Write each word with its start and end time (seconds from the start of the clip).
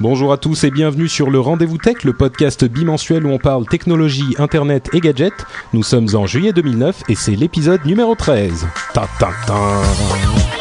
Bonjour 0.00 0.32
à 0.32 0.36
tous 0.36 0.62
et 0.62 0.70
bienvenue 0.70 1.08
sur 1.08 1.28
le 1.28 1.40
Rendez-vous 1.40 1.76
Tech, 1.76 2.04
le 2.04 2.12
podcast 2.12 2.64
bimensuel 2.64 3.26
où 3.26 3.30
on 3.30 3.38
parle 3.38 3.66
technologie, 3.66 4.36
internet 4.38 4.88
et 4.92 5.00
gadgets. 5.00 5.44
Nous 5.72 5.82
sommes 5.82 6.06
en 6.14 6.24
juillet 6.24 6.52
2009 6.52 7.02
et 7.08 7.16
c'est 7.16 7.34
l'épisode 7.34 7.84
numéro 7.84 8.14
13. 8.14 8.68
Ta 8.94 9.08
ta 9.18 9.30
ta. 9.44 10.57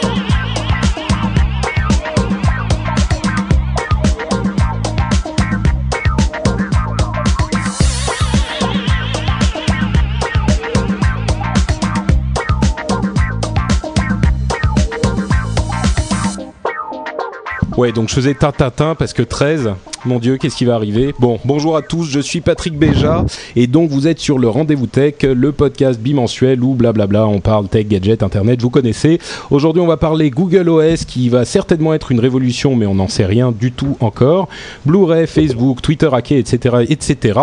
Ouais, 17.78 17.92
donc 17.92 18.10
je 18.10 18.16
faisais 18.16 18.34
tintatin 18.34 18.96
parce 18.96 19.14
que 19.14 19.22
13, 19.22 19.74
mon 20.04 20.18
Dieu, 20.18 20.38
qu'est-ce 20.38 20.56
qui 20.56 20.66
va 20.66 20.74
arriver? 20.74 21.14
Bon, 21.20 21.38
bonjour 21.46 21.78
à 21.78 21.84
tous, 21.84 22.06
je 22.06 22.20
suis 22.20 22.42
Patrick 22.42 22.76
Béja 22.76 23.24
et 23.56 23.68
donc 23.68 23.92
vous 23.92 24.08
êtes 24.08 24.18
sur 24.18 24.40
le 24.40 24.50
Rendez-vous 24.50 24.88
Tech, 24.88 25.14
le 25.22 25.52
podcast 25.52 26.00
bimensuel 26.00 26.64
où 26.64 26.74
blablabla, 26.74 27.28
on 27.28 27.40
parle 27.40 27.68
tech, 27.68 27.88
gadget, 27.88 28.24
internet, 28.24 28.64
vous 28.64 28.72
connaissez. 28.72 29.20
Aujourd'hui, 29.52 29.80
on 29.80 29.86
va 29.86 29.98
parler 29.98 30.32
Google 30.32 30.70
OS 30.70 31.06
qui 31.06 31.30
va 31.30 31.46
certainement 31.46 31.94
être 31.94 32.12
une 32.12 32.20
révolution, 32.20 32.76
mais 32.76 32.88
on 32.88 32.96
n'en 32.96 33.08
sait 33.08 33.28
rien 33.28 33.52
du 33.52 33.72
tout 33.72 33.96
encore. 34.00 34.50
Blu-ray, 34.88 35.28
Facebook, 35.28 35.84
Twitter 35.84 36.10
hacké, 36.12 36.40
etc., 36.40 36.78
etc. 36.90 37.40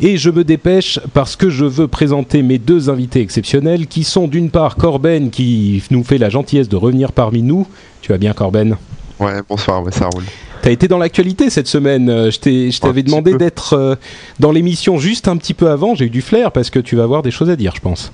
Et 0.00 0.16
je 0.16 0.30
me 0.30 0.42
dépêche 0.42 1.00
parce 1.12 1.36
que 1.36 1.50
je 1.50 1.66
veux 1.66 1.86
présenter 1.86 2.40
mes 2.40 2.56
deux 2.56 2.88
invités 2.88 3.20
exceptionnels 3.20 3.88
qui 3.88 4.04
sont 4.04 4.26
d'une 4.26 4.48
part 4.48 4.76
Corben 4.76 5.28
qui 5.28 5.82
nous 5.90 6.02
fait 6.02 6.16
la 6.16 6.30
gentillesse 6.30 6.70
de 6.70 6.76
revenir 6.76 7.12
parmi 7.12 7.42
nous. 7.42 7.66
Tu 8.00 8.10
vas 8.10 8.16
bien, 8.16 8.32
Corben? 8.32 8.78
Ouais, 9.18 9.40
bonsoir, 9.48 9.82
ouais, 9.82 9.92
ça 9.92 10.08
roule. 10.12 10.24
T'as 10.62 10.70
été 10.70 10.88
dans 10.88 10.98
l'actualité 10.98 11.48
cette 11.48 11.68
semaine. 11.68 12.08
Euh, 12.10 12.30
Je 12.30 12.80
t'avais 12.80 13.02
demandé 13.02 13.34
d'être 13.34 13.74
euh, 13.74 13.94
dans 14.40 14.52
l'émission 14.52 14.98
juste 14.98 15.28
un 15.28 15.36
petit 15.36 15.54
peu 15.54 15.70
avant. 15.70 15.94
J'ai 15.94 16.06
eu 16.06 16.10
du 16.10 16.22
flair 16.22 16.52
parce 16.52 16.70
que 16.70 16.78
tu 16.78 16.96
vas 16.96 17.04
avoir 17.04 17.22
des 17.22 17.30
choses 17.30 17.50
à 17.50 17.56
dire, 17.56 17.72
je 17.74 17.80
pense. 17.80 18.12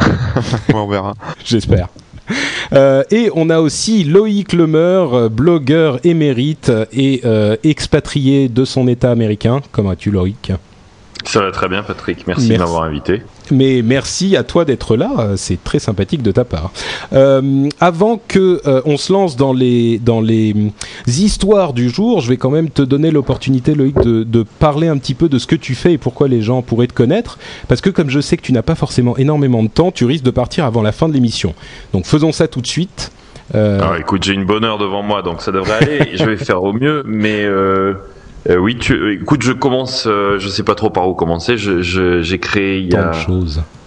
Ouais, 0.04 0.74
on 0.74 0.86
verra. 0.88 1.14
J'espère. 1.44 1.88
Euh, 2.72 3.04
et 3.10 3.30
on 3.34 3.48
a 3.50 3.60
aussi 3.60 4.04
Loïc 4.04 4.52
Lemeur, 4.52 5.30
blogueur 5.30 6.00
émérite 6.04 6.72
et 6.92 7.20
euh, 7.24 7.56
expatrié 7.62 8.48
de 8.48 8.64
son 8.64 8.88
État 8.88 9.10
américain. 9.10 9.60
Comment 9.72 9.90
vas-tu, 9.90 10.10
Loïc? 10.10 10.52
Ça 11.24 11.40
va 11.40 11.50
très 11.50 11.68
bien, 11.68 11.82
Patrick. 11.82 12.26
Merci, 12.26 12.48
Merci. 12.48 12.52
de 12.52 12.58
m'avoir 12.58 12.84
invité. 12.84 13.22
Mais 13.50 13.82
merci 13.82 14.36
à 14.36 14.42
toi 14.42 14.64
d'être 14.64 14.96
là, 14.96 15.10
euh, 15.18 15.36
c'est 15.36 15.62
très 15.62 15.78
sympathique 15.78 16.22
de 16.22 16.32
ta 16.32 16.44
part. 16.44 16.70
Euh, 17.12 17.68
avant 17.80 18.20
que 18.26 18.60
euh, 18.66 18.80
on 18.86 18.96
se 18.96 19.12
lance 19.12 19.36
dans 19.36 19.52
les 19.52 19.98
dans 19.98 20.20
les 20.20 20.52
hum, 20.54 20.70
histoires 21.06 21.72
du 21.72 21.90
jour, 21.90 22.20
je 22.20 22.28
vais 22.28 22.36
quand 22.36 22.50
même 22.50 22.70
te 22.70 22.82
donner 22.82 23.10
l'opportunité, 23.10 23.74
Loïc, 23.74 23.96
de, 24.00 24.22
de 24.22 24.44
parler 24.58 24.88
un 24.88 24.96
petit 24.96 25.14
peu 25.14 25.28
de 25.28 25.38
ce 25.38 25.46
que 25.46 25.56
tu 25.56 25.74
fais 25.74 25.92
et 25.92 25.98
pourquoi 25.98 26.28
les 26.28 26.40
gens 26.40 26.62
pourraient 26.62 26.86
te 26.86 26.94
connaître. 26.94 27.38
Parce 27.68 27.80
que 27.80 27.90
comme 27.90 28.08
je 28.08 28.20
sais 28.20 28.36
que 28.36 28.42
tu 28.42 28.52
n'as 28.52 28.62
pas 28.62 28.74
forcément 28.74 29.16
énormément 29.16 29.62
de 29.62 29.68
temps, 29.68 29.90
tu 29.90 30.04
risques 30.06 30.24
de 30.24 30.30
partir 30.30 30.64
avant 30.64 30.82
la 30.82 30.92
fin 30.92 31.08
de 31.08 31.12
l'émission. 31.12 31.54
Donc 31.92 32.06
faisons 32.06 32.32
ça 32.32 32.48
tout 32.48 32.60
de 32.60 32.66
suite. 32.66 33.12
Euh, 33.54 33.78
Alors, 33.78 33.96
écoute, 33.96 34.22
j'ai 34.22 34.32
une 34.32 34.46
bonne 34.46 34.64
heure 34.64 34.78
devant 34.78 35.02
moi, 35.02 35.20
donc 35.20 35.42
ça 35.42 35.52
devrait 35.52 35.74
aller. 35.84 36.10
je 36.14 36.24
vais 36.24 36.38
faire 36.38 36.62
au 36.62 36.72
mieux, 36.72 37.02
mais 37.06 37.44
euh, 38.50 38.56
oui, 38.56 38.76
tu, 38.76 38.92
euh, 38.94 39.14
écoute, 39.14 39.42
je 39.42 39.52
commence. 39.52 40.04
euh, 40.06 40.38
je 40.38 40.48
sais 40.48 40.62
pas 40.62 40.74
trop 40.74 40.90
par 40.90 41.08
où 41.08 41.14
commencer. 41.14 41.56
Je, 41.56 41.80
je- 41.82 42.20
j'ai 42.22 42.38
créé 42.38 42.78
il 42.78 42.92
y 42.92 42.96
a 42.96 43.12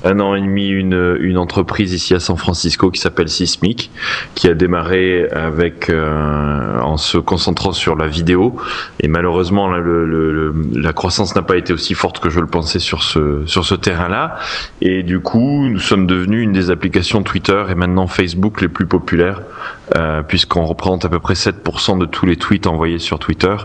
un 0.04 0.20
an 0.20 0.36
et 0.36 0.42
demi 0.42 0.68
une, 0.70 1.18
une 1.20 1.38
entreprise 1.38 1.92
ici 1.94 2.14
à 2.14 2.20
San 2.20 2.38
Francisco 2.38 2.92
qui 2.92 3.02
s'appelle 3.02 3.30
Sismic, 3.30 3.92
qui 4.36 4.48
a 4.48 4.54
démarré 4.54 5.28
avec 5.32 5.90
euh, 5.90 6.80
en 6.80 6.98
se 6.98 7.18
concentrant 7.18 7.72
sur 7.72 7.96
la 7.96 8.08
vidéo 8.08 8.56
et 9.00 9.08
malheureusement 9.08 9.68
là, 9.70 9.80
le, 9.80 10.06
le- 10.06 10.32
le- 10.32 10.54
la 10.82 10.94
croissance 10.94 11.36
n'a 11.36 11.42
pas 11.42 11.58
été 11.58 11.74
aussi 11.74 11.94
forte 11.96 12.20
que 12.20 12.30
je 12.30 12.40
le 12.40 12.46
pensais 12.48 12.80
sur 12.80 13.04
ce 13.04 13.44
sur 13.48 13.66
ce 13.66 13.74
terrain-là 13.76 14.38
et 14.82 15.02
du 15.04 15.20
coup 15.20 15.68
nous 15.68 15.80
sommes 15.80 16.06
devenus 16.08 16.44
une 16.44 16.54
des 16.54 16.70
applications 16.70 17.24
Twitter 17.24 17.64
et 17.70 17.76
maintenant 17.76 18.08
Facebook 18.08 18.62
les 18.62 18.70
plus 18.70 18.86
populaires 18.86 19.42
euh, 19.98 20.22
puisqu'on 20.22 20.66
représente 20.66 21.06
à 21.06 21.10
peu 21.10 21.20
près 21.20 21.34
7% 21.34 21.98
de 21.98 22.06
tous 22.06 22.26
les 22.28 22.36
tweets 22.38 22.68
envoyés 22.68 23.00
sur 23.00 23.18
Twitter 23.20 23.56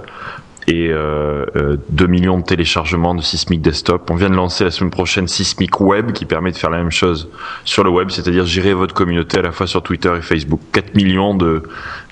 et 0.69 0.89
euh, 0.91 1.45
euh, 1.57 1.77
2 1.91 2.07
millions 2.07 2.39
de 2.39 2.45
téléchargements 2.45 3.15
de 3.15 3.21
Sismic 3.23 3.61
Desktop. 3.63 4.09
On 4.11 4.15
vient 4.15 4.31
de 4.31 4.35
lancer 4.37 4.65
la 4.65 4.71
semaine 4.71 4.91
prochaine 4.91 5.27
Sismic 5.29 5.81
Web 5.81 6.13
qui 6.13 6.25
permet 6.25 6.53
de 6.53 6.57
faire 6.57 6.71
la 6.71 6.79
même 6.79 6.91
chose 6.93 7.29
sur 7.65 7.83
le 7.85 7.91
web, 7.91 8.11
c'est-à-dire 8.11 8.47
gérer 8.47 8.73
votre 8.75 8.95
communauté 8.95 9.39
à 9.39 9.43
la 9.43 9.53
fois 9.53 9.67
sur 9.67 9.83
Twitter 9.83 10.13
et 10.17 10.23
Facebook. 10.23 10.61
4 10.73 10.95
millions 10.95 11.35
de, 11.35 11.63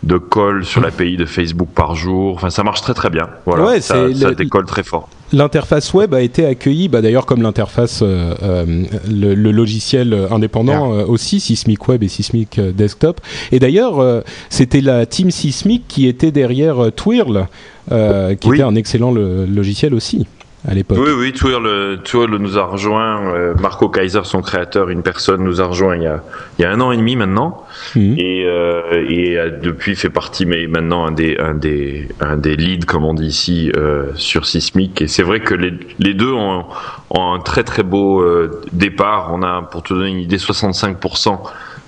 de 0.03 0.19
calls 0.19 0.65
sur 0.65 0.81
l'API 0.81 1.17
de 1.17 1.27
Facebook 1.27 1.69
par 1.75 1.95
jour. 1.95 2.35
Enfin, 2.35 2.51
ça 2.51 2.63
marche 2.65 2.81
très 2.83 2.95
très 2.95 3.11
bien. 3.11 3.29
Voilà, 3.47 3.65
Ouais, 3.65 3.81
ça, 3.81 4.09
c'est 4.09 4.15
ça 4.15 4.29
le- 4.31 4.35
décolle 4.35 4.67
très 4.67 4.83
fort. 4.83 5.09
L'interface 5.33 5.95
web 5.95 6.13
a 6.15 6.21
été 6.23 6.45
accueillie, 6.45 6.89
bah, 6.89 7.01
d'ailleurs 7.03 7.25
comme 7.25 7.43
l'interface, 7.43 8.01
euh, 8.03 8.35
euh, 8.43 8.85
le, 9.09 9.35
le 9.35 9.51
logiciel 9.53 10.13
indépendant 10.31 10.93
euh, 10.93 11.05
aussi, 11.07 11.39
Sismic 11.39 11.87
Web 11.89 12.03
et 12.03 12.09
Sismic 12.09 12.59
Desktop. 12.61 13.21
Et 13.53 13.61
d'ailleurs, 13.61 14.01
euh, 14.01 14.23
c'était 14.49 14.81
la 14.81 15.07
team 15.07 15.31
Sismic 15.31 15.85
qui 15.87 16.09
était 16.09 16.33
derrière 16.33 16.91
Twirl, 16.95 17.47
euh, 17.93 18.35
qui 18.35 18.49
Oui. 18.49 18.57
était 18.57 18.65
un 18.65 18.75
excellent 18.75 19.13
le- 19.13 19.47
logiciel 19.47 19.95
aussi 19.95 20.27
à 20.69 20.75
l'époque. 20.75 20.99
Oui, 21.01 21.13
oui, 21.17 21.33
Twirl, 21.33 22.01
Twirl 22.05 22.37
nous 22.37 22.59
a 22.59 22.65
rejoint, 22.65 23.35
euh, 23.35 23.55
Marco 23.61 23.89
Kaiser, 23.89 24.21
son 24.25 24.43
créateur, 24.43 24.91
une 24.91 25.03
personne, 25.03 25.43
nous 25.43 25.61
a 25.61 25.67
rejoint 25.67 25.97
il 25.97 26.03
y 26.03 26.07
a, 26.07 26.23
il 26.59 26.63
y 26.63 26.65
a 26.65 26.71
un 26.71 26.81
an 26.81 26.93
et 26.93 26.97
demi 26.97 27.17
maintenant. 27.17 27.65
Mhm. 27.97 28.15
et, 28.19 28.45
euh, 28.47 29.07
et 29.09 29.39
a 29.39 29.49
depuis 29.49 29.97
fait 29.97 30.11
partie 30.11 30.47
mais 30.47 30.67
maintenant 30.67 31.07
un 31.07 31.13
des 31.13 31.37
un 31.39 31.55
des 31.55 32.09
un 32.21 32.37
des 32.37 32.57
leads 32.57 32.85
comme 32.87 33.05
on 33.05 33.15
dit 33.15 33.27
ici 33.27 33.73
euh, 33.77 34.13
sur 34.15 34.47
Sismic 34.47 35.03
et 35.03 35.09
c'est 35.09 35.23
vrai 35.23 35.41
que 35.41 35.55
les, 35.55 35.73
les 35.99 36.15
deux 36.15 36.33
ont, 36.33 36.65
ont 37.11 37.33
un 37.33 37.41
très 37.41 37.65
très 37.65 37.83
beau 37.83 38.21
euh, 38.21 38.61
départ 38.73 39.31
on 39.33 39.43
a 39.43 39.63
pour 39.63 39.83
te 39.83 39.95
donner 39.95 40.11
une 40.11 40.19
idée 40.19 40.37
65% 40.37 41.39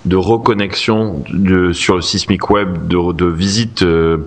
de 0.05 0.15
reconnexion 0.17 1.23
de, 1.31 1.71
sur 1.71 1.95
le 1.95 2.01
Sismic 2.01 2.49
Web 2.49 2.87
de, 2.87 3.13
de 3.13 3.25
visites 3.25 3.83
euh, 3.83 4.17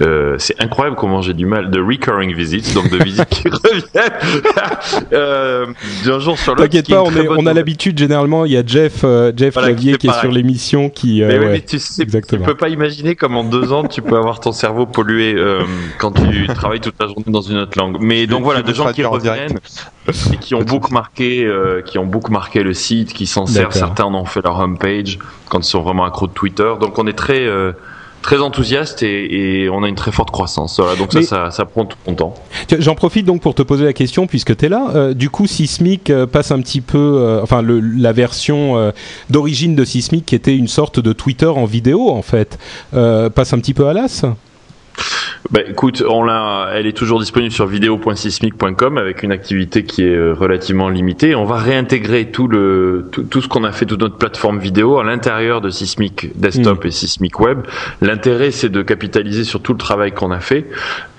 euh, 0.00 0.34
c'est 0.38 0.60
incroyable 0.60 0.96
comment 0.96 1.22
j'ai 1.22 1.34
du 1.34 1.46
mal 1.46 1.70
de 1.70 1.80
recurring 1.80 2.34
visits 2.34 2.74
donc 2.74 2.90
de 2.90 2.96
visites 3.02 3.28
qui 3.28 3.48
reviennent 3.48 4.10
euh, 5.12 5.66
d'un 6.04 6.18
jour 6.18 6.36
sur 6.38 6.52
l'autre 6.54 6.64
T'inquiète 6.64 6.88
pas, 6.90 7.02
on, 7.02 7.10
est- 7.14 7.28
on 7.28 7.46
a 7.46 7.52
l'habitude 7.54 7.98
généralement. 7.98 8.44
Il 8.44 8.52
y 8.52 8.56
a 8.56 8.62
Jeff, 8.66 9.02
euh, 9.04 9.32
Jeff 9.36 9.54
Voilà, 9.54 9.68
qui 9.68 9.74
Clavier 9.74 9.92
fait 9.92 9.98
qui 9.98 10.06
est 10.06 10.10
pareil. 10.10 10.20
sur 10.22 10.32
l'émission 10.32 10.90
qui. 10.90 11.22
euh, 11.22 11.28
Mais 11.28 11.38
ouais. 11.38 11.52
mais 11.52 11.60
tu 11.60 11.78
sais, 11.78 12.04
tu 12.06 12.38
peux 12.38 12.56
pas 12.56 12.68
imaginer 12.68 13.14
comme 13.14 13.36
en 13.36 13.44
deux 13.44 13.72
ans 13.72 13.84
tu 13.84 14.02
peux 14.02 14.16
avoir 14.16 14.40
ton 14.40 14.52
cerveau 14.52 14.86
pollué 14.86 15.34
euh, 15.36 15.62
quand 15.98 16.10
tu 16.12 16.46
travailles 16.48 16.80
toute 16.80 16.96
la 17.00 17.06
journée 17.06 17.24
dans 17.28 17.40
une 17.40 17.58
autre 17.58 17.78
langue. 17.78 17.98
Mais 18.00 18.26
donc 18.26 18.42
voilà, 18.42 18.62
des 18.62 18.74
gens 18.74 18.92
qui 18.92 19.04
reviennent 19.04 19.58
et 20.32 20.36
qui 20.38 20.54
ont 20.56 20.62
beaucoup 20.64 20.92
marqué, 20.92 21.44
euh, 21.44 21.82
qui 21.82 21.98
ont 21.98 22.06
beaucoup 22.06 22.32
marqué 22.32 22.62
le 22.64 22.74
site, 22.74 23.12
qui 23.12 23.26
s'en 23.26 23.46
servent. 23.46 23.72
Certains 23.72 24.04
en 24.04 24.14
ont 24.14 24.24
fait 24.24 24.42
leur 24.42 24.58
homepage 24.58 25.18
quand 25.48 25.60
ils 25.60 25.64
sont 25.64 25.82
vraiment 25.82 26.04
accros 26.04 26.26
de 26.26 26.32
Twitter. 26.32 26.72
Donc 26.80 26.98
on 26.98 27.06
est 27.06 27.18
très 27.18 27.46
euh, 27.46 27.72
très 28.22 28.40
enthousiaste 28.40 29.02
et, 29.02 29.62
et 29.62 29.70
on 29.70 29.82
a 29.82 29.88
une 29.88 29.94
très 29.94 30.12
forte 30.12 30.30
croissance. 30.30 30.78
Voilà, 30.78 30.94
donc 30.96 31.12
ça, 31.12 31.22
ça, 31.22 31.50
ça 31.50 31.64
prend 31.64 31.86
tout 31.86 31.96
mon 32.06 32.14
temps. 32.14 32.34
J'en 32.78 32.94
profite 32.94 33.24
donc 33.24 33.40
pour 33.40 33.54
te 33.54 33.62
poser 33.62 33.84
la 33.84 33.92
question 33.94 34.26
puisque 34.26 34.56
tu 34.56 34.66
es 34.66 34.68
là. 34.68 34.90
Euh, 34.94 35.14
du 35.14 35.30
coup, 35.30 35.46
Sismic 35.46 36.10
euh, 36.10 36.26
passe 36.26 36.50
un 36.50 36.60
petit 36.60 36.82
peu, 36.82 36.98
euh, 36.98 37.40
enfin 37.42 37.62
le, 37.62 37.80
la 37.80 38.12
version 38.12 38.76
euh, 38.76 38.90
d'origine 39.30 39.74
de 39.74 39.84
Sismic 39.84 40.26
qui 40.26 40.34
était 40.34 40.54
une 40.54 40.68
sorte 40.68 41.00
de 41.00 41.12
Twitter 41.14 41.46
en 41.46 41.64
vidéo 41.64 42.10
en 42.10 42.22
fait, 42.22 42.58
passe 42.90 43.52
un 43.52 43.58
petit 43.58 43.74
peu 43.74 43.86
à 43.86 43.94
l'as. 43.94 44.26
Bah, 45.50 45.60
écoute, 45.66 46.04
on 46.08 46.22
l'a, 46.22 46.70
elle 46.74 46.86
est 46.86 46.96
toujours 46.96 47.18
disponible 47.18 47.52
sur 47.52 47.66
vidéo.sismic.com 47.66 48.98
avec 48.98 49.22
une 49.22 49.32
activité 49.32 49.84
qui 49.84 50.04
est 50.04 50.14
euh, 50.14 50.32
relativement 50.32 50.88
limitée. 50.88 51.34
On 51.34 51.44
va 51.44 51.56
réintégrer 51.56 52.26
tout 52.26 52.46
le 52.46 53.08
tout, 53.10 53.22
tout 53.24 53.40
ce 53.40 53.48
qu'on 53.48 53.64
a 53.64 53.72
fait 53.72 53.86
toute 53.86 54.00
notre 54.00 54.16
plateforme 54.16 54.58
vidéo 54.58 54.98
à 54.98 55.04
l'intérieur 55.04 55.60
de 55.60 55.70
Sismic 55.70 56.38
Desktop 56.38 56.84
et 56.84 56.90
Sismic 56.90 57.40
Web. 57.40 57.62
L'intérêt, 58.00 58.50
c'est 58.50 58.68
de 58.68 58.82
capitaliser 58.82 59.44
sur 59.44 59.60
tout 59.60 59.72
le 59.72 59.78
travail 59.78 60.12
qu'on 60.12 60.30
a 60.30 60.40
fait 60.40 60.66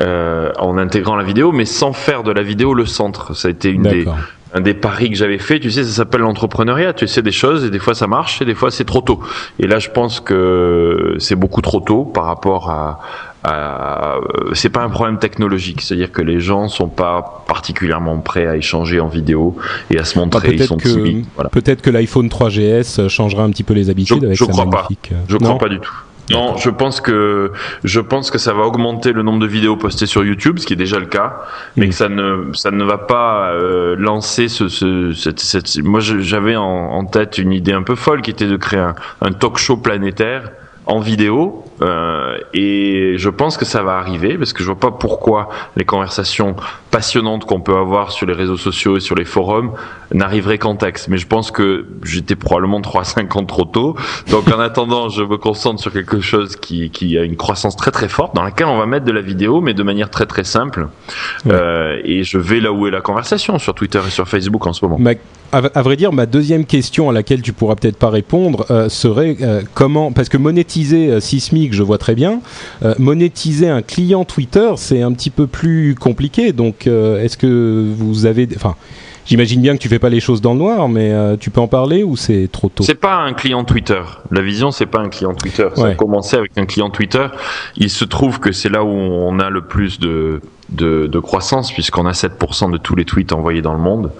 euh, 0.01 0.51
en 0.59 0.77
intégrant 0.77 1.15
la 1.15 1.23
vidéo, 1.23 1.51
mais 1.51 1.65
sans 1.65 1.91
faire 1.91 2.23
de 2.23 2.31
la 2.31 2.43
vidéo 2.43 2.73
le 2.73 2.85
centre. 2.85 3.35
Ça 3.35 3.49
a 3.49 3.51
été 3.51 3.69
une 3.69 3.83
des 3.83 4.05
un 4.53 4.61
des 4.61 4.73
paris 4.73 5.09
que 5.09 5.15
j'avais 5.15 5.37
fait, 5.37 5.59
tu 5.59 5.71
sais, 5.71 5.83
ça 5.83 5.89
s'appelle 5.89 6.21
l'entrepreneuriat. 6.21 6.93
Tu 6.93 7.07
sais 7.07 7.21
des 7.21 7.31
choses 7.31 7.63
et 7.63 7.69
des 7.69 7.79
fois 7.79 7.93
ça 7.93 8.07
marche 8.07 8.41
et 8.41 8.45
des 8.45 8.55
fois 8.55 8.69
c'est 8.69 8.85
trop 8.85 9.01
tôt. 9.01 9.21
Et 9.59 9.67
là, 9.67 9.79
je 9.79 9.89
pense 9.89 10.19
que 10.19 11.15
c'est 11.19 11.35
beaucoup 11.35 11.61
trop 11.61 11.79
tôt 11.79 12.03
par 12.03 12.25
rapport 12.25 12.69
à, 12.69 12.99
à 13.43 14.17
c'est 14.53 14.69
pas 14.69 14.81
un 14.83 14.89
problème 14.89 15.17
technologique, 15.19 15.81
c'est-à-dire 15.81 16.11
que 16.11 16.21
les 16.21 16.39
gens 16.39 16.67
sont 16.67 16.87
pas 16.89 17.43
particulièrement 17.47 18.17
prêts 18.19 18.45
à 18.47 18.55
échanger 18.55 18.99
en 18.99 19.07
vidéo 19.07 19.55
et 19.89 19.99
à 19.99 20.03
se 20.03 20.17
montrer. 20.19 20.49
Bah, 20.49 20.53
ils 20.55 20.63
sont 20.65 20.77
que, 20.77 20.87
timides. 20.89 21.25
Voilà. 21.35 21.49
Peut-être 21.49 21.81
que 21.81 21.89
l'iPhone 21.89 22.27
3GS 22.29 23.07
changera 23.09 23.43
un 23.43 23.49
petit 23.51 23.63
peu 23.63 23.73
les 23.73 23.89
habitudes 23.89 24.19
Je- 24.21 24.25
avec 24.25 24.37
je 24.37 24.45
sa 24.45 24.51
crois 24.51 24.65
pas. 24.65 24.77
magnifique. 24.83 25.11
Je 25.27 25.37
Non 25.37 25.39
crois 25.55 25.57
pas 25.57 25.69
du 25.69 25.79
tout. 25.79 25.93
Non, 26.29 26.55
je 26.55 26.69
pense 26.69 27.01
que 27.01 27.51
je 27.83 27.99
pense 27.99 28.31
que 28.31 28.37
ça 28.37 28.53
va 28.53 28.61
augmenter 28.63 29.11
le 29.11 29.21
nombre 29.21 29.39
de 29.39 29.47
vidéos 29.47 29.75
postées 29.75 30.05
sur 30.05 30.23
YouTube, 30.23 30.59
ce 30.59 30.65
qui 30.67 30.73
est 30.73 30.77
déjà 30.77 30.97
le 30.99 31.07
cas, 31.07 31.41
mais 31.75 31.87
Mm. 31.87 31.89
que 31.89 31.95
ça 31.95 32.07
ne 32.09 32.51
ça 32.53 32.71
ne 32.71 32.83
va 32.85 32.97
pas 32.99 33.49
euh, 33.51 33.95
lancer 33.97 34.47
ce, 34.47 34.69
ce 34.69 35.11
cette, 35.13 35.39
cette- 35.41 35.83
moi 35.83 35.99
j'avais 35.99 36.55
en, 36.55 36.63
en 36.63 37.05
tête 37.05 37.37
une 37.37 37.51
idée 37.51 37.73
un 37.73 37.83
peu 37.83 37.95
folle 37.95 38.21
qui 38.21 38.29
était 38.31 38.47
de 38.47 38.55
créer 38.55 38.79
un, 38.79 38.95
un 39.21 39.31
talk 39.33 39.57
show 39.57 39.75
planétaire 39.77 40.51
en 40.85 40.99
vidéo 40.99 41.60
euh, 41.81 42.37
et 42.53 43.15
je 43.17 43.29
pense 43.29 43.57
que 43.57 43.65
ça 43.65 43.81
va 43.83 43.97
arriver 43.97 44.37
parce 44.37 44.53
que 44.53 44.59
je 44.61 44.67
vois 44.67 44.79
pas 44.79 44.91
pourquoi 44.91 45.49
les 45.75 45.85
conversations 45.85 46.55
passionnantes 46.91 47.45
qu'on 47.45 47.61
peut 47.61 47.75
avoir 47.75 48.11
sur 48.11 48.27
les 48.27 48.33
réseaux 48.33 48.57
sociaux 48.57 48.97
et 48.97 48.99
sur 48.99 49.15
les 49.15 49.25
forums 49.25 49.71
n'arriveraient 50.13 50.57
qu'en 50.57 50.75
texte. 50.75 51.07
Mais 51.07 51.17
je 51.17 51.27
pense 51.27 51.51
que 51.51 51.87
j'étais 52.03 52.35
probablement 52.35 52.81
3-5 52.81 53.37
ans 53.37 53.45
trop 53.45 53.65
tôt. 53.65 53.95
Donc 54.29 54.47
en 54.47 54.59
attendant, 54.59 55.09
je 55.09 55.23
me 55.23 55.37
concentre 55.37 55.81
sur 55.81 55.91
quelque 55.91 56.21
chose 56.21 56.55
qui, 56.55 56.89
qui, 56.91 57.17
a 57.17 57.23
une 57.23 57.37
croissance 57.37 57.75
très 57.75 57.91
très 57.91 58.09
forte 58.09 58.35
dans 58.35 58.43
laquelle 58.43 58.67
on 58.67 58.77
va 58.77 58.85
mettre 58.85 59.05
de 59.05 59.11
la 59.11 59.21
vidéo 59.21 59.61
mais 59.61 59.73
de 59.73 59.83
manière 59.83 60.09
très 60.09 60.25
très 60.25 60.43
simple. 60.43 60.87
Euh, 61.47 61.99
et 62.03 62.23
je 62.23 62.37
vais 62.37 62.59
là 62.59 62.71
où 62.71 62.87
est 62.87 62.91
la 62.91 63.01
conversation 63.01 63.57
sur 63.59 63.73
Twitter 63.73 64.01
et 64.05 64.09
sur 64.09 64.27
Facebook 64.27 64.65
en 64.67 64.73
ce 64.73 64.85
moment. 64.85 64.99
À 65.53 65.81
vrai 65.81 65.97
dire, 65.97 66.13
ma 66.13 66.25
deuxième 66.25 66.65
question 66.65 67.09
à 67.09 67.13
laquelle 67.13 67.41
tu 67.41 67.51
pourras 67.51 67.75
peut-être 67.75 67.97
pas 67.97 68.09
répondre 68.09 68.65
euh, 68.71 68.87
serait 68.87 69.35
euh, 69.41 69.61
comment, 69.73 70.13
parce 70.13 70.29
que 70.29 70.37
monétiser 70.37 71.11
euh, 71.11 71.19
que 71.71 71.75
je 71.75 71.81
vois 71.81 71.97
très 71.97 72.13
bien. 72.13 72.41
Euh, 72.83 72.93
monétiser 72.99 73.67
un 73.67 73.81
client 73.81 74.25
Twitter, 74.25 74.71
c'est 74.75 75.01
un 75.01 75.11
petit 75.13 75.31
peu 75.31 75.47
plus 75.47 75.95
compliqué. 75.95 76.53
Donc, 76.53 76.85
euh, 76.85 77.23
est-ce 77.23 77.37
que 77.37 77.91
vous 77.97 78.27
avez, 78.27 78.47
enfin. 78.55 78.75
J'imagine 79.27 79.61
bien 79.61 79.75
que 79.75 79.79
tu 79.79 79.87
ne 79.87 79.91
fais 79.91 79.99
pas 79.99 80.09
les 80.09 80.19
choses 80.19 80.41
dans 80.41 80.53
le 80.53 80.59
noir, 80.59 80.89
mais 80.89 81.13
euh, 81.13 81.37
tu 81.37 81.51
peux 81.51 81.61
en 81.61 81.67
parler 81.67 82.03
ou 82.03 82.17
c'est 82.17 82.49
trop 82.51 82.69
tôt? 82.69 82.83
C'est 82.83 82.95
pas 82.95 83.17
un 83.17 83.33
client 83.33 83.63
Twitter. 83.63 84.01
La 84.31 84.41
vision, 84.41 84.71
c'est 84.71 84.87
pas 84.87 84.99
un 84.99 85.09
client 85.09 85.35
Twitter. 85.35 85.69
Ça 85.75 85.85
a 85.85 85.93
commencé 85.93 86.35
avec 86.35 86.57
un 86.57 86.65
client 86.65 86.89
Twitter. 86.89 87.27
Il 87.77 87.91
se 87.91 88.03
trouve 88.03 88.39
que 88.39 88.51
c'est 88.51 88.67
là 88.67 88.83
où 88.83 88.89
on 88.89 89.39
a 89.39 89.51
le 89.51 89.61
plus 89.61 89.99
de 89.99 90.41
de, 90.71 91.19
croissance 91.19 91.71
puisqu'on 91.71 92.05
a 92.05 92.11
7% 92.11 92.71
de 92.71 92.77
tous 92.77 92.95
les 92.95 93.05
tweets 93.05 93.33
envoyés 93.33 93.61
dans 93.61 93.73
le 93.73 93.79
monde. 93.79 94.11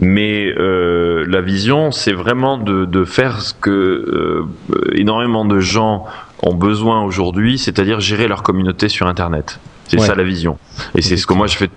Mais 0.00 0.52
la 0.56 1.40
vision, 1.42 1.90
c'est 1.90 2.12
vraiment 2.12 2.56
de, 2.56 3.04
faire 3.04 3.42
ce 3.42 3.52
que 3.52 4.44
énormément 4.94 5.44
de 5.44 5.60
gens 5.60 6.06
ont 6.42 6.54
besoin 6.54 7.02
aujourd'hui, 7.02 7.58
c'est-à-dire 7.58 8.00
gérer 8.00 8.28
leur 8.28 8.42
communauté 8.42 8.88
sur 8.88 9.06
Internet. 9.06 9.58
C'est 9.88 10.00
Ouais. 10.00 10.06
ça 10.06 10.14
la 10.16 10.24
vision. 10.24 10.58
Et 10.96 11.02
c'est 11.02 11.16
ce 11.16 11.26
que 11.26 11.32
moi 11.34 11.46
je 11.46 11.56
fais 11.56 11.70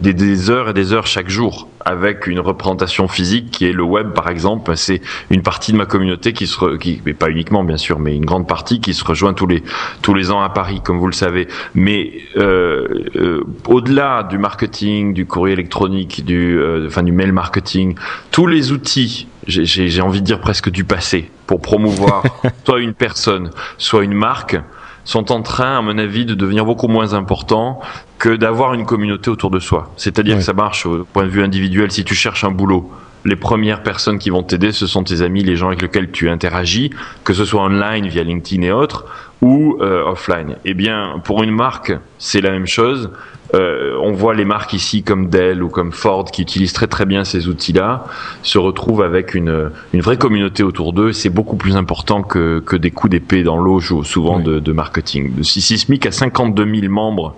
des, 0.00 0.12
des 0.12 0.50
heures 0.50 0.68
et 0.68 0.74
des 0.74 0.92
heures 0.92 1.06
chaque 1.06 1.30
jour 1.30 1.68
avec 1.84 2.26
une 2.26 2.38
représentation 2.40 3.08
physique 3.08 3.50
qui 3.50 3.66
est 3.66 3.72
le 3.72 3.82
web 3.82 4.10
par 4.12 4.28
exemple. 4.28 4.76
C'est 4.76 5.00
une 5.30 5.42
partie 5.42 5.72
de 5.72 5.78
ma 5.78 5.86
communauté 5.86 6.32
qui 6.34 6.46
se, 6.46 6.56
re- 6.58 6.78
qui, 6.78 7.00
mais 7.06 7.14
pas 7.14 7.30
uniquement 7.30 7.64
bien 7.64 7.78
sûr, 7.78 7.98
mais 7.98 8.14
une 8.14 8.26
grande 8.26 8.46
partie 8.46 8.80
qui 8.80 8.92
se 8.94 9.02
rejoint 9.04 9.32
tous 9.32 9.46
les 9.46 9.62
tous 10.02 10.12
les 10.14 10.30
ans 10.30 10.42
à 10.42 10.50
Paris, 10.50 10.80
comme 10.84 10.98
vous 10.98 11.06
le 11.06 11.12
savez. 11.14 11.48
Mais 11.74 12.12
euh, 12.36 12.86
euh, 13.16 13.40
au-delà 13.66 14.22
du 14.24 14.36
marketing, 14.38 15.14
du 15.14 15.24
courrier 15.26 15.54
électronique, 15.54 16.24
du 16.24 16.58
euh, 16.58 16.86
enfin 16.86 17.02
du 17.02 17.12
mail 17.12 17.32
marketing, 17.32 17.94
tous 18.30 18.46
les 18.46 18.72
outils, 18.72 19.26
j'ai 19.46 20.00
envie 20.02 20.20
de 20.20 20.26
dire 20.26 20.40
presque 20.40 20.70
du 20.70 20.84
passé, 20.84 21.30
pour 21.46 21.60
promouvoir 21.62 22.22
soit 22.66 22.80
une 22.80 22.94
personne, 22.94 23.50
soit 23.78 24.04
une 24.04 24.14
marque 24.14 24.56
sont 25.04 25.32
en 25.32 25.42
train, 25.42 25.78
à 25.78 25.82
mon 25.82 25.98
avis, 25.98 26.24
de 26.24 26.34
devenir 26.34 26.64
beaucoup 26.64 26.88
moins 26.88 27.14
importants 27.14 27.80
que 28.18 28.36
d'avoir 28.36 28.74
une 28.74 28.86
communauté 28.86 29.30
autour 29.30 29.50
de 29.50 29.58
soi. 29.58 29.92
C'est-à-dire 29.96 30.36
que 30.36 30.42
ça 30.42 30.52
marche 30.52 30.86
au 30.86 31.04
point 31.04 31.24
de 31.24 31.28
vue 31.28 31.42
individuel. 31.42 31.90
Si 31.90 32.04
tu 32.04 32.14
cherches 32.14 32.44
un 32.44 32.50
boulot, 32.50 32.90
les 33.24 33.36
premières 33.36 33.82
personnes 33.82 34.18
qui 34.18 34.30
vont 34.30 34.42
t'aider, 34.42 34.72
ce 34.72 34.86
sont 34.86 35.04
tes 35.04 35.22
amis, 35.22 35.42
les 35.42 35.56
gens 35.56 35.68
avec 35.68 35.82
lesquels 35.82 36.10
tu 36.10 36.28
interagis, 36.28 36.90
que 37.24 37.32
ce 37.34 37.44
soit 37.44 37.62
online 37.62 38.06
via 38.06 38.22
LinkedIn 38.22 38.62
et 38.62 38.72
autres, 38.72 39.06
ou 39.40 39.76
euh, 39.80 40.04
offline. 40.04 40.56
Eh 40.64 40.74
bien, 40.74 41.20
pour 41.24 41.42
une 41.42 41.50
marque, 41.50 41.92
c'est 42.18 42.40
la 42.40 42.50
même 42.50 42.66
chose. 42.66 43.10
Euh, 43.54 43.98
on 44.00 44.12
voit 44.12 44.34
les 44.34 44.44
marques 44.44 44.72
ici 44.72 45.02
comme 45.02 45.28
Dell 45.28 45.62
ou 45.62 45.68
comme 45.68 45.92
Ford 45.92 46.24
qui 46.24 46.42
utilisent 46.42 46.72
très 46.72 46.86
très 46.86 47.04
bien 47.04 47.24
ces 47.24 47.48
outils-là, 47.48 48.04
se 48.42 48.58
retrouvent 48.58 49.02
avec 49.02 49.34
une, 49.34 49.70
une 49.92 50.00
vraie 50.00 50.16
communauté 50.16 50.62
autour 50.62 50.92
d'eux. 50.92 51.12
C'est 51.12 51.30
beaucoup 51.30 51.56
plus 51.56 51.76
important 51.76 52.22
que, 52.22 52.60
que 52.60 52.76
des 52.76 52.90
coups 52.90 53.10
d'épée 53.10 53.42
dans 53.42 53.58
l'eau, 53.58 53.80
souvent 53.80 54.40
de, 54.40 54.58
de 54.58 54.72
marketing. 54.72 55.42
Si 55.42 55.60
Sismic 55.60 56.06
a 56.06 56.12
52 56.12 56.80
000 56.80 56.92
membres 56.92 57.34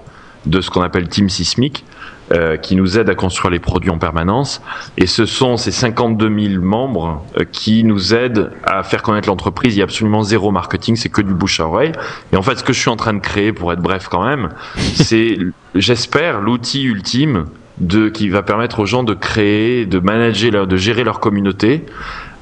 de 0.47 0.61
ce 0.61 0.71
qu'on 0.71 0.83
appelle 0.83 1.09
Team 1.09 1.29
Sismic, 1.29 1.85
euh, 2.33 2.57
qui 2.57 2.75
nous 2.75 2.99
aide 2.99 3.11
à 3.11 3.15
construire 3.15 3.51
les 3.51 3.59
produits 3.59 3.91
en 3.91 3.99
permanence. 3.99 4.63
Et 4.97 5.07
ce 5.07 5.27
sont 5.27 5.59
ces 5.59 5.71
52 5.71 6.49
000 6.49 6.63
membres 6.63 7.23
euh, 7.39 7.45
qui 7.45 7.85
nous 7.85 8.15
aident 8.15 8.51
à 8.65 8.83
faire 8.83 9.03
connaître 9.03 9.29
l'entreprise. 9.29 9.75
Il 9.75 9.79
y 9.79 9.83
a 9.83 9.85
absolument 9.85 10.23
zéro 10.23 10.51
marketing, 10.51 10.97
c'est 10.97 11.11
que 11.11 11.21
du 11.21 11.35
bouche 11.35 11.61
à 11.61 11.67
oreille. 11.67 11.93
Et 12.33 12.37
en 12.37 12.43
fait, 12.43 12.57
ce 12.57 12.65
que 12.65 12.73
je 12.73 12.81
suis 12.81 12.89
en 12.89 12.97
train 12.97 13.13
de 13.13 13.19
créer, 13.19 13.53
pour 13.53 13.73
être 13.75 13.83
bref 13.83 14.09
quand 14.11 14.25
même, 14.25 14.49
c'est, 14.77 15.37
j'espère, 15.75 16.41
l'outil 16.41 16.85
ultime 16.85 17.45
de, 17.79 18.09
qui 18.09 18.29
va 18.29 18.43
permettre 18.43 18.81
aux 18.81 18.87
gens 18.87 19.03
de 19.03 19.15
créer, 19.15 19.85
de 19.85 19.99
manager, 19.99 20.67
de 20.67 20.77
gérer 20.77 21.05
leur 21.05 21.21
communauté. 21.21 21.85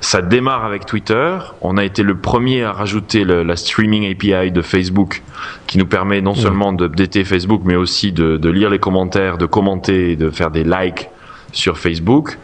Ça 0.03 0.21
démarre 0.21 0.65
avec 0.65 0.85
Twitter. 0.85 1.39
On 1.61 1.77
a 1.77 1.85
été 1.85 2.03
le 2.03 2.17
premier 2.17 2.65
à 2.65 2.73
rajouter 2.73 3.23
le- 3.25 3.45
la 3.45 3.55
streaming 3.57 4.11
API 4.11 4.51
de 4.51 4.61
Facebook, 4.61 5.23
qui 5.69 5.79
nous 5.79 5.87
permet 5.87 6.21
non 6.21 6.35
seulement 6.35 6.73
de 6.73 6.87
d'updater 6.89 7.25
Facebook, 7.25 7.63
mais 7.65 7.77
aussi 7.77 8.11
de, 8.13 8.37
de 8.37 8.51
lire 8.51 8.69
les 8.69 8.81
commentaires, 8.81 9.39
de 9.39 9.47
commenter, 9.47 10.17
de 10.17 10.29
faire 10.31 10.51
des 10.51 10.65
likes 10.65 11.09
sur 11.53 11.79
Facebook. 11.79 12.37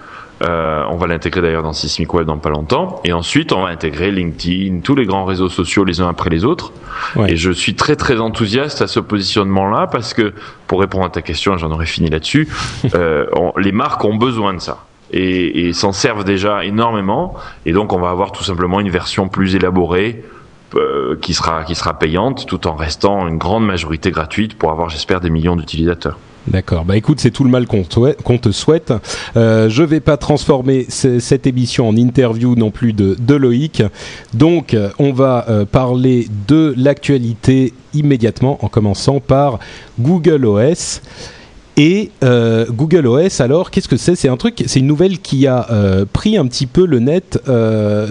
Euh, 0.45 0.85
on 0.89 0.97
va 0.97 1.09
l'intégrer 1.09 1.43
d'ailleurs 1.43 1.65
dans 1.65 1.73
Sismic 1.73 2.15
Web 2.15 2.29
dans 2.29 2.39
pas 2.39 2.51
longtemps. 2.51 3.01
Et 3.05 3.13
ensuite, 3.13 3.51
on 3.53 3.63
va 3.63 3.71
intégrer 3.71 4.13
LinkedIn, 4.13 4.79
tous 4.85 4.95
les 4.95 5.05
grands 5.05 5.25
réseaux 5.25 5.49
sociaux 5.49 5.83
les 5.85 6.01
uns 6.01 6.09
après 6.09 6.31
les 6.31 6.45
autres. 6.45 6.73
Ouais. 7.17 7.33
Et 7.33 7.37
je 7.37 7.51
suis 7.51 7.75
très 7.75 7.97
très 7.97 8.21
enthousiaste 8.21 8.81
à 8.81 8.87
ce 8.87 9.01
positionnement-là 9.01 9.89
parce 9.89 10.15
que, 10.15 10.33
pour 10.69 10.79
répondre 10.81 11.05
à 11.07 11.11
ta 11.11 11.23
question, 11.23 11.57
j'en 11.57 11.73
aurais 11.73 11.87
fini 11.87 12.09
là-dessus, 12.09 12.47
euh, 12.95 13.27
les 13.57 13.73
marques 13.73 14.05
ont 14.05 14.15
besoin 14.15 14.55
de 14.55 14.61
ça. 14.61 14.85
Et, 15.13 15.73
s'en 15.73 15.93
servent 15.93 16.25
déjà 16.25 16.65
énormément. 16.65 17.35
Et 17.67 17.73
donc, 17.73 17.93
on 17.93 17.99
va 17.99 18.11
avoir 18.11 18.33
tout 18.33 18.45
simplement 18.45 18.81
une 18.81 18.91
version 18.91 19.29
plus 19.29 19.55
élaborée 19.55 20.25
euh, 20.75 21.17
qui 21.21 21.33
sera 21.35 21.65
qui 21.65 21.75
sera 21.75 21.99
payante, 21.99 22.47
tout 22.47 22.67
en 22.67 22.75
restant 22.75 23.27
une 23.27 23.39
grande 23.39 23.65
majorité 23.65 24.11
gratuite 24.11 24.59
pour 24.59 24.71
avoir, 24.71 24.89
j'espère, 24.89 25.21
des 25.21 25.31
millions 25.31 25.57
d'utilisateurs. 25.57 26.19
D'accord. 26.49 26.85
Bah 26.85 26.97
écoute, 26.97 27.21
c'est 27.21 27.31
tout 27.31 27.45
le 27.45 27.51
mal 27.51 27.67
qu'on 27.67 27.83
te, 27.83 28.51
souhaite. 28.53 28.93
Euh, 29.37 29.69
je 29.69 29.83
vais 29.83 30.01
pas 30.01 30.17
transformer 30.17 30.87
ce- 30.89 31.19
cette 31.19 31.47
émission 31.47 31.89
en 31.89 31.97
interview 31.97 32.55
non 32.55 32.71
plus 32.71 32.93
de, 32.95 33.17
de 33.19 33.35
Loïc. 33.35 33.83
Donc, 34.33 34.73
euh, 34.73 34.91
on 34.99 35.13
va 35.13 35.45
euh, 35.49 35.67
parler 35.67 36.27
de 36.47 36.75
l'actualité 36.77 37.75
immédiatement, 37.93 38.59
en 38.65 38.69
commençant 38.69 39.21
par 39.21 39.59
Google 40.01 40.47
OS. 40.47 41.03
Et 41.79 42.11
euh, 42.25 42.67
Google 42.69 43.07
OS, 43.07 43.41
alors, 43.41 43.71
qu'est-ce 43.71 43.87
que 43.87 43.97
c'est? 43.97 44.17
C'est 44.17 44.29
un 44.29 44.37
truc, 44.37 44.65
c'est 44.67 44.81
une 44.81 44.89
nouvelle 44.89 45.21
qui 45.21 45.47
a 45.47 45.71
euh, 45.71 46.05
pris 46.13 46.37
un 46.37 46.45
petit 46.49 46.67
peu 46.67 46.85
le 46.85 46.99
net 46.99 47.41
euh, 47.49 48.09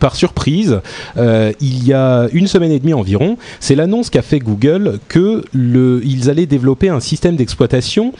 par 0.00 0.16
surprise. 0.16 0.80
Il 1.16 1.86
y 1.86 1.92
a 1.92 2.28
une 2.32 2.46
semaine 2.46 2.72
et 2.72 2.78
demie 2.78 2.94
environ, 2.94 3.36
c'est 3.60 3.74
l'annonce 3.74 4.08
qu'a 4.08 4.22
fait 4.22 4.38
Google 4.38 4.98
que 5.08 5.44
ils 5.54 6.30
allaient 6.30 6.46
développer 6.46 6.88
un 6.88 7.00
système 7.00 7.36
d'exploitation 7.36 8.14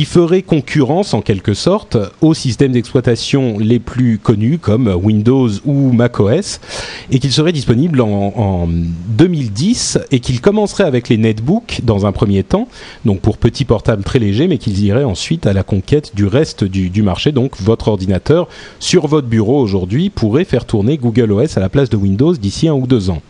qui 0.00 0.06
ferait 0.06 0.40
concurrence 0.40 1.12
en 1.12 1.20
quelque 1.20 1.52
sorte 1.52 1.98
aux 2.22 2.32
systèmes 2.32 2.72
d'exploitation 2.72 3.58
les 3.58 3.78
plus 3.78 4.16
connus 4.16 4.56
comme 4.56 4.88
Windows 4.88 5.50
ou 5.66 5.92
macOS 5.92 6.58
et 7.10 7.18
qu'il 7.18 7.30
serait 7.30 7.52
disponible 7.52 8.00
en, 8.00 8.32
en 8.34 8.66
2010 8.66 9.98
et 10.10 10.20
qu'il 10.20 10.40
commencerait 10.40 10.84
avec 10.84 11.10
les 11.10 11.18
netbooks 11.18 11.82
dans 11.82 12.06
un 12.06 12.12
premier 12.12 12.44
temps, 12.44 12.66
donc 13.04 13.20
pour 13.20 13.36
petits 13.36 13.66
portables 13.66 14.02
très 14.02 14.18
légers, 14.18 14.48
mais 14.48 14.56
qu'ils 14.56 14.82
iraient 14.82 15.04
ensuite 15.04 15.44
à 15.44 15.52
la 15.52 15.64
conquête 15.64 16.12
du 16.16 16.24
reste 16.24 16.64
du 16.64 17.02
marché. 17.02 17.30
Donc 17.30 17.60
votre 17.60 17.88
ordinateur 17.88 18.48
sur 18.78 19.06
votre 19.06 19.28
bureau 19.28 19.60
aujourd'hui 19.60 20.08
pourrait 20.08 20.46
faire 20.46 20.64
tourner 20.64 20.96
Google 20.96 21.30
OS 21.30 21.58
à 21.58 21.60
la 21.60 21.68
place 21.68 21.90
de 21.90 21.98
Windows 21.98 22.32
d'ici 22.32 22.68
un 22.68 22.74
ou 22.74 22.86
deux 22.86 23.10
ans. 23.10 23.20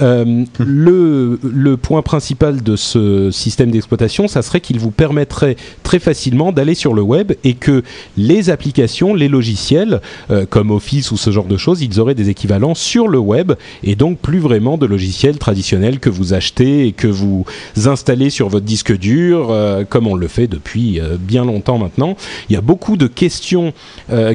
Euh, 0.00 0.44
le, 0.58 1.76
point 1.76 2.02
principal 2.02 2.62
de 2.62 2.76
ce 2.76 3.30
système 3.30 3.70
d'exploitation, 3.70 4.28
ça 4.28 4.42
serait 4.42 4.60
qu'il 4.60 4.78
vous 4.78 4.90
permettrait 4.90 5.56
très 5.82 5.98
facilement 5.98 6.52
d'aller 6.52 6.74
sur 6.74 6.94
le 6.94 7.02
web 7.02 7.32
et 7.42 7.54
que 7.54 7.82
les 8.16 8.48
applications, 8.48 9.14
les 9.14 9.28
logiciels, 9.28 10.00
euh, 10.30 10.46
comme 10.48 10.70
Office 10.70 11.10
ou 11.10 11.16
ce 11.16 11.30
genre 11.30 11.44
de 11.44 11.56
choses, 11.56 11.82
ils 11.82 12.00
auraient 12.00 12.14
des 12.14 12.30
équivalents 12.30 12.74
sur 12.74 13.08
le 13.08 13.18
web 13.18 13.52
et 13.82 13.96
donc 13.96 14.18
plus 14.18 14.38
vraiment 14.38 14.78
de 14.78 14.86
logiciels 14.86 15.38
traditionnels 15.38 15.98
que 15.98 16.10
vous 16.10 16.32
achetez 16.32 16.86
et 16.86 16.92
que 16.92 17.08
vous 17.08 17.44
installez 17.84 18.30
sur 18.30 18.48
votre 18.48 18.64
disque 18.64 18.96
dur, 18.96 19.48
euh, 19.50 19.84
comme 19.84 20.06
on 20.06 20.14
le 20.14 20.28
fait 20.28 20.46
depuis 20.46 21.00
bien 21.18 21.44
longtemps 21.44 21.78
maintenant. 21.78 22.16
Il 22.48 22.54
y 22.54 22.56
a 22.56 22.62
beaucoup 22.62 22.96
de 22.96 23.06
questions 23.06 23.72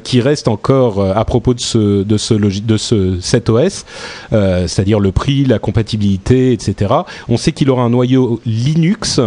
qui 0.03 0.21
restent 0.21 0.47
encore 0.47 1.03
à 1.03 1.25
propos 1.25 1.53
de 1.53 2.03
de 2.03 2.17
ce 2.17 2.33
de 2.33 2.77
ce 2.77 3.17
cet 3.21 3.49
OS, 3.49 3.85
c'est-à-dire 4.31 4.99
le 4.99 5.11
prix, 5.11 5.45
la 5.49 5.59
compatibilité, 5.59 6.53
etc. 6.53 6.93
On 7.27 7.37
sait 7.37 7.51
qu'il 7.51 7.69
aura 7.69 7.83
un 7.83 7.89
noyau 7.89 8.41
Linux, 8.45 9.19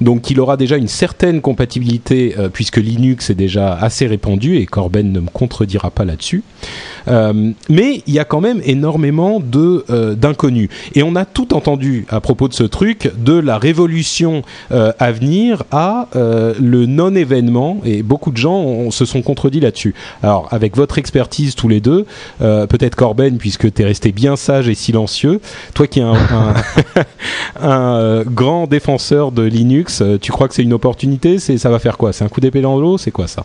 donc 0.00 0.30
il 0.30 0.40
aura 0.40 0.56
déjà 0.56 0.76
une 0.76 0.88
certaine 0.88 1.40
compatibilité 1.40 2.34
euh, 2.38 2.48
puisque 2.48 2.76
Linux 2.76 3.30
est 3.30 3.34
déjà 3.34 3.74
assez 3.74 4.06
répandu 4.06 4.56
et 4.56 4.66
Corben 4.66 5.12
ne 5.12 5.20
me 5.20 5.28
contredira 5.28 5.90
pas 5.90 6.04
là-dessus. 6.04 6.42
Euh, 7.08 7.52
mais 7.68 8.02
il 8.06 8.14
y 8.14 8.18
a 8.18 8.24
quand 8.24 8.40
même 8.40 8.60
énormément 8.64 9.40
de 9.40 9.84
euh, 9.90 10.14
d'inconnus. 10.14 10.68
Et 10.94 11.02
on 11.02 11.16
a 11.16 11.24
tout 11.24 11.54
entendu 11.54 12.06
à 12.08 12.20
propos 12.20 12.48
de 12.48 12.54
ce 12.54 12.64
truc 12.64 13.10
de 13.18 13.34
la 13.34 13.58
révolution 13.58 14.42
euh, 14.72 14.92
à 14.98 15.12
venir 15.12 15.64
à 15.70 16.08
le 16.14 16.86
non-événement. 16.86 17.80
Et 17.84 18.02
beaucoup 18.02 18.30
de 18.30 18.36
gens 18.36 18.90
se 18.90 19.04
sont 19.04 19.22
contredits 19.22 19.60
là-dessus. 19.60 19.94
Alors 20.22 20.48
avec 20.50 20.76
votre 20.76 20.98
expertise 20.98 21.54
tous 21.54 21.68
les 21.68 21.80
deux, 21.80 22.06
peut-être 22.38 22.94
Corben 22.94 23.38
puisque 23.38 23.72
tu 23.72 23.82
es 23.82 23.84
resté 23.84 24.12
bien 24.12 24.36
sage 24.36 24.68
et 24.68 24.74
silencieux, 24.74 25.40
toi 25.74 25.86
qui 25.86 26.00
es 26.00 26.02
un, 26.02 26.54
grand 28.26 28.66
défenseur 28.66 29.32
de 29.32 29.42
Linux, 29.42 30.02
tu 30.20 30.32
crois 30.32 30.48
que 30.48 30.54
c'est 30.54 30.62
une 30.62 30.72
opportunité? 30.72 31.38
C'est 31.38 31.58
ça 31.58 31.70
va 31.70 31.78
faire 31.78 31.96
quoi? 31.96 32.12
C'est 32.12 32.24
un 32.24 32.28
coup 32.28 32.40
d'épée 32.40 32.60
dans 32.60 32.78
l'eau? 32.78 32.98
C'est 32.98 33.10
quoi 33.10 33.26
ça? 33.26 33.44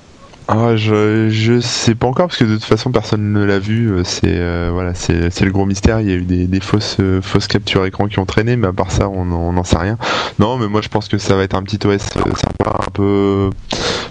Ah, 0.51 0.75
je, 0.75 1.29
je 1.29 1.59
sais 1.59 1.93
pas 1.93 2.07
encore 2.07 2.25
parce 2.25 2.39
que 2.39 2.43
de 2.43 2.55
toute 2.55 2.63
façon 2.63 2.91
personne 2.91 3.33
ne 3.33 3.43
l'a 3.45 3.59
vu. 3.59 3.91
euh, 3.91 4.03
C'est 4.03 4.23
euh, 4.39 4.71
voilà, 4.73 4.95
c'est 4.95 5.41
le 5.41 5.51
gros 5.51 5.67
mystère. 5.67 6.01
Il 6.01 6.09
y 6.09 6.11
a 6.11 6.15
eu 6.15 6.23
des, 6.23 6.47
des 6.47 6.59
fausses 6.59 6.97
euh, 6.99 7.21
fausses 7.21 7.45
captures 7.45 7.85
écran 7.85 8.07
qui 8.07 8.17
ont 8.17 8.25
traîné, 8.25 8.55
mais 8.55 8.65
à 8.65 8.73
part 8.73 8.91
ça, 8.91 9.09
on 9.09 9.25
n'en 9.25 9.63
sait 9.63 9.77
rien. 9.77 9.99
Non, 10.39 10.57
mais 10.57 10.67
moi 10.67 10.81
je 10.81 10.87
pense 10.89 11.07
que 11.07 11.19
ça 11.19 11.35
va 11.35 11.43
être 11.43 11.53
un 11.53 11.61
petit 11.61 11.77
OS 11.85 11.91
euh, 12.17 12.31
sympa, 12.33 12.79
un 12.79 12.89
peu, 12.91 13.51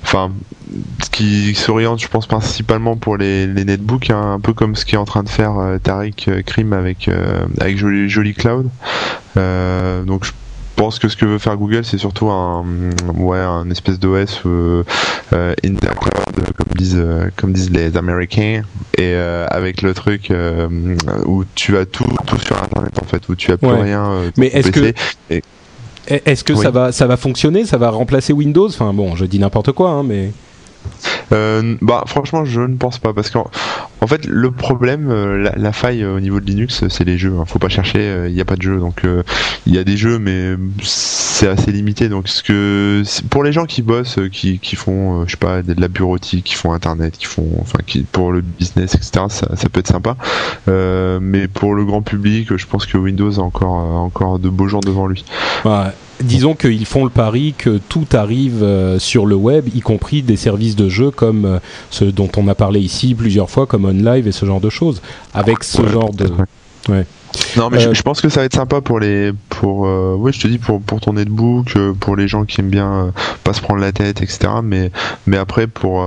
enfin, 0.04 0.30
qui 1.11 1.57
s'oriente, 1.57 2.00
je 2.00 2.07
pense 2.07 2.28
principalement 2.28 2.97
pour 2.97 3.16
les, 3.16 3.49
les 3.49 3.64
netbooks, 3.64 4.11
hein, 4.11 4.35
un 4.35 4.40
peu 4.40 4.52
comme 4.52 4.76
ce 4.76 4.85
qu'est 4.85 4.97
en 4.97 5.07
train 5.07 5.25
de 5.25 5.28
faire 5.28 5.59
euh, 5.59 5.78
Tariq 5.78 6.45
Krim 6.47 6.73
avec 6.73 7.11
avec 7.61 7.78
Jolly, 7.78 8.09
Jolly 8.09 8.35
Cloud. 8.35 8.68
Donc 9.35 10.25
pense 10.78 10.99
que 10.99 11.08
ce 11.08 11.16
que 11.16 11.26
veut 11.26 11.38
faire 11.38 11.56
Google, 11.56 11.85
c'est 11.85 11.99
surtout 11.99 12.28
un 12.30 12.64
ouais 13.16 13.38
un 13.38 13.68
espèce 13.70 13.99
d'OS 13.99 14.40
euh, 14.47 14.82
euh, 15.32 15.52
in 15.64 15.75
the 15.75 15.80
cloud, 15.80 16.47
comme 16.56 16.76
disent 16.76 16.94
euh, 16.97 17.28
comme 17.37 17.52
disent 17.52 17.70
les 17.70 17.97
Américains, 17.97 18.62
et 18.97 19.12
euh, 19.14 19.47
avec 19.50 19.82
le 19.82 19.92
truc 19.92 20.32
où 21.26 21.44
tu 21.54 21.76
as 21.76 21.85
tout 21.85 22.04
tout 22.26 22.38
sur 22.38 22.56
Internet 22.62 22.92
en 23.02 23.06
fait, 23.06 23.28
où 23.28 23.35
tu 23.35 23.50
as 23.52 23.56
plus 23.58 23.68
Ouais. 23.68 23.82
rien. 23.82 24.08
Mais 24.37 24.47
est-ce 24.49 24.70
que- 24.70 24.94
Est-ce 26.06 26.42
que 26.42 26.54
Oui. 26.54 26.62
ça 26.62 26.70
va 26.70 26.90
ça 26.92 27.06
va 27.06 27.16
fonctionner 27.18 27.66
Ça 27.66 27.76
va 27.76 27.90
remplacer 27.90 28.32
Windows? 28.32 28.68
Enfin 28.68 28.94
bon, 28.94 29.14
je 29.16 29.26
dis 29.26 29.38
n'importe 29.38 29.73
quoi, 29.73 29.90
hein, 29.90 30.02
mais 30.04 30.32
Euh, 31.32 31.76
bah 31.82 32.04
franchement 32.06 32.44
je 32.44 32.62
ne 32.62 32.76
pense 32.76 32.99
pas 32.99 33.12
parce 33.12 33.28
qu'en 33.30 33.50
en 34.00 34.06
fait 34.06 34.25
le 34.25 34.50
problème 34.50 35.11
euh, 35.11 35.50
la, 35.54 35.73
faille 35.73 36.02
euh, 36.02 36.16
au 36.16 36.20
niveau 36.20 36.40
de 36.40 36.47
Linux 36.47 36.88
c'est 36.88 37.04
les 37.04 37.18
jeux 37.18 37.35
hein. 37.38 37.44
faut 37.47 37.58
pas 37.58 37.68
chercher 37.68 38.25
il 38.28 38.35
n'y 38.35 38.40
a 38.40 38.47
pas 38.47 38.56
de 38.56 38.62
jeux 38.62 38.78
donc 38.78 39.02
il 39.66 39.75
y 39.75 39.78
a 39.78 39.85
des 39.85 39.97
jeux 39.97 40.18
mais 40.18 40.54
c'est 40.82 41.49
assez 41.49 41.70
limité 41.70 42.08
donc 42.08 42.28
ce 42.28 42.42
que 42.42 43.02
pour 43.28 43.44
les 43.44 43.52
gens 43.52 43.66
qui 43.66 43.82
bossent 43.82 44.18
qui, 44.32 44.58
qui 44.58 44.75
font 44.75 45.26
je 45.26 45.32
sais 45.32 45.37
pas 45.37 45.62
de 45.62 45.78
la 45.78 45.88
bureautique 45.88 46.44
qui 46.44 46.54
font 46.54 46.73
internet 46.73 47.18
qui 47.18 47.26
font 47.26 47.49
enfin 47.61 47.78
qui 47.87 48.04
pour 48.04 48.32
le 48.32 48.40
business 48.40 48.94
etc 48.94 49.26
ça, 49.28 49.68
peut 49.70 49.80
être 49.80 49.88
sympa. 49.88 50.16
Mais 50.66 51.47
pour 51.49 51.75
le 51.75 51.85
grand 51.85 52.02
public 52.02 52.56
je 52.56 52.66
pense 52.66 52.87
que 52.87 52.97
Windows 52.97 53.38
a 53.38 53.42
encore 53.42 53.75
encore 53.75 54.38
de 54.38 54.49
beaux 54.49 54.68
jours 54.68 54.80
devant 54.80 55.06
lui 55.06 55.25
disons 56.22 56.54
qu'ils 56.54 56.87
font 56.87 57.04
le 57.04 57.10
pari 57.10 57.54
que 57.56 57.78
tout 57.88 58.06
arrive 58.12 58.62
euh, 58.62 58.98
sur 58.98 59.26
le 59.26 59.34
web, 59.34 59.68
y 59.75 59.80
compris 59.80 60.22
des 60.22 60.37
services 60.37 60.76
de 60.76 60.88
jeux 60.88 61.10
comme 61.10 61.44
euh, 61.44 61.58
ceux 61.90 62.12
dont 62.12 62.30
on 62.37 62.48
a 62.48 62.54
parlé 62.54 62.80
ici 62.80 63.14
plusieurs 63.14 63.50
fois, 63.50 63.66
comme 63.66 63.84
OnLive 63.84 64.26
et 64.26 64.32
ce 64.32 64.46
genre 64.46 64.60
de 64.60 64.70
choses. 64.70 65.02
Avec 65.34 65.64
ce 65.64 65.87
genre 65.87 66.12
de 66.12 66.28
ouais. 66.88 67.07
Non 67.57 67.68
mais 67.71 67.78
je- 67.78 67.88
Euh, 67.90 67.95
je, 67.95 68.02
pense 68.02 68.21
que 68.21 68.28
ça 68.28 68.40
va 68.40 68.47
être 68.47 68.54
sympa 68.54 68.80
pour 68.80 69.00
les 69.00 69.33
pour 69.50 69.87
euh, 69.87 70.14
ouais 70.16 70.33
je 70.33 70.40
te 70.40 70.49
dis 70.49 70.59
pour 70.59 70.80
pour 70.80 71.00
ton 71.00 71.12
netbook 71.12 71.76
euh, 71.76 71.92
pour 71.92 72.16
les 72.16 72.26
gens 72.26 72.45
qui 72.45 72.61
aiment 72.61 72.71
bien 72.71 72.90
euh, 72.92 73.11
pas 73.45 73.52
se 73.52 73.61
prendre 73.61 73.80
la 73.80 73.92
tête 73.92 74.23
etc 74.23 74.49
mais 74.62 74.90
mais 75.26 75.37
après 75.37 75.66
pour 75.66 76.04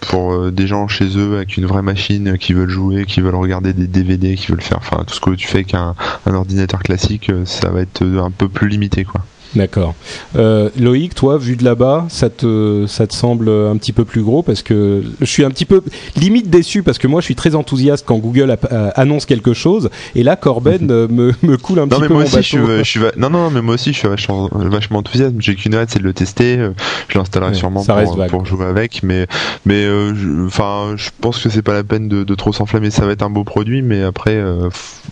pour 0.00 0.50
des 0.50 0.66
gens 0.66 0.88
chez 0.88 1.16
eux 1.16 1.36
avec 1.36 1.56
une 1.56 1.66
vraie 1.66 1.82
machine 1.82 2.36
qui 2.38 2.52
veulent 2.52 2.68
jouer 2.68 3.06
qui 3.06 3.20
veulent 3.20 3.36
regarder 3.36 3.72
des 3.72 3.86
DVD 3.86 4.34
qui 4.34 4.48
veulent 4.48 4.60
faire 4.62 4.78
enfin 4.78 5.04
tout 5.06 5.14
ce 5.14 5.20
que 5.20 5.30
tu 5.30 5.46
fais 5.46 5.58
avec 5.58 5.74
un, 5.74 5.94
ordinateur 6.26 6.82
classique 6.82 7.30
ça 7.44 7.70
va 7.70 7.80
être 7.80 8.02
un 8.02 8.30
peu 8.30 8.48
plus 8.48 8.68
limité 8.68 9.04
quoi 9.04 9.22
D'accord. 9.54 9.94
Euh, 10.36 10.70
Loïc, 10.78 11.14
toi, 11.14 11.36
vu 11.38 11.56
de 11.56 11.64
là-bas, 11.64 12.06
ça 12.08 12.30
te, 12.30 12.86
ça 12.86 13.06
te 13.06 13.14
semble 13.14 13.48
un 13.48 13.76
petit 13.76 13.92
peu 13.92 14.04
plus 14.04 14.22
gros 14.22 14.42
parce 14.42 14.62
que 14.62 15.02
je 15.20 15.24
suis 15.26 15.44
un 15.44 15.50
petit 15.50 15.64
peu 15.66 15.82
limite 16.16 16.48
déçu 16.48 16.82
parce 16.82 16.98
que 16.98 17.06
moi 17.06 17.20
je 17.20 17.26
suis 17.26 17.34
très 17.34 17.54
enthousiaste 17.54 18.04
quand 18.06 18.16
Google 18.18 18.56
annonce 18.94 19.26
quelque 19.26 19.52
chose 19.52 19.90
et 20.14 20.22
là 20.22 20.36
Corben 20.36 20.90
euh, 20.90 21.06
me, 21.08 21.32
me 21.42 21.56
coule 21.56 21.78
un 21.80 21.82
non 21.82 21.88
petit 21.88 22.00
mais 22.02 22.08
peu 22.08 22.14
moi 22.14 22.22
mon 22.22 22.28
aussi 22.28 22.36
je 22.36 22.42
suis, 22.42 22.58
bateau. 22.58 22.78
je 22.78 22.82
suis 22.82 23.00
va- 23.00 23.12
non 23.16 23.30
non 23.30 23.50
mais 23.50 23.60
moi 23.62 23.74
aussi 23.74 23.92
je 23.92 23.98
suis 23.98 24.08
vachement, 24.08 24.48
vachement 24.52 24.98
enthousiaste. 25.00 25.34
J'ai 25.38 25.54
qu'une 25.54 25.74
hâte 25.74 25.90
c'est 25.90 25.98
de 25.98 26.04
le 26.04 26.12
tester. 26.14 26.58
Euh, 26.58 26.70
je 27.08 27.18
l'installerai 27.18 27.50
Ouais, 27.50 27.56
sûrement 27.56 27.84
pour, 27.84 28.26
pour 28.28 28.46
jouer 28.46 28.66
avec. 28.66 29.02
Mais 29.02 29.26
mais 29.66 29.84
euh, 29.84 30.14
je- 30.14 30.46
enfin 30.46 30.94
je 30.96 31.10
pense 31.20 31.38
que 31.42 31.48
c'est 31.50 31.62
pas 31.62 31.74
la 31.74 31.84
peine 31.84 32.08
de, 32.08 32.24
de 32.24 32.34
trop 32.34 32.52
s'enflammer. 32.52 32.90
Ça 32.90 33.04
va 33.04 33.12
être 33.12 33.22
un 33.22 33.30
beau 33.30 33.44
produit 33.44 33.82
mais 33.82 34.02
après 34.02 34.34
euh, 34.36 34.68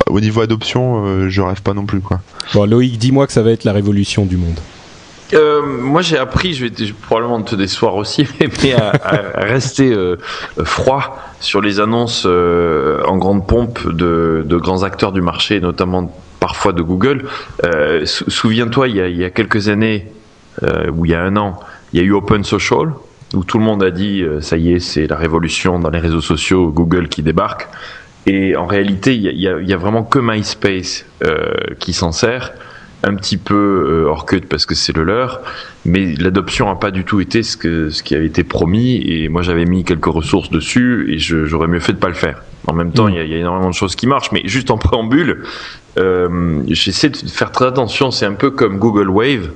au 0.08 0.20
niveau 0.20 0.40
adoption 0.40 1.28
je 1.28 1.40
rêve 1.42 1.62
pas 1.62 1.74
non 1.74 1.84
plus 1.86 2.00
quoi. 2.00 2.20
Bon, 2.54 2.64
Loïc, 2.64 2.98
dis-moi 2.98 3.26
que 3.26 3.32
ça 3.32 3.42
va 3.42 3.50
être 3.52 3.64
la 3.64 3.72
révolution 3.72 4.24
monde. 4.36 4.58
Euh, 5.32 5.62
moi, 5.62 6.02
j'ai 6.02 6.18
appris, 6.18 6.54
je 6.54 6.64
vais, 6.66 6.72
probablement 7.02 7.40
te 7.42 7.54
décevoir 7.54 7.94
aussi, 7.94 8.26
mais, 8.64 8.72
à, 8.72 8.92
à 9.34 9.44
rester 9.44 9.92
euh, 9.92 10.16
froid 10.64 11.18
sur 11.38 11.60
les 11.60 11.78
annonces 11.78 12.24
euh, 12.26 13.00
en 13.06 13.16
grande 13.16 13.46
pompe 13.46 13.86
de, 13.92 14.44
grands 14.56 14.82
acteurs 14.82 15.12
du 15.12 15.20
marché, 15.22 15.60
notamment 15.60 16.12
parfois 16.40 16.72
de 16.72 16.82
Google. 16.82 17.26
Sou- 18.06 18.28
Souviens-toi, 18.28 18.88
il, 18.88 18.96
y 19.16 19.24
a- 19.24 19.30
quelques 19.30 19.68
années, 19.68 20.06
ou 20.92 21.04
il 21.06 21.12
y 21.12 21.14
a 21.14 21.22
un 21.22 21.36
an, 21.36 21.60
il 21.92 22.00
y 22.00 22.02
a 22.02 22.04
eu 22.06 22.12
Open 22.12 22.42
Social, 22.42 22.88
où 23.34 23.44
tout 23.44 23.58
le 23.58 23.64
monde 23.64 23.84
a 23.84 23.90
dit, 23.92 24.24
ça 24.40 24.56
y 24.56 24.72
est, 24.72 24.80
c'est 24.80 25.06
la 25.06 25.16
révolution 25.16 25.78
dans 25.78 25.90
les 25.90 26.00
réseaux 26.00 26.20
sociaux, 26.20 26.70
Google 26.70 27.08
qui 27.08 27.22
débarque. 27.22 27.68
Et 28.26 28.56
en 28.56 28.66
réalité, 28.66 29.14
il 29.14 29.22
y 29.22 29.46
a, 29.48 29.60
il 29.60 29.72
a- 29.72 29.76
vraiment 29.76 30.02
que 30.02 30.18
MySpace 30.18 31.04
qui 31.78 31.92
s'en 31.92 32.10
sert 32.10 32.52
un 33.02 33.14
petit 33.14 33.36
peu 33.38 33.54
euh, 34.04 34.08
Orkut 34.10 34.42
parce 34.48 34.66
que 34.66 34.74
c'est 34.74 34.94
le 34.94 35.04
leur, 35.04 35.40
mais 35.86 36.14
l'adoption 36.16 36.66
n'a 36.66 36.74
pas 36.74 36.90
du 36.90 37.04
tout 37.04 37.20
été 37.20 37.42
ce, 37.42 37.56
que, 37.56 37.88
ce 37.90 38.02
qui 38.02 38.14
avait 38.14 38.26
été 38.26 38.44
promis 38.44 39.00
et 39.06 39.28
moi 39.28 39.40
j'avais 39.42 39.64
mis 39.64 39.84
quelques 39.84 40.04
ressources 40.06 40.50
dessus 40.50 41.06
et 41.12 41.18
j'aurais 41.18 41.66
mieux 41.68 41.80
fait 41.80 41.92
de 41.94 41.98
pas 41.98 42.08
le 42.08 42.14
faire. 42.14 42.42
En 42.66 42.74
même 42.74 42.92
temps, 42.92 43.06
Mm. 43.06 43.10
il 43.12 43.16
y, 43.16 43.20
a- 43.20 43.24
y 43.24 43.34
a 43.34 43.38
énormément 43.38 43.70
de 43.70 43.74
choses 43.74 43.96
qui 43.96 44.06
marchent, 44.06 44.32
mais 44.32 44.42
juste 44.44 44.70
en 44.70 44.76
préambule, 44.76 45.44
euh, 45.98 46.60
j'essaie 46.68 47.08
de 47.08 47.16
faire 47.16 47.50
très 47.52 47.66
attention, 47.66 48.10
c'est 48.10 48.26
un 48.26 48.34
peu 48.34 48.50
comme 48.50 48.78
Google 48.78 49.08
Wave. 49.08 49.50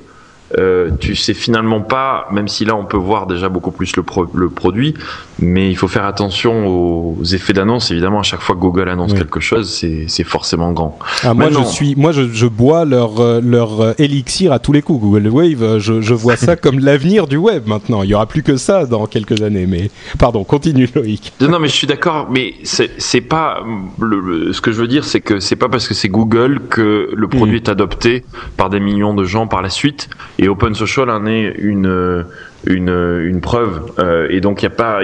Euh, 0.59 0.91
tu 0.99 1.15
sais 1.15 1.33
finalement 1.33 1.81
pas, 1.81 2.27
même 2.31 2.47
si 2.47 2.65
là 2.65 2.75
on 2.75 2.85
peut 2.85 2.97
voir 2.97 3.25
déjà 3.25 3.49
beaucoup 3.49 3.71
plus 3.71 3.95
le, 3.95 4.03
pro- 4.03 4.29
le 4.33 4.49
produit, 4.49 4.93
mais 5.39 5.69
il 5.69 5.75
faut 5.75 5.87
faire 5.87 6.05
attention 6.05 6.67
aux 6.67 7.23
effets 7.23 7.53
d'annonce. 7.53 7.91
Évidemment, 7.91 8.19
à 8.19 8.23
chaque 8.23 8.41
fois 8.41 8.55
que 8.55 8.61
Google 8.61 8.89
annonce 8.89 9.11
Oui. 9.11 9.17
quelque 9.17 9.39
chose, 9.39 9.69
c'est 9.73 10.05
c'est 10.07 10.23
forcément 10.23 10.71
grand. 10.71 10.97
Ah, 11.23 11.33
moi, 11.33 11.49
je 11.51 11.61
suis, 11.63 11.95
moi, 11.95 12.11
je, 12.11 12.29
je 12.31 12.47
bois 12.47 12.85
leur, 12.85 13.19
euh, 13.19 13.41
leur 13.43 13.81
euh, 13.81 13.93
élixir 13.97 14.51
à 14.53 14.59
tous 14.59 14.71
les 14.71 14.81
coups. 14.81 15.01
Google 15.01 15.27
Wave, 15.27 15.63
euh, 15.63 15.79
je, 15.79 16.01
je 16.01 16.13
vois 16.13 16.35
ça 16.37 16.55
comme 16.55 16.79
l'avenir 16.79 17.27
du 17.27 17.37
web 17.37 17.63
maintenant. 17.67 18.03
Il 18.03 18.09
y 18.09 18.13
aura 18.15 18.25
plus 18.27 18.43
que 18.43 18.55
ça 18.57 18.85
dans 18.85 19.05
quelques 19.07 19.41
années. 19.41 19.65
Mais 19.67 19.89
pardon, 20.19 20.43
continue 20.43 20.87
Loïc. 20.95 21.33
Non, 21.41 21.59
mais 21.59 21.67
je 21.67 21.73
suis 21.73 21.87
d'accord, 21.87 22.27
mais 22.31 22.53
c'est 22.63 22.91
c'est 22.97 23.21
pas 23.21 23.63
le, 23.99 24.19
le- 24.19 24.53
ce 24.53 24.61
que 24.61 24.71
je 24.71 24.79
veux 24.81 24.87
dire, 24.87 25.03
c'est 25.03 25.21
que 25.21 25.39
c'est 25.39 25.55
pas 25.55 25.69
parce 25.69 25.87
que 25.87 25.93
c'est 25.93 26.09
Google 26.09 26.61
que 26.69 27.09
le 27.13 27.27
produit 27.27 27.57
est 27.57 27.69
adopté 27.69 28.23
par 28.57 28.69
des 28.69 28.79
millions 28.79 29.13
de 29.13 29.23
gens 29.25 29.47
par 29.47 29.61
la 29.61 29.69
suite. 29.69 30.09
Et 30.39 30.47
Open 30.47 30.73
Social 30.75 31.09
en 31.09 31.25
est 31.25 31.53
une 31.57 32.23
une, 32.67 33.21
une 33.23 33.41
preuve. 33.41 33.91
Euh, 33.99 34.27
et 34.29 34.41
donc 34.41 34.61
il 34.61 34.65
y 34.65 34.67
a 34.67 34.71
pas, 34.71 35.01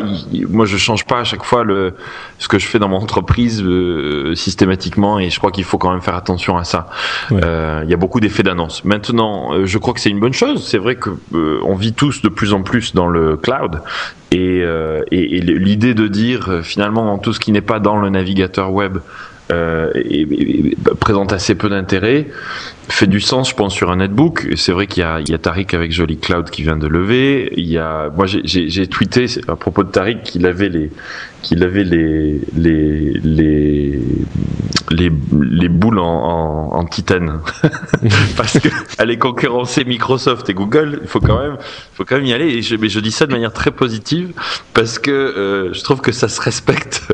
moi 0.50 0.66
je 0.66 0.78
change 0.78 1.06
pas 1.06 1.20
à 1.20 1.24
chaque 1.24 1.44
fois 1.44 1.64
le 1.64 1.94
ce 2.40 2.48
que 2.48 2.58
je 2.58 2.66
fais 2.66 2.80
dans 2.80 2.88
mon 2.88 2.98
entreprise 2.98 3.62
euh, 3.64 4.34
systématiquement. 4.36 5.20
Et 5.20 5.30
je 5.30 5.38
crois 5.40 5.52
qu'il 5.52 5.64
faut 5.64 5.78
quand 5.78 5.92
même 5.92 6.02
faire 6.02 6.16
attention 6.16 6.58
à 6.58 6.64
ça. 6.64 6.90
Ouais. 7.30 7.42
Euh, 7.44 7.82
Il 7.84 7.90
y 7.90 7.94
a 7.94 7.98
beaucoup 7.98 8.20
d'effets 8.20 8.44
d'annonce. 8.44 8.84
Maintenant, 8.84 9.54
euh, 9.54 9.66
je 9.66 9.78
crois 9.78 9.94
que 9.94 10.00
c'est 10.00 10.10
une 10.10 10.20
bonne 10.20 10.34
chose. 10.34 10.66
C'est 10.68 10.78
vrai 10.78 10.96
que 10.96 11.10
euh, 11.34 11.60
on 11.64 11.76
vit 11.76 11.94
tous 11.94 12.22
de 12.22 12.30
plus 12.30 12.54
en 12.54 12.64
plus 12.64 12.94
dans 12.94 13.08
le 13.08 13.38
cloud. 13.38 13.82
Et, 14.32 14.62
euh, 14.64 15.04
et, 15.12 15.38
et 15.38 15.42
l'idée 15.42 15.94
de 15.94 16.08
dire 16.08 16.62
finalement 16.64 17.06
dans 17.06 17.18
tout 17.18 17.34
ce 17.34 17.40
qui 17.40 17.52
n'est 17.52 17.62
pas 17.62 17.80
dans 17.80 17.98
le 17.98 18.10
navigateur 18.10 18.72
web, 18.72 19.00
euh, 19.52 19.92
et, 19.96 20.76
présente 21.00 21.34
assez 21.34 21.56
peu 21.56 21.70
d'intérêt, 21.70 22.28
fait 22.90 23.08
du 23.08 23.20
sens, 23.20 23.50
je 23.50 23.56
pense, 23.56 23.74
sur 23.74 23.92
un 23.92 23.98
netbook. 23.98 24.48
C'est 24.56 24.72
vrai 24.72 24.88
qu'il 24.88 25.02
y 25.02 25.06
a, 25.06 25.20
il 25.20 25.30
y 25.30 25.34
a 25.34 25.38
Tariq 25.38 25.76
avec 25.76 25.92
Jolly 25.92 26.18
Cloud 26.18 26.50
qui 26.50 26.62
vient 26.62 26.78
de 26.78 26.88
lever. 26.88 27.52
Il 27.58 27.68
y 27.68 27.78
a, 27.78 28.10
moi, 28.16 28.26
j'ai 28.28 28.88
tweeté 28.88 29.26
à 29.48 29.56
propos 29.56 29.84
de 29.84 29.90
Tariq 29.90 30.24
qu'il 30.24 30.46
avait 30.46 30.70
les, 30.70 30.92
qu'il 31.42 31.64
avait 31.64 31.84
les, 31.84 32.42
les, 32.56 33.14
les, 33.24 34.00
les, 34.90 35.12
les 35.32 35.70
boules 35.70 36.00
en, 36.00 36.74
en, 36.74 36.86
titane. 36.86 37.40
Parce 38.38 38.60
que 38.60 38.70
aller 38.98 39.18
concurrencer 39.18 39.84
Microsoft 39.84 40.50
et 40.50 40.54
Google, 40.54 41.00
il 41.02 41.08
faut 41.08 41.20
quand 41.20 41.40
même, 41.40 41.58
faut 41.94 42.06
quand 42.06 42.16
même 42.16 42.26
y 42.26 42.34
aller. 42.34 42.48
Et 42.48 42.62
je, 42.62 42.76
mais 42.76 42.90
je 42.90 43.00
dis 43.00 43.12
ça 43.12 43.26
de 43.26 43.32
manière 43.32 43.54
très 43.54 43.72
positive 43.72 44.34
parce 44.74 45.00
que 45.00 45.12
euh, 45.12 45.74
je 45.74 45.84
trouve 45.84 46.02
que 46.02 46.12
ça 46.12 46.28
se 46.28 46.42
respecte. 46.42 47.02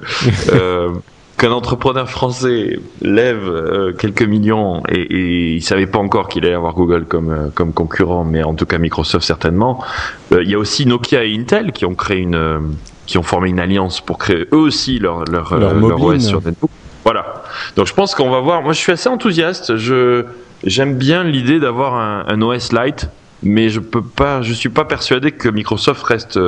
Euh, 0.53 0.89
qu'un 1.37 1.51
entrepreneur 1.51 2.09
français 2.09 2.79
lève 3.01 3.47
euh, 3.47 3.93
quelques 3.93 4.23
millions 4.23 4.81
et, 4.89 5.01
et 5.01 5.55
il 5.55 5.61
savait 5.61 5.85
pas 5.85 5.99
encore 5.99 6.27
qu'il 6.27 6.45
allait 6.45 6.55
avoir 6.55 6.73
Google 6.73 7.05
comme 7.05 7.31
euh, 7.31 7.47
comme 7.53 7.73
concurrent, 7.73 8.23
mais 8.23 8.43
en 8.43 8.55
tout 8.55 8.65
cas 8.65 8.79
Microsoft 8.79 9.25
certainement. 9.25 9.83
Euh, 10.31 10.43
il 10.43 10.49
y 10.49 10.55
a 10.55 10.59
aussi 10.59 10.85
Nokia 10.85 11.23
et 11.23 11.35
Intel 11.35 11.71
qui 11.71 11.85
ont 11.85 11.95
créé 11.95 12.19
une 12.19 12.75
qui 13.05 13.17
ont 13.17 13.23
formé 13.23 13.49
une 13.49 13.59
alliance 13.59 14.01
pour 14.01 14.17
créer 14.17 14.47
eux 14.51 14.57
aussi 14.57 14.99
leur 14.99 15.25
leur, 15.25 15.55
leur, 15.57 16.01
OS 16.01 16.25
sur 16.25 16.41
netbook. 16.43 16.71
Voilà. 17.03 17.43
Donc 17.75 17.85
je 17.85 17.93
pense 17.93 18.15
qu'on 18.15 18.29
va 18.29 18.41
voir. 18.41 18.63
Moi, 18.63 18.73
je 18.73 18.79
suis 18.79 18.91
assez 18.91 19.07
enthousiaste. 19.07 19.77
Je 19.77 20.25
j'aime 20.63 20.97
bien 20.97 21.23
l'idée 21.23 21.59
d'avoir 21.59 21.93
un, 21.93 22.25
un, 22.27 22.41
OS 22.41 22.73
Lite, 22.73 23.09
mais 23.43 23.69
je 23.69 23.79
peux 23.79 24.01
pas. 24.01 24.41
Je 24.41 24.53
suis 24.53 24.69
pas 24.69 24.85
persuadé 24.85 25.31
que 25.31 25.47
Microsoft 25.49 26.03
reste 26.03 26.39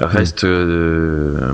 reste 0.00 0.44
euh, 0.44 1.52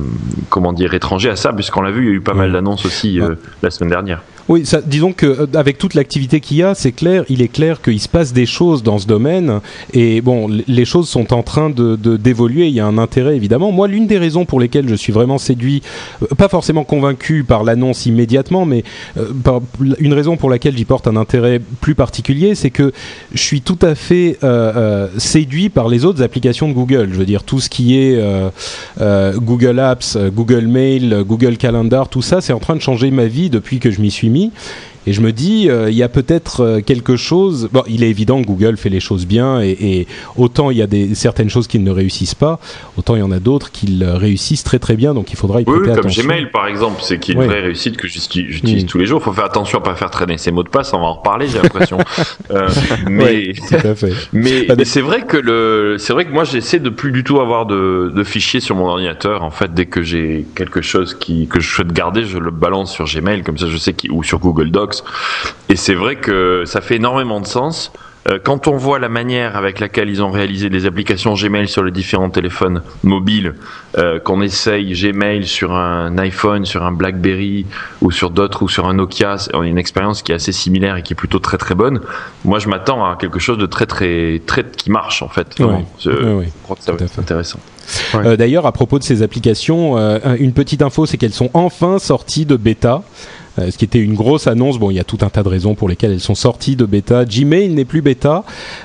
comment 0.51 0.73
dire 0.73 0.95
étranger 0.95 1.31
à 1.31 1.37
ça 1.37 1.53
puisqu'on 1.53 1.83
l'a 1.83 1.91
vu 1.91 2.03
il 2.03 2.09
y 2.09 2.11
a 2.11 2.15
eu 2.15 2.21
pas 2.21 2.35
mal 2.35 2.53
d'annonces 2.53 2.85
aussi 2.85 3.21
euh, 3.21 3.35
la 3.63 3.71
semaine 3.71 3.91
dernière 3.91 4.23
oui, 4.49 4.65
disons 4.87 5.13
que 5.13 5.27
euh, 5.27 5.47
avec 5.55 5.79
toute 5.79 5.95
l'activité 5.95 6.41
qu'il 6.41 6.59
y 6.59 6.63
a, 6.63 6.75
c'est 6.75 6.93
clair, 6.93 7.25
il 7.29 7.41
est 7.41 7.49
clair 7.49 7.81
qu'il 7.81 8.01
se 8.01 8.09
passe 8.09 8.33
des 8.33 8.45
choses 8.45 8.83
dans 8.83 8.99
ce 8.99 9.07
domaine 9.07 9.61
et 9.95 10.21
bon, 10.21 10.49
les 10.67 10.85
choses 10.85 11.09
sont 11.09 11.33
en 11.33 11.43
train 11.43 11.71
de 11.71 11.97
d'évoluer. 12.17 12.69
Il 12.69 12.75
y 12.75 12.81
a 12.81 12.87
un 12.87 12.99
intérêt 12.99 13.37
évidemment. 13.37 13.73
Moi, 13.73 13.89
l'une 13.89 14.07
des 14.07 14.19
raisons 14.19 14.45
pour 14.45 14.61
lesquelles 14.61 14.89
je 14.89 14.95
suis 14.95 15.13
vraiment 15.13 15.39
séduit, 15.39 15.83
euh, 16.23 16.27
pas 16.37 16.49
forcément 16.49 16.85
convaincu 16.85 17.45
par 17.45 17.65
l'annonce 17.65 18.07
immédiatement, 18.07 18.67
mais 18.67 18.85
euh, 19.17 19.31
une 19.99 20.13
raison 20.13 20.37
pour 20.37 20.51
laquelle 20.51 20.77
j'y 20.77 20.85
porte 20.85 21.07
un 21.07 21.17
intérêt 21.17 21.61
plus 21.81 21.95
particulier, 21.95 22.55
c'est 22.55 22.71
que 22.71 22.93
je 23.33 23.43
suis 23.43 23.63
tout 23.63 23.79
à 23.83 23.95
fait 23.95 24.39
séduit 25.19 25.69
par 25.69 25.89
les 25.89 26.05
autres 26.05 26.23
applications 26.23 26.69
de 26.69 26.75
Google. 26.75 27.09
Je 27.13 27.19
veux 27.19 27.27
dire 27.27 27.43
tout 27.45 27.61
ce 27.61 27.69
qui 27.69 27.99
est 27.99 28.21
Google 28.99 29.79
Apps, 29.79 30.17
Google 30.35 30.67
Mail, 30.67 31.25
Google 31.27 31.57
Calendar, 31.57 32.09
tout 32.09 32.23
ça, 32.23 32.41
c'est 32.41 32.53
en 32.53 32.59
train 32.59 32.77
de 32.77 32.81
changer 32.81 33.11
ma 33.11 33.27
vie 33.27 33.51
depuis 33.51 33.79
que 33.79 33.91
je 33.91 34.01
m'y 34.01 34.11
suis 34.11 34.31
mis. 34.35 34.51
Et 35.07 35.13
je 35.13 35.21
me 35.21 35.33
dis, 35.33 35.69
euh, 35.69 35.91
il 35.91 35.97
y 35.97 36.03
a 36.03 36.09
peut-être 36.09 36.61
euh, 36.61 36.81
quelque 36.81 37.17
chose. 37.17 37.69
Bon, 37.73 37.83
il 37.87 38.03
est 38.03 38.09
évident 38.09 38.41
que 38.41 38.47
Google 38.47 38.77
fait 38.77 38.89
les 38.89 39.01
choses 39.01 39.27
bien, 39.27 39.61
et, 39.61 40.07
autant 40.37 40.71
il 40.71 40.79
y 40.79 40.83
a 40.83 40.87
des, 40.87 41.15
certaines 41.15 41.51
choses 41.51 41.67
qui 41.67 41.79
ne 41.79 41.91
réussissent 41.91 42.35
pas, 42.35 42.59
autant 42.97 43.17
il 43.17 43.21
y 43.21 43.23
en 43.23 43.31
a 43.31 43.39
d'autres 43.39 43.71
qui 43.71 44.03
réussissent 44.03 44.65
très 44.65 44.79
très 44.79 44.97
bien. 44.97 45.15
Donc 45.15 45.31
il 45.33 45.37
faudra 45.37 45.61
y 45.61 45.65
prêter 45.65 45.91
oui, 45.91 45.97
comme 45.97 46.11
Gmail 46.11 46.51
par 46.51 46.67
exemple, 46.67 47.01
c'est 47.03 47.19
qui 47.19 47.33
est 47.33 47.35
une 47.35 47.45
vraie 47.45 47.61
réussite 47.61 47.97
que 47.97 48.09
j'utilise 48.09 48.87
tous 48.87 48.99
les 48.99 49.07
jours. 49.07 49.21
Il 49.21 49.25
faut 49.25 49.33
faire 49.33 49.45
attention 49.45 49.79
à 49.79 49.83
pas 49.83 49.95
faire 49.95 50.11
traîner 50.11 50.39
ses 50.39 50.51
mots 50.51 50.63
de 50.63 50.69
passe. 50.69 50.93
On 50.95 51.01
va 51.01 51.07
en 51.07 51.15
reparler, 51.15 51.49
j'ai 51.49 51.61
l'impression. 51.61 51.99
euh, 52.51 52.69
mais 53.09 53.53
mais, 54.33 54.67
mais 54.77 54.85
c'est 54.85 55.01
vrai 55.01 55.23
que 55.23 55.37
le, 55.37 55.97
c'est 55.99 56.13
vrai 56.13 56.25
que 56.25 56.33
moi 56.33 56.45
j'essaie 56.45 56.81
de 56.81 56.91
plus 56.91 57.13
du 57.13 57.25
tout 57.25 57.41
avoir 57.41 57.67
de, 57.67 58.13
de 58.15 58.25
fichiers 58.25 58.61
sur 58.61 58.77
mon 58.77 58.87
ordinateur. 58.87 59.43
En 59.43 59.51
fait, 59.51 59.73
dès 59.75 59.87
que 59.87 60.03
j'ai 60.03 60.47
quelque 60.55 60.81
chose 60.81 61.15
qui 61.15 61.47
que 61.47 61.61
je 61.61 61.69
souhaite 61.69 61.93
garder, 61.93 62.25
je 62.25 62.39
le 62.39 62.51
balance 62.51 62.93
sur 62.93 63.05
Gmail, 63.05 63.43
comme 63.43 63.59
ça 63.59 63.67
je 63.69 63.77
sais 63.77 63.93
qui 63.93 64.11
ou 64.11 64.23
sur 64.23 64.39
Google 64.39 64.71
Docs 64.71 64.94
et 65.69 65.77
c'est 65.77 65.95
vrai 65.95 66.17
que 66.17 66.65
ça 66.67 66.81
fait 66.81 66.97
énormément 66.97 67.41
de 67.41 67.47
sens. 67.47 67.91
Euh, 68.27 68.39
quand 68.43 68.69
on 68.69 68.77
voit 68.77 68.99
la 68.99 69.11
manière 69.11 69.55
avec 69.55 69.81
laquelle 69.81 70.09
ils 70.09 70.23
ont 70.23 70.31
réalisé 70.31 70.71
les 70.71 70.87
applications 70.87 71.35
Gmail 71.35 71.69
sur 71.69 71.85
les 71.85 71.91
différents 71.91 72.31
téléphones 72.31 72.81
mobiles, 73.03 73.55
euh, 73.99 74.19
qu'on 74.19 74.41
essaye 74.41 74.95
Gmail 74.95 75.47
sur 75.47 75.75
un 75.75 76.17
iPhone, 76.17 76.65
sur 76.65 76.85
un 76.85 76.93
BlackBerry 76.93 77.67
ou 78.01 78.11
sur 78.11 78.31
d'autres 78.31 78.63
ou 78.63 78.69
sur 78.69 78.89
un 78.89 78.95
Nokia, 78.95 79.37
on 79.53 79.61
a 79.61 79.67
une 79.67 79.77
expérience 79.77 80.23
qui 80.23 80.33
est 80.33 80.37
assez 80.37 80.53
similaire 80.53 80.97
et 80.97 81.03
qui 81.03 81.13
est 81.13 81.17
plutôt 81.17 81.39
très 81.39 81.59
très 81.59 81.75
bonne. 81.75 82.01
Moi, 82.47 82.59
je 82.61 82.69
m'attends 82.69 83.05
à 83.05 83.17
quelque 83.17 83.39
chose 83.39 83.59
de 83.59 83.67
très 83.67 83.87
très 83.87 84.41
très 84.47 84.65
qui 84.65 84.91
marche 84.91 85.23
en 85.23 85.29
fait. 85.29 85.49
je, 85.59 86.45
crois 86.63 86.77
que 86.77 86.83
ça 86.83 86.93
va 86.93 87.05
être 87.05 87.19
intéressant. 87.19 87.59
Euh, 88.15 88.37
d'ailleurs, 88.37 88.65
à 88.65 88.73
propos 88.73 88.99
de 88.99 89.05
ces 89.05 89.21
applications, 89.21 89.99
une 90.39 90.55
petite 90.55 90.81
info, 90.81 91.05
c'est 91.05 91.19
qu'elles 91.19 91.35
sont 91.35 91.51
enfin 91.53 91.99
sorties 91.99 92.47
de 92.47 92.57
bêta. 92.57 93.03
Euh, 93.59 93.71
ce 93.71 93.79
qui 93.79 93.85
était 93.85 94.01
une 94.01 94.15
grosse 94.15 94.47
annonce. 94.47 94.79
Bon, 94.79 94.91
il 94.91 94.95
y 94.95 95.01
a 95.01 95.05
tout 95.05 95.19
un 95.23 95.29
tas 95.29 95.43
de 95.43 95.49
raisons 95.49 95.75
pour 95.75 95.89
lesquelles 95.89 96.13
elles 96.13 96.21
sont 96.21 96.35
sorties 96.35 96.77
de 96.77 96.85
bêta. 96.85 97.25
Gmail 97.25 97.69
n'est 97.69 97.85
plus 97.85 98.03
bêta. 98.03 98.45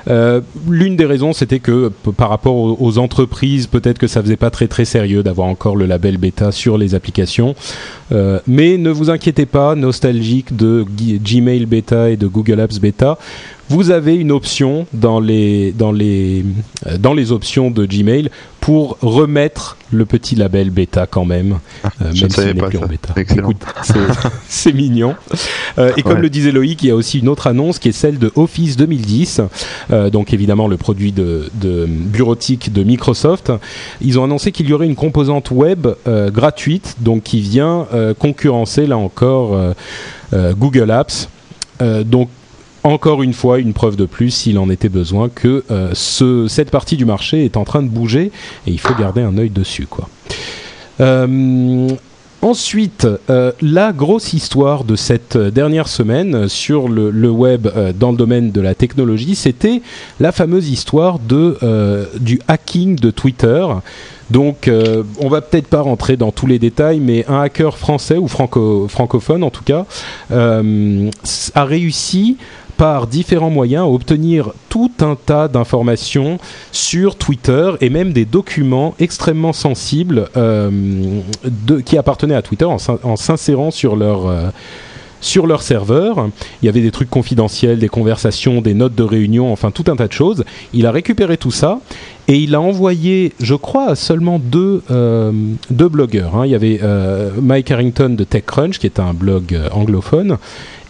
Euh, 0.10 0.42
l'une 0.70 0.96
des 0.96 1.06
raisons, 1.06 1.34
c'était 1.34 1.60
que 1.60 1.92
par 2.16 2.30
rapport 2.30 2.82
aux, 2.82 2.98
entreprises, 2.98 3.68
peut-être 3.68 3.98
que 3.98 4.08
ça 4.08 4.22
faisait 4.22 4.38
pas 4.38 4.50
très 4.50 4.68
très 4.68 4.86
sérieux 4.86 5.24
d'avoir 5.24 5.48
encore 5.48 5.76
le 5.76 5.86
label 5.86 6.18
bêta 6.18 6.52
sur 6.52 6.78
les 6.78 6.96
applications. 6.96 7.56
Euh, 8.12 8.40
mais 8.48 8.78
ne 8.78 8.90
vous 8.90 9.10
inquiétez 9.10 9.46
pas, 9.46 9.76
nostalgique 9.76 10.56
de 10.56 10.86
Gmail 10.98 11.66
bêta 11.66 12.10
et 12.10 12.18
de 12.18 12.28
Google 12.28 12.60
Apps 12.60 12.80
bêta 12.80 13.18
vous 13.70 13.92
avez 13.92 14.16
une 14.16 14.32
option 14.32 14.88
dans 14.94 15.20
les, 15.20 15.72
dans 15.72 15.92
les, 15.92 16.44
euh, 16.88 16.98
dans 16.98 17.14
les 17.14 17.32
options 17.32 17.70
de 17.70 17.86
Gmail 17.86 18.30
pour 18.60 18.98
remettre 19.02 19.78
le 19.92 20.06
petit 20.06 20.36
label 20.36 20.70
bêta 20.72 21.08
quand 21.08 21.24
même, 21.24 21.60
ah, 21.84 21.90
euh, 22.02 22.06
même 22.06 22.30
s'il 22.30 22.44
n'est 22.46 22.54
plus 22.54 22.78
en 22.78 22.88
bêta. 22.88 23.14
c'est 24.48 24.74
mignon. 24.74 25.16
Euh, 25.78 25.92
et 25.98 26.02
comme 26.02 26.20
le 26.20 26.30
disait 26.30 26.52
Loïc, 26.52 26.84
il 26.84 26.88
y 26.88 26.92
a 26.92 26.96
aussi 26.96 27.20
une 27.20 27.30
autre 27.30 27.48
annonce 27.48 27.80
qui 27.80 27.90
est 27.90 27.94
celle 27.94 28.18
de 28.18 28.32
Office 28.36 28.76
2010, 28.76 29.42
donc 30.12 30.34
évidemment 30.34 30.68
le 30.68 30.78
produit 30.78 31.12
de, 31.12 31.50
de, 31.56 31.86
bureautique 31.88 32.74
de 32.74 32.84
Microsoft. 32.84 33.52
Ils 34.02 34.20
ont 34.20 34.24
annoncé 34.24 34.52
qu'il 34.52 34.68
y 34.68 34.74
aurait 34.74 34.88
une 34.88 34.96
composante 34.96 35.52
web 35.52 35.88
gratuite, 36.08 36.96
donc 37.00 37.24
qui 37.24 37.42
vient 37.42 37.88
concurrencer 38.18 38.88
là 38.88 38.98
encore 38.98 39.58
Google 40.34 40.92
Apps. 40.92 41.30
donc 42.06 42.30
encore 42.84 43.24
une 43.24 43.34
fois 43.34 43.60
une 43.60 43.74
preuve 43.74 43.96
de 43.96 44.06
plus, 44.06 44.32
s'il 44.32 44.58
en 44.58 44.70
était 44.70 44.90
besoin, 44.90 45.30
que 45.30 45.64
euh, 45.72 45.92
ce, 45.94 46.48
cette 46.48 46.72
partie 46.72 46.98
du 46.98 47.06
marché 47.06 47.46
est 47.46 47.58
en 47.58 47.64
train 47.64 47.84
de 47.84 47.90
bouger 47.90 48.32
et 48.68 48.72
il 48.72 48.80
faut 48.80 48.96
garder 48.96 49.22
un 49.22 49.38
œil 49.38 49.50
dessus. 49.50 49.88
Euh, 51.02 51.90
ensuite, 52.42 53.08
euh, 53.30 53.52
la 53.62 53.92
grosse 53.92 54.34
histoire 54.34 54.84
de 54.84 54.96
cette 54.96 55.38
dernière 55.38 55.88
semaine 55.88 56.48
sur 56.48 56.88
le, 56.88 57.30
web 57.30 57.68
dans 57.98 58.12
le 58.12 58.18
domaine 58.18 58.52
de 58.52 58.62
la 58.62 58.76
technologie, 58.76 59.36
c'était 59.36 59.82
la 60.20 60.32
fameuse 60.32 60.70
histoire 60.70 61.20
du 61.20 62.40
hacking 62.48 62.96
de 62.96 63.12
Twitter. 63.12 63.66
Donc, 64.32 64.70
on 65.20 65.28
va 65.28 65.42
peut-être 65.42 65.68
pas 65.68 65.82
rentrer 65.82 66.16
dans 66.16 66.32
tous 66.32 66.46
les 66.46 66.60
détails, 66.60 67.00
mais 67.00 67.26
un 67.28 67.42
hacker 67.42 67.78
français 67.78 68.18
ou 68.18 68.28
franco 68.28 68.88
francophone 68.88 69.44
en 69.44 69.50
tout 69.50 69.64
cas 69.64 69.86
a 70.30 71.66
réussi 71.66 72.38
par 72.80 73.08
différents 73.08 73.50
moyens 73.50 73.84
à 73.84 73.88
obtenir 73.88 74.54
tout 74.70 74.92
un 75.02 75.18
tas 75.18 75.50
d'informations 75.50 76.38
sur 76.72 77.18
Twitter 77.18 77.74
et 77.82 77.90
même 77.90 78.14
des 78.14 78.24
documents 78.24 78.96
extrêmement 79.00 79.52
sensibles 79.52 80.30
euh, 80.38 81.20
qui 81.86 81.98
appartenaient 81.98 82.36
à 82.36 82.42
Twitter 82.42 82.64
en 82.64 83.16
s'insérant 83.18 83.70
sur 83.70 83.96
leur... 83.98 84.28
Euh, 84.28 84.50
sur 85.22 85.48
leur 85.48 85.62
serveur. 85.62 86.30
Il 86.62 86.66
y 86.66 86.70
avait 86.70 86.80
des 86.80 86.92
trucs 86.92 87.10
confidentiels, 87.10 87.78
des 87.78 87.90
conversations, 87.90 88.62
des 88.62 88.74
notes 88.74 88.96
de 88.96 89.04
réunion, 89.04 89.52
enfin 89.52 89.70
tout 89.70 89.84
un 89.88 89.98
tas 89.98 90.08
de 90.08 90.14
choses. 90.14 90.46
Il 90.72 90.86
a 90.86 90.94
récupéré 90.94 91.36
tout 91.36 91.52
ça 91.52 91.82
et 92.30 92.38
il 92.38 92.56
a 92.56 92.62
envoyé, 92.62 93.34
je 93.42 93.56
crois, 93.56 93.96
seulement 93.96 94.40
deux, 94.40 94.84
euh, 94.92 95.32
deux 95.72 95.90
blogueurs. 95.90 96.38
Hein. 96.38 96.46
Il 96.46 96.52
y 96.52 96.56
avait 96.56 96.80
Mike 97.42 97.72
Harrington 97.72 98.10
de 98.10 98.24
TechCrunch, 98.24 98.80
qui 98.80 98.86
est 98.86 99.00
un 99.00 99.14
blog 99.14 99.60
anglophone, 99.72 100.38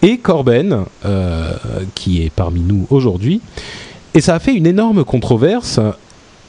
et 0.02 0.17
Corben, 0.17 0.86
euh, 1.06 1.54
qui 1.95 2.23
est 2.23 2.30
parmi 2.30 2.62
nous 2.62 2.88
aujourd'hui. 2.89 3.41
Et 4.13 4.21
ça 4.21 4.36
a 4.36 4.39
fait 4.39 4.54
une 4.54 4.67
énorme 4.67 5.04
controverse. 5.04 5.80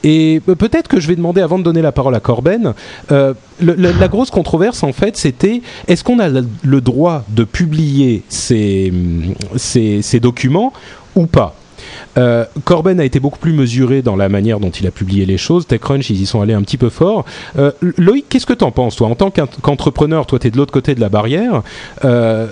Et 0.03 0.41
peut-être 0.45 0.87
que 0.87 0.99
je 0.99 1.07
vais 1.07 1.15
demander, 1.15 1.41
avant 1.41 1.59
de 1.59 1.63
donner 1.63 1.81
la 1.81 1.91
parole 1.91 2.15
à 2.15 2.19
Corben, 2.19 2.73
euh, 3.11 3.33
la, 3.61 4.07
grosse 4.07 4.31
controverse, 4.31 4.83
en 4.83 4.93
fait, 4.93 5.15
c'était 5.15 5.61
est-ce 5.87 6.03
qu'on 6.03 6.19
a 6.19 6.27
le 6.29 6.81
droit 6.81 7.23
de 7.29 7.43
publier 7.43 8.23
ces, 8.27 8.91
ces 9.57 10.19
documents 10.19 10.73
ou 11.15 11.27
pas? 11.27 11.55
Euh, 12.17 12.45
Corben 12.63 12.99
a 12.99 13.05
été 13.05 13.19
beaucoup 13.19 13.39
plus 13.39 13.53
mesuré 13.53 14.01
dans 14.01 14.15
la 14.15 14.29
manière 14.29 14.59
dont 14.59 14.69
il 14.69 14.87
a 14.87 14.91
publié 14.91 15.25
les 15.25 15.37
choses. 15.37 15.67
TechCrunch, 15.67 16.09
ils 16.09 16.21
y 16.21 16.25
sont 16.25 16.41
allés 16.41 16.53
un 16.53 16.61
petit 16.61 16.77
peu 16.77 16.89
fort. 16.89 17.25
Euh, 17.57 17.71
Loïc, 17.97 18.25
qu'est-ce 18.29 18.45
que 18.45 18.53
tu 18.53 18.63
en 18.63 18.71
penses, 18.71 18.95
toi? 18.95 19.07
En 19.07 19.15
tant 19.15 19.31
qu'entrepreneur, 19.31 20.25
toi, 20.25 20.39
tu 20.39 20.47
es 20.47 20.51
de 20.51 20.57
l'autre 20.57 20.73
côté 20.73 20.95
de 20.95 21.01
la 21.01 21.09
barrière. 21.09 21.61
Euh, 22.05 22.47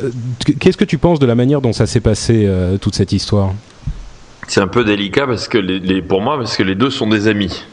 qu'est-ce 0.59 0.77
que 0.77 0.85
tu 0.85 0.97
penses 0.97 1.19
de 1.19 1.25
la 1.25 1.35
manière 1.35 1.61
dont 1.61 1.73
ça 1.73 1.85
s'est 1.85 1.99
passé, 1.99 2.49
toute 2.81 2.95
cette 2.95 3.11
histoire? 3.11 3.53
C'est 4.47 4.61
un 4.61 4.67
peu 4.67 4.83
délicat 4.83 5.27
parce 5.27 5.47
que 5.47 5.99
pour 6.01 6.21
moi, 6.21 6.37
parce 6.37 6.57
que 6.57 6.63
les 6.63 6.75
deux 6.75 6.89
sont 6.89 7.07
des 7.07 7.27
amis. 7.27 7.63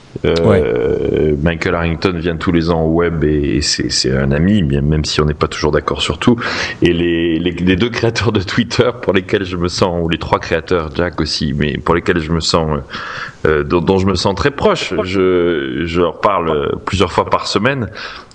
Michael 1.43 1.75
Harrington 1.75 2.15
vient 2.17 2.37
tous 2.37 2.53
les 2.53 2.71
ans 2.71 2.83
au 2.83 2.93
web 2.93 3.25
et, 3.25 3.61
c'est 3.63 4.13
un 4.13 4.33
ami, 4.33 4.63
même 4.63 5.05
si 5.05 5.21
on 5.21 5.25
n'est 5.25 5.35
pas 5.35 5.49
toujours 5.49 5.73
d'accord 5.73 6.03
sur 6.03 6.19
tout. 6.19 6.37
Et 6.83 6.93
les, 6.93 7.39
les, 7.39 7.77
deux 7.77 7.91
créateurs 7.91 8.33
de 8.33 8.41
Twitter 8.41 8.91
pour 9.03 9.13
lesquels 9.13 9.45
je 9.45 9.57
me 9.57 9.69
sens, 9.69 9.99
ou 10.03 10.09
les 10.09 10.19
trois 10.19 10.39
créateurs, 10.39 10.91
Jack 10.95 11.21
aussi, 11.21 11.53
mais 11.55 11.79
pour 11.79 11.95
lesquels 11.95 12.21
je 12.21 12.33
me 12.33 12.41
sens, 12.41 12.81
dont, 13.45 13.99
je 13.99 14.07
me 14.07 14.15
sens 14.15 14.35
très 14.35 14.51
proche, 14.51 14.93
je, 15.05 15.83
je 15.85 16.01
leur 16.01 16.21
parle 16.21 16.79
plusieurs 16.85 17.13
fois 17.13 17.27
par 17.27 17.47
semaine. 17.47 17.89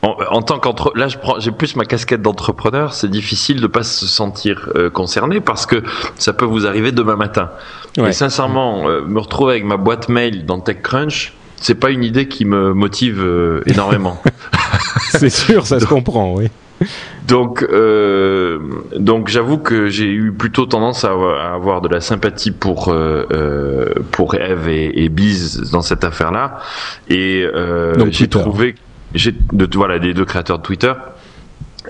En, 0.04 0.42
tant 0.42 0.60
qu'entre, 0.60 0.94
là, 0.96 1.08
j'ai 1.38 1.52
plus 1.52 1.76
ma 1.76 1.86
casquette 1.86 2.22
d'entrepreneur. 2.22 2.94
C'est 2.94 3.12
difficile 3.12 3.62
de 3.62 3.68
pas 3.68 3.84
se 3.84 4.06
sentir 4.06 4.70
concerné 4.94 5.42
parce 5.42 5.66
que 5.66 5.84
ça 6.18 6.34
peut 6.34 6.46
vous 6.46 6.66
arriver 6.66 6.92
demain 6.92 7.16
matin. 7.16 7.52
Et 7.98 8.14
sincèrement, 8.14 8.88
euh, 8.88 9.02
me 9.02 9.20
retrouver 9.20 9.52
avec 9.52 9.66
ma 9.66 9.78
boîte 9.78 10.10
mail 10.10 10.46
dans 10.46 10.60
TechCrunch, 10.60 11.34
c'est 11.62 11.76
pas 11.76 11.92
une 11.92 12.04
idée 12.04 12.28
qui 12.28 12.44
me 12.44 12.74
motive 12.74 13.22
euh, 13.22 13.62
énormément. 13.68 14.22
c'est 15.12 15.30
sûr, 15.30 15.66
ça 15.66 15.80
se 15.80 15.86
comprend, 15.86 16.34
oui. 16.34 16.48
Donc, 17.28 17.62
euh, 17.62 18.60
donc 18.98 19.28
j'avoue 19.28 19.60
que 19.60 19.88
j'ai 19.88 20.10
eu 20.12 20.32
plutôt 20.32 20.66
tendance 20.66 21.06
à, 21.06 21.12
avoir 21.54 21.82
de 21.82 21.88
la 21.88 22.02
sympathie 22.02 22.50
pour 22.50 22.90
euh, 22.90 23.94
pour 24.12 24.34
Eve 24.34 24.68
et, 24.68 25.04
et 25.04 25.10
Biz 25.10 25.70
dans 25.72 25.84
cette 25.84 26.04
affaire-là, 26.04 26.58
et 27.08 27.46
j'ai 28.10 28.28
trouvé, 28.28 28.74
j'ai 29.14 29.36
de, 29.54 29.70
voilà, 29.76 30.00
les 30.00 30.16
deux 30.16 30.26
créateurs 30.26 30.58
de 30.58 30.64
Twitter, 30.64 30.94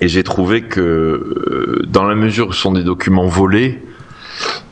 et 0.01 0.09
j'ai 0.09 0.23
trouvé 0.23 0.63
que 0.63 1.81
dans 1.87 2.03
la 2.03 2.15
mesure 2.15 2.49
où 2.49 2.51
ce 2.51 2.59
sont 2.59 2.73
des 2.73 2.83
documents 2.83 3.27
volés, 3.27 3.81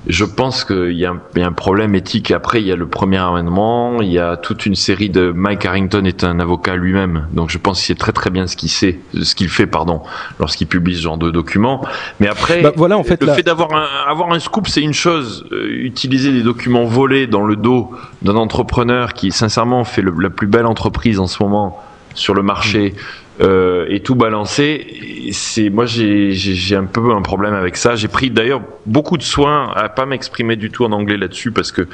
je 0.07 0.25
pense 0.25 0.63
qu'il 0.63 0.93
y, 0.93 1.05
a 1.05 1.13
un 1.35 1.51
problème 1.51 1.93
éthique. 1.93 2.31
Après, 2.31 2.61
il 2.61 2.67
y 2.67 2.71
a 2.71 2.75
le 2.75 2.87
premier 2.87 3.17
amendement, 3.17 4.01
il 4.01 4.11
y 4.11 4.17
a 4.17 4.37
toute 4.37 4.65
une 4.65 4.75
série 4.75 5.09
de. 5.09 5.31
Mike 5.31 5.65
Harrington 5.65 6.03
est 6.05 6.23
un 6.23 6.39
avocat 6.39 6.75
lui-même, 6.75 7.27
donc 7.33 7.49
je 7.49 7.57
pense 7.57 7.79
qu'il 7.79 7.87
sait 7.87 7.99
très 7.99 8.11
très 8.11 8.29
bien 8.29 8.47
ce 8.47 8.55
qu'il 8.55 8.69
sait, 8.69 8.99
ce 9.21 9.35
qu'il 9.35 9.49
fait, 9.49 9.67
pardon, 9.67 10.01
lorsqu'il 10.39 10.67
publie 10.67 10.95
ce 10.95 11.01
genre 11.01 11.17
de 11.17 11.29
documents. 11.29 11.85
Mais 12.19 12.27
après, 12.27 12.61
bah, 12.61 12.71
voilà, 12.75 12.97
en 12.97 13.03
fait, 13.03 13.21
le 13.21 13.31
fait 13.33 13.43
d'avoir 13.43 13.73
un, 13.73 14.09
avoir 14.09 14.31
un 14.31 14.39
scoop, 14.39 14.67
c'est 14.67 14.81
une 14.81 14.93
chose. 14.93 15.45
Euh, 15.51 15.67
utiliser 15.69 16.31
des 16.31 16.43
documents 16.43 16.85
volés 16.85 17.27
dans 17.27 17.43
le 17.43 17.55
dos 17.55 17.91
d'un 18.21 18.35
entrepreneur 18.35 19.13
qui, 19.13 19.31
sincèrement, 19.31 19.83
fait 19.83 20.01
la 20.01 20.29
plus 20.29 20.47
belle 20.47 20.65
entreprise 20.65 21.19
en 21.19 21.27
ce 21.27 21.43
moment 21.43 21.83
sur 22.15 22.33
le 22.33 22.41
marché. 22.41 22.95
Euh, 23.41 23.85
et 23.87 24.01
tout 24.01 24.15
balancer. 24.15 25.29
C'est 25.31 25.69
moi 25.69 25.85
j'ai 25.85 26.75
un 26.75 26.83
peu 26.83 27.13
un 27.13 27.21
problème 27.21 27.53
avec 27.53 27.77
ça. 27.77 27.95
J'ai 27.95 28.09
pris 28.09 28.29
d'ailleurs 28.29 28.61
beaucoup 28.85 29.17
de 29.17 29.23
soin 29.23 29.71
à 29.75 29.87
pas 29.87 30.05
m'exprimer 30.05 30.57
du 30.57 30.69
tout 30.69 30.83
en 30.83 30.91
anglais 30.91 31.15
là-dessus 31.15 31.51
parce 31.51 31.71
que 31.71 31.87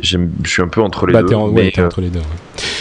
je 0.00 0.18
suis 0.44 0.62
un 0.62 0.68
peu 0.68 0.82
entre 0.82 1.06
les 1.06 1.14
bah, 1.14 1.22
deux. 1.22 1.36
mais, 1.52 1.72
entre 1.80 2.00
les 2.00 2.10
deux. 2.10 2.20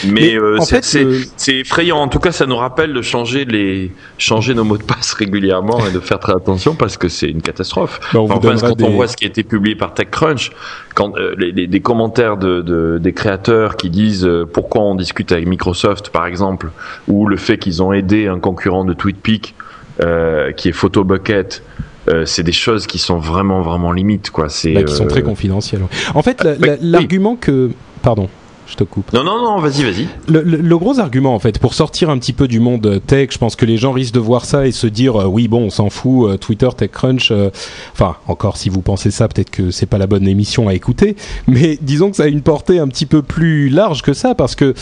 Mais, 0.08 0.36
euh, 0.36 0.60
c'est 0.60 1.56
effrayant. 1.56 1.98
En 1.98 2.08
tout 2.08 2.20
cas, 2.20 2.32
ça 2.32 2.46
nous 2.46 2.56
rappelle 2.56 2.94
de 2.94 3.02
changer 3.02 3.46
les 3.46 3.92
changer 4.20 4.54
nos 4.54 4.64
mots 4.64 4.78
de 4.78 4.84
passe 4.84 5.14
régulièrement 5.18 5.84
et 5.88 5.92
de 5.92 6.00
faire 6.00 6.20
très 6.20 6.34
attention 6.34 6.76
parce 6.76 6.98
que 6.98 7.08
c'est 7.08 7.30
une 7.30 7.42
catastrophe. 7.42 8.00
Bah, 8.14 8.20
on 8.20 8.30
enfin, 8.30 8.56
quand 8.60 8.82
on 8.84 8.92
voit 8.92 9.08
ce 9.08 9.18
qui 9.18 9.26
a 9.26 9.28
été 9.28 9.42
publié 9.42 9.76
par 9.76 9.96
TechCrunch, 9.96 10.52
quand 10.94 11.18
euh, 11.18 11.34
les, 11.40 11.52
les, 11.52 11.66
des 11.66 11.80
commentaires 11.80 12.38
de, 12.38 12.62
de, 12.62 13.00
des 13.02 13.14
créateurs 13.14 13.76
qui 13.76 13.90
disent 13.90 14.30
pourquoi 14.54 14.84
on 14.84 14.94
discute 14.94 15.32
avec 15.32 15.48
Microsoft 15.48 16.10
par 16.10 16.28
exemple 16.28 16.70
ou 17.08 17.26
le 17.26 17.38
fait 17.38 17.58
qu'ils 17.58 17.82
ont 17.82 17.92
aider 18.04 18.28
un 18.28 18.40
concurrent 18.40 18.86
de 18.86 18.94
TweetPic 18.94 19.56
euh, 20.02 20.52
qui 20.52 20.70
est 20.70 20.74
PhotoBucket. 20.74 21.64
Euh, 22.10 22.26
c'est 22.26 22.44
des 22.44 22.52
choses 22.52 22.86
qui 22.86 23.00
sont 23.00 23.18
vraiment 23.18 23.62
vraiment 23.62 23.94
limites 23.94 24.30
quoi. 24.30 24.50
C'est 24.50 24.74
bah, 24.74 24.84
qui 24.84 24.94
sont 24.94 25.08
très 25.08 25.22
euh, 25.22 25.26
confidentielles. 25.26 25.82
En 26.14 26.22
fait, 26.22 26.44
bah, 26.60 26.76
l'argument 26.82 27.38
que 27.38 27.72
pardon 28.02 28.30
je 28.74 28.78
te 28.78 28.84
coupe. 28.84 29.14
Non, 29.14 29.24
non, 29.24 29.42
non, 29.42 29.60
vas-y, 29.60 29.84
vas-y. 29.84 30.08
Le, 30.28 30.78
gros 30.78 31.00
argument, 31.00 31.36
en 31.36 31.40
fait, 31.40 31.60
pour 31.60 31.76
sortir 31.76 32.10
un 32.10 32.18
petit 32.18 32.34
peu 32.34 32.48
du 32.48 32.60
monde 32.60 33.02
tech, 33.06 33.30
je 33.32 33.38
pense 33.38 33.56
que 33.56 33.66
les 33.66 33.78
gens 33.78 33.92
risquent 33.92 34.16
de 34.16 34.20
voir 34.20 34.46
ça 34.46 34.66
et 34.66 34.72
se 34.72 34.88
dire, 34.88 35.22
euh, 35.22 35.26
oui, 35.26 35.48
bon, 35.48 35.66
on 35.66 35.70
s'en 35.70 35.90
fout, 35.92 36.28
euh, 36.28 36.38
Twitter, 36.38 36.68
TechCrunch, 36.76 37.32
euh, 37.32 37.52
enfin, 37.94 38.16
encore 38.28 38.58
si 38.58 38.70
vous 38.70 38.82
pensez 38.82 39.12
ça, 39.12 39.28
peut-être 39.28 39.52
que 39.52 39.70
c'est 39.70 39.86
pas 39.86 40.00
la 40.00 40.08
bonne 40.08 40.28
émission 40.28 40.68
à 40.68 40.74
écouter, 40.74 41.16
mais 41.48 41.78
disons 41.82 42.10
que 42.10 42.18
ça 42.18 42.24
a 42.24 42.28
une 42.28 42.42
portée 42.42 42.80
un 42.80 42.88
petit 42.88 43.06
peu 43.06 43.22
plus 43.22 43.70
large 43.70 44.02
que 44.02 44.14
ça, 44.14 44.34
parce 44.34 44.56
que 44.56 44.74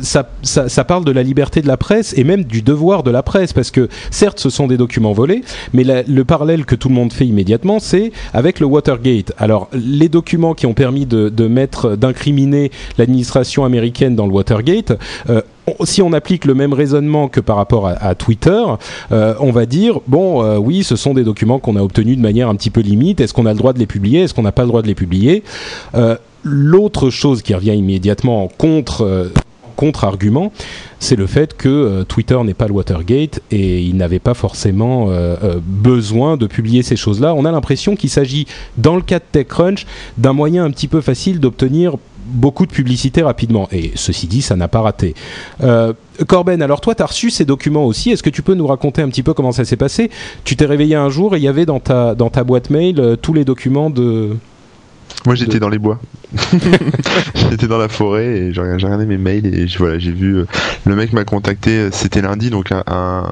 ça, 0.00 0.28
ça, 0.42 0.68
ça, 0.68 0.84
parle 0.84 1.04
de 1.04 1.12
la 1.12 1.22
liberté 1.22 1.62
de 1.62 1.66
la 1.66 1.76
presse 1.76 2.12
et 2.16 2.24
même 2.24 2.44
du 2.44 2.60
devoir 2.60 3.02
de 3.02 3.10
la 3.10 3.22
presse, 3.22 3.54
parce 3.54 3.70
que 3.70 3.88
certes, 4.10 4.38
ce 4.38 4.50
sont 4.50 4.66
des 4.66 4.76
documents 4.76 5.12
volés, 5.12 5.42
mais 5.72 5.84
le 6.06 6.24
parallèle 6.24 6.66
que 6.66 6.74
tout 6.74 6.88
le 6.88 6.94
monde 6.94 7.12
fait 7.12 7.26
immédiatement, 7.26 7.78
c'est 7.78 8.12
avec 8.34 8.60
le 8.60 8.66
Watergate. 8.66 9.32
Alors, 9.38 9.68
les 9.72 10.10
documents 10.10 10.54
qui 10.54 10.66
ont 10.66 10.74
permis 10.74 11.06
de, 11.06 11.30
de 11.30 11.48
mettre, 11.48 11.96
d'incriminer 11.96 12.70
l'administration 12.98 13.29
américaine 13.64 14.16
dans 14.16 14.26
le 14.26 14.32
Watergate, 14.32 14.92
euh, 15.28 15.42
si 15.84 16.02
on 16.02 16.12
applique 16.12 16.44
le 16.44 16.54
même 16.54 16.72
raisonnement 16.72 17.28
que 17.28 17.40
par 17.40 17.56
rapport 17.56 17.86
à, 17.86 18.14
Twitter, 18.14 18.62
euh, 19.12 19.34
on 19.40 19.52
va 19.52 19.66
dire 19.66 20.00
bon, 20.06 20.42
euh, 20.42 20.56
oui, 20.56 20.82
ce 20.82 20.96
sont 20.96 21.14
des 21.14 21.24
documents 21.24 21.58
qu'on 21.58 21.76
a 21.76 21.82
obtenus 21.82 22.16
de 22.16 22.22
manière 22.22 22.48
un 22.48 22.56
petit 22.56 22.70
peu 22.70 22.80
limite. 22.80 23.20
Est-ce 23.20 23.34
qu'on 23.34 23.46
a 23.46 23.52
le 23.52 23.58
droit 23.58 23.72
de 23.72 23.78
les 23.78 23.86
publier? 23.86 24.22
Est-ce 24.22 24.34
qu'on 24.34 24.42
n'a 24.42 24.52
pas 24.52 24.62
le 24.62 24.68
droit 24.68 24.82
de 24.82 24.88
les 24.88 24.94
publier? 24.94 25.42
L'autre 26.42 27.10
chose 27.10 27.42
qui 27.42 27.54
revient 27.54 27.74
immédiatement 27.74 28.44
en 28.44 28.48
contre 28.48 29.30
contre-argument, 29.76 30.52
c'est 30.98 31.16
le 31.16 31.26
fait 31.26 31.56
que 31.56 32.02
Twitter 32.02 32.38
n'est 32.44 32.54
pas 32.54 32.66
le 32.66 32.74
Watergate 32.74 33.40
et 33.50 33.80
il 33.80 33.96
n'avait 33.96 34.18
pas 34.18 34.34
forcément 34.34 35.08
besoin 35.62 36.36
de 36.36 36.46
publier 36.46 36.82
ces 36.82 36.96
choses-là. 36.96 37.34
On 37.34 37.44
a 37.44 37.52
l'impression 37.52 37.96
qu'il 37.96 38.10
s'agit, 38.10 38.46
dans 38.76 38.96
le 38.96 39.02
cas 39.02 39.18
de 39.18 39.24
TechCrunch, 39.32 39.86
d'un 40.18 40.32
moyen 40.32 40.64
un 40.64 40.70
petit 40.70 40.88
peu 40.88 41.00
facile 41.00 41.40
d'obtenir 41.40 41.96
beaucoup 42.30 42.66
de 42.66 42.72
publicité 42.72 43.22
rapidement. 43.22 43.68
Et 43.72 43.92
ceci 43.94 44.26
dit, 44.26 44.42
ça 44.42 44.56
n'a 44.56 44.68
pas 44.68 44.80
raté. 44.80 45.14
Euh, 45.62 45.92
Corben, 46.26 46.62
alors 46.62 46.80
toi, 46.80 46.94
tu 46.94 47.02
as 47.02 47.06
reçu 47.06 47.30
ces 47.30 47.44
documents 47.44 47.84
aussi. 47.84 48.10
Est-ce 48.10 48.22
que 48.22 48.30
tu 48.30 48.42
peux 48.42 48.54
nous 48.54 48.66
raconter 48.66 49.02
un 49.02 49.08
petit 49.08 49.22
peu 49.22 49.34
comment 49.34 49.52
ça 49.52 49.64
s'est 49.64 49.76
passé? 49.76 50.10
Tu 50.44 50.56
t'es 50.56 50.66
réveillé 50.66 50.94
un 50.94 51.08
jour 51.08 51.34
et 51.34 51.38
il 51.38 51.44
y 51.44 51.48
avait 51.48 51.66
dans 51.66 51.80
ta, 51.80 52.14
dans 52.14 52.30
ta 52.30 52.44
boîte 52.44 52.70
mail 52.70 53.00
euh, 53.00 53.16
tous 53.16 53.32
les 53.32 53.44
documents 53.44 53.90
de... 53.90 54.36
Moi 55.26 55.34
j'étais 55.34 55.58
dans 55.58 55.68
les 55.68 55.78
bois. 55.78 56.00
j'étais 57.34 57.66
dans 57.66 57.76
la 57.76 57.88
forêt 57.88 58.26
et 58.26 58.52
j'ai 58.54 58.60
regardé 58.60 59.04
mes 59.04 59.18
mails 59.18 59.44
et 59.44 59.66
voilà, 59.76 59.98
j'ai 59.98 60.12
vu 60.12 60.36
euh, 60.36 60.46
le 60.86 60.96
mec 60.96 61.12
m'a 61.12 61.24
contacté, 61.24 61.90
c'était 61.92 62.22
lundi 62.22 62.48
donc 62.48 62.70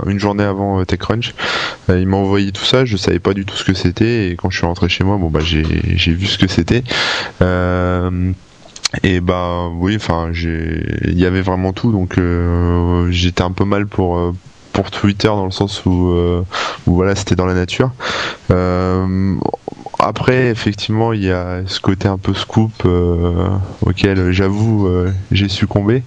une 0.07 0.19
journée 0.19 0.43
avant 0.43 0.85
TechCrunch. 0.85 1.35
il 1.89 2.07
m'a 2.07 2.17
envoyé 2.17 2.53
tout 2.53 2.65
ça, 2.65 2.85
je 2.85 2.97
savais 2.97 3.21
pas 3.21 3.33
du 3.33 3.47
tout 3.47 3.57
ce 3.57 3.65
que 3.65 3.73
c'était 3.73 4.31
et 4.31 4.37
quand 4.37 4.51
je 4.51 4.59
suis 4.59 4.67
rentré 4.67 4.89
chez 4.89 5.05
moi, 5.05 5.17
bon 5.17 5.31
bah 5.31 5.41
j'ai 5.41 5.63
vu 5.63 6.27
ce 6.27 6.37
que 6.37 6.49
c'était. 6.49 6.83
Euh, 7.41 8.33
et 9.03 9.21
bah 9.21 9.69
oui, 9.75 9.97
enfin, 9.97 10.31
il 10.33 11.19
y 11.19 11.27
avait 11.27 11.43
vraiment 11.43 11.73
tout, 11.73 11.93
donc 11.93 12.19
euh, 12.19 13.11
j'étais 13.11 13.43
un 13.43 13.53
peu 13.53 13.65
mal 13.65 13.87
pour 13.87 14.19
euh, 14.19 14.33
pour 14.73 14.91
Twitter 14.91 15.29
dans 15.29 15.45
le 15.45 15.51
sens 15.51 15.85
où, 15.85 16.11
euh, 16.11 16.43
où 16.87 16.95
voilà, 16.95 17.15
c'était 17.15 17.35
dans 17.35 17.47
la 17.47 17.55
nature. 17.55 17.91
Après, 19.99 20.49
effectivement, 20.49 21.13
il 21.13 21.25
y 21.25 21.31
a 21.31 21.63
ce 21.67 21.81
côté 21.81 22.09
un 22.09 22.19
peu 22.19 22.35
scoop 22.35 22.87
auquel 23.83 24.33
j'avoue 24.33 24.89
j'ai 25.31 25.49
succombé. 25.49 26.03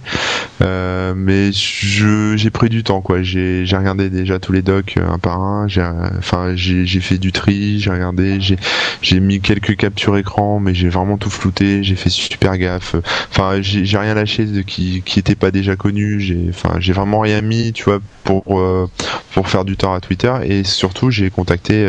Euh, 0.62 1.14
mais 1.16 1.50
j'ai 1.52 2.50
pris 2.50 2.68
du 2.68 2.84
temps 2.84 3.00
quoi. 3.00 3.22
J'ai 3.22 3.64
regardé 3.72 4.10
déjà 4.10 4.38
tous 4.38 4.52
les 4.52 4.62
docs 4.62 4.94
euh, 4.96 5.08
un 5.08 5.18
par 5.18 5.40
un. 5.40 5.66
J'ai 5.68 5.82
enfin 6.18 6.54
j'ai 6.54 7.00
fait 7.00 7.18
du 7.18 7.32
tri, 7.32 7.80
j'ai 7.80 7.90
regardé, 7.90 8.38
j'ai 9.00 9.20
mis 9.20 9.40
quelques 9.40 9.76
captures 9.76 10.16
écran, 10.16 10.60
mais 10.60 10.74
j'ai 10.74 10.88
vraiment 10.88 11.18
tout 11.18 11.30
flouté. 11.30 11.82
J'ai 11.82 11.96
fait 11.96 12.10
super 12.10 12.58
gaffe. 12.58 12.96
Enfin 13.30 13.60
j'ai 13.60 13.98
rien 13.98 14.14
lâché 14.14 14.44
de 14.44 14.62
qui 14.62 15.02
qui 15.04 15.18
était 15.18 15.34
pas 15.34 15.50
déjà 15.50 15.76
connu. 15.76 16.20
J'ai 16.20 16.46
enfin 16.50 16.76
j'ai 16.78 16.92
vraiment 16.92 17.20
rien 17.20 17.40
mis, 17.40 17.72
tu 17.72 17.84
vois, 17.84 18.00
pour 18.24 18.60
euh, 18.60 18.88
pour 19.34 19.48
faire 19.48 19.64
du 19.64 19.76
temps 19.76 19.94
à 19.94 20.00
Twitter. 20.00 20.32
Et 20.44 20.64
surtout 20.64 21.10
j'ai 21.10 21.30
contacté 21.30 21.88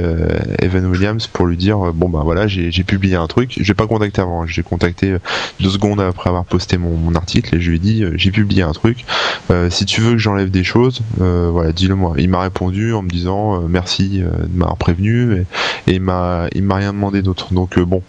Evan 0.62 0.86
Williams 0.86 1.28
pour 1.28 1.46
lui 1.46 1.58
dire 1.58 1.93
bon 1.94 2.10
bah 2.10 2.22
voilà 2.24 2.48
j'ai 2.48 2.72
publié 2.84 3.16
un 3.16 3.28
truc. 3.28 3.54
J'ai 3.60 3.74
pas 3.74 3.88
contacté 3.88 4.22
avant. 4.22 4.46
J'ai 4.46 4.64
contacté 4.64 5.16
deux 5.60 5.70
secondes 5.70 6.02
après 6.02 6.30
avoir 6.30 6.46
posté 6.46 6.78
mon, 6.78 6.98
mon 6.98 7.16
article 7.16 7.56
et 7.56 7.62
je 7.62 7.70
lui 7.70 7.78
ai 7.78 7.80
dit 7.80 8.04
j'ai 8.16 8.32
publié 8.32 8.64
un 8.64 8.74
truc. 8.74 9.06
Euh, 9.52 9.70
si 9.70 9.86
tu 9.86 10.02
veux 10.02 10.12
que 10.12 10.18
j'enlève 10.18 10.50
des 10.50 10.64
choses, 10.64 11.02
euh, 11.22 11.50
voilà, 11.52 11.72
dis-le 11.72 11.96
moi. 11.96 12.14
Il 12.18 12.30
m'a 12.30 12.42
répondu 12.42 12.94
en 12.94 13.02
me 13.02 13.10
disant 13.10 13.56
euh, 13.56 13.66
merci 13.68 14.20
de 14.20 14.58
m'avoir 14.58 14.78
prévenu 14.78 15.46
et, 15.88 15.94
il 15.94 16.02
m'a 16.02 16.48
il 16.56 16.64
m'a 16.64 16.76
rien 16.76 16.94
demandé 16.94 17.22
d'autre. 17.22 17.54
Donc 17.54 17.78
bon, 17.80 18.02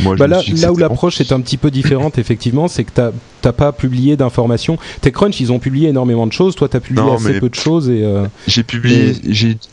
moi 0.00 0.16
bah 0.16 0.26
là, 0.26 0.40
là 0.56 0.72
où 0.72 0.76
l'approche 0.76 1.20
est 1.20 1.32
un 1.32 1.40
petit 1.40 1.56
peu 1.56 1.70
différente 1.70 2.18
effectivement, 2.18 2.68
c'est 2.68 2.84
que 2.84 2.90
tu 2.90 3.16
t'as 3.40 3.52
pas 3.52 3.72
publié 3.72 4.16
d'informations. 4.16 4.78
TechCrunch, 5.00 5.40
ils 5.40 5.50
ont 5.50 5.58
publié 5.58 5.88
énormément 5.88 6.26
de 6.26 6.32
choses. 6.32 6.54
Toi, 6.54 6.68
tu 6.68 6.76
as 6.76 6.80
publié 6.80 7.10
assez 7.10 7.40
peu 7.40 7.48
de 7.48 7.54
choses. 7.54 7.88
et 7.88 8.04
J'ai 8.46 8.62
publié, 8.62 9.14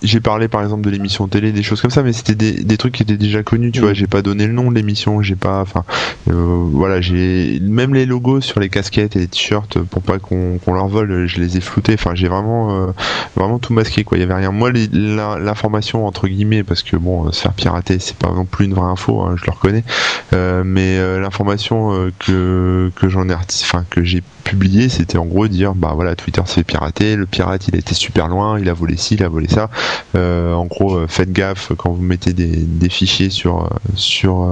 j'ai 0.01 0.19
parlé 0.19 0.47
par 0.47 0.63
exemple 0.63 0.81
de 0.81 0.89
l'émission 0.89 1.27
télé, 1.27 1.51
des 1.51 1.63
choses 1.63 1.81
comme 1.81 1.91
ça, 1.91 2.01
mais 2.01 2.13
c'était 2.13 2.35
des, 2.35 2.51
des, 2.63 2.77
trucs 2.77 2.93
qui 2.93 3.03
étaient 3.03 3.17
déjà 3.17 3.43
connus. 3.43 3.58
Tu 3.71 3.81
vois, 3.81 3.93
j'ai 3.93 4.07
pas 4.07 4.21
donné 4.21 4.47
le 4.47 4.53
nom 4.53 4.69
de 4.69 4.75
l'émission, 4.75 5.21
j'ai 5.21 5.35
pas, 5.35 5.61
enfin, 5.61 5.83
voilà, 6.27 7.01
j'ai 7.01 7.59
même 7.61 7.93
les 7.93 8.05
logos 8.05 8.41
sur 8.41 8.59
les 8.59 8.69
casquettes 8.69 9.15
et 9.15 9.19
les 9.19 9.27
t-shirts 9.27 9.79
pour 9.79 10.01
pas 10.01 10.19
qu'on 10.19 10.59
leur 10.67 10.87
vole, 10.87 11.27
je 11.27 11.39
les 11.39 11.57
ai 11.57 11.61
floutés. 11.61 11.93
Enfin, 11.93 12.15
j'ai 12.15 12.27
vraiment, 12.27 12.75
euh, 12.75 12.91
vraiment 13.35 13.59
tout 13.59 13.73
masqué. 13.73 14.03
Quoi, 14.03 14.17
il 14.17 14.21
y 14.21 14.23
avait 14.23 14.33
rien. 14.33 14.51
Moi, 14.51 14.71
l'information 14.71 16.05
entre 16.05 16.27
guillemets, 16.27 16.63
parce 16.63 16.83
que 16.83 16.97
bon, 16.97 17.31
se 17.31 17.41
faire 17.41 17.53
pirater, 17.53 17.99
c'est 17.99 18.17
pas 18.17 18.31
non 18.31 18.45
plus 18.45 18.65
une 18.65 18.73
vraie 18.73 18.89
info, 18.89 19.21
hein, 19.21 19.35
je 19.37 19.45
le 19.45 19.51
reconnais. 19.51 19.83
Euh, 20.33 20.63
mais 20.65 20.97
euh, 20.97 21.19
l'information 21.19 22.11
que 22.19 22.91
que 22.95 23.09
j'en 23.09 23.29
ai, 23.29 23.33
enfin 23.33 23.85
que 23.89 24.03
j'ai 24.03 24.23
publié, 24.49 24.89
c'était 24.89 25.19
en 25.19 25.25
gros 25.25 25.47
dire 25.47 25.75
bah 25.75 25.91
voilà 25.93 26.15
Twitter 26.15 26.41
s'est 26.45 26.63
piraté, 26.63 27.15
le 27.15 27.27
pirate 27.27 27.67
il 27.67 27.75
a 27.75 27.77
été 27.77 27.93
super 27.93 28.27
loin, 28.27 28.59
il 28.59 28.67
a 28.67 28.73
volé 28.73 28.97
ci, 28.97 29.13
il 29.13 29.23
a 29.23 29.29
volé 29.29 29.47
ça. 29.47 29.69
en 30.15 30.65
gros, 30.65 31.07
faites 31.07 31.31
gaffe 31.31 31.71
quand 31.77 31.91
vous 31.91 32.01
mettez 32.01 32.33
des, 32.33 32.47
des 32.47 32.89
fichiers 32.89 33.29
sur 33.29 33.69
sur 33.93 34.49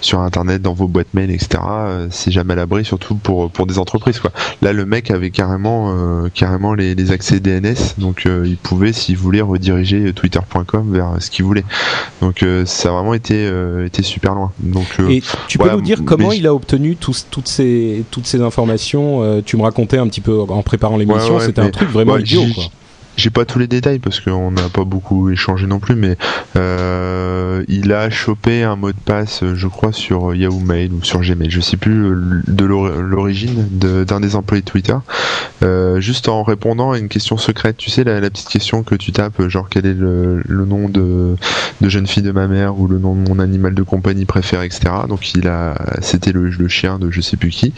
sur 0.00 0.20
internet 0.20 0.62
dans 0.62 0.72
vos 0.72 0.88
boîtes 0.88 1.12
mail, 1.12 1.30
etc. 1.30 1.58
c'est 2.10 2.30
jamais 2.30 2.54
à 2.54 2.56
l'abri, 2.56 2.84
surtout 2.84 3.16
pour 3.16 3.50
pour 3.50 3.66
des 3.66 3.78
entreprises 3.78 4.20
quoi. 4.20 4.32
Là, 4.62 4.72
le 4.72 4.86
mec 4.86 5.10
avait 5.10 5.30
carrément 5.30 5.94
carrément 6.32 6.72
les, 6.72 6.94
les 6.94 7.12
accès 7.12 7.38
DNS, 7.38 7.98
donc 7.98 8.26
il 8.26 8.56
pouvait 8.56 8.94
s'il 8.94 9.18
voulait 9.18 9.42
rediriger 9.42 10.12
twitter.com 10.14 10.92
vers 10.92 11.16
ce 11.20 11.30
qu'il 11.30 11.44
voulait. 11.44 11.64
Donc 12.22 12.42
ça 12.64 12.88
a 12.88 12.92
vraiment 12.92 13.14
été 13.14 13.50
été 13.84 14.02
super 14.02 14.34
loin. 14.34 14.50
Donc 14.60 14.86
et 15.10 15.22
tu 15.46 15.58
peux 15.58 15.70
nous 15.70 15.82
dire 15.82 16.00
comment 16.06 16.32
il 16.32 16.46
a 16.46 16.54
obtenu 16.54 16.96
toutes 16.96 17.48
ces 17.48 18.04
toutes 18.10 18.26
ces 18.26 18.40
informations 18.40 19.22
euh, 19.22 19.25
Tu 19.44 19.56
me 19.56 19.62
racontais 19.62 19.98
un 19.98 20.08
petit 20.08 20.20
peu 20.20 20.40
en 20.40 20.62
préparant 20.62 20.96
l'émission, 20.96 21.40
c'était 21.40 21.60
un 21.60 21.70
truc 21.70 21.88
vraiment 21.90 22.18
idiot. 22.18 22.42
Quoi. 22.54 22.64
J'ai 23.16 23.30
pas 23.30 23.46
tous 23.46 23.58
les 23.58 23.66
détails 23.66 23.98
parce 23.98 24.20
qu'on 24.20 24.50
n'a 24.50 24.68
pas 24.68 24.84
beaucoup 24.84 25.30
échangé 25.30 25.66
non 25.66 25.78
plus, 25.78 25.96
mais 25.96 26.18
euh, 26.56 27.64
il 27.66 27.92
a 27.94 28.10
chopé 28.10 28.62
un 28.62 28.76
mot 28.76 28.92
de 28.92 28.98
passe, 29.02 29.42
je 29.54 29.66
crois, 29.68 29.92
sur 29.92 30.34
Yahoo 30.34 30.60
Mail 30.60 30.92
ou 30.92 31.02
sur 31.02 31.20
Gmail, 31.20 31.50
je 31.50 31.60
sais 31.60 31.78
plus 31.78 32.12
de 32.46 32.64
l'origine 32.64 33.66
d'un 33.70 34.20
des 34.20 34.36
employés 34.36 34.60
de 34.60 34.68
Twitter, 34.68 34.96
euh, 35.62 35.98
juste 35.98 36.28
en 36.28 36.42
répondant 36.42 36.92
à 36.92 36.98
une 36.98 37.08
question 37.08 37.38
secrète. 37.38 37.78
Tu 37.78 37.90
sais, 37.90 38.04
la, 38.04 38.20
petite 38.20 38.48
question 38.48 38.82
que 38.82 38.94
tu 38.94 39.12
tapes, 39.12 39.48
genre 39.48 39.68
quel 39.70 39.86
est 39.86 39.94
le, 39.94 40.42
nom 40.46 40.90
de, 40.90 41.36
de, 41.80 41.88
jeune 41.88 42.06
fille 42.06 42.22
de 42.22 42.32
ma 42.32 42.48
mère 42.48 42.78
ou 42.78 42.86
le 42.86 42.98
nom 42.98 43.14
de 43.14 43.26
mon 43.26 43.38
animal 43.38 43.74
de 43.74 43.82
compagnie 43.82 44.26
préféré, 44.26 44.66
etc. 44.66 44.92
Donc 45.08 45.32
il 45.34 45.48
a, 45.48 45.74
c'était 46.02 46.32
le, 46.32 46.50
chien 46.68 46.98
de 46.98 47.10
je 47.10 47.22
sais 47.22 47.38
plus 47.38 47.50
qui. 47.50 47.72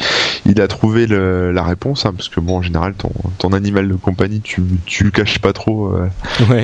Il 0.47 0.61
a 0.61 0.67
trouvé 0.67 1.07
la 1.07 1.63
réponse, 1.63 2.07
hein, 2.07 2.13
parce 2.17 2.29
que 2.29 2.41
bon, 2.41 2.57
en 2.57 2.63
général, 2.63 2.95
ton, 2.95 3.13
ton 3.39 3.53
animal 3.53 3.87
de 3.87 3.95
compagnie, 3.95 4.41
tu, 4.41 4.63
tu 4.85 5.05
le 5.05 5.11
caches 5.11 5.28
pas 5.37 5.53
trop 5.53 5.93
euh, 5.93 6.09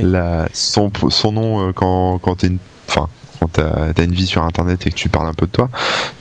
la, 0.02 0.48
son, 0.52 0.90
son 1.10 1.32
nom 1.32 1.68
euh, 1.68 1.72
quand, 1.72 2.18
quand 2.18 2.36
t'es 2.36 2.48
une. 2.48 2.58
Enfin, 2.88 3.08
quand 3.40 3.48
t'as 3.52 3.92
as 3.96 4.02
une 4.02 4.12
vie 4.12 4.26
sur 4.26 4.42
internet 4.42 4.86
et 4.86 4.90
que 4.90 4.94
tu 4.94 5.08
parles 5.08 5.28
un 5.28 5.34
peu 5.34 5.46
de 5.46 5.50
toi. 5.50 5.68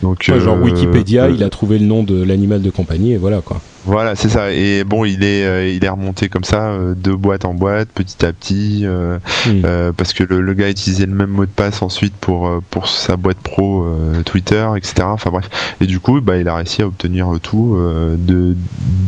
Donc, 0.01 0.23
genre 0.23 0.57
euh, 0.57 0.61
Wikipédia, 0.61 1.29
il 1.29 1.43
a 1.43 1.49
trouvé 1.49 1.79
le 1.79 1.85
nom 1.85 2.03
de 2.03 2.21
l'animal 2.21 2.61
de 2.61 2.69
compagnie 2.69 3.13
et 3.13 3.17
voilà 3.17 3.41
quoi. 3.41 3.61
Voilà, 3.85 4.15
c'est 4.15 4.29
ça. 4.29 4.51
Et 4.51 4.83
bon, 4.83 5.03
il 5.03 5.23
est, 5.23 5.45
euh, 5.45 5.67
il 5.67 5.83
est 5.83 5.89
remonté 5.89 6.29
comme 6.29 6.43
ça, 6.43 6.67
euh, 6.67 6.93
de 6.95 7.11
boîte 7.11 7.43
en 7.43 7.53
boîte, 7.53 7.89
petit 7.89 8.25
à 8.25 8.31
petit, 8.31 8.81
euh, 8.83 9.19
hmm. 9.45 9.93
parce 9.97 10.13
que 10.13 10.23
le, 10.23 10.53
gars 10.53 10.69
utilisait 10.69 11.05
le 11.05 11.13
même 11.13 11.29
mot 11.29 11.45
de 11.45 11.51
passe 11.51 11.81
ensuite 11.81 12.13
pour 12.13 12.61
pour 12.69 12.87
sa 12.87 13.17
boîte 13.17 13.37
pro 13.37 13.85
Twitter, 14.23 14.65
etc. 14.77 14.93
Enfin 15.03 15.31
bref. 15.31 15.49
Et 15.81 15.87
du 15.87 15.99
coup, 15.99 16.21
bah, 16.21 16.37
il 16.37 16.47
a 16.47 16.55
réussi 16.55 16.83
à 16.83 16.87
obtenir 16.87 17.27
tout 17.41 17.77
de 18.17 18.55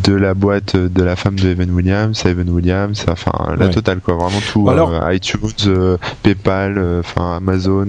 de 0.04 0.14
la 0.14 0.34
boîte 0.34 0.76
de 0.76 1.04
la 1.04 1.16
femme 1.16 1.40
de 1.40 1.50
Evan 1.50 1.70
Williams, 1.72 2.26
Evan 2.26 2.50
Williams, 2.50 3.06
enfin 3.08 3.56
la 3.58 3.70
totale 3.70 4.00
quoi, 4.00 4.16
vraiment 4.16 4.42
tout. 4.52 4.68
Alors, 4.70 4.92
iTunes, 5.12 5.98
PayPal, 6.24 7.00
enfin 7.00 7.38
Amazon, 7.38 7.88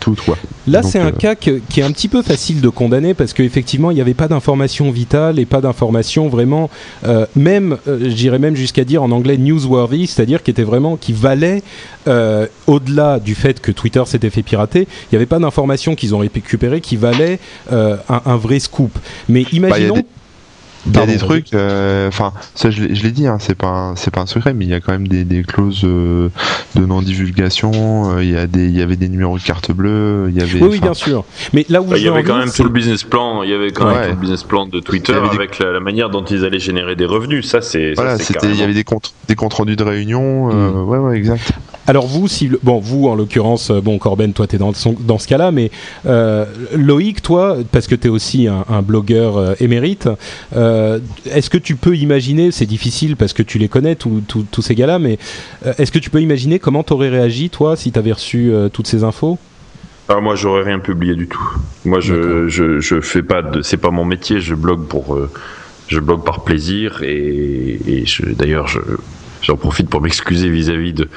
tout 0.00 0.16
quoi. 0.24 0.36
Là, 0.66 0.82
c'est 0.82 1.00
un 1.00 1.12
cas 1.12 1.34
qui 1.34 1.50
est 1.50 1.82
un 1.82 1.92
petit 1.92 2.08
peu 2.08 2.22
facile 2.22 2.60
de 2.60 2.68
condamner 2.70 3.12
parce 3.12 3.34
qu'effectivement, 3.34 3.90
il 3.90 3.94
n'y 3.94 4.00
avait 4.00 4.14
pas 4.14 4.28
d'informations 4.28 4.90
vitales 4.90 5.38
et 5.38 5.44
pas 5.44 5.60
d'informations 5.60 6.23
vraiment, 6.28 6.70
euh, 7.06 7.26
même, 7.36 7.78
euh, 7.88 8.08
j'irais 8.08 8.38
même 8.38 8.56
jusqu'à 8.56 8.84
dire 8.84 9.02
en 9.02 9.10
anglais 9.10 9.36
newsworthy, 9.36 10.06
c'est-à-dire 10.06 10.42
qui 10.42 10.50
était 10.50 10.62
vraiment, 10.62 10.96
qui 10.96 11.12
valait 11.12 11.62
euh, 12.08 12.46
au-delà 12.66 13.18
du 13.18 13.34
fait 13.34 13.60
que 13.60 13.72
Twitter 13.72 14.02
s'était 14.06 14.30
fait 14.30 14.42
pirater, 14.42 14.80
il 14.80 15.08
n'y 15.12 15.16
avait 15.16 15.26
pas 15.26 15.38
d'informations 15.38 15.94
qu'ils 15.94 16.14
ont 16.14 16.18
récupérées 16.18 16.80
qui 16.80 16.96
valaient 16.96 17.38
un, 17.70 18.36
vrai 18.36 18.58
scoop. 18.58 18.98
Mais 19.28 19.42
bah, 19.42 19.48
imaginons. 19.52 20.02
Il 20.86 20.96
y 20.96 20.98
a 20.98 21.06
des 21.06 21.16
trucs, 21.16 21.54
euh, 21.54 22.08
enfin, 22.08 22.32
ça 22.54 22.70
je 22.70 22.82
l'ai 22.82 23.10
dit, 23.10 23.26
hein, 23.26 23.38
c'est 23.40 23.54
pas 23.54 23.94
c'est 23.96 24.10
pas 24.10 24.20
un 24.20 24.26
secret, 24.26 24.52
mais 24.52 24.64
il 24.64 24.70
y 24.70 24.74
a 24.74 24.80
quand 24.80 24.92
même 24.92 25.08
des, 25.08 25.24
des 25.24 25.42
clauses 25.42 25.82
euh, 25.84 26.28
de 26.74 26.84
non 26.84 27.00
divulgation. 27.00 27.72
Euh, 28.16 28.24
il 28.24 28.30
y 28.30 28.36
a 28.36 28.46
des 28.46 28.66
il 28.66 28.76
y 28.76 28.82
avait 28.82 28.96
des 28.96 29.08
numéros 29.08 29.38
de 29.38 29.42
carte 29.42 29.72
bleue. 29.72 30.26
Il 30.28 30.36
y 30.36 30.42
avait. 30.42 30.60
Oui, 30.60 30.68
oui, 30.72 30.80
bien 30.80 30.94
sûr. 30.94 31.24
Mais 31.52 31.64
là 31.68 31.80
où 31.80 31.86
bah, 31.86 31.96
il 31.96 32.04
y 32.04 32.08
avait 32.08 32.22
quand 32.22 32.36
même 32.36 32.50
tout 32.50 32.64
le 32.64 32.70
business 32.70 33.02
plan. 33.02 33.42
Il 33.42 33.50
y 33.50 33.54
avait 33.54 33.72
quand 33.72 33.86
même 33.86 34.10
tout 34.10 34.16
le 34.16 34.20
business 34.20 34.42
plan 34.42 34.66
de 34.66 34.80
Twitter 34.80 35.14
avec 35.14 35.58
la, 35.58 35.80
manière 35.80 36.10
dont 36.10 36.24
ils 36.24 36.44
allaient 36.44 36.58
générer 36.58 36.96
des 36.96 37.06
revenus. 37.06 37.48
Ça 37.48 37.62
c'est. 37.62 37.94
Voilà, 37.94 38.18
c'était 38.18 38.48
il 38.48 38.56
y 38.56 38.62
avait 38.62 38.74
des 38.74 38.84
comptes 38.84 39.14
des 39.28 39.36
comptes 39.36 39.54
rendus 39.54 39.76
de 39.76 39.84
réunion. 39.84 40.52
Mm. 40.52 40.88
Ouais, 40.88 40.98
ouais, 40.98 41.16
exact. 41.16 41.52
Alors 41.86 42.06
vous, 42.06 42.28
si 42.28 42.50
bon 42.62 42.78
vous 42.78 43.08
en 43.08 43.14
l'occurrence, 43.14 43.70
bon 43.70 43.98
Corben, 43.98 44.32
toi 44.32 44.46
t'es 44.46 44.56
dans, 44.56 44.72
dans 45.00 45.18
ce 45.18 45.28
cas-là, 45.28 45.50
mais 45.50 45.70
Loïc, 46.74 47.22
toi, 47.22 47.56
parce 47.72 47.86
que 47.86 47.94
t'es 47.94 48.08
aussi 48.08 48.48
un, 48.48 48.64
un 48.68 48.82
blogueur 48.82 49.60
émérite. 49.62 50.08
Euh, 50.56 50.73
est-ce 51.26 51.50
que 51.50 51.58
tu 51.58 51.76
peux 51.76 51.96
imaginer, 51.96 52.50
c'est 52.50 52.66
difficile 52.66 53.16
parce 53.16 53.32
que 53.32 53.42
tu 53.42 53.58
les 53.58 53.68
connais, 53.68 53.96
tous 53.96 54.62
ces 54.62 54.74
gars-là, 54.74 54.98
mais 54.98 55.18
euh, 55.66 55.72
est-ce 55.78 55.92
que 55.92 55.98
tu 55.98 56.10
peux 56.10 56.20
imaginer 56.20 56.58
comment 56.58 56.82
t'aurais 56.82 57.08
réagi, 57.08 57.50
toi, 57.50 57.76
si 57.76 57.92
t'avais 57.92 58.12
reçu 58.12 58.50
euh, 58.50 58.68
toutes 58.68 58.86
ces 58.86 59.04
infos? 59.04 59.38
Ah, 60.08 60.20
moi, 60.20 60.34
j'aurais 60.36 60.64
rien 60.64 60.78
publié 60.78 61.14
du 61.14 61.28
tout. 61.28 61.48
Moi, 61.84 62.00
je, 62.00 62.48
je, 62.48 63.00
fais 63.00 63.22
pas 63.22 63.40
de, 63.42 63.62
c'est 63.62 63.78
pas 63.78 63.90
mon 63.90 64.04
métier. 64.04 64.38
Je 64.38 64.54
blogue 64.54 64.86
pour, 64.86 65.18
je 65.88 65.98
blogue 65.98 66.24
par 66.24 66.44
plaisir 66.44 67.02
et, 67.02 67.80
et 67.86 68.04
d'ailleurs, 68.36 68.68
je, 68.68 68.80
j'en 69.44 69.56
profite 69.56 69.88
pour 69.88 70.00
m'excuser 70.00 70.48
vis-à-vis 70.48 70.92
de 70.92 71.08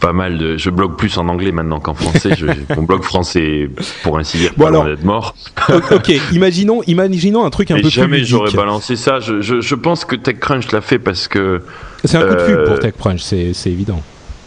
pas 0.00 0.12
mal 0.12 0.38
de. 0.38 0.56
Je 0.56 0.70
blogue 0.70 0.96
plus 0.96 1.16
en 1.18 1.28
anglais 1.28 1.52
maintenant 1.52 1.80
qu'en 1.80 1.94
français. 1.94 2.30
je, 2.36 2.46
mon 2.76 2.82
blog 2.82 3.02
français, 3.02 3.70
pour 4.02 4.18
ainsi 4.18 4.38
dire, 4.38 4.52
bon 4.56 4.64
pas 4.64 4.68
alors, 4.68 4.84
d'être 4.84 5.04
mort. 5.04 5.34
ok, 5.68 6.12
imaginons, 6.32 6.82
imaginons 6.86 7.44
un 7.44 7.50
truc 7.50 7.70
un 7.70 7.76
peu 7.76 7.82
plus 7.82 7.90
jamais 7.90 8.24
j'aurais 8.24 8.52
balancé 8.52 8.96
ça. 8.96 9.20
Je, 9.20 9.40
je, 9.40 9.60
je, 9.60 9.74
pense 9.74 10.04
que 10.04 10.16
TechCrunch 10.16 10.70
l'a 10.72 10.80
fait 10.80 10.98
parce 10.98 11.28
que. 11.28 11.62
C'est 12.04 12.16
un 12.16 12.22
coup 12.22 12.34
de 12.34 12.46
pub 12.46 12.64
pour 12.64 12.74
euh, 12.74 12.78
TechCrunch, 12.78 13.20
c'est 13.20 13.70
évident. 13.70 14.02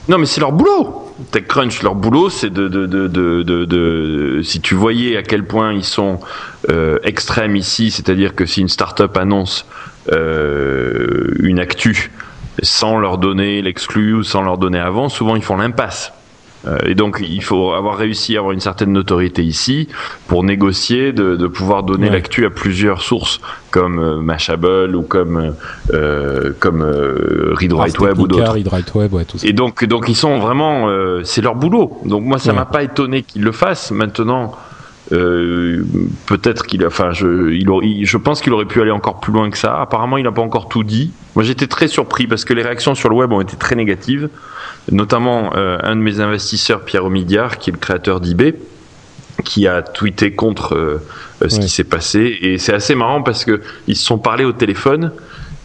Non, 0.07 0.17
mais 0.17 0.25
c'est 0.25 0.41
leur 0.41 0.51
boulot. 0.51 1.13
TechCrunch, 1.31 1.83
leur 1.83 1.95
boulot, 1.95 2.29
c'est 2.29 2.49
de, 2.49 2.67
de, 2.67 2.85
de, 2.85 3.07
de, 3.07 3.43
de, 3.43 4.41
Si 4.43 4.59
tu 4.59 4.73
voyais 4.73 5.15
à 5.15 5.21
quel 5.21 5.45
point 5.45 5.73
ils 5.73 5.83
sont 5.83 6.19
euh, 6.69 6.97
extrêmes 7.03 7.55
ici, 7.55 7.91
c'est-à-dire 7.91 8.33
que 8.33 8.45
si 8.45 8.61
une 8.61 8.69
startup 8.69 9.15
annonce 9.15 9.65
euh, 10.11 11.35
une 11.39 11.59
actu 11.59 12.11
sans 12.61 12.97
leur 12.99 13.17
donner 13.17 13.61
l'exclu 13.61 14.13
ou 14.13 14.23
sans 14.23 14.41
leur 14.41 14.57
donner 14.57 14.79
avant, 14.79 15.09
souvent 15.09 15.35
ils 15.35 15.43
font 15.43 15.57
l'impasse. 15.57 16.13
Euh, 16.67 16.77
et 16.85 16.93
donc 16.93 17.23
il 17.27 17.41
faut 17.41 17.71
avoir 17.71 17.97
réussi 17.97 18.35
à 18.35 18.39
avoir 18.39 18.53
une 18.53 18.59
certaine 18.59 18.91
notoriété 18.91 19.43
ici 19.43 19.87
pour 20.27 20.43
négocier 20.43 21.11
de, 21.11 21.35
de 21.35 21.47
pouvoir 21.47 21.81
donner 21.81 22.09
l'actu 22.11 22.45
à 22.45 22.51
plusieurs 22.51 23.01
sources 23.01 23.41
comme 23.71 23.97
euh, 23.97 24.21
Mashable 24.21 24.95
ou 24.95 25.01
comme 25.01 25.55
euh, 25.91 26.53
comme 26.59 26.83
euh, 26.83 27.53
Read 27.53 27.73
Write 27.73 27.97
Web 27.97 28.19
ou 28.19 28.27
d'autres. 28.27 28.55
Ouais, 28.95 29.25
et 29.43 29.53
donc 29.53 29.83
donc 29.85 30.07
ils 30.07 30.15
sont 30.15 30.37
vraiment 30.37 30.87
euh, 30.87 31.23
c'est 31.23 31.41
leur 31.41 31.55
boulot. 31.55 31.99
Donc 32.05 32.23
moi 32.25 32.37
ça 32.37 32.53
m'a 32.53 32.65
pas 32.65 32.83
étonné 32.83 33.23
qu'ils 33.23 33.41
le 33.41 33.51
fassent. 33.51 33.89
Maintenant 33.89 34.53
euh, 35.11 35.83
peut-être 36.25 36.65
qu'il, 36.65 36.85
enfin, 36.85 37.11
je, 37.11 37.51
il, 37.51 38.05
je 38.05 38.17
pense 38.17 38.41
qu'il 38.41 38.53
aurait 38.53 38.65
pu 38.65 38.81
aller 38.81 38.91
encore 38.91 39.19
plus 39.19 39.33
loin 39.33 39.49
que 39.49 39.57
ça. 39.57 39.79
Apparemment, 39.79 40.17
il 40.17 40.23
n'a 40.23 40.31
pas 40.31 40.41
encore 40.41 40.69
tout 40.69 40.83
dit. 40.83 41.11
Moi, 41.35 41.43
j'étais 41.43 41.67
très 41.67 41.87
surpris 41.87 42.27
parce 42.27 42.45
que 42.45 42.53
les 42.53 42.61
réactions 42.61 42.95
sur 42.95 43.09
le 43.09 43.15
web 43.15 43.31
ont 43.31 43.41
été 43.41 43.57
très 43.57 43.75
négatives, 43.75 44.29
notamment 44.91 45.51
euh, 45.55 45.77
un 45.83 45.95
de 45.95 46.01
mes 46.01 46.19
investisseurs, 46.19 46.81
Pierre 46.81 47.05
Omidyar, 47.05 47.57
qui 47.57 47.69
est 47.69 47.73
le 47.73 47.79
créateur 47.79 48.21
d'eBay, 48.21 48.55
qui 49.43 49.67
a 49.67 49.81
tweeté 49.81 50.31
contre 50.31 50.75
euh, 50.75 51.01
ce 51.47 51.59
qui 51.59 51.69
s'est 51.69 51.83
passé. 51.83 52.37
Et 52.41 52.57
c'est 52.57 52.73
assez 52.73 52.95
marrant 52.95 53.21
parce 53.21 53.43
que 53.43 53.61
ils 53.87 53.95
se 53.95 54.05
sont 54.05 54.17
parlé 54.17 54.45
au 54.45 54.53
téléphone. 54.53 55.11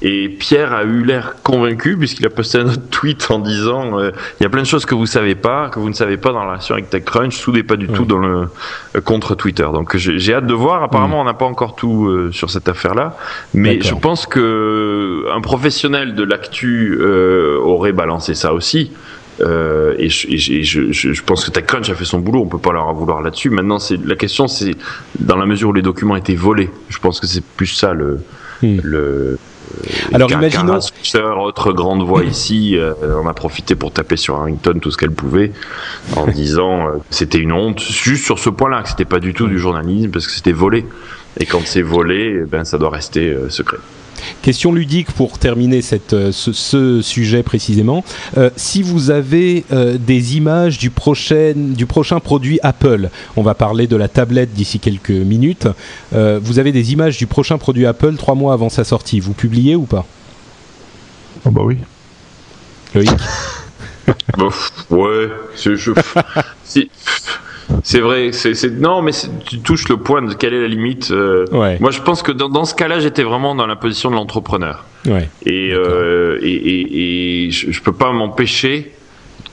Et 0.02 0.28
Pierre 0.28 0.74
a 0.74 0.84
eu 0.84 1.02
l'air 1.02 1.36
convaincu 1.42 1.96
puisqu'il 1.96 2.26
a 2.26 2.30
posté 2.30 2.58
un 2.58 2.66
autre 2.66 2.88
tweet 2.90 3.30
en 3.30 3.38
disant 3.38 3.98
euh, 3.98 4.10
il 4.38 4.42
y 4.42 4.46
a 4.46 4.50
plein 4.50 4.60
de 4.60 4.66
choses 4.66 4.84
que 4.84 4.94
vous 4.94 5.06
savez 5.06 5.34
pas, 5.34 5.70
que 5.70 5.78
vous 5.78 5.88
ne 5.88 5.94
savez 5.94 6.18
pas 6.18 6.32
dans 6.32 6.40
la 6.40 6.50
relation 6.50 6.74
avec 6.74 6.90
TechCrunch, 6.90 7.40
tout 7.40 7.52
n'est 7.52 7.62
pas 7.62 7.76
du 7.76 7.88
tout 7.88 8.04
dans 8.04 8.18
le 8.18 8.48
euh, 8.94 9.00
contre 9.00 9.34
Twitter. 9.34 9.66
Donc 9.72 9.96
j'ai 9.96 10.34
hâte 10.34 10.46
de 10.46 10.52
voir. 10.52 10.82
Apparemment, 10.82 11.18
mm. 11.18 11.20
on 11.20 11.24
n'a 11.24 11.34
pas 11.34 11.46
encore 11.46 11.76
tout 11.76 12.08
euh, 12.08 12.30
sur 12.30 12.50
cette 12.50 12.68
affaire-là, 12.68 13.16
mais 13.54 13.80
je 13.80 13.94
pense 13.94 14.26
que 14.26 15.24
un 15.34 15.40
professionnel 15.40 16.14
de 16.14 16.24
l'actu 16.24 17.00
aurait 17.02 17.92
balancé 17.92 18.34
ça 18.34 18.52
aussi. 18.52 18.92
et, 19.40 20.08
je, 20.08 20.62
je, 20.62 20.92
je, 20.92 21.22
pense 21.22 21.46
que 21.46 21.50
TechCrunch 21.50 21.88
a 21.88 21.94
fait 21.94 22.04
son 22.04 22.18
boulot, 22.18 22.42
on 22.42 22.46
peut 22.46 22.58
pas 22.58 22.72
leur 22.72 22.86
en 22.86 22.92
vouloir 22.92 23.22
là-dessus. 23.22 23.48
Maintenant, 23.48 23.78
c'est 23.78 23.98
la 24.04 24.16
question, 24.16 24.46
c'est 24.46 24.74
dans 25.18 25.36
la 25.36 25.46
mesure 25.46 25.70
où 25.70 25.72
les 25.72 25.82
documents 25.82 26.16
étaient 26.16 26.34
volés. 26.34 26.70
Je 26.90 26.98
pense 26.98 27.18
que 27.18 27.26
c'est 27.26 27.44
plus 27.44 27.66
ça 27.66 27.94
le, 27.94 28.18
mm. 28.62 28.78
le 28.82 29.38
alors 30.12 30.30
imaginons. 30.30 30.78
autre 31.38 31.72
grande 31.72 32.02
voix 32.02 32.24
ici, 32.24 32.76
euh, 32.76 32.94
on 33.22 33.26
a 33.26 33.34
profité 33.34 33.74
pour 33.74 33.92
taper 33.92 34.16
sur 34.16 34.36
Harrington 34.36 34.78
tout 34.80 34.90
ce 34.90 34.96
qu'elle 34.96 35.12
pouvait, 35.12 35.52
en 36.16 36.26
disant 36.26 36.86
euh, 36.86 36.92
que 36.92 37.14
c'était 37.14 37.38
une 37.38 37.52
honte, 37.52 37.80
juste 37.80 38.24
sur 38.24 38.38
ce 38.38 38.50
point-là, 38.50 38.82
que 38.82 38.88
c'était 38.88 39.04
pas 39.04 39.20
du 39.20 39.34
tout 39.34 39.46
du 39.46 39.58
journalisme, 39.58 40.10
parce 40.10 40.26
que 40.26 40.32
c'était 40.32 40.52
volé. 40.52 40.86
Et 41.38 41.46
quand 41.46 41.60
c'est 41.64 41.82
volé, 41.82 42.40
eh 42.42 42.44
ben 42.46 42.64
ça 42.64 42.78
doit 42.78 42.90
rester 42.90 43.28
euh, 43.28 43.50
secret. 43.50 43.78
Question 44.42 44.72
ludique 44.72 45.12
pour 45.12 45.38
terminer 45.38 45.82
cette, 45.82 46.12
euh, 46.12 46.32
ce, 46.32 46.52
ce 46.52 47.02
sujet 47.02 47.42
précisément. 47.42 48.04
Euh, 48.36 48.50
si 48.56 48.82
vous 48.82 49.10
avez 49.10 49.64
euh, 49.72 49.98
des 49.98 50.36
images 50.36 50.78
du 50.78 50.90
prochain, 50.90 51.52
du 51.56 51.86
prochain 51.86 52.20
produit 52.20 52.58
Apple, 52.62 53.10
on 53.36 53.42
va 53.42 53.54
parler 53.54 53.86
de 53.86 53.96
la 53.96 54.08
tablette 54.08 54.52
d'ici 54.52 54.78
quelques 54.78 55.10
minutes. 55.10 55.68
Euh, 56.14 56.38
vous 56.42 56.58
avez 56.58 56.72
des 56.72 56.92
images 56.92 57.16
du 57.18 57.26
prochain 57.26 57.58
produit 57.58 57.86
Apple 57.86 58.16
trois 58.16 58.34
mois 58.34 58.52
avant 58.52 58.68
sa 58.68 58.84
sortie. 58.84 59.20
Vous 59.20 59.32
publiez 59.32 59.76
ou 59.76 59.82
pas? 59.84 60.06
Oh 61.44 61.50
bah 61.50 61.62
oui. 61.64 61.78
Loïc? 62.94 63.10
Ouais, 64.90 65.28
c'est 65.56 65.74
je- 65.74 65.90
c'est- 66.64 66.88
c'est 67.82 68.00
vrai, 68.00 68.30
c'est 68.32 68.70
non, 68.78 69.02
mais 69.02 69.12
tu 69.46 69.60
touches 69.60 69.88
le 69.88 69.96
point 69.96 70.22
de 70.22 70.34
quelle 70.34 70.54
est 70.54 70.60
la 70.62 70.68
limite. 70.68 71.10
euh, 71.10 71.44
Ouais. 71.52 71.76
Moi, 71.80 71.90
je 71.90 72.00
pense 72.02 72.22
que 72.22 72.32
dans, 72.32 72.48
dans 72.48 72.64
ce 72.64 72.74
cas-là, 72.74 73.00
j'étais 73.00 73.22
vraiment 73.22 73.54
dans 73.54 73.66
la 73.66 73.76
position 73.76 74.10
de 74.10 74.16
l'entrepreneur. 74.16 74.84
Ouais. 75.06 75.28
Et, 75.44 75.70
euh, 75.72 76.38
et, 76.42 76.52
et, 76.54 77.46
et 77.46 77.50
je, 77.50 77.70
je 77.70 77.82
peux 77.82 77.92
pas 77.92 78.12
m'empêcher 78.12 78.92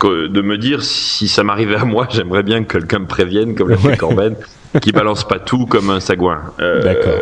de 0.02 0.42
me 0.42 0.58
dire 0.58 0.84
si 0.84 1.30
ça 1.30 1.44
m'arrivait 1.44 1.76
à 1.78 1.86
moi, 1.86 2.08
j'aimerais 2.12 2.44
bien 2.44 2.64
que 2.64 2.78
quelqu'un 2.78 3.00
me 3.00 3.06
prévienne, 3.08 3.56
comme 3.56 3.70
l'a 3.70 3.78
fait 3.78 3.90
Ouais. 3.90 3.98
Corben, 3.98 4.36
qui 4.82 4.92
balance 4.92 5.26
pas 5.28 5.40
tout 5.40 5.66
comme 5.66 5.90
un 5.92 6.00
sagouin. 6.02 6.42
Euh, 6.60 6.82
D'accord. 6.84 7.14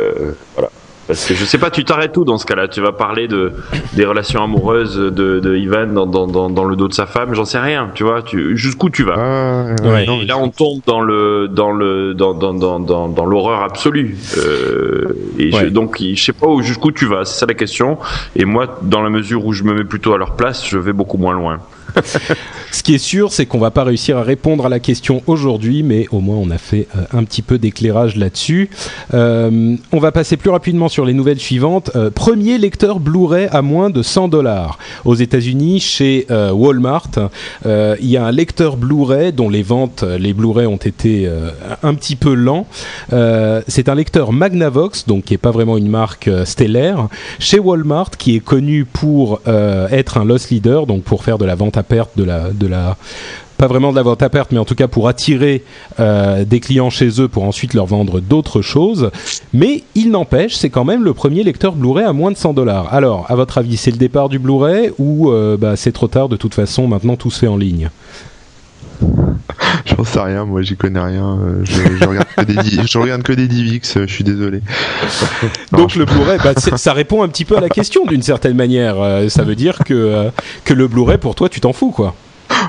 voilà. 0.55 0.69
Parce 1.11 1.27
que 1.27 1.33
je 1.35 1.43
sais 1.43 1.57
pas, 1.57 1.69
tu 1.69 1.83
t'arrêtes 1.83 2.13
tout 2.13 2.23
dans 2.23 2.37
ce 2.37 2.45
cas-là? 2.45 2.69
Tu 2.69 2.79
vas 2.79 2.93
parler 2.93 3.27
de 3.27 3.51
des 3.93 4.05
relations 4.05 4.41
amoureuses 4.43 4.95
de, 4.95 5.39
de 5.41 5.55
Ivan 5.57 5.87
dans, 5.87 6.05
dans, 6.05 6.25
dans, 6.25 6.49
dans 6.49 6.63
le 6.63 6.77
dos 6.77 6.87
de 6.87 6.93
sa 6.93 7.05
femme? 7.05 7.33
J'en 7.33 7.43
sais 7.43 7.59
rien. 7.59 7.89
Tu 7.93 8.03
vois, 8.05 8.21
tu, 8.21 8.55
jusqu'où 8.55 8.89
tu 8.89 9.03
vas? 9.03 9.15
Ah, 9.17 9.75
Ouais. 9.83 10.05
non, 10.05 10.21
là, 10.25 10.37
on 10.37 10.47
tombe 10.49 10.79
dans 10.85 11.01
le 11.01 11.49
dans 11.49 11.71
le 11.73 12.13
dans 12.13 12.33
dans 12.33 12.53
dans 12.53 12.79
dans, 12.79 13.09
dans 13.09 13.25
l'horreur 13.25 13.61
absolue. 13.63 14.15
Euh, 14.37 15.13
et 15.37 15.51
je- 15.51 15.65
donc, 15.67 15.97
je 16.01 16.15
sais 16.23 16.33
pas 16.33 16.47
où 16.47 16.61
jusqu'où 16.61 16.91
tu 16.91 17.05
vas. 17.07 17.25
C'est 17.25 17.39
ça 17.39 17.45
la 17.45 17.53
question. 17.55 17.97
Et 18.37 18.45
moi, 18.45 18.79
dans 18.81 19.01
la 19.01 19.09
mesure 19.09 19.45
où 19.45 19.51
je 19.51 19.63
me 19.63 19.73
mets 19.73 19.83
plutôt 19.83 20.13
à 20.13 20.17
leur 20.17 20.35
place, 20.37 20.65
je 20.67 20.77
vais 20.77 20.93
beaucoup 20.93 21.17
moins 21.17 21.33
loin. 21.33 21.59
Ce 22.71 22.83
qui 22.83 22.95
est 22.95 22.99
sûr, 22.99 23.33
c'est 23.33 23.45
qu'on 23.45 23.59
va 23.59 23.69
pas 23.69 23.83
réussir 23.83 24.17
à 24.17 24.23
répondre 24.23 24.65
à 24.65 24.69
la 24.69 24.79
question 24.79 25.21
aujourd'hui, 25.27 25.83
mais 25.83 26.07
au 26.11 26.21
moins 26.21 26.37
on 26.37 26.49
a 26.51 26.57
fait 26.57 26.87
euh, 26.95 27.03
un 27.11 27.25
petit 27.25 27.41
peu 27.41 27.57
d'éclairage 27.57 28.15
là-dessus. 28.15 28.69
Euh, 29.13 29.75
on 29.91 29.99
va 29.99 30.13
passer 30.13 30.37
plus 30.37 30.49
rapidement 30.49 30.87
sur 30.87 31.03
les 31.03 31.13
nouvelles 31.13 31.39
suivantes. 31.39 31.91
Euh, 31.95 32.09
premier 32.09 32.57
lecteur 32.57 33.01
Blu-ray 33.01 33.49
à 33.51 33.61
moins 33.61 33.89
de 33.89 34.01
100 34.01 34.29
dollars 34.29 34.79
aux 35.03 35.15
États-Unis 35.15 35.81
chez 35.81 36.25
Walmart. 36.29 37.09
Il 37.65 38.07
y 38.07 38.17
a 38.17 38.25
un 38.25 38.31
lecteur 38.31 38.77
Blu-ray 38.77 39.33
dont 39.33 39.49
les 39.49 39.63
ventes, 39.63 40.03
les 40.03 40.33
Blu-ray 40.33 40.65
ont 40.65 40.77
été 40.77 41.29
un 41.83 41.93
petit 41.93 42.15
peu 42.15 42.33
lents. 42.33 42.67
C'est 43.67 43.89
un 43.89 43.95
lecteur 43.95 44.31
Magnavox, 44.31 45.05
donc 45.07 45.25
qui 45.25 45.33
est 45.33 45.37
pas 45.37 45.51
vraiment 45.51 45.77
une 45.77 45.89
marque 45.89 46.29
stellaire, 46.45 47.07
chez 47.39 47.59
Walmart, 47.59 48.11
qui 48.11 48.35
est 48.35 48.39
connu 48.39 48.85
pour 48.85 49.41
être 49.45 50.17
un 50.17 50.25
loss 50.25 50.49
leader, 50.49 50.85
donc 50.85 51.03
pour 51.03 51.23
faire 51.23 51.37
de 51.37 51.45
la 51.45 51.55
vente 51.55 51.77
à 51.77 51.80
perte, 51.83 52.11
de 52.17 52.23
la, 52.23 52.51
de 52.51 52.67
la 52.67 52.97
pas 53.61 53.67
vraiment 53.67 53.91
de 53.91 53.95
la 53.95 54.01
vente 54.01 54.23
à 54.23 54.29
perte, 54.29 54.51
mais 54.51 54.57
en 54.57 54.65
tout 54.65 54.73
cas 54.73 54.87
pour 54.87 55.07
attirer 55.07 55.63
euh, 55.99 56.45
des 56.45 56.59
clients 56.59 56.89
chez 56.89 57.21
eux 57.21 57.27
pour 57.27 57.43
ensuite 57.43 57.75
leur 57.75 57.85
vendre 57.85 58.19
d'autres 58.19 58.63
choses. 58.63 59.11
Mais 59.53 59.83
il 59.93 60.09
n'empêche, 60.09 60.55
c'est 60.55 60.71
quand 60.71 60.83
même 60.83 61.03
le 61.03 61.13
premier 61.13 61.43
lecteur 61.43 61.73
Blu-ray 61.73 62.03
à 62.03 62.11
moins 62.11 62.31
de 62.31 62.37
100 62.37 62.53
dollars. 62.53 62.91
Alors, 62.91 63.29
à 63.29 63.35
votre 63.35 63.59
avis, 63.59 63.77
c'est 63.77 63.91
le 63.91 63.97
départ 63.97 64.29
du 64.29 64.39
Blu-ray 64.39 64.89
ou 64.97 65.29
euh, 65.29 65.57
bah, 65.57 65.75
c'est 65.75 65.91
trop 65.91 66.07
tard 66.07 66.27
de 66.27 66.37
toute 66.37 66.55
façon, 66.55 66.87
maintenant 66.87 67.15
tout 67.15 67.29
se 67.29 67.37
fait 67.37 67.47
en 67.47 67.57
ligne? 67.57 67.91
J'en 69.85 70.03
sais 70.03 70.19
rien, 70.19 70.45
moi 70.45 70.61
j'y 70.61 70.75
connais 70.75 70.99
rien. 70.99 71.39
euh, 71.39 71.63
Je, 71.63 72.05
regarde 72.05 72.27
que 72.35 72.43
des, 72.43 72.87
je 72.87 72.97
regarde 72.97 73.23
que 73.23 73.33
des 73.33 73.47
euh, 73.97 74.07
je 74.07 74.13
suis 74.13 74.23
désolé. 74.23 74.61
Donc 75.71 75.95
le 75.95 76.05
Blu-ray, 76.05 76.39
bah, 76.43 76.53
ça 76.55 76.93
répond 76.93 77.23
un 77.23 77.27
petit 77.27 77.45
peu 77.45 77.57
à 77.57 77.61
la 77.61 77.69
question 77.69 78.05
d'une 78.05 78.21
certaine 78.21 78.55
manière. 78.55 78.95
Euh, 78.99 79.29
ça 79.29 79.43
veut 79.43 79.55
dire 79.55 79.79
que, 79.85 80.29
que 80.65 80.73
le 80.73 80.87
Blu-ray, 80.87 81.17
pour 81.17 81.35
toi, 81.35 81.49
tu 81.49 81.61
t'en 81.61 81.73
fous, 81.73 81.91
quoi. 81.91 82.15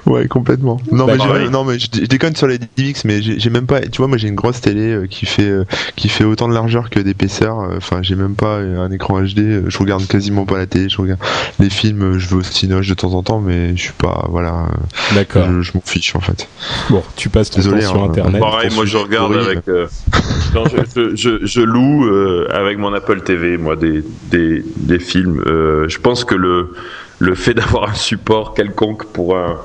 Ouais, 0.06 0.26
complètement. 0.26 0.80
Non, 0.90 1.06
Bah, 1.06 1.12
mais, 1.12 1.18
pareil. 1.18 1.48
non, 1.50 1.64
mais 1.64 1.78
je, 1.78 1.86
je 1.92 2.06
déconne 2.06 2.34
sur 2.34 2.48
les 2.48 2.58
DivX, 2.58 3.04
mais 3.04 3.22
j'ai 3.22 3.50
même 3.50 3.66
pas. 3.66 3.80
Tu 3.82 3.98
vois, 3.98 4.08
moi 4.08 4.16
j'ai 4.18 4.26
une 4.28 4.34
grosse 4.34 4.60
télé 4.60 4.90
euh, 4.92 5.06
qui 5.06 5.26
fait 5.26 5.48
euh, 5.48 5.64
qui 5.94 6.08
fait 6.08 6.24
autant 6.24 6.48
de 6.48 6.54
largeur 6.54 6.90
que 6.90 6.98
d'épaisseur. 6.98 7.60
euh, 7.60 7.76
Enfin, 7.76 8.00
j'ai 8.02 8.16
même 8.16 8.34
pas 8.34 8.56
un 8.58 8.90
écran 8.90 9.20
HD. 9.22 9.68
Je 9.68 9.78
regarde 9.78 10.06
quasiment 10.08 10.44
pas 10.44 10.58
la 10.58 10.66
télé. 10.66 10.88
Je 10.88 11.00
regarde 11.00 11.20
les 11.60 11.70
films. 11.70 12.18
Je 12.18 12.28
vais 12.28 12.34
au 12.36 12.42
Cinoche 12.42 12.88
de 12.88 12.94
temps 12.94 13.12
en 13.14 13.22
temps, 13.22 13.40
mais 13.40 13.76
je 13.76 13.82
suis 13.82 13.92
pas. 13.92 14.26
Voilà, 14.30 14.62
euh, 14.64 15.14
D'accord. 15.14 15.46
je, 15.50 15.62
je 15.62 15.72
m'en 15.74 15.82
fiche 15.84 16.16
en 16.16 16.20
fait. 16.20 16.48
Bon, 16.90 17.02
tu 17.16 17.28
passes 17.28 17.50
ton 17.50 17.60
Désolé, 17.60 17.82
temps 17.82 17.90
sur 17.90 18.02
hein, 18.02 18.08
Internet. 18.10 18.40
Pareil, 18.40 18.70
moi 18.74 18.84
je 18.84 18.96
regarde 18.96 19.32
horrible. 19.32 19.50
avec. 19.52 19.68
euh, 19.68 19.86
non, 20.54 20.64
je, 20.66 20.76
je, 20.94 21.16
je, 21.16 21.46
je 21.46 21.60
loue 21.60 22.06
euh, 22.06 22.48
avec 22.50 22.76
mon 22.78 22.92
Apple 22.92 23.20
TV, 23.22 23.56
moi, 23.56 23.76
des, 23.76 24.02
des, 24.30 24.64
des 24.76 24.98
films. 24.98 25.42
Euh, 25.46 25.86
je 25.88 25.98
pense 25.98 26.24
que 26.24 26.34
le, 26.34 26.72
le 27.20 27.34
fait 27.36 27.54
d'avoir 27.54 27.88
un 27.90 27.94
support 27.94 28.54
quelconque 28.54 29.04
pour 29.12 29.36
un, 29.36 29.58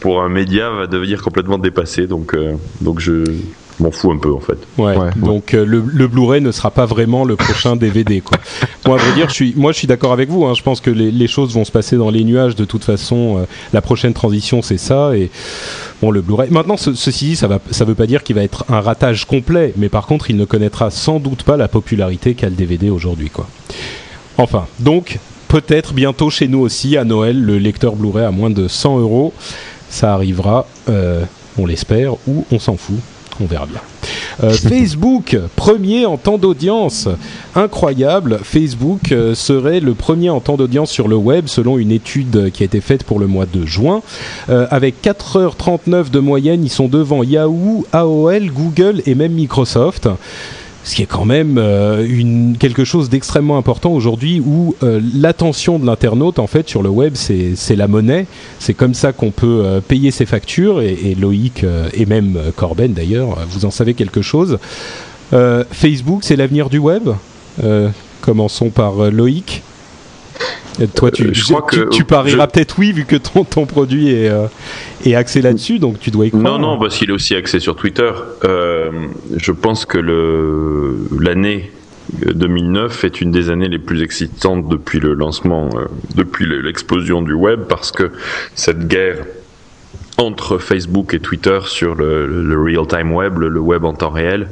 pour 0.00 0.22
un 0.22 0.28
média 0.28 0.70
va 0.70 0.86
devenir 0.86 1.22
complètement 1.22 1.58
dépassé. 1.58 2.06
Donc, 2.06 2.34
euh, 2.34 2.54
donc 2.80 3.00
je 3.00 3.24
m'en 3.78 3.90
fous 3.90 4.10
un 4.12 4.18
peu 4.18 4.30
en 4.32 4.40
fait. 4.40 4.58
Ouais. 4.76 4.96
Ouais. 4.96 5.08
Donc 5.16 5.54
euh, 5.54 5.64
le, 5.64 5.82
le 5.86 6.06
Blu-ray 6.08 6.40
ne 6.42 6.52
sera 6.52 6.70
pas 6.70 6.84
vraiment 6.86 7.24
le 7.24 7.36
prochain 7.36 7.76
DVD, 7.84 8.20
quoi. 8.20 8.38
Moi, 8.86 8.96
à 8.98 9.02
vrai 9.02 9.12
dire, 9.14 9.28
je 9.28 9.34
suis, 9.34 9.54
moi, 9.56 9.72
je 9.72 9.78
suis 9.78 9.86
d'accord 9.86 10.12
avec 10.12 10.28
vous. 10.28 10.44
hein. 10.44 10.54
Je 10.54 10.62
pense 10.62 10.80
que 10.80 10.90
les, 10.90 11.10
les 11.10 11.26
choses 11.28 11.54
vont 11.54 11.64
se 11.64 11.72
passer 11.72 11.96
dans 11.96 12.10
les 12.10 12.24
nuages 12.24 12.56
de 12.56 12.64
toute 12.64 12.84
façon. 12.84 13.38
euh, 13.38 13.44
la 13.72 13.80
prochaine 13.80 14.12
transition, 14.14 14.60
c'est 14.62 14.78
ça. 14.78 15.16
Et 15.16 15.30
bon, 16.02 16.10
le 16.10 16.20
Blu-ray. 16.20 16.50
Maintenant, 16.50 16.76
ce- 16.76 16.94
ceci 16.94 17.24
dit, 17.26 17.36
ça 17.36 17.46
va, 17.48 17.58
ça 17.70 17.84
veut 17.84 17.94
pas 17.94 18.06
dire 18.06 18.22
qu'il 18.22 18.36
va 18.36 18.42
être 18.42 18.64
un 18.68 18.80
ratage 18.80 19.26
complet, 19.26 19.72
mais 19.76 19.88
par 19.88 20.06
contre, 20.06 20.28
il 20.30 20.36
ne 20.36 20.44
connaîtra 20.44 20.90
sans 20.90 21.18
doute 21.20 21.42
pas 21.42 21.56
la 21.56 21.68
popularité 21.68 22.34
qu'a 22.34 22.48
le 22.48 22.54
DVD 22.56 22.90
aujourd'hui, 22.90 23.30
quoi. 23.30 23.48
Enfin, 24.38 24.66
donc 24.78 25.18
peut-être 25.48 25.92
bientôt 25.94 26.30
chez 26.30 26.48
nous 26.48 26.60
aussi 26.60 26.96
à 26.96 27.04
Noël 27.04 27.40
le 27.42 27.58
lecteur 27.58 27.96
Blu-ray 27.96 28.24
à 28.24 28.30
moins 28.30 28.50
de 28.50 28.68
100 28.68 28.98
euros. 29.00 29.32
Ça 29.90 30.14
arrivera, 30.14 30.66
euh, 30.88 31.24
on 31.58 31.66
l'espère, 31.66 32.14
ou 32.26 32.46
on 32.50 32.58
s'en 32.58 32.76
fout. 32.76 32.96
On 33.42 33.46
verra 33.46 33.66
bien. 33.66 33.80
Euh, 34.42 34.52
Facebook, 34.54 35.36
premier 35.56 36.06
en 36.06 36.16
temps 36.16 36.38
d'audience. 36.38 37.08
Incroyable. 37.54 38.40
Facebook 38.42 39.12
euh, 39.12 39.34
serait 39.34 39.80
le 39.80 39.94
premier 39.94 40.30
en 40.30 40.40
temps 40.40 40.56
d'audience 40.56 40.90
sur 40.90 41.08
le 41.08 41.16
web 41.16 41.46
selon 41.46 41.78
une 41.78 41.90
étude 41.90 42.50
qui 42.52 42.62
a 42.62 42.66
été 42.66 42.80
faite 42.80 43.04
pour 43.04 43.18
le 43.18 43.26
mois 43.26 43.46
de 43.46 43.64
juin. 43.64 44.02
Euh, 44.48 44.66
avec 44.70 45.02
4h39 45.02 46.10
de 46.10 46.20
moyenne, 46.20 46.64
ils 46.64 46.70
sont 46.70 46.88
devant 46.88 47.22
Yahoo, 47.22 47.86
AOL, 47.92 48.50
Google 48.50 49.02
et 49.06 49.14
même 49.14 49.32
Microsoft. 49.32 50.08
Ce 50.82 50.94
qui 50.94 51.02
est 51.02 51.06
quand 51.06 51.26
même 51.26 51.56
euh, 51.58 52.54
quelque 52.58 52.84
chose 52.84 53.10
d'extrêmement 53.10 53.58
important 53.58 53.92
aujourd'hui 53.92 54.40
où 54.40 54.74
euh, 54.82 55.00
l'attention 55.14 55.78
de 55.78 55.84
l'internaute 55.84 56.38
en 56.38 56.46
fait 56.46 56.68
sur 56.68 56.82
le 56.82 56.88
web 56.88 57.14
c'est 57.16 57.76
la 57.76 57.86
monnaie, 57.86 58.26
c'est 58.58 58.72
comme 58.72 58.94
ça 58.94 59.12
qu'on 59.12 59.30
peut 59.30 59.62
euh, 59.64 59.80
payer 59.80 60.10
ses 60.10 60.24
factures 60.24 60.80
et, 60.80 60.92
et 60.92 61.14
Loïc 61.14 61.64
et 61.92 62.06
même 62.06 62.38
Corben 62.56 62.94
d'ailleurs, 62.94 63.38
vous 63.50 63.64
en 63.64 63.70
savez 63.70 63.94
quelque 63.94 64.22
chose. 64.22 64.58
Facebook 65.70 66.20
c'est 66.24 66.36
l'avenir 66.36 66.70
du 66.70 66.78
web. 66.78 67.10
Commençons 68.20 68.70
par 68.70 69.10
Loïc. 69.10 69.62
Et 70.80 70.86
toi 70.86 71.10
tu, 71.10 71.24
Euh, 71.28 71.30
je 71.32 71.44
crois 71.44 71.66
tu, 71.70 71.80
que- 71.80 71.88
tu 71.90 72.04
parieras 72.04 72.46
je- 72.46 72.50
peut-être 72.52 72.78
oui 72.78 72.92
vu 72.92 73.04
que 73.04 73.16
ton, 73.16 73.44
ton 73.44 73.66
produit 73.66 74.10
est, 74.12 74.28
euh, 74.28 74.46
est 75.04 75.14
axé 75.14 75.42
là-dessus 75.42 75.78
donc 75.78 75.98
tu 75.98 76.10
dois 76.10 76.26
y 76.26 76.30
croire. 76.30 76.44
Non, 76.44 76.58
non, 76.58 76.78
parce 76.78 76.96
qu'il 76.98 77.10
est 77.10 77.12
aussi 77.12 77.34
axé 77.34 77.58
sur 77.60 77.76
Twitter. 77.76 78.10
Euh, 78.44 78.90
je 79.36 79.52
pense 79.52 79.84
que 79.84 79.98
l'année 81.18 81.70
2009 82.34 83.04
est 83.04 83.20
une 83.20 83.30
des 83.30 83.50
années 83.50 83.68
les 83.68 83.78
plus 83.78 84.02
excitantes 84.02 84.68
depuis 84.68 84.98
le 85.00 85.14
lancement, 85.14 85.70
euh, 85.74 85.84
depuis 86.16 86.44
le- 86.46 86.60
l'explosion 86.60 87.22
du 87.22 87.32
web, 87.34 87.60
parce 87.68 87.92
que 87.92 88.10
cette 88.54 88.88
guerre 88.88 89.18
entre 90.20 90.58
Facebook 90.58 91.14
et 91.14 91.18
Twitter 91.20 91.58
sur 91.66 91.94
le, 91.94 92.26
le 92.26 92.60
real-time 92.62 93.12
web, 93.12 93.38
le, 93.38 93.48
le 93.48 93.60
web 93.60 93.84
en 93.84 93.94
temps 93.94 94.10
réel, 94.10 94.48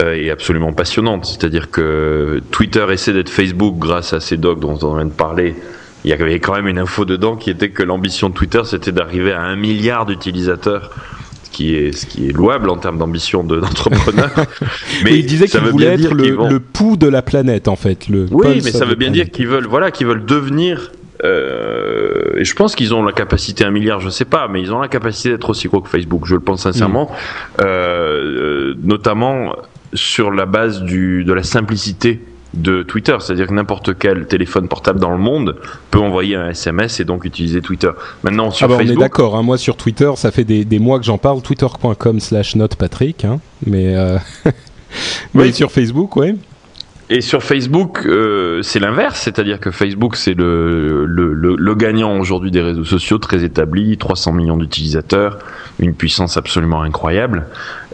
euh, 0.00 0.14
est 0.14 0.30
absolument 0.30 0.72
passionnante. 0.72 1.26
C'est-à-dire 1.26 1.70
que 1.70 2.40
Twitter 2.50 2.86
essaie 2.90 3.12
d'être 3.12 3.28
Facebook 3.30 3.76
grâce 3.78 4.12
à 4.12 4.20
ces 4.20 4.36
docs 4.36 4.60
dont 4.60 4.78
on 4.82 4.94
vient 4.96 5.04
de 5.06 5.10
parler. 5.10 5.54
Il 6.04 6.10
y 6.10 6.14
avait 6.14 6.38
quand 6.40 6.54
même 6.54 6.68
une 6.68 6.78
info 6.78 7.04
dedans 7.04 7.36
qui 7.36 7.50
était 7.50 7.70
que 7.70 7.82
l'ambition 7.82 8.30
de 8.30 8.34
Twitter, 8.34 8.62
c'était 8.64 8.92
d'arriver 8.92 9.32
à 9.32 9.42
un 9.42 9.56
milliard 9.56 10.06
d'utilisateurs. 10.06 10.90
Ce 11.44 11.50
qui 11.50 11.74
est, 11.74 11.90
ce 11.92 12.06
qui 12.06 12.28
est 12.28 12.32
louable 12.32 12.70
en 12.70 12.76
termes 12.76 12.96
d'ambition 12.96 13.42
de- 13.42 13.58
d'entrepreneur. 13.60 14.30
Mais 15.04 15.18
il 15.18 15.26
disait 15.26 15.48
qu'il 15.48 15.58
voulait 15.60 15.86
être 15.94 16.14
le, 16.14 16.30
vont- 16.32 16.48
le 16.48 16.60
pouls 16.60 16.96
de 16.96 17.08
la 17.08 17.22
planète 17.22 17.66
en 17.66 17.74
fait. 17.76 18.08
Le 18.08 18.26
oui, 18.30 18.60
mais 18.64 18.70
ça 18.70 18.84
veut 18.84 18.94
bien 18.94 19.10
dire 19.10 19.30
qu'ils 19.30 19.48
veulent, 19.48 19.66
voilà, 19.66 19.90
qu'ils 19.90 20.06
veulent 20.06 20.24
devenir. 20.24 20.92
Euh, 21.24 22.36
et 22.38 22.44
je 22.44 22.54
pense 22.54 22.74
qu'ils 22.74 22.94
ont 22.94 23.02
la 23.02 23.12
capacité 23.12 23.64
un 23.64 23.70
milliard, 23.70 24.00
je 24.00 24.08
sais 24.10 24.24
pas, 24.24 24.48
mais 24.48 24.60
ils 24.60 24.72
ont 24.72 24.80
la 24.80 24.88
capacité 24.88 25.30
d'être 25.30 25.50
aussi 25.50 25.68
gros 25.68 25.80
que 25.80 25.88
Facebook. 25.88 26.22
Je 26.26 26.34
le 26.34 26.40
pense 26.40 26.62
sincèrement, 26.62 27.10
Mm. 27.10 27.62
euh, 27.62 27.64
euh, 27.64 28.74
notamment 28.82 29.54
sur 29.94 30.30
la 30.30 30.46
base 30.46 30.82
du 30.82 31.24
de 31.24 31.32
la 31.32 31.42
simplicité 31.42 32.20
de 32.54 32.82
Twitter, 32.82 33.16
c'est-à-dire 33.20 33.46
que 33.46 33.52
n'importe 33.54 33.96
quel 33.96 34.26
téléphone 34.26 34.66
portable 34.66 34.98
dans 34.98 35.12
le 35.12 35.18
monde 35.18 35.56
peut 35.92 36.00
envoyer 36.00 36.34
un 36.34 36.50
SMS 36.50 36.98
et 36.98 37.04
donc 37.04 37.24
utiliser 37.24 37.60
Twitter. 37.60 37.90
Maintenant 38.24 38.50
sur 38.50 38.64
Ah 38.64 38.68
bah, 38.68 38.74
on 38.76 38.80
est 38.80 38.86
Facebook, 38.86 39.00
d'accord, 39.02 39.36
hein, 39.36 39.42
moi 39.42 39.56
sur 39.56 39.76
Twitter, 39.76 40.10
ça 40.16 40.32
fait 40.32 40.42
des, 40.42 40.64
des 40.64 40.78
mois 40.80 40.98
que 40.98 41.04
j'en 41.04 41.18
parle, 41.18 41.42
twitter.com 41.42 42.18
slash 42.18 42.56
notepatrick, 42.56 43.24
hein, 43.24 43.38
mais, 43.66 43.94
euh, 43.96 44.18
mais 45.34 45.44
Oui. 45.44 45.52
sur 45.52 45.70
Facebook, 45.70 46.16
ouais. 46.16 46.34
Et 47.12 47.20
sur 47.22 47.42
Facebook, 47.42 48.02
euh, 48.06 48.62
c'est 48.62 48.78
l'inverse, 48.78 49.20
c'est-à-dire 49.20 49.58
que 49.58 49.72
Facebook, 49.72 50.14
c'est 50.14 50.34
le, 50.34 51.04
le, 51.06 51.32
le, 51.32 51.56
le 51.56 51.74
gagnant 51.74 52.16
aujourd'hui 52.20 52.52
des 52.52 52.60
réseaux 52.60 52.84
sociaux, 52.84 53.18
très 53.18 53.42
établi, 53.42 53.98
300 53.98 54.32
millions 54.32 54.56
d'utilisateurs, 54.56 55.40
une 55.80 55.92
puissance 55.92 56.36
absolument 56.36 56.82
incroyable, 56.82 57.46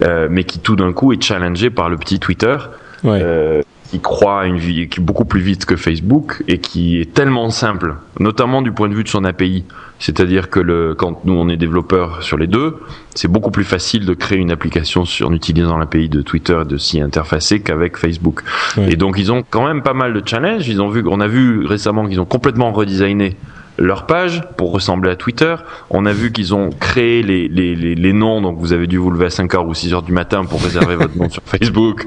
euh, 0.03 0.29
mais 0.31 0.45
qui 0.45 0.59
tout 0.59 0.77
d'un 0.77 0.93
coup 0.93 1.15
est 1.15 1.23
challengé 1.23 1.71
par 1.71 1.89
le 1.89 1.97
petit 1.97 2.21
Twitter. 2.21 2.57
Ouais. 3.05 3.21
Euh, 3.23 3.63
qui 3.91 4.01
croit 4.01 4.41
à 4.43 4.47
une 4.47 4.59
vie 4.59 4.89
qui 4.89 5.01
est 5.01 5.03
beaucoup 5.03 5.25
plus 5.25 5.41
vite 5.41 5.65
que 5.65 5.77
Facebook 5.77 6.43
et 6.49 6.59
qui 6.59 7.01
est 7.01 7.15
tellement 7.15 7.51
simple, 7.51 7.95
notamment 8.19 8.61
du 8.61 8.73
point 8.73 8.89
de 8.89 8.95
vue 8.95 9.05
de 9.05 9.09
son 9.09 9.25
API. 9.25 9.65
C'est-à-dire 9.99 10.51
que 10.51 10.61
le, 10.61 10.95
quand 10.95 11.25
nous 11.25 11.35
on 11.35 11.49
est 11.49 11.57
développeur 11.57 12.23
sur 12.23 12.37
les 12.37 12.47
deux, 12.47 12.77
c'est 13.15 13.29
beaucoup 13.29 13.51
plus 13.51 13.65
facile 13.65 14.05
de 14.05 14.15
créer 14.15 14.39
une 14.39 14.51
application 14.51 15.05
sur, 15.05 15.29
en 15.29 15.33
utilisant 15.33 15.79
l'API 15.79 16.09
de 16.09 16.23
Twitter 16.23 16.59
et 16.63 16.69
de 16.69 16.77
s'y 16.77 17.01
interfacer 17.01 17.61
qu'avec 17.61 17.97
Facebook. 17.97 18.43
Et 18.89 18.97
donc 18.97 19.17
ils 19.19 19.33
ont 19.33 19.43
quand 19.49 19.67
même 19.67 19.83
pas 19.83 19.95
mal 19.95 20.13
de 20.13 20.23
challenges. 20.27 20.69
Ils 20.69 20.83
ont 20.83 20.89
vu, 20.89 21.03
on 21.07 21.21
a 21.21 21.29
vu 21.29 21.65
récemment 21.65 22.07
qu'ils 22.07 22.21
ont 22.21 22.27
complètement 22.27 22.73
redesigné 22.73 23.37
leur 23.79 24.07
page 24.07 24.43
pour 24.57 24.73
ressembler 24.73 25.11
à 25.11 25.17
Twitter. 25.17 25.55
On 25.91 26.07
a 26.07 26.13
vu 26.13 26.33
qu'ils 26.33 26.55
ont 26.55 26.71
créé 26.71 27.23
les, 27.23 27.49
les, 27.49 27.75
les, 27.75 27.95
les 27.95 28.13
noms, 28.13 28.41
donc 28.41 28.59
vous 28.59 28.73
avez 28.73 28.87
dû 28.87 28.97
vous 28.99 29.11
lever 29.11 29.27
à 29.27 29.29
5h 29.29 29.67
ou 29.67 29.73
6h 29.73 30.05
du 30.05 30.13
matin 30.13 30.45
pour 30.45 30.63
réserver 30.63 30.97
votre 31.03 31.17
nom 31.17 31.29
sur 31.29 31.43
Facebook. 31.45 32.07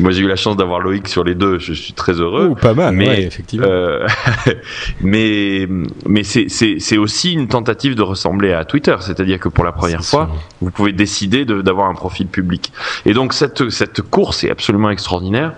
Moi 0.00 0.10
j'ai 0.10 0.22
eu 0.22 0.28
la 0.28 0.36
chance 0.36 0.56
d'avoir 0.56 0.80
Loïc 0.80 1.08
sur 1.08 1.24
les 1.24 1.34
deux, 1.34 1.58
je 1.58 1.72
suis 1.72 1.92
très 1.92 2.14
heureux. 2.20 2.48
Ouh, 2.48 2.54
pas 2.54 2.74
mal, 2.74 2.94
mais, 2.94 3.08
ouais, 3.08 3.22
effectivement. 3.22 3.66
Euh, 3.68 4.06
mais 5.00 5.66
mais 6.06 6.22
c'est 6.24 6.46
c'est 6.48 6.76
c'est 6.78 6.98
aussi 6.98 7.32
une 7.32 7.48
tentative 7.48 7.94
de 7.94 8.02
ressembler 8.02 8.52
à 8.52 8.64
Twitter, 8.64 8.96
c'est-à-dire 9.00 9.38
que 9.38 9.48
pour 9.48 9.64
la 9.64 9.72
première 9.72 10.04
fois, 10.04 10.26
sûr. 10.32 10.42
vous 10.60 10.70
pouvez 10.70 10.92
décider 10.92 11.44
de- 11.44 11.62
d'avoir 11.62 11.88
un 11.88 11.94
profil 11.94 12.26
public. 12.26 12.72
Et 13.06 13.14
donc 13.14 13.32
cette 13.32 13.70
cette 13.70 14.02
course 14.02 14.44
est 14.44 14.50
absolument 14.50 14.90
extraordinaire. 14.90 15.52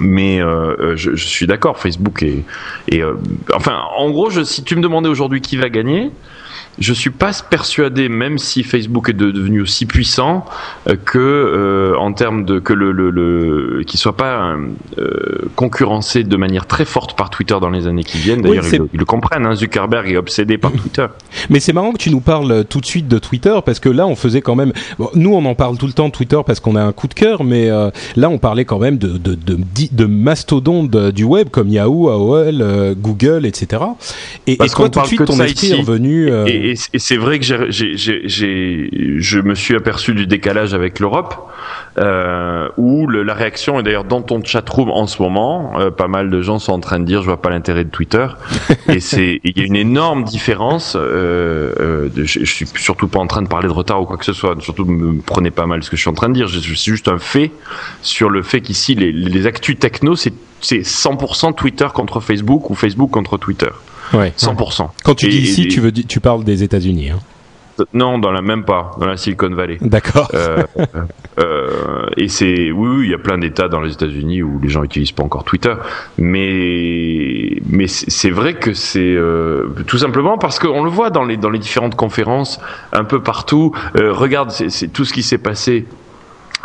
Mais 0.00 0.40
euh, 0.40 0.76
euh, 0.78 0.96
je, 0.96 1.14
suis 1.16 1.46
d'accord, 1.46 1.78
Facebook 1.78 2.22
est, 2.22 2.44
euh, 2.92 3.14
enfin, 3.54 3.80
en 3.96 4.10
gros, 4.10 4.30
je, 4.30 4.42
si 4.42 4.62
tu 4.62 4.76
me 4.76 4.82
demandais 4.82 5.08
aujourd'hui 5.08 5.40
qui 5.40 5.56
va 5.56 5.68
gagner, 5.68 6.10
je 6.78 6.92
suis 6.92 7.10
pas 7.10 7.30
persuadé, 7.48 8.08
même 8.08 8.38
si 8.38 8.62
Facebook 8.62 9.08
est 9.08 9.12
de- 9.14 9.30
devenu 9.30 9.60
aussi 9.62 9.86
puissant, 9.86 10.44
euh, 10.88 10.96
que 11.02 11.18
euh, 11.18 11.96
en 11.98 12.12
termes 12.12 12.44
de 12.44 12.58
que 12.58 12.72
le, 12.72 12.92
le, 12.92 13.10
le 13.10 13.82
qu'il 13.86 13.98
soit 13.98 14.16
pas 14.16 14.54
euh, 14.98 15.48
concurrencé 15.54 16.22
de 16.24 16.36
manière 16.36 16.66
très 16.66 16.84
forte 16.84 17.16
par 17.16 17.30
Twitter 17.30 17.56
dans 17.60 17.70
les 17.70 17.86
années 17.86 18.04
qui 18.04 18.18
viennent. 18.18 18.42
D'ailleurs, 18.42 18.64
ils, 18.64 18.78
le- 18.78 18.88
ils 18.94 18.98
le 18.98 19.04
comprennent. 19.04 19.46
Hein, 19.46 19.54
Zuckerberg 19.54 20.10
est 20.10 20.16
obsédé 20.16 20.58
par 20.58 20.72
Twitter. 20.72 21.06
Mais 21.50 21.60
c'est 21.60 21.72
marrant 21.72 21.92
que 21.92 21.98
tu 21.98 22.10
nous 22.10 22.20
parles 22.20 22.50
euh, 22.52 22.62
tout 22.64 22.80
de 22.80 22.86
suite 22.86 23.08
de 23.08 23.18
Twitter 23.18 23.54
parce 23.64 23.80
que 23.80 23.88
là 23.88 24.06
on 24.06 24.16
faisait 24.16 24.40
quand 24.42 24.54
même. 24.54 24.72
Bon, 24.98 25.08
nous 25.14 25.34
on 25.34 25.44
en 25.44 25.54
parle 25.54 25.78
tout 25.78 25.86
le 25.86 25.92
temps 25.92 26.08
de 26.08 26.12
Twitter 26.12 26.38
parce 26.46 26.60
qu'on 26.60 26.76
a 26.76 26.82
un 26.82 26.92
coup 26.92 27.08
de 27.08 27.14
cœur, 27.14 27.44
mais 27.44 27.70
euh, 27.70 27.90
là 28.16 28.28
on 28.30 28.38
parlait 28.38 28.64
quand 28.64 28.78
même 28.78 28.98
de 28.98 29.16
de 29.18 29.34
de, 29.34 29.58
de, 29.92 30.04
mastodontes 30.06 30.90
du 30.96 31.24
web 31.24 31.48
comme 31.50 31.68
Yahoo, 31.68 32.08
AOL, 32.08 32.60
euh, 32.60 32.94
Google, 32.96 33.46
etc. 33.46 33.82
Et, 34.46 34.56
Parce 34.56 34.72
et 34.72 34.74
toi 34.76 34.88
tout 34.88 35.00
de 35.00 35.06
suite 35.06 35.24
ton 35.24 35.40
esprit 35.40 35.72
est 35.72 35.74
revenu. 35.80 36.30
euh, 36.30 36.44
Et, 36.46 36.65
et- 36.70 36.74
et 36.94 36.98
c'est 36.98 37.16
vrai 37.16 37.38
que 37.38 37.44
je 37.70 39.40
me 39.40 39.54
suis 39.54 39.74
aperçu 39.76 40.14
du 40.14 40.26
décalage 40.26 40.74
avec 40.74 41.00
l'Europe, 41.00 41.34
euh, 41.98 42.68
où 42.76 43.06
le- 43.06 43.22
la 43.22 43.34
réaction, 43.34 43.80
et 43.80 43.82
d'ailleurs 43.82 44.04
dans 44.04 44.22
ton 44.22 44.42
chatroom 44.44 44.90
en 44.90 45.06
ce 45.06 45.22
moment, 45.22 45.78
euh, 45.80 45.90
pas 45.90 46.08
mal 46.08 46.30
de 46.30 46.42
gens 46.42 46.58
sont 46.58 46.72
en 46.72 46.80
train 46.80 46.98
de 47.00 47.04
dire 47.04 47.20
je 47.22 47.26
vois 47.26 47.40
pas 47.40 47.50
l'intérêt 47.50 47.84
de 47.84 47.90
Twitter. 47.90 48.26
et 48.88 49.00
c'est 49.00 49.40
il 49.44 49.58
y 49.58 49.62
a 49.62 49.64
une 49.64 49.76
énorme 49.76 50.24
différence. 50.24 50.96
Euh, 50.98 52.08
de- 52.14 52.24
je, 52.24 52.40
je 52.44 52.52
suis 52.52 52.66
surtout 52.76 53.08
pas 53.08 53.18
en 53.18 53.26
train 53.26 53.42
de 53.42 53.48
parler 53.48 53.68
de 53.68 53.72
retard 53.72 54.02
ou 54.02 54.04
quoi 54.04 54.16
que 54.16 54.24
ce 54.24 54.32
soit. 54.32 54.54
Surtout 54.60 54.84
me 54.84 55.20
prenez 55.22 55.50
pas 55.50 55.66
mal 55.66 55.82
ce 55.82 55.90
que 55.90 55.96
je 55.96 56.02
suis 56.02 56.10
en 56.10 56.14
train 56.14 56.28
de 56.28 56.34
dire. 56.34 56.48
Suis 56.48 56.76
juste 56.76 57.08
un 57.08 57.18
fait 57.18 57.50
sur 58.02 58.28
le 58.30 58.42
fait 58.42 58.60
qu'ici 58.60 58.94
les, 58.94 59.12
les 59.12 59.46
actus 59.46 59.78
techno 59.78 60.16
c'est 60.16 60.32
c'est 60.60 60.80
100% 60.80 61.54
Twitter 61.54 61.86
contre 61.94 62.20
Facebook 62.20 62.70
ou 62.70 62.74
Facebook 62.74 63.10
contre 63.10 63.36
Twitter. 63.38 63.68
Ouais. 64.14 64.32
100%. 64.36 64.90
Quand 65.04 65.14
tu 65.14 65.26
Et- 65.26 65.30
dis 65.30 65.38
ici, 65.38 65.62
et- 65.64 65.68
tu 65.68 65.80
veux 65.80 65.92
tu 65.92 66.20
parles 66.20 66.44
des 66.44 66.62
États-Unis. 66.62 67.10
Hein. 67.10 67.18
non, 67.92 68.18
dans 68.18 68.32
la 68.32 68.40
même 68.40 68.64
pas, 68.64 68.92
dans 68.98 69.06
la 69.06 69.18
Silicon 69.18 69.50
Valley. 69.50 69.76
D'accord. 69.82 70.30
Euh, 70.32 70.62
euh, 71.38 72.06
et 72.16 72.28
c'est 72.28 72.70
oui, 72.70 72.88
oui, 72.88 73.04
il 73.04 73.10
y 73.10 73.14
a 73.14 73.18
plein 73.18 73.36
d'États 73.36 73.68
dans 73.68 73.80
les 73.82 73.92
États-Unis 73.92 74.42
où 74.42 74.58
les 74.62 74.70
gens 74.70 74.82
utilisent 74.82 75.12
pas 75.12 75.22
encore 75.22 75.44
Twitter, 75.44 75.74
mais 76.16 77.60
mais 77.68 77.86
c'est 77.86 78.30
vrai 78.30 78.54
que 78.54 78.72
c'est 78.72 79.00
euh, 79.14 79.66
tout 79.86 79.98
simplement 79.98 80.38
parce 80.38 80.58
qu'on 80.58 80.84
le 80.84 80.90
voit 80.90 81.10
dans 81.10 81.24
les 81.24 81.36
dans 81.36 81.50
les 81.50 81.58
différentes 81.58 81.94
conférences 81.96 82.60
un 82.92 83.04
peu 83.04 83.22
partout. 83.22 83.72
Euh, 83.96 84.12
regarde, 84.12 84.50
c'est 84.50 84.88
tout 84.88 85.04
ce 85.04 85.12
qui 85.12 85.22
s'est 85.22 85.38
passé 85.38 85.84
euh, 85.84 85.92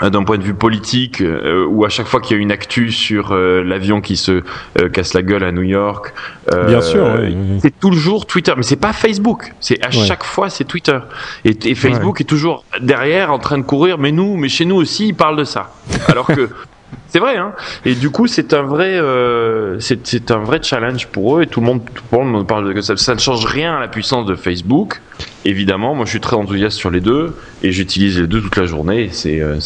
d'un 0.09 0.23
point 0.23 0.37
de 0.37 0.43
vue 0.43 0.53
politique, 0.53 1.21
euh, 1.21 1.65
où 1.67 1.85
à 1.85 1.89
chaque 1.89 2.07
fois 2.07 2.19
qu'il 2.21 2.35
y 2.35 2.39
a 2.39 2.41
une 2.41 2.51
actu 2.51 2.91
sur 2.91 3.31
euh, 3.33 3.63
l'avion 3.63 4.01
qui 4.01 4.17
se 4.17 4.41
euh, 4.79 4.89
casse 4.89 5.13
la 5.13 5.21
gueule 5.21 5.43
à 5.43 5.51
New 5.51 5.61
York, 5.61 6.13
euh, 6.53 6.65
Bien 6.65 6.81
sûr, 6.81 7.03
ouais, 7.03 7.33
c'est 7.61 7.79
toujours 7.79 8.25
Twitter, 8.25 8.53
mais 8.57 8.63
c'est 8.63 8.75
pas 8.75 8.93
Facebook. 8.93 9.53
C'est 9.59 9.79
à 9.83 9.87
Ouais. 9.89 10.05
chaque 10.05 10.23
fois 10.23 10.49
c'est 10.49 10.63
Twitter. 10.63 10.97
Et, 11.45 11.55
et 11.65 11.75
Facebook 11.75 12.19
est 12.21 12.25
toujours 12.25 12.63
derrière 12.81 13.31
en 13.31 13.39
train 13.39 13.57
de 13.57 13.63
courir. 13.63 13.97
Mais 13.97 14.11
nous, 14.11 14.37
mais 14.37 14.49
chez 14.49 14.65
nous 14.65 14.75
aussi, 14.77 15.09
ils 15.09 15.13
parlent 15.15 15.37
de 15.37 15.43
ça. 15.43 15.71
Alors 16.07 16.25
que 16.27 16.49
c'est 17.11 17.19
vrai, 17.19 17.35
hein. 17.35 17.51
Et 17.83 17.93
du 17.93 18.09
coup, 18.09 18.27
c'est 18.27 18.53
un 18.53 18.61
vrai, 18.61 18.97
euh, 18.97 19.77
c'est 19.79 20.31
un 20.31 20.37
vrai 20.37 20.59
challenge 20.63 21.07
pour 21.07 21.37
eux. 21.37 21.43
Et 21.43 21.47
tout 21.47 21.59
le 21.59 21.65
monde, 21.65 21.81
tout 21.83 22.03
le 22.17 22.23
monde 22.23 22.47
parle 22.47 22.73
de 22.73 22.79
ça, 22.79 22.95
ça 22.95 23.13
ne 23.13 23.19
change 23.19 23.45
rien 23.45 23.75
à 23.75 23.79
la 23.81 23.89
puissance 23.89 24.25
de 24.25 24.35
Facebook. 24.35 25.01
Évidemment, 25.43 25.93
moi, 25.93 26.05
je 26.05 26.11
suis 26.11 26.21
très 26.21 26.37
enthousiaste 26.37 26.77
sur 26.77 26.89
les 26.89 27.01
deux 27.01 27.35
et 27.63 27.73
j'utilise 27.73 28.17
les 28.17 28.27
deux 28.27 28.41
toute 28.41 28.55
la 28.55 28.65
journée. 28.65 29.09
C'est 29.11 29.41
euh, 29.41 29.59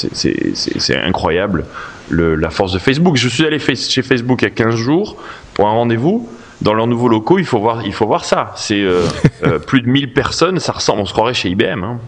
incroyable 1.03 1.65
le, 2.09 2.33
la 2.33 2.49
force 2.49 2.73
de 2.73 2.79
Facebook. 2.79 3.15
Je 3.15 3.29
suis 3.29 3.45
allé 3.45 3.59
chez 3.59 4.01
Facebook 4.01 4.41
il 4.41 4.45
y 4.45 4.47
a 4.47 4.51
15 4.51 4.73
jours 4.73 5.15
pour 5.53 5.67
un 5.67 5.71
rendez-vous. 5.71 6.27
Dans 6.63 6.73
leurs 6.73 6.87
nouveaux 6.87 7.09
locaux, 7.09 7.37
il 7.37 7.45
faut 7.45 7.59
voir, 7.59 7.85
il 7.85 7.93
faut 7.93 8.07
voir 8.07 8.25
ça. 8.25 8.53
C'est 8.55 8.81
euh, 8.81 9.03
plus 9.67 9.81
de 9.81 9.87
1000 9.87 10.13
personnes, 10.13 10.59
ça 10.59 10.71
ressemble, 10.71 11.01
on 11.01 11.05
se 11.05 11.13
croirait 11.13 11.35
chez 11.35 11.49
IBM. 11.49 11.83
Hein. 11.83 11.99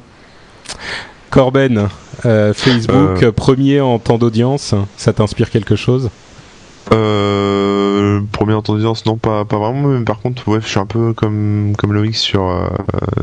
Corben, 1.30 1.90
euh, 2.26 2.54
Facebook 2.54 3.24
Euh. 3.24 3.32
premier 3.32 3.82
en 3.82 4.00
temps 4.00 4.18
d'audience, 4.18 4.74
ça 4.98 5.14
t'inspire 5.14 5.50
quelque 5.50 5.76
chose? 5.76 6.10
Euh, 8.18 8.22
premier 8.32 8.54
en 8.54 8.64
audience, 8.68 9.06
non 9.06 9.18
pas 9.18 9.46
pas 9.46 9.58
vraiment, 9.58 9.88
mais 9.90 10.04
par 10.04 10.20
contre, 10.20 10.48
ouais, 10.48 10.60
je 10.62 10.68
suis 10.68 10.80
un 10.80 10.86
peu 10.86 11.14
comme 11.14 11.74
comme 11.78 11.94
Loïc 11.94 12.16
sur, 12.16 12.44
euh, 12.50 12.68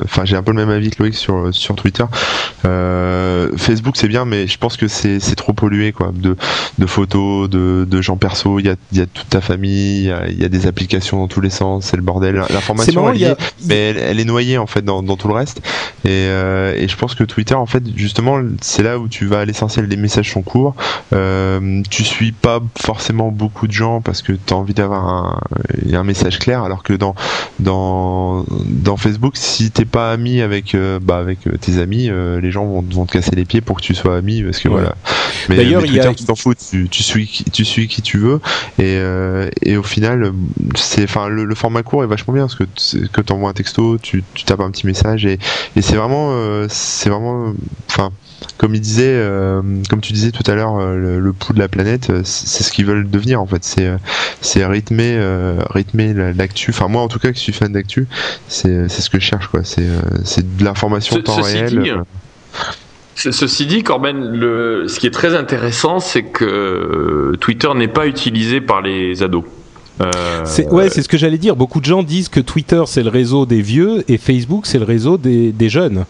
enfin 0.05 0.25
j'ai 0.25 0.37
un 0.37 0.43
peu 0.43 0.53
le 0.53 0.57
même 0.57 0.71
avis 0.71 0.91
que 0.91 1.03
Loïc 1.03 1.15
sur 1.15 1.53
sur 1.55 1.75
Twitter. 1.75 2.05
Euh, 2.65 3.51
Facebook 3.57 3.97
c'est 3.97 4.09
bien, 4.09 4.25
mais 4.25 4.47
je 4.47 4.59
pense 4.59 4.77
que 4.77 4.89
c'est 4.89 5.21
c'est 5.21 5.35
trop 5.37 5.53
pollué 5.53 5.93
quoi, 5.93 6.13
de 6.15 6.37
de 6.79 6.87
photos, 6.87 7.49
de 7.51 7.87
de 7.89 8.03
gens 8.03 8.17
perso. 8.17 8.59
Il 8.59 8.67
y 8.67 8.71
a 8.71 8.77
il 8.93 8.99
y 8.99 9.01
a 9.01 9.07
toute 9.07 9.29
ta 9.29 9.41
famille, 9.41 9.99
il 10.03 10.05
y 10.07 10.13
a, 10.13 10.29
il 10.29 10.41
y 10.41 10.45
a 10.45 10.49
des 10.49 10.67
applications 10.67 11.19
dans 11.19 11.29
tous 11.29 11.41
les 11.41 11.51
sens, 11.51 11.87
c'est 11.87 11.97
le 11.97 12.03
bordel. 12.03 12.37
L'information 12.51 13.03
elle 13.11 13.25
a- 13.33 13.37
mais 13.67 13.91
elle, 13.91 13.99
elle 13.99 14.21
est 14.21 14.25
noyée 14.25 14.59
en 14.59 14.67
fait 14.67 14.83
dans, 14.83 15.03
dans 15.03 15.17
tout 15.17 15.29
le 15.29 15.35
reste. 15.35 15.59
Et, 16.05 16.09
euh, 16.29 16.75
et 16.77 16.89
je 16.89 16.97
pense 16.97 17.15
que 17.15 17.25
Twitter, 17.25 17.55
en 17.55 17.67
fait, 17.67 17.83
justement, 17.97 18.39
c'est 18.61 18.83
là 18.83 18.99
où 18.99 19.09
tu 19.09 19.27
vas 19.27 19.41
à 19.41 19.45
l'essentiel. 19.45 19.87
Les 19.87 19.97
messages 19.97 20.31
sont 20.33 20.43
courts. 20.43 20.75
Tu 21.91 22.05
suis 22.05 22.33
pas 22.33 22.61
forcément 22.79 23.31
beaucoup 23.31 23.67
de 23.67 23.73
gens 23.73 24.01
parce 24.01 24.23
que 24.23 24.33
tu 24.33 24.53
as 24.53 24.57
envie 24.57 24.75
d'avoir 24.85 25.07
un, 25.07 25.41
un 25.93 26.05
message 26.05 26.39
clair. 26.39 26.63
Alors 26.63 26.83
que 26.83 26.93
dans 26.93 27.15
dans 27.61 28.45
dans 28.67 28.97
Facebook, 28.97 29.37
si 29.37 29.71
t'es 29.71 29.85
pas 29.85 30.13
ami 30.13 30.41
avec 30.41 30.75
euh, 30.75 30.99
bah 31.03 31.19
avec 31.19 31.47
euh, 31.47 31.57
tes 31.57 31.79
amis, 31.79 32.09
euh, 32.11 32.41
les 32.41 32.51
gens 32.51 32.65
vont, 32.67 32.83
vont 32.83 33.07
te 33.07 33.13
casser 33.13 33.35
les 33.35 33.45
pieds 33.45 33.61
pour 33.61 33.77
que 33.79 33.83
tu 33.83 33.95
sois 33.95 34.17
ami 34.17 34.43
parce 34.43 34.59
que 34.59 34.69
Ouais. 34.69 34.75
voilà. 34.81 34.95
Mais, 35.49 35.57
D'ailleurs, 35.57 35.83
mais 35.83 35.89
il 35.89 35.95
y 35.95 36.01
a- 36.01 36.05
Twitter, 36.05 36.17
tu 36.21 36.25
t'en 36.27 36.35
fous. 36.37 36.55
Tu, 36.55 36.89
tu 36.89 37.03
suis 37.03 37.27
qui, 37.27 37.45
tu 37.45 37.65
suis 37.65 37.89
qui 37.89 38.03
tu 38.03 38.19
veux 38.19 38.41
et 38.79 38.99
et 39.63 39.77
au 39.77 39.83
final, 39.83 40.33
c'est 40.77 41.05
enfin 41.05 41.29
le, 41.29 41.45
le 41.45 41.55
format 41.55 41.83
court 41.83 42.03
est 42.05 42.07
vachement 42.07 42.35
bien 42.35 42.45
parce 42.45 42.55
que 42.55 42.65
tu- 42.65 43.09
que 43.09 43.21
t'envoies 43.21 43.51
un 43.51 43.53
texto, 43.55 43.99
tu, 43.99 44.23
tu 44.35 44.45
tapes 44.45 44.61
un 44.61 44.71
petit 44.71 44.87
message 44.87 45.27
et 45.27 45.39
et 45.77 45.83
c'est 45.83 45.97
vraiment 45.97 46.33
c'est 46.69 47.11
vraiment 47.11 47.53
enfin 47.91 48.11
comme 48.59 48.75
il 48.75 48.81
disait 48.81 49.05
euh, 49.07 49.61
comme 49.91 50.01
tu 50.01 50.13
disais 50.13 50.31
tout 50.31 50.49
à 50.51 50.55
l'heure 50.55 50.77
euh, 50.77 50.97
le, 50.97 51.21
le 51.21 51.33
pouls 51.33 51.53
de 51.55 51.59
la 51.59 51.69
planète 51.69 52.11
euh, 52.11 52.21
c'est 52.25 52.63
ce 52.63 52.73
qu'ils 52.73 52.87
veulent 52.87 53.09
devenir 53.11 53.41
en 53.41 53.47
fait. 53.47 53.65
C'est 53.65 53.91
c'est 54.41 54.65
rythmer 54.65 55.17
euh, 55.19 55.59
rythmer 55.71 56.15
la- 56.15 56.33
l'actu. 56.33 56.71
Enfin 56.71 56.89
moi 56.89 57.03
en 57.03 57.09
tout 57.09 57.19
cas 57.19 57.31
que 57.31 57.37
je 57.37 57.41
suis 57.43 57.53
fan 57.53 57.73
d'actu 57.73 58.07
c'est 58.49 58.89
c'est 58.89 59.03
ce 59.03 59.11
que 59.11 59.19
je 59.19 59.25
cherche 59.25 59.49
quoi. 59.49 59.61
C'est 59.65 59.87
c'est 60.25 60.57
de 60.57 60.65
l'information 60.65 61.17
Ce- 61.17 61.21
en 61.21 61.23
temps 61.23 61.43
ceci 61.43 61.57
réel. 61.59 61.79
dit, 61.83 61.91
Ce- 63.17 63.31
Ceci 63.31 63.67
dit, 63.67 63.83
Corben, 63.85 64.33
le, 64.33 64.87
ce 64.89 64.99
qui 64.99 65.07
est 65.07 65.11
très 65.13 65.37
intéressant, 65.37 66.01
c'est 66.01 66.25
que 66.25 67.33
Twitter 67.41 67.69
n'est 67.77 67.87
pas 67.89 68.07
utilisé 68.09 68.61
par 68.61 68.83
les 68.83 69.23
ados. 69.23 69.45
Euh, 70.01 70.11
C'est- 70.45 70.69
ouais, 70.73 70.91
c'est 70.91 71.03
ce 71.03 71.09
que 71.09 71.17
j'allais 71.17 71.39
dire. 71.39 71.55
Beaucoup 71.57 71.81
de 71.81 71.85
gens 71.85 72.03
disent 72.03 72.29
que 72.29 72.41
Twitter 72.41 72.83
c'est 72.87 73.03
le 73.03 73.11
réseau 73.11 73.47
des 73.47 73.63
vieux 73.63 74.05
et 74.09 74.19
Facebook 74.19 74.67
c'est 74.67 74.79
le 74.79 74.85
réseau 74.85 75.19
des, 75.19 75.53
des 75.53 75.69
jeunes. 75.69 76.05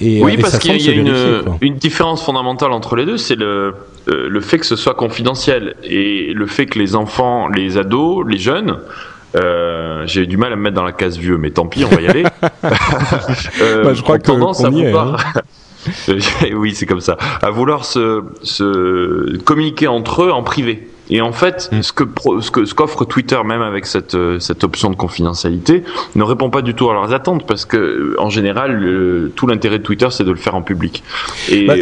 Et, 0.00 0.22
oui, 0.22 0.34
et 0.34 0.38
parce 0.38 0.58
qu'il 0.58 0.80
y 0.80 0.88
a, 0.88 0.92
une, 0.92 1.74
différence 1.76 2.22
fondamentale 2.22 2.70
entre 2.72 2.94
les 2.96 3.04
deux, 3.04 3.16
c'est 3.16 3.34
le, 3.36 3.74
euh, 4.08 4.28
le 4.28 4.40
fait 4.40 4.58
que 4.58 4.66
ce 4.66 4.76
soit 4.76 4.94
confidentiel 4.94 5.74
et 5.84 6.32
le 6.34 6.46
fait 6.46 6.66
que 6.66 6.78
les 6.78 6.94
enfants, 6.94 7.48
les 7.48 7.76
ados, 7.78 8.24
les 8.28 8.38
jeunes, 8.38 8.78
euh, 9.36 10.04
j'ai 10.06 10.26
du 10.26 10.36
mal 10.36 10.52
à 10.52 10.56
me 10.56 10.62
mettre 10.62 10.76
dans 10.76 10.84
la 10.84 10.92
case 10.92 11.18
vieux, 11.18 11.36
mais 11.36 11.50
tant 11.50 11.66
pis, 11.66 11.84
on 11.84 11.88
va 11.94 12.00
y 12.00 12.06
aller. 12.08 12.24
Euh, 13.60 13.84
Bah, 13.84 13.94
je 13.94 14.02
crois 14.02 14.18
que- 14.18 14.24
tendance 14.24 14.62
à 14.64 14.68
est, 14.68 14.70
vouloir- 14.70 15.22
oui, 16.54 16.74
c'est 16.74 16.86
comme 16.86 17.00
ça. 17.00 17.16
À 17.42 17.50
vouloir 17.50 17.84
se, 17.84 18.22
se 18.42 19.36
communiquer 19.38 19.86
entre 19.88 20.24
eux 20.24 20.30
en 20.32 20.42
privé. 20.42 20.88
Et 21.10 21.20
en 21.20 21.32
fait, 21.32 21.70
mm. 21.72 21.82
ce 21.82 21.92
que 21.92 22.04
ce 22.40 22.50
que 22.50 22.64
ce 22.64 22.74
qu'offre 22.74 23.04
Twitter 23.04 23.38
même 23.44 23.62
avec 23.62 23.86
cette 23.86 24.14
euh, 24.14 24.38
cette 24.38 24.64
option 24.64 24.90
de 24.90 24.96
confidentialité 24.96 25.82
ne 26.14 26.22
répond 26.22 26.50
pas 26.50 26.62
du 26.62 26.74
tout 26.74 26.90
à 26.90 26.92
leurs 26.92 27.12
attentes 27.12 27.46
parce 27.46 27.64
que 27.64 27.76
euh, 27.76 28.14
en 28.18 28.30
général 28.30 29.30
tout 29.34 29.46
l'intérêt 29.46 29.78
de 29.78 29.82
Twitter 29.82 30.08
c'est 30.10 30.24
de 30.24 30.30
le 30.30 30.36
faire 30.36 30.54
en 30.54 30.62
public. 30.62 31.02
Et 31.50 31.66
bah, 31.66 31.74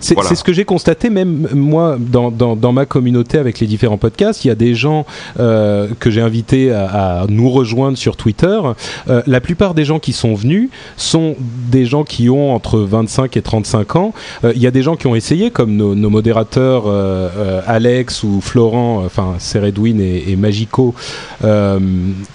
c'est 0.00 0.14
voilà. 0.14 0.34
ce 0.34 0.44
que 0.44 0.52
j'ai 0.52 0.64
constaté 0.64 1.10
même 1.10 1.48
moi 1.54 1.96
dans, 1.98 2.30
dans, 2.30 2.56
dans 2.56 2.72
ma 2.72 2.86
communauté 2.86 3.38
avec 3.38 3.60
les 3.60 3.66
différents 3.66 3.98
podcasts, 3.98 4.44
il 4.44 4.48
y 4.48 4.50
a 4.50 4.54
des 4.54 4.74
gens 4.74 5.06
euh, 5.38 5.88
que 6.00 6.10
j'ai 6.10 6.20
invités 6.20 6.72
à, 6.72 7.22
à, 7.22 7.26
nous 7.28 7.50
rejoindre 7.50 7.96
sur 7.96 8.16
Twitter. 8.16 8.60
Euh, 9.08 9.22
la 9.26 9.40
plupart 9.40 9.74
des 9.74 9.84
gens 9.84 9.98
qui 9.98 10.12
sont 10.12 10.34
venus 10.34 10.70
sont 10.96 11.36
des 11.70 11.84
gens 11.84 12.04
qui 12.04 12.28
ont 12.28 12.54
entre 12.54 12.80
25 12.80 13.36
et 13.36 13.42
35 13.42 13.96
ans. 13.96 14.14
Il 14.44 14.60
y 14.60 14.66
a 14.66 14.70
des 14.70 14.82
gens 14.82 14.96
qui 14.96 15.06
ont 15.06 15.14
essayé 15.14 15.50
comme 15.50 15.76
nos, 15.76 15.94
nos 15.94 16.10
modérateurs 16.10 16.84
Alex 17.66 18.22
ou 18.22 18.31
Florent, 18.40 19.02
enfin 19.04 19.36
c'est 19.38 19.58
Redwin 19.58 20.00
et, 20.00 20.36
Magico, 20.36 20.94
euh, 21.44 21.78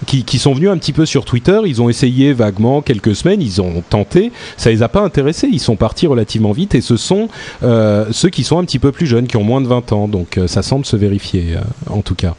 qui, 0.05 0.39
sont 0.39 0.53
venus 0.53 0.69
un 0.69 0.77
petit 0.77 0.93
peu 0.93 1.05
sur 1.05 1.25
Twitter. 1.25 1.59
Ils 1.65 1.81
ont 1.81 1.89
essayé 1.89 2.33
vaguement 2.33 2.81
quelques 2.81 3.15
semaines, 3.15 3.41
ils 3.41 3.61
ont 3.61 3.83
tenté, 3.89 4.31
ça 4.57 4.69
les 4.69 4.83
a 4.83 4.89
pas 4.89 5.01
intéressés. 5.01 5.47
Ils 5.51 5.59
sont 5.59 5.75
partis 5.75 6.07
relativement 6.07 6.51
vite 6.51 6.75
et 6.75 6.81
ce 6.81 6.97
sont 6.97 7.29
euh, 7.63 8.05
ceux 8.11 8.29
qui 8.29 8.43
sont 8.43 8.59
un 8.59 8.65
petit 8.65 8.79
peu 8.79 8.91
plus 8.91 9.07
jeunes, 9.07 9.27
qui 9.27 9.37
ont 9.37 9.43
moins 9.43 9.61
de 9.61 9.67
20 9.67 9.91
ans. 9.93 10.07
Donc 10.07 10.37
euh, 10.37 10.47
ça 10.47 10.61
semble 10.61 10.85
se 10.85 10.95
vérifier 10.95 11.55
en 11.89 12.01
tout 12.01 12.15
cas. 12.15 12.35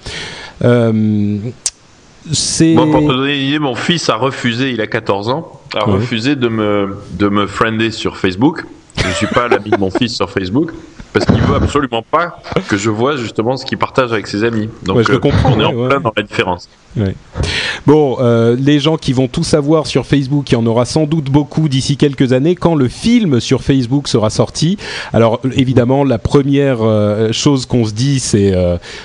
c'est... 2.32 2.74
pour 2.74 3.00
te 3.00 3.06
donner 3.06 3.36
une 3.36 3.48
idée, 3.48 3.58
mon 3.58 3.74
fils 3.74 4.08
a 4.08 4.16
refusé, 4.16 4.70
il 4.70 4.80
a 4.80 4.86
14 4.86 5.28
ans, 5.28 5.60
a 5.74 5.84
refusé 5.84 6.36
de 6.36 6.48
me, 6.48 6.96
de 7.12 7.28
me 7.28 7.46
friender 7.46 7.90
sur 7.90 8.16
Facebook. 8.16 8.64
Je 8.96 9.06
ne 9.06 9.12
suis 9.12 9.26
pas 9.28 9.48
l'ami 9.48 9.70
de 9.70 9.78
mon 9.78 9.90
fils 9.90 10.14
sur 10.14 10.30
Facebook 10.30 10.72
parce 11.12 11.24
qu'il 11.26 11.40
veut 11.40 11.56
absolument 11.56 12.02
pas 12.02 12.40
que 12.68 12.76
je 12.76 12.90
vois 12.90 13.16
justement 13.16 13.56
ce 13.56 13.64
qu'il 13.64 13.78
partage 13.78 14.12
avec 14.12 14.26
ses 14.26 14.44
amis. 14.44 14.68
Donc 14.84 15.00
je 15.02 15.12
euh, 15.12 15.18
comprends, 15.18 15.52
on 15.52 15.60
est 15.60 15.64
en 15.64 15.88
plein 15.88 16.00
dans 16.00 16.12
la 16.16 16.22
différence. 16.22 16.68
Bon, 17.86 18.16
euh, 18.20 18.56
les 18.58 18.80
gens 18.80 18.96
qui 18.96 19.12
vont 19.12 19.28
tout 19.28 19.44
savoir 19.44 19.86
sur 19.86 20.04
Facebook, 20.04 20.50
il 20.50 20.54
y 20.54 20.56
en 20.56 20.66
aura 20.66 20.84
sans 20.84 21.04
doute 21.04 21.26
beaucoup 21.26 21.68
d'ici 21.68 21.96
quelques 21.96 22.32
années 22.32 22.54
quand 22.54 22.74
le 22.74 22.88
film 22.88 23.40
sur 23.40 23.62
Facebook 23.62 24.08
sera 24.08 24.30
sorti. 24.30 24.78
Alors 25.12 25.40
évidemment, 25.56 26.04
la 26.04 26.18
première 26.18 26.78
euh, 26.82 27.32
chose 27.32 27.66
qu'on 27.66 27.84
se 27.84 27.92
dit, 27.92 28.20
c'est 28.20 28.54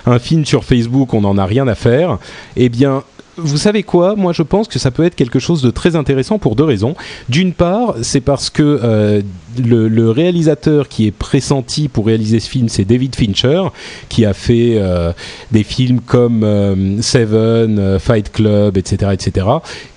un 0.05 0.19
film 0.19 0.45
sur 0.45 0.63
Facebook, 0.63 1.13
on 1.13 1.21
n'en 1.21 1.37
a 1.37 1.45
rien 1.45 1.67
à 1.67 1.75
faire. 1.75 2.17
Eh 2.55 2.69
bien, 2.69 3.03
vous 3.37 3.57
savez 3.57 3.83
quoi? 3.83 4.15
Moi, 4.15 4.31
je 4.31 4.43
pense 4.43 4.67
que 4.67 4.77
ça 4.77 4.91
peut 4.91 5.03
être 5.03 5.15
quelque 5.15 5.39
chose 5.39 5.61
de 5.61 5.71
très 5.71 5.95
intéressant 5.95 6.37
pour 6.37 6.55
deux 6.55 6.63
raisons. 6.63 6.95
D'une 7.29 7.53
part, 7.53 7.95
c'est 8.01 8.21
parce 8.21 8.49
que 8.49 8.79
euh, 8.83 9.21
le, 9.57 10.11
réalisateur 10.11 10.87
qui 10.87 11.07
est 11.07 11.11
pressenti 11.11 11.87
pour 11.87 12.05
réaliser 12.05 12.39
ce 12.39 12.49
film, 12.49 12.69
c'est 12.69 12.85
David 12.85 13.15
Fincher, 13.15 13.63
qui 14.09 14.25
a 14.25 14.33
fait 14.33 14.75
euh, 14.75 15.11
des 15.51 15.63
films 15.63 15.99
comme 16.01 16.43
euh, 16.43 17.01
Seven, 17.01 17.97
Fight 17.99 18.31
Club, 18.31 18.77
etc., 18.77 19.11
etc., 19.13 19.47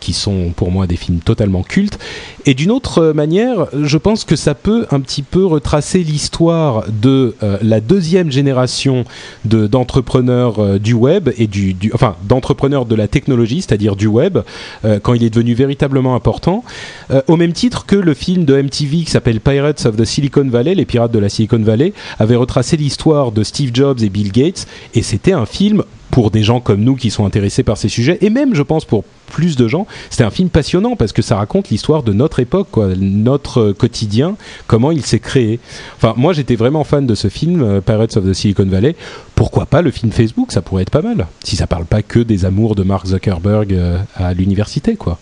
qui 0.01 0.12
sont 0.14 0.53
pour 0.55 0.70
moi 0.70 0.87
des 0.87 0.97
films 0.97 1.18
totalement 1.18 1.62
cultes. 1.62 1.99
Et 2.47 2.55
d'une 2.55 2.70
autre 2.70 3.12
manière, 3.12 3.66
je 3.74 3.99
pense 3.99 4.24
que 4.24 4.37
ça 4.37 4.55
peut 4.55 4.87
un 4.91 5.01
petit 5.01 5.22
peu 5.22 5.45
retracer 5.45 5.99
l'histoire 5.99 6.84
de 6.89 7.34
la 7.61 7.80
deuxième 7.80 8.30
génération 8.30 9.05
d'entrepreneurs 9.45 10.78
du 10.78 10.93
web 10.93 11.30
et 11.37 11.49
du 11.49 11.74
enfin 11.93 12.14
d'entrepreneurs 12.28 12.87
de 12.87 12.95
la 12.95 13.09
technologie 13.09 13.26
c'est-à-dire 13.27 13.97
du 13.97 14.07
web, 14.07 14.39
euh, 14.85 14.99
quand 15.03 15.14
il 15.14 15.24
est 15.24 15.31
devenu 15.31 15.55
véritablement 15.55 16.14
important, 16.14 16.64
euh, 17.11 17.22
au 17.29 17.37
même 17.37 17.53
titre 17.53 17.87
que 17.87 17.97
le 17.97 18.14
film 18.14 18.45
de 18.45 18.61
MTV 18.61 19.05
qui 19.05 19.11
s'appelle 19.11 19.41
Pirates 19.41 19.87
of 19.87 19.97
the 19.97 20.05
Silicon 20.05 20.49
Valley, 20.49 20.74
les 20.74 20.85
pirates 20.85 21.12
de 21.12 21.18
la 21.18 21.29
Silicon 21.29 21.61
Valley, 21.61 21.93
avait 22.18 22.37
retracé 22.37 22.77
l'histoire 22.77 23.33
de 23.33 23.43
Steve 23.43 23.70
Jobs 23.74 24.03
et 24.03 24.09
Bill 24.09 24.33
Gates, 24.33 24.66
et 24.95 25.03
c'était 25.03 25.33
un 25.33 25.47
film 25.47 25.83
pour 26.11 26.30
des 26.30 26.42
gens 26.42 26.61
comme 26.61 26.82
nous 26.82 26.94
qui 26.94 27.11
sont 27.11 27.24
intéressés 27.26 27.62
par 27.62 27.76
ces 27.76 27.88
sujets, 27.88 28.18
et 28.20 28.30
même, 28.30 28.54
je 28.54 28.62
pense, 28.62 28.84
pour 28.84 29.04
plus 29.26 29.57
de 29.57 29.68
gens, 29.68 29.86
c'était 30.09 30.24
un 30.24 30.30
film 30.30 30.48
passionnant 30.48 30.96
parce 30.96 31.12
que 31.12 31.22
ça 31.22 31.36
raconte 31.36 31.68
l'histoire 31.70 32.02
de 32.02 32.12
notre 32.12 32.40
époque, 32.40 32.68
quoi, 32.70 32.88
notre 32.96 33.72
quotidien, 33.72 34.36
comment 34.66 34.90
il 34.92 35.04
s'est 35.04 35.18
créé. 35.18 35.61
Enfin, 35.96 36.14
moi, 36.16 36.32
j'étais 36.32 36.57
vraiment 36.57 36.84
fan 36.84 37.07
de 37.07 37.14
ce 37.14 37.28
film, 37.28 37.62
euh, 37.62 37.80
Pirates 37.80 38.16
of 38.16 38.24
the 38.24 38.32
Silicon 38.32 38.66
Valley. 38.66 38.96
Pourquoi 39.34 39.66
pas 39.66 39.82
le 39.82 39.90
film 39.90 40.12
Facebook? 40.12 40.52
Ça 40.52 40.62
pourrait 40.62 40.82
être 40.82 40.90
pas 40.90 41.02
mal, 41.02 41.26
si 41.44 41.57
ça 41.57 41.66
parle 41.66 41.84
pas 41.84 42.02
que 42.02 42.20
des 42.20 42.44
amours 42.44 42.74
de 42.74 42.82
Mark 42.82 43.07
Zuckerberg 43.07 43.72
euh, 43.72 43.98
à 44.14 44.32
l'université, 44.32 44.96
quoi. 44.96 45.18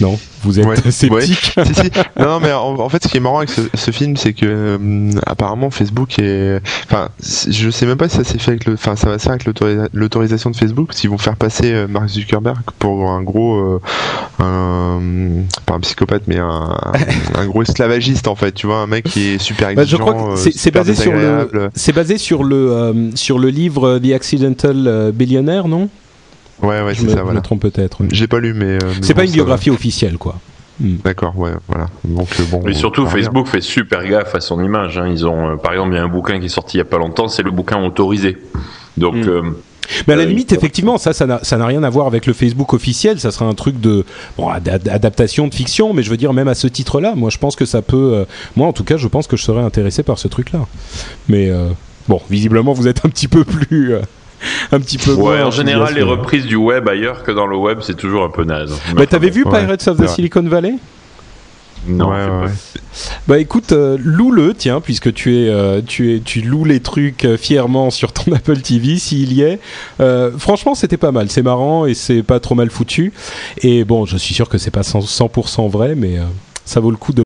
Non 0.00 0.18
Vous 0.42 0.60
êtes 0.60 0.90
sceptique 0.90 1.54
Non, 2.18 2.40
mais 2.40 2.52
en, 2.52 2.88
fait, 2.88 3.02
ce 3.02 3.08
qui 3.08 3.16
est 3.16 3.20
marrant 3.20 3.38
avec 3.38 3.50
ce, 3.50 3.90
film, 3.90 4.16
c'est 4.16 4.32
que 4.32 4.46
euh, 4.46 5.10
apparemment 5.26 5.70
Facebook 5.70 6.18
est. 6.18 6.60
Enfin, 6.84 7.08
je 7.20 7.70
sais 7.70 7.86
même 7.86 7.96
pas 7.96 8.08
si 8.08 8.16
ça 8.16 8.24
s'est 8.24 8.38
fait 8.38 8.52
avec 8.52 8.66
le. 8.66 8.74
Enfin, 8.74 8.96
ça 8.96 9.08
va 9.08 9.18
se 9.18 9.24
faire 9.24 9.32
avec 9.32 9.46
l'autorisation 9.92 10.50
de 10.50 10.56
Facebook, 10.56 10.92
s'ils 10.92 11.10
vont 11.10 11.18
faire 11.18 11.36
passer 11.36 11.72
euh, 11.72 11.86
Mark 11.88 12.08
Zuckerberg 12.08 12.60
pour 12.78 13.10
un 13.10 13.22
gros. 13.22 13.56
Euh, 13.56 13.80
un, 14.38 15.00
pas 15.64 15.74
un 15.74 15.80
psychopathe, 15.80 16.24
mais 16.26 16.38
un, 16.38 16.76
un, 17.34 17.46
gros 17.46 17.62
esclavagiste, 17.62 18.28
en 18.28 18.36
fait. 18.36 18.52
Tu 18.52 18.66
vois, 18.66 18.78
un 18.78 18.86
mec 18.86 19.04
qui 19.04 19.28
est 19.28 19.38
super 19.38 19.70
exigeant. 19.70 19.98
Bah, 19.98 20.12
je 20.12 20.12
crois 20.12 20.34
que 20.34 20.50
c'est 20.54 20.70
basé 20.70 20.94
sur 20.94 21.12
le. 21.12 21.70
C'est 21.74 21.92
basé 21.92 22.18
sur 22.18 22.44
le, 22.44 23.10
sur 23.14 23.38
le 23.38 23.48
livre 23.48 23.98
The 23.98 24.12
Accidental 24.12 25.12
Billionaire, 25.14 25.68
non? 25.68 25.88
Ouais, 26.62 26.82
ouais, 26.82 26.94
c'est 26.94 27.08
ça. 27.08 27.24
Je 27.26 27.32
me 27.32 27.40
trompe 27.40 27.62
peut-être. 27.62 27.98
J'ai 28.10 28.26
pas 28.26 28.40
lu, 28.40 28.54
mais. 28.54 28.82
Euh, 28.82 28.92
c'est 29.02 29.14
pas 29.14 29.24
une 29.24 29.32
biographie 29.32 29.70
officielle, 29.70 30.18
quoi. 30.18 30.36
Hmm. 30.80 30.96
D'accord, 31.04 31.38
ouais, 31.38 31.52
voilà. 31.68 31.88
Donc 32.04 32.28
euh, 32.38 32.44
bon. 32.50 32.62
Mais 32.64 32.74
surtout, 32.74 33.06
Facebook 33.06 33.46
fait 33.46 33.60
super 33.60 34.04
gaffe 34.06 34.34
à 34.34 34.40
son 34.40 34.62
image. 34.62 34.98
Hein. 34.98 35.08
Ils 35.08 35.26
ont, 35.26 35.52
euh, 35.52 35.56
par 35.56 35.72
exemple, 35.72 35.92
il 35.92 35.96
y 35.96 35.98
a 35.98 36.04
un 36.04 36.08
bouquin 36.08 36.38
qui 36.38 36.46
est 36.46 36.50
sorti 36.50 36.76
il 36.76 36.78
y 36.78 36.82
a 36.82 36.86
pas 36.86 36.98
longtemps, 36.98 37.28
c'est 37.28 37.42
le 37.42 37.50
bouquin 37.50 37.82
autorisé. 37.82 38.38
Donc. 38.96 39.16
Hmm. 39.16 39.54
mais 40.06 40.14
à 40.14 40.16
la 40.16 40.24
limite, 40.24 40.52
effectivement, 40.52 40.98
ça, 40.98 41.12
ça 41.12 41.26
n'a 41.26 41.66
rien 41.66 41.82
à 41.82 41.90
voir 41.90 42.06
avec 42.06 42.26
le 42.26 42.32
Facebook 42.32 42.74
officiel. 42.74 43.20
Ça 43.20 43.30
sera 43.30 43.46
un 43.46 43.54
truc 43.54 43.80
de 43.80 44.04
bon, 44.36 44.48
adaptation 44.48 45.46
de 45.46 45.54
fiction, 45.54 45.94
mais 45.94 46.02
je 46.02 46.10
veux 46.10 46.16
dire 46.16 46.32
même 46.32 46.48
à 46.48 46.54
ce 46.54 46.66
titre-là, 46.66 47.14
moi, 47.14 47.30
je 47.30 47.38
pense 47.38 47.56
que 47.56 47.64
ça 47.64 47.82
peut. 47.82 48.26
moi, 48.56 48.66
en 48.66 48.72
tout 48.72 48.84
cas, 48.84 48.96
je 48.96 49.08
pense 49.08 49.26
que 49.26 49.36
je 49.36 49.42
serais 49.42 49.62
intéressé 49.62 50.02
par 50.02 50.18
ce 50.18 50.28
truc-là. 50.28 50.66
Mais 51.28 51.50
bon, 52.08 52.20
visiblement, 52.28 52.72
vous 52.72 52.88
êtes 52.88 53.04
un 53.04 53.08
petit 53.08 53.28
peu 53.28 53.44
plus 53.44 53.94
un 54.72 54.80
petit 54.80 54.98
peu 54.98 55.14
ouais, 55.14 55.42
en 55.42 55.50
général, 55.50 55.94
les 55.94 56.02
reprises 56.02 56.46
du 56.46 56.56
web 56.56 56.88
ailleurs 56.88 57.22
que 57.22 57.32
dans 57.32 57.46
le 57.46 57.56
web, 57.56 57.78
c'est 57.82 57.96
toujours 57.96 58.24
un 58.24 58.30
peu 58.30 58.44
naze. 58.44 58.78
Mais 58.96 59.06
t'avais 59.06 59.30
vu 59.30 59.44
Pirates 59.44 59.88
of 59.88 59.98
the 59.98 60.08
Silicon 60.08 60.42
Valley? 60.42 60.74
Non. 61.88 62.10
Bah 63.28 63.38
écoute, 63.38 63.72
euh, 63.72 63.96
loue-le, 64.00 64.54
tiens, 64.54 64.80
puisque 64.80 65.12
tu 65.12 65.36
es, 65.36 65.48
euh, 65.48 65.80
tu 65.86 66.14
es, 66.14 66.20
tu 66.20 66.40
loues 66.40 66.64
les 66.64 66.80
trucs 66.80 67.24
euh, 67.24 67.36
fièrement 67.36 67.90
sur 67.90 68.12
ton 68.12 68.32
Apple 68.34 68.60
TV, 68.60 68.98
s'il 68.98 69.32
y 69.32 69.42
est. 69.42 69.60
franchement, 70.38 70.74
c'était 70.74 70.96
pas 70.96 71.12
mal, 71.12 71.30
c'est 71.30 71.42
marrant 71.42 71.86
et 71.86 71.94
c'est 71.94 72.22
pas 72.22 72.40
trop 72.40 72.54
mal 72.54 72.70
foutu. 72.70 73.12
Et 73.62 73.84
bon, 73.84 74.06
je 74.06 74.16
suis 74.16 74.34
sûr 74.34 74.48
que 74.48 74.58
c'est 74.58 74.70
pas 74.70 74.82
100% 74.82 75.70
vrai, 75.70 75.94
mais 75.94 76.18
ça 76.64 76.80
vaut 76.80 76.90
le 76.90 76.96
coup 76.96 77.12
de 77.12 77.25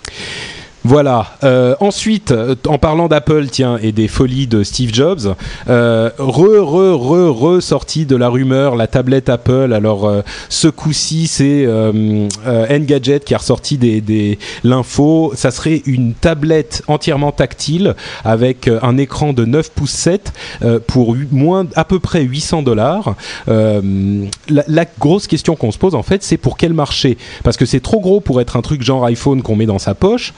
Voilà. 0.83 1.27
Euh, 1.43 1.75
ensuite, 1.79 2.31
euh, 2.31 2.55
en 2.67 2.77
parlant 2.77 3.07
d'Apple, 3.07 3.47
tiens, 3.51 3.77
et 3.81 3.91
des 3.91 4.07
folies 4.07 4.47
de 4.47 4.63
Steve 4.63 4.93
Jobs, 4.93 5.35
euh, 5.69 6.09
re, 6.17 6.59
re, 6.59 6.97
re, 6.97 7.31
re, 7.31 7.61
de 8.05 8.15
la 8.15 8.29
rumeur, 8.29 8.75
la 8.75 8.87
tablette 8.87 9.29
Apple. 9.29 9.73
Alors, 9.73 10.07
euh, 10.07 10.21
ce 10.49 10.67
coup-ci, 10.67 11.27
c'est 11.27 11.65
euh, 11.65 12.27
euh, 12.47 12.65
Engadget 12.69 13.19
qui 13.19 13.35
a 13.35 13.37
ressorti 13.37 13.77
des, 13.77 14.01
des 14.01 14.39
l'info. 14.63 15.33
Ça 15.35 15.51
serait 15.51 15.83
une 15.85 16.13
tablette 16.13 16.83
entièrement 16.87 17.31
tactile 17.31 17.95
avec 18.23 18.69
un 18.81 18.97
écran 18.97 19.33
de 19.33 19.45
9 19.45 19.71
pouces 19.71 19.91
7 19.91 20.33
euh, 20.63 20.79
pour 20.85 21.15
moins 21.31 21.67
à 21.75 21.85
peu 21.85 21.99
près 21.99 22.23
800 22.23 22.63
dollars. 22.63 23.15
La, 23.47 24.63
la 24.67 24.85
grosse 24.99 25.27
question 25.27 25.55
qu'on 25.55 25.71
se 25.71 25.77
pose 25.77 25.95
en 25.95 26.03
fait, 26.03 26.23
c'est 26.23 26.37
pour 26.37 26.57
quel 26.57 26.73
marché? 26.73 27.17
Parce 27.43 27.57
que 27.57 27.65
c'est 27.65 27.79
trop 27.79 27.99
gros 27.99 28.19
pour 28.19 28.41
être 28.41 28.57
un 28.57 28.61
truc 28.61 28.81
genre 28.81 29.05
iPhone 29.05 29.41
qu'on 29.41 29.55
met 29.55 29.65
dans 29.65 29.79
sa 29.79 29.95
poche 29.95 30.33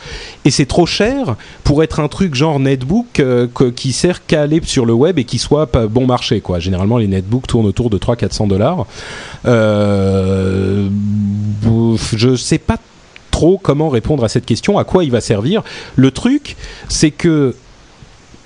et 0.45 0.51
c'est 0.51 0.65
trop 0.65 0.85
cher 0.85 1.35
pour 1.63 1.83
être 1.83 1.99
un 1.99 2.07
truc 2.07 2.35
genre 2.35 2.59
netbook 2.59 3.19
euh, 3.19 3.47
qui 3.75 3.93
sert 3.93 4.25
qu'à 4.25 4.41
aller 4.41 4.61
sur 4.63 4.85
le 4.85 4.93
web 4.93 5.19
et 5.19 5.23
qui 5.23 5.39
soit 5.39 5.67
pas 5.67 5.87
bon 5.87 6.05
marché 6.05 6.41
quoi. 6.41 6.59
Généralement 6.59 6.97
les 6.97 7.07
netbooks 7.07 7.47
tournent 7.47 7.65
autour 7.65 7.89
de 7.89 7.97
3 7.97 8.15
400 8.15 8.47
dollars. 8.47 8.85
Euh, 9.45 10.89
je 12.15 12.35
sais 12.35 12.57
pas 12.57 12.77
trop 13.31 13.57
comment 13.57 13.89
répondre 13.89 14.23
à 14.23 14.29
cette 14.29 14.45
question, 14.45 14.77
à 14.77 14.83
quoi 14.83 15.03
il 15.03 15.11
va 15.11 15.21
servir. 15.21 15.63
Le 15.95 16.11
truc, 16.11 16.55
c'est 16.87 17.11
que 17.11 17.55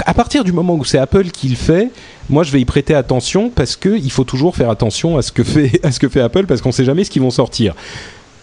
à 0.06 0.14
partir 0.14 0.44
du 0.44 0.52
moment 0.52 0.76
où 0.76 0.86
c'est 0.86 1.00
Apple 1.00 1.26
qui 1.26 1.50
le 1.50 1.56
fait, 1.56 1.90
moi 2.30 2.44
je 2.44 2.52
vais 2.52 2.62
y 2.62 2.66
prêter 2.66 2.94
attention 2.94 3.50
parce 3.50 3.76
que 3.76 3.98
il 3.98 4.12
faut 4.12 4.24
toujours 4.24 4.56
faire 4.56 4.70
attention 4.70 5.18
à 5.18 5.22
ce 5.22 5.32
que 5.32 5.44
fait 5.44 5.80
à 5.84 5.92
ce 5.92 6.00
que 6.00 6.08
fait 6.08 6.22
Apple 6.22 6.46
parce 6.46 6.62
qu'on 6.62 6.72
sait 6.72 6.86
jamais 6.86 7.04
ce 7.04 7.10
qu'ils 7.10 7.22
vont 7.22 7.32
sortir. 7.32 7.76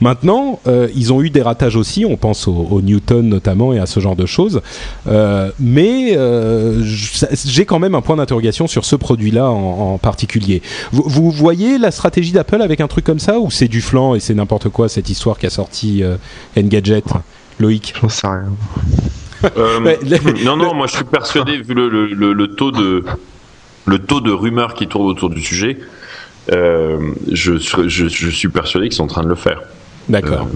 Maintenant, 0.01 0.61
euh, 0.67 0.89
ils 0.95 1.13
ont 1.13 1.23
eu 1.23 1.31
des 1.31 1.41
ratages 1.43 1.77
aussi, 1.77 2.05
on 2.05 2.17
pense 2.17 2.49
au, 2.49 2.53
au 2.71 2.83
Newton 2.83 3.29
notamment 3.29 3.73
et 3.73 3.79
à 3.79 3.87
ce 3.87 4.01
genre 4.01 4.17
de 4.17 4.27
choses. 4.27 4.61
Euh, 5.07 5.51
mais 5.61 6.17
euh, 6.17 6.83
j'ai 6.85 7.65
quand 7.65 7.79
même 7.79 7.95
un 7.95 8.01
point 8.03 8.17
d'interrogation 8.17 8.67
sur 8.67 8.85
ce 8.85 8.97
produit-là 8.97 9.51
en, 9.51 9.95
en 9.95 9.99
particulier. 9.99 10.63
Vous, 10.93 11.05
vous 11.07 11.31
voyez 11.31 11.79
la 11.79 11.91
stratégie 11.91 12.33
d'Apple 12.33 12.61
avec 12.61 12.81
un 12.81 12.89
truc 12.89 13.05
comme 13.05 13.21
ça 13.21 13.39
ou 13.39 13.51
c'est 13.51 13.69
du 13.69 13.81
flanc 13.81 14.15
et 14.15 14.21
c'est 14.21 14.35
n'importe 14.35 14.69
quoi 14.69 14.89
cette 14.89 15.09
histoire 15.11 15.39
qui 15.39 15.47
a 15.47 15.51
sorti 15.51 16.03
euh, 16.03 16.17
Engadget 16.59 17.05
Loïc? 17.61 17.95
J'en 18.01 18.09
sais 18.09 18.27
rien. 18.27 18.45
Euh, 19.57 19.81
le- 20.03 20.45
non, 20.45 20.57
non, 20.57 20.75
moi 20.75 20.87
je 20.87 20.97
suis 20.97 21.05
persuadé, 21.05 21.59
vu 21.63 21.73
le, 21.75 21.89
le, 21.89 22.07
le- 22.07 22.33
le 22.33 22.49
taux 22.49 22.71
de 22.73 23.05
le 23.87 23.99
taux 23.99 24.21
de 24.21 24.33
rumeurs 24.33 24.75
qui 24.75 24.87
tournent 24.89 25.07
autour 25.09 25.29
du 25.31 25.43
sujet, 25.43 25.79
euh, 26.53 26.99
je, 27.31 27.55
suis- 27.59 27.89
je, 27.89 28.09
je 28.09 28.29
suis 28.31 28.49
persuadé 28.49 28.89
qu'ils 28.89 28.97
sont 28.97 29.05
en 29.05 29.09
train 29.09 29.23
de 29.23 29.29
le 29.29 29.35
faire. 29.35 29.61
D'accord. 30.09 30.49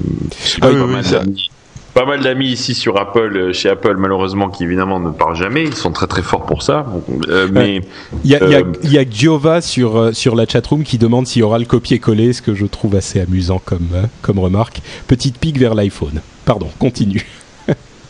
J'ai 0.44 0.58
Ah 0.60 0.66
pas, 0.68 0.72
oui, 0.72 0.80
oui, 0.80 0.92
mal 0.92 1.04
ça- 1.04 1.18
d'amis- 1.20 1.50
pas 1.94 2.04
mal 2.04 2.20
d'amis 2.20 2.46
ici 2.48 2.74
sur 2.74 2.96
Apple, 3.00 3.32
euh, 3.36 3.52
chez 3.52 3.68
Apple 3.70 3.96
malheureusement, 3.98 4.50
qui 4.50 4.62
évidemment 4.64 5.00
ne 5.00 5.10
parlent 5.10 5.34
jamais. 5.34 5.64
Ils 5.64 5.74
sont 5.74 5.90
très 5.90 6.06
très 6.06 6.22
forts 6.22 6.46
pour 6.46 6.62
ça. 6.62 6.86
Euh, 7.28 7.48
mais 7.50 7.80
Il 8.24 8.30
y 8.30 8.36
a, 8.36 8.48
y 8.48 8.54
Euh, 8.54 8.62
y 8.84 9.06
Giova 9.10 9.60
sur, 9.60 9.96
euh, 9.98 10.12
sur 10.12 10.36
la 10.36 10.46
chatroom 10.46 10.84
qui 10.84 10.98
demande 10.98 11.26
s'il 11.26 11.40
y 11.40 11.42
aura 11.42 11.58
le 11.58 11.64
copier-coller, 11.64 12.32
ce 12.34 12.42
que 12.42 12.54
je 12.54 12.66
trouve 12.66 12.94
assez 12.94 13.20
amusant 13.20 13.60
comme, 13.64 13.88
euh, 13.94 14.02
comme 14.22 14.38
remarque. 14.38 14.80
Petite 15.08 15.38
pique 15.38 15.58
vers 15.58 15.74
l'iPhone. 15.74 16.20
Pardon, 16.44 16.68
continue. 16.78 17.26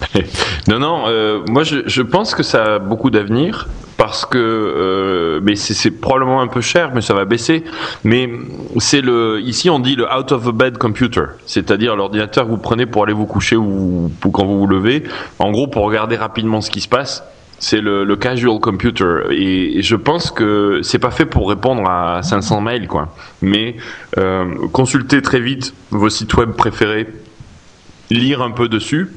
Non, 0.69 0.79
non, 0.79 1.05
euh, 1.07 1.41
moi 1.49 1.63
je, 1.65 2.03
pense 2.03 2.35
que 2.35 2.43
ça 2.43 2.75
a 2.75 2.79
beaucoup 2.79 3.11
d'avenir 3.11 3.69
parce 3.97 4.25
que, 4.25 4.39
euh, 4.39 5.41
mais 5.43 5.57
c'est 5.57 5.91
probablement 5.91 6.41
un 6.41 6.47
peu 6.47 6.61
cher, 6.61 6.93
mais 6.95 7.01
ça 7.01 7.15
va 7.15 7.25
baisser. 7.25 7.65
Mais 8.05 8.31
c'est 8.79 9.01
le, 9.01 9.41
ici 9.41 9.71
on 9.71 9.81
dit 9.81 9.97
le 9.97 10.05
out 10.05 10.31
of 10.33 10.47
a 10.47 10.53
bed 10.53 10.79
computer, 10.79 11.25
c'est-à-dire 11.47 11.97
l'ordinateur 11.97 12.45
que 12.45 12.51
vous 12.51 12.59
prenez 12.59 12.87
pour 12.87 13.03
aller 13.03 13.13
vous 13.13 13.27
coucher 13.27 13.57
ou, 13.57 14.11
quand 14.33 14.45
vous 14.45 14.59
vous 14.59 14.67
levez, 14.67 15.05
en 15.39 15.51
gros 15.51 15.67
pour 15.67 15.85
regarder 15.85 16.17
rapidement 16.17 16.61
ce 16.61 16.71
qui 16.71 16.81
se 16.81 16.89
passe. 16.89 17.25
C'est 17.61 17.81
le, 17.81 18.15
casual 18.15 18.61
computer 18.61 19.23
et, 19.31 19.79
et 19.79 19.83
je 19.83 19.97
pense 19.97 20.31
que 20.31 20.79
c'est 20.85 21.01
pas 21.01 21.11
fait 21.11 21.27
pour 21.27 21.49
répondre 21.49 21.91
à 21.91 22.23
500 22.23 22.61
mails 22.61 22.87
quoi. 22.87 23.17
Mais 23.43 23.77
euh, 24.17 24.45
consultez 24.73 25.23
très 25.23 25.41
vite 25.41 25.75
vos 25.91 26.09
sites 26.09 26.35
web 26.35 26.53
préférés, 26.53 27.09
lire 28.11 28.43
un 28.43 28.53
peu 28.53 28.69
dessus, 28.69 29.09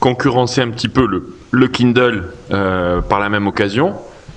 concurrencer 0.00 0.60
un 0.60 0.68
petit 0.70 0.88
peu 0.88 1.06
le, 1.06 1.34
le 1.50 1.68
Kindle 1.68 2.24
euh, 2.52 3.00
par 3.00 3.20
la 3.20 3.28
même 3.28 3.46
occasion. 3.46 3.94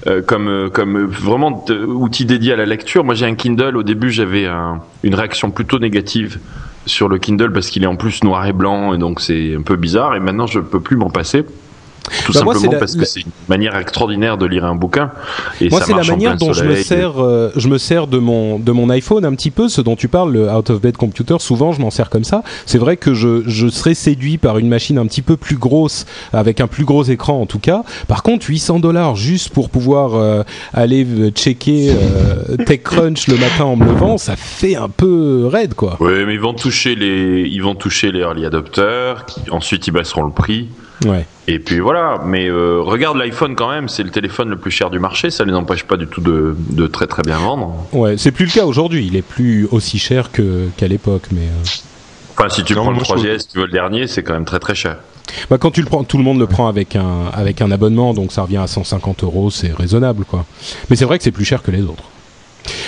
euh, 0.08 0.22
comme 0.24 0.70
comme 0.74 1.06
vraiment 1.06 1.64
outil 1.88 2.26
dédié 2.26 2.54
à 2.54 2.56
la 2.56 2.66
lecture. 2.66 3.04
Moi, 3.04 3.14
j'ai 3.14 3.26
un 3.28 3.36
Kindle. 3.36 3.78
Au 3.78 3.84
début, 3.84 4.10
j'avais 4.10 4.46
un- 4.48 4.82
une 5.04 5.14
réaction 5.16 5.52
plutôt 5.52 5.78
négative 5.78 6.40
sur 6.88 7.08
le 7.08 7.20
Kindle 7.20 7.52
parce 7.54 7.70
qu'il 7.70 7.84
est 7.84 7.88
en 7.88 7.96
plus 7.96 8.24
noir 8.24 8.46
et 8.48 8.54
blanc 8.54 8.96
et 8.96 8.98
donc 8.98 9.22
c'est 9.22 9.56
un 9.56 9.62
peu 9.62 9.76
bizarre. 9.76 10.16
Et 10.16 10.20
maintenant, 10.20 10.48
je 10.48 10.60
peux 10.60 10.80
plus 10.80 10.96
m'en 10.98 11.12
passer. 11.12 11.44
Tout 12.26 12.34
Bah, 12.34 12.40
simplement 12.40 12.74
parce 12.80 12.96
la- 12.96 13.04
que 13.04 13.08
c'est 13.08 13.22
une 13.22 13.32
manière 13.48 13.76
extraordinaire 13.78 14.38
de 14.38 14.46
lire 14.46 14.66
un 14.66 14.76
bouquin. 14.76 15.12
Et 15.62 15.70
Moi, 15.70 15.82
c'est 15.86 15.94
la 15.94 16.04
manière 16.04 16.36
dont 16.36 16.52
je 16.52 16.64
me 16.64 16.76
sers. 16.76 17.22
euh, 17.24 17.52
je 17.56 17.68
me 17.70 17.78
sers 17.78 18.08
de 18.08 18.18
mon 18.18 18.60
de 18.60 18.72
mon 18.72 18.90
iPhone 18.90 19.24
un 19.24 19.34
petit 19.34 19.52
peu, 19.52 19.70
ce 19.70 19.82
dont 19.82 19.96
tu 19.96 20.08
parles, 20.08 20.32
le 20.34 20.50
out 20.52 20.70
of 20.72 20.82
bed 20.82 20.98
computer. 20.98 21.36
Souvent, 21.40 21.72
je 21.72 21.80
m'en 21.82 21.92
sers 21.92 22.10
comme 22.10 22.24
ça. 22.24 22.44
C'est 22.66 22.78
vrai 22.80 22.98
que 22.98 23.14
je 23.14 23.44
je 23.48 23.68
serais 23.68 23.94
séduit 23.94 24.38
par 24.38 24.58
une 24.58 24.68
machine 24.68 24.98
un 24.98 25.06
petit 25.06 25.22
peu 25.22 25.38
plus 25.38 25.58
grosse, 25.58 26.06
avec 26.34 26.60
un 26.60 26.68
plus 26.68 26.86
gros 26.86 27.04
écran 27.04 27.40
en 27.40 27.46
tout 27.46 27.60
cas. 27.60 27.84
Par 28.08 28.24
contre, 28.24 28.46
800 28.50 28.80
dollars 28.80 29.16
juste 29.16 29.50
pour 29.50 29.70
pouvoir 29.70 30.16
euh, 30.16 30.44
aller 30.74 31.06
euh, 31.06 31.30
checker 31.30 31.92
euh, 31.92 32.58
TechCrunch 32.66 33.28
le 33.28 33.38
matin 33.38 33.66
en 33.66 33.76
me 33.76 33.86
levant, 33.86 34.18
ça 34.18 34.36
fait 34.36 34.76
un 34.76 34.90
peu 34.90 35.46
raide, 35.52 35.76
quoi. 35.76 35.98
Oui, 36.00 36.26
mais 36.26 36.34
ils 36.34 36.40
vont 36.42 36.54
toucher 36.54 36.96
les, 36.96 37.48
ils 37.50 37.62
vont 37.62 37.76
toucher 37.76 38.12
les 38.12 38.20
early 38.22 38.46
adopters, 38.46 39.26
qui 39.28 39.42
ensuite 39.52 39.88
ils 39.88 39.92
baisseront 39.92 40.24
le 40.24 40.32
prix. 40.32 40.68
Ouais. 41.06 41.26
Et 41.48 41.60
puis 41.60 41.80
voilà, 41.80 42.22
mais 42.26 42.48
euh, 42.48 42.80
regarde 42.82 43.18
l'iPhone 43.18 43.56
quand 43.56 43.70
même, 43.70 43.90
c'est 43.90 44.04
le 44.04 44.12
téléphone 44.12 44.50
le 44.50 44.58
plus 44.58 44.72
cher 44.72 44.90
du 44.90 45.00
marché, 45.00 45.32
ça 45.32 45.44
ne 45.46 45.50
les 45.52 45.56
empêche 45.58 45.84
pas 45.84 45.98
du 45.98 46.08
tout 46.08 46.22
de, 46.22 46.56
de 46.70 46.88
très 46.88 47.08
très 47.08 47.24
bien 47.24 47.40
vendre. 47.40 47.76
Ouais, 47.92 48.18
c'est 48.18 48.32
plus 48.32 48.46
le 48.46 48.52
cas 48.52 48.66
aujourd'hui. 48.66 49.08
Il 49.08 49.16
est 49.16 49.22
plus 49.24 49.68
aussi 49.72 49.98
cher 50.00 50.32
que 50.32 50.68
qu'à 50.78 50.88
l'époque, 50.88 51.24
mais. 51.32 51.42
euh, 51.42 51.64
Enfin, 52.38 52.50
si 52.50 52.64
tu 52.64 52.74
Non, 52.74 52.84
prends 52.84 52.92
le 52.92 52.96
moi, 52.98 53.06
je 53.08 53.14
3GS, 53.14 53.48
tu 53.52 53.58
veux 53.60 53.66
le 53.66 53.72
dernier, 53.72 54.08
c'est 54.08 54.24
quand 54.24 54.34
même 54.34 54.46
très 54.46 54.60
très 54.60 54.74
cher. 54.76 54.98
Bah, 55.50 55.58
quand 55.60 55.72
tu 55.72 55.82
le 55.82 55.88
prends, 55.88 56.04
tout 56.04 56.18
le 56.18 56.24
monde 56.24 56.40
le 56.40 56.48
prend 56.48 56.68
avec 56.68 56.96
un 56.96 57.26
avec 57.34 57.62
un 57.62 57.72
abonnement, 57.72 58.14
donc 58.14 58.32
ça 58.32 58.44
revient 58.44 58.58
à 58.58 58.68
150 58.68 59.24
euros, 59.24 59.50
c'est 59.50 59.74
raisonnable, 59.74 60.24
quoi. 60.26 60.46
Mais 60.90 60.96
c'est 60.96 61.06
vrai 61.06 61.18
que 61.18 61.24
c'est 61.24 61.32
plus 61.32 61.46
cher 61.46 61.62
que 61.64 61.72
les 61.72 61.82
autres. 61.84 62.04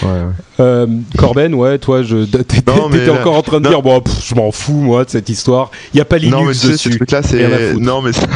Ouais, 0.03 0.09
ouais. 0.09 0.19
Euh, 0.59 0.85
Corben, 1.17 1.53
ouais, 1.55 1.79
toi, 1.79 2.03
je 2.03 2.25
t'étais 2.25 3.09
encore 3.09 3.35
en 3.37 3.41
train 3.41 3.59
de 3.59 3.63
non. 3.65 3.69
dire, 3.69 3.81
bon, 3.81 4.01
pff, 4.01 4.27
je 4.27 4.35
m'en 4.35 4.51
fous, 4.51 4.73
moi, 4.73 5.03
de 5.03 5.09
cette 5.09 5.29
histoire. 5.29 5.71
Il 5.93 5.97
y 5.97 6.01
a 6.01 6.05
pas 6.05 6.17
Linux 6.17 6.37
Non 6.37 6.45
mais 6.45 6.53
tu 6.53 6.59
sais, 6.59 6.67
ce 6.67 6.89
dessus. 6.89 6.97
truc 6.97 7.11
là 7.11 7.21
Rien 7.23 7.51
à 7.51 7.57
c'est 7.57 7.73
non 7.77 8.01
mais 8.01 8.11
c'est- 8.13 8.27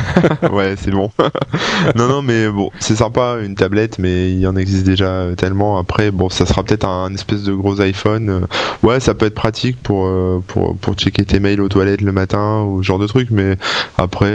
ouais 0.51 0.75
c'est 0.81 0.91
bon 0.91 1.11
non 1.95 2.07
non 2.07 2.21
mais 2.21 2.49
bon 2.49 2.69
c'est 2.79 2.95
sympa 2.95 3.37
une 3.43 3.55
tablette 3.55 3.99
mais 3.99 4.31
il 4.31 4.39
y 4.39 4.47
en 4.47 4.55
existe 4.55 4.85
déjà 4.85 5.05
euh, 5.05 5.35
tellement 5.35 5.77
après 5.77 6.11
bon 6.11 6.29
ça 6.29 6.45
sera 6.45 6.63
peut-être 6.63 6.85
un, 6.87 7.13
espèce 7.13 7.43
de 7.43 7.53
gros 7.53 7.79
iPhone 7.81 8.29
euh, 8.29 8.39
ouais 8.87 8.99
ça 8.99 9.13
peut 9.13 9.25
être 9.27 9.35
pratique 9.35 9.77
pour 9.81 10.09
pour 10.47 10.75
pour 10.77 10.93
checker 10.95 11.23
tes 11.25 11.39
mails 11.39 11.61
aux 11.61 11.69
toilettes 11.69 12.01
le 12.01 12.11
matin 12.11 12.63
ou 12.63 12.81
ce 12.81 12.87
genre 12.87 12.99
de 12.99 13.07
truc 13.07 13.29
mais 13.31 13.55
après 13.97 14.31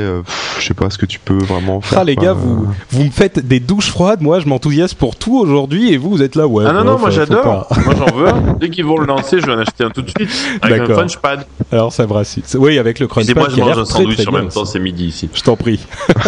je 0.59 0.67
sais 0.67 0.75
pas 0.75 0.91
ce 0.91 0.99
que 0.99 1.07
tu 1.07 1.19
peux 1.19 1.39
vraiment 1.39 1.81
faire 1.81 1.99
Ah 2.01 2.05
les 2.05 2.15
quoi. 2.15 2.25
gars, 2.27 2.33
vous, 2.33 2.67
vous 2.91 3.05
me 3.05 3.11
faites 3.11 3.47
des 3.47 3.61
douches 3.61 3.91
froides, 3.91 4.21
moi 4.21 4.41
je 4.41 4.47
m'enthousiasme 4.47 4.97
pour 4.97 5.17
tout 5.17 5.39
aujourd'hui 5.39 5.93
et 5.93 5.97
vous, 5.97 6.11
vous 6.11 6.23
êtes 6.23 6.37
là, 6.37 6.47
ouais. 6.47 6.65
ah 6.67 6.73
non, 6.73 6.85
bon, 6.85 6.92
non, 6.93 6.99
moi 6.99 7.11
j'adore. 7.11 7.67
moi 7.85 7.95
j'en 7.99 8.15
veux 8.15 8.29
un. 8.29 8.57
Dès 8.61 8.71
qu'ils 8.71 8.85
vont 8.85 8.99
le 8.99 9.07
lancer, 9.07 9.41
je 9.41 9.47
vais 9.47 9.53
en 9.53 9.59
acheter 9.59 9.85
un 9.85 9.91
tout 9.91 10.03
de 10.03 10.11
suite. 10.11 10.31
Avec 10.63 10.83
un. 10.83 10.87
Crunchpad. 10.87 11.47
Alors 11.71 11.93
ça 11.93 12.07
me 12.07 12.13
rassure. 12.13 12.43
Oui, 12.55 12.79
avec 12.79 12.99
le 12.99 13.07
moi 13.07 13.15
Crunchpad 13.23 13.51
je 13.51 13.55
qui 13.55 13.61
a 13.61 13.65
mange 13.65 13.79
un 13.79 13.85
très 13.85 14.03
sandwich 14.03 14.29
en 14.29 14.33
même 14.33 14.49
temps, 14.49 14.65
c'est 14.65 14.79
midi 14.79 15.07
ici. 15.07 15.29
Je 15.33 15.43
t'en 15.43 15.57
prie. 15.57 15.81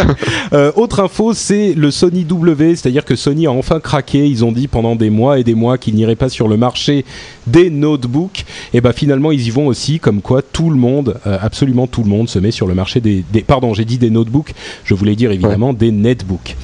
Euh, 0.53 0.71
autre 0.77 1.01
info, 1.01 1.33
c'est 1.35 1.73
le 1.75 1.91
Sony 1.91 2.25
W, 2.25 2.77
c'est-à-dire 2.77 3.05
que 3.05 3.17
Sony 3.17 3.47
a 3.47 3.51
enfin 3.51 3.81
craqué. 3.81 4.27
Ils 4.27 4.45
ont 4.45 4.53
dit 4.53 4.69
pendant 4.69 4.95
des 4.95 5.11
mois 5.11 5.39
et 5.39 5.45
des 5.45 5.55
mois 5.55 5.79
qu'ils 5.79 5.95
n'iraient 5.95 6.15
pas 6.17 6.29
sur 6.29 6.47
le 6.49 6.57
marché 6.57 7.05
des 7.47 7.71
notebooks. 7.71 8.45
Et 8.73 8.81
ben 8.81 8.93
finalement, 8.93 9.33
ils 9.33 9.47
y 9.47 9.51
vont 9.51 9.67
aussi, 9.67 9.99
comme 9.99 10.21
quoi 10.21 10.43
tout 10.43 10.71
le 10.71 10.77
monde, 10.77 11.19
euh, 11.27 11.39
absolument 11.41 11.87
tout 11.87 12.03
le 12.03 12.09
monde, 12.09 12.29
se 12.29 12.39
met 12.39 12.51
sur 12.51 12.67
le 12.67 12.75
marché 12.75 13.01
des. 13.01 13.25
des- 13.33 13.43
pardon, 13.43 13.75
j'ai 13.75 13.85
dit 13.85 13.99
des 13.99 14.11
notebooks. 14.11 14.55
Je 14.85 14.95
voulais 14.95 15.17
dire 15.17 15.31
évidemment 15.33 15.73
des 15.73 15.91
netbooks. 15.91 16.57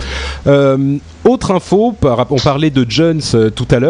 Euh, 0.46 0.96
autre 1.24 1.51
info, 1.51 1.92
par- 1.92 2.26
on 2.30 2.36
parlait 2.38 2.70
de 2.70 2.86
Jones 2.88 3.20
euh, 3.34 3.51
tout 3.51 3.66
à 3.70 3.78
l'heure. 3.78 3.89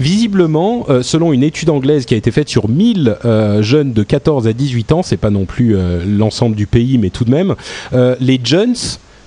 Visiblement, 0.00 0.86
euh, 0.88 1.02
selon 1.02 1.32
une 1.32 1.42
étude 1.42 1.70
anglaise 1.70 2.06
qui 2.06 2.14
a 2.14 2.16
été 2.16 2.30
faite 2.30 2.48
sur 2.48 2.68
1000 2.68 3.16
euh, 3.24 3.62
jeunes 3.62 3.92
de 3.92 4.02
14 4.02 4.46
à 4.46 4.52
18 4.52 4.92
ans, 4.92 5.02
c'est 5.02 5.16
pas 5.16 5.30
non 5.30 5.44
plus 5.44 5.76
euh, 5.76 6.04
l'ensemble 6.06 6.56
du 6.56 6.66
pays, 6.66 6.98
mais 6.98 7.10
tout 7.10 7.24
de 7.24 7.30
même, 7.30 7.54
les 8.20 8.40
Jones 8.42 8.74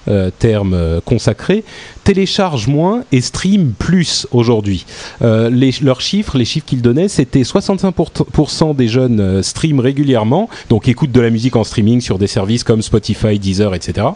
euh, 0.08 0.30
terme 0.38 0.74
euh, 0.74 1.00
consacré, 1.04 1.64
télécharge 2.04 2.68
moins 2.68 3.04
et 3.12 3.22
stream 3.22 3.74
plus 3.78 4.28
aujourd'hui. 4.32 4.86
Euh, 5.22 5.50
les- 5.50 5.74
leurs 5.82 6.02
chiffres, 6.02 6.38
les 6.38 6.46
chiffres 6.46 6.66
qu'ils 6.66 6.82
donnaient, 6.82 7.08
c'était 7.10 7.44
65% 7.44 8.76
des 8.76 8.88
jeunes 8.88 9.20
euh, 9.20 9.42
streament 9.44 9.80
régulièrement, 9.80 10.50
donc 10.70 10.88
écoutent 10.88 11.12
de 11.12 11.22
la 11.22 11.30
musique 11.30 11.56
en 11.56 11.64
streaming 11.64 12.02
sur 12.02 12.18
des 12.18 12.28
services 12.28 12.64
comme 12.64 12.82
Spotify, 12.82 13.40
Deezer, 13.40 13.76
etc. 13.76 14.08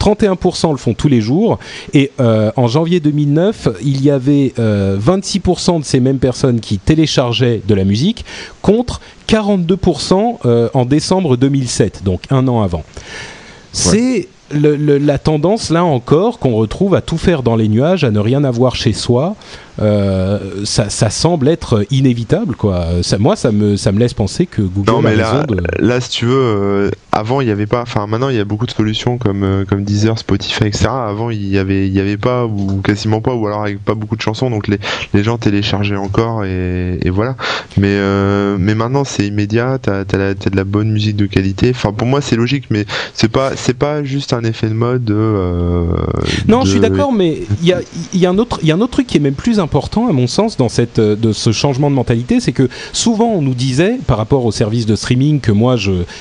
31% 0.00 0.70
le 0.72 0.76
font 0.76 0.94
tous 0.94 1.08
les 1.08 1.20
jours. 1.20 1.58
Et 1.94 2.10
euh, 2.20 2.50
en 2.56 2.66
janvier 2.68 3.00
2009, 3.00 3.68
il 3.84 4.02
y 4.04 4.10
avait 4.10 4.52
euh, 4.58 4.98
26% 4.98 5.80
de 5.80 5.84
ces 5.84 6.00
mêmes 6.00 6.18
personnes 6.18 6.60
qui 6.60 6.78
téléchargeaient 6.78 7.62
de 7.66 7.74
la 7.74 7.84
musique 7.84 8.24
contre 8.62 9.00
42% 9.28 10.38
euh, 10.44 10.68
en 10.74 10.84
décembre 10.84 11.36
2007, 11.36 12.02
donc 12.04 12.22
un 12.30 12.46
an 12.48 12.62
avant. 12.62 12.84
C'est 13.72 14.28
la 14.52 15.18
tendance 15.18 15.70
là 15.70 15.84
encore 15.84 16.38
qu'on 16.38 16.54
retrouve 16.54 16.94
à 16.94 17.00
tout 17.00 17.18
faire 17.18 17.42
dans 17.42 17.56
les 17.56 17.68
nuages, 17.68 18.04
à 18.04 18.10
ne 18.10 18.20
rien 18.20 18.44
avoir 18.44 18.76
chez 18.76 18.92
soi. 18.92 19.34
Euh, 19.80 20.38
ça, 20.64 20.90
ça 20.90 21.08
semble 21.10 21.48
être 21.48 21.84
inévitable, 21.90 22.54
quoi. 22.56 22.86
Ça, 23.02 23.16
moi, 23.18 23.36
ça 23.36 23.52
me, 23.52 23.76
ça 23.76 23.90
me 23.92 23.98
laisse 23.98 24.12
penser 24.14 24.46
que 24.46 24.60
Google 24.62 24.90
Non, 24.90 25.00
mais 25.02 25.10
a 25.10 25.16
là, 25.16 25.30
raison 25.32 25.46
de. 25.46 25.62
là, 25.78 26.00
si 26.00 26.10
tu 26.10 26.26
veux, 26.26 26.34
euh, 26.36 26.90
avant 27.10 27.40
il 27.40 27.48
y 27.48 27.50
avait 27.50 27.66
pas, 27.66 27.82
enfin 27.82 28.06
maintenant 28.06 28.28
il 28.30 28.36
y 28.36 28.40
a 28.40 28.44
beaucoup 28.44 28.64
de 28.66 28.70
solutions 28.70 29.18
comme 29.18 29.42
euh, 29.44 29.64
comme 29.66 29.84
Deezer, 29.84 30.18
Spotify, 30.18 30.64
etc. 30.64 30.86
Avant 30.90 31.28
il 31.30 31.46
y 31.46 31.58
avait 31.58 31.86
il 31.86 31.92
y 31.92 32.00
avait 32.00 32.16
pas 32.16 32.46
ou 32.46 32.80
quasiment 32.82 33.20
pas 33.20 33.34
ou 33.34 33.46
alors 33.46 33.62
avec 33.62 33.82
pas 33.84 33.94
beaucoup 33.94 34.16
de 34.16 34.22
chansons, 34.22 34.48
donc 34.50 34.66
les 34.68 34.78
les 35.12 35.22
gens 35.22 35.36
téléchargeaient 35.36 35.96
encore 35.96 36.44
et, 36.44 36.98
et 37.02 37.10
voilà. 37.10 37.36
Mais 37.76 37.88
euh, 37.96 38.56
mais 38.58 38.74
maintenant 38.74 39.04
c'est 39.04 39.26
immédiat, 39.26 39.78
t'as 39.80 40.04
la- 40.12 40.34
t'as 40.34 40.50
de 40.50 40.56
la 40.56 40.64
bonne 40.64 40.90
musique 40.90 41.16
de 41.16 41.26
qualité. 41.26 41.70
Enfin 41.74 41.92
pour 41.92 42.06
moi 42.06 42.20
c'est 42.22 42.36
logique, 42.36 42.64
mais 42.70 42.86
c'est 43.14 43.30
pas 43.30 43.52
c'est 43.56 43.76
pas 43.76 44.02
juste 44.04 44.32
un 44.32 44.42
effet 44.44 44.68
de 44.68 44.74
mode. 44.74 45.04
de, 45.04 45.14
Non, 46.48 46.60
de- 46.60 46.64
je 46.66 46.70
suis 46.70 46.80
d'accord, 46.80 47.12
mais 47.12 47.42
il 47.62 47.68
y 47.68 47.72
a, 47.72 47.80
y, 48.14 48.24
a 48.26 48.30
un 48.30 48.38
autre- 48.38 48.58
il 48.62 48.68
y 48.68 48.72
a 48.72 48.74
un 48.74 48.80
autre 48.80 48.92
truc 48.92 49.06
qui 49.06 49.18
est 49.18 49.20
même 49.20 49.34
plus 49.34 49.60
important, 49.62 50.08
à 50.08 50.12
mon 50.12 50.26
sens, 50.26 50.56
dans 50.58 50.68
cette, 50.68 50.98
euh, 50.98 51.16
de 51.16 51.32
ce 51.32 51.52
changement 51.52 51.88
de 51.90 51.94
mentalité, 51.94 52.40
c'est 52.40 52.52
que 52.52 52.68
souvent 52.92 53.30
on 53.32 53.40
nous 53.40 53.54
disait, 53.54 53.96
par 54.06 54.18
rapport 54.18 54.44
aux 54.44 54.52
services 54.52 54.84
de 54.84 54.96
streaming 54.96 55.40
que 55.40 55.52
moi 55.52 55.76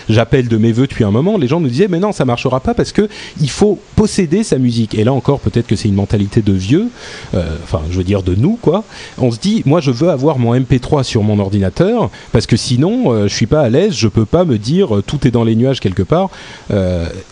j'appelle 0.08 0.48
de 0.48 0.58
mes 0.58 0.72
voeux 0.72 0.88
depuis 0.88 1.04
un 1.04 1.12
moment, 1.12 1.38
les 1.38 1.48
gens 1.50 1.60
nous 1.60 1.68
disaient, 1.68 1.88
mais 1.90 2.00
non, 2.00 2.14
ça 2.14 2.24
marchera 2.24 2.60
pas 2.62 2.74
parce 2.74 2.92
que 2.94 3.10
il 3.42 3.50
faut 3.50 3.78
posséder 3.96 4.44
sa 4.44 4.58
musique. 4.58 4.96
Et 4.96 5.04
là 5.04 5.12
encore, 5.14 5.40
peut-être 5.42 5.68
que 5.68 5.76
c'est 5.76 5.90
une 5.90 5.96
mentalité 5.96 6.42
de 6.42 6.54
vieux, 6.54 6.88
euh, 7.34 7.56
enfin, 7.64 7.82
je 7.90 7.98
veux 7.98 8.04
dire 8.04 8.24
de 8.24 8.36
nous, 8.36 8.58
quoi. 8.62 8.84
On 9.18 9.32
se 9.32 9.40
dit, 9.40 9.64
moi 9.66 9.82
je 9.82 9.92
veux 9.92 10.10
avoir 10.10 10.38
mon 10.40 10.56
MP3 10.56 11.04
sur 11.04 11.24
mon 11.24 11.40
ordinateur 11.40 12.10
parce 12.32 12.46
que 12.46 12.56
sinon, 12.56 13.12
euh, 13.12 13.28
je 13.28 13.34
suis 13.34 13.48
pas 13.48 13.62
à 13.62 13.70
l'aise, 13.70 13.94
je 13.96 14.08
peux 14.08 14.26
pas 14.26 14.46
me 14.46 14.58
dire 14.58 14.96
euh, 14.96 15.02
tout 15.02 15.28
est 15.28 15.32
dans 15.32 15.44
les 15.44 15.56
nuages 15.56 15.80
quelque 15.80 16.04
part. 16.04 16.30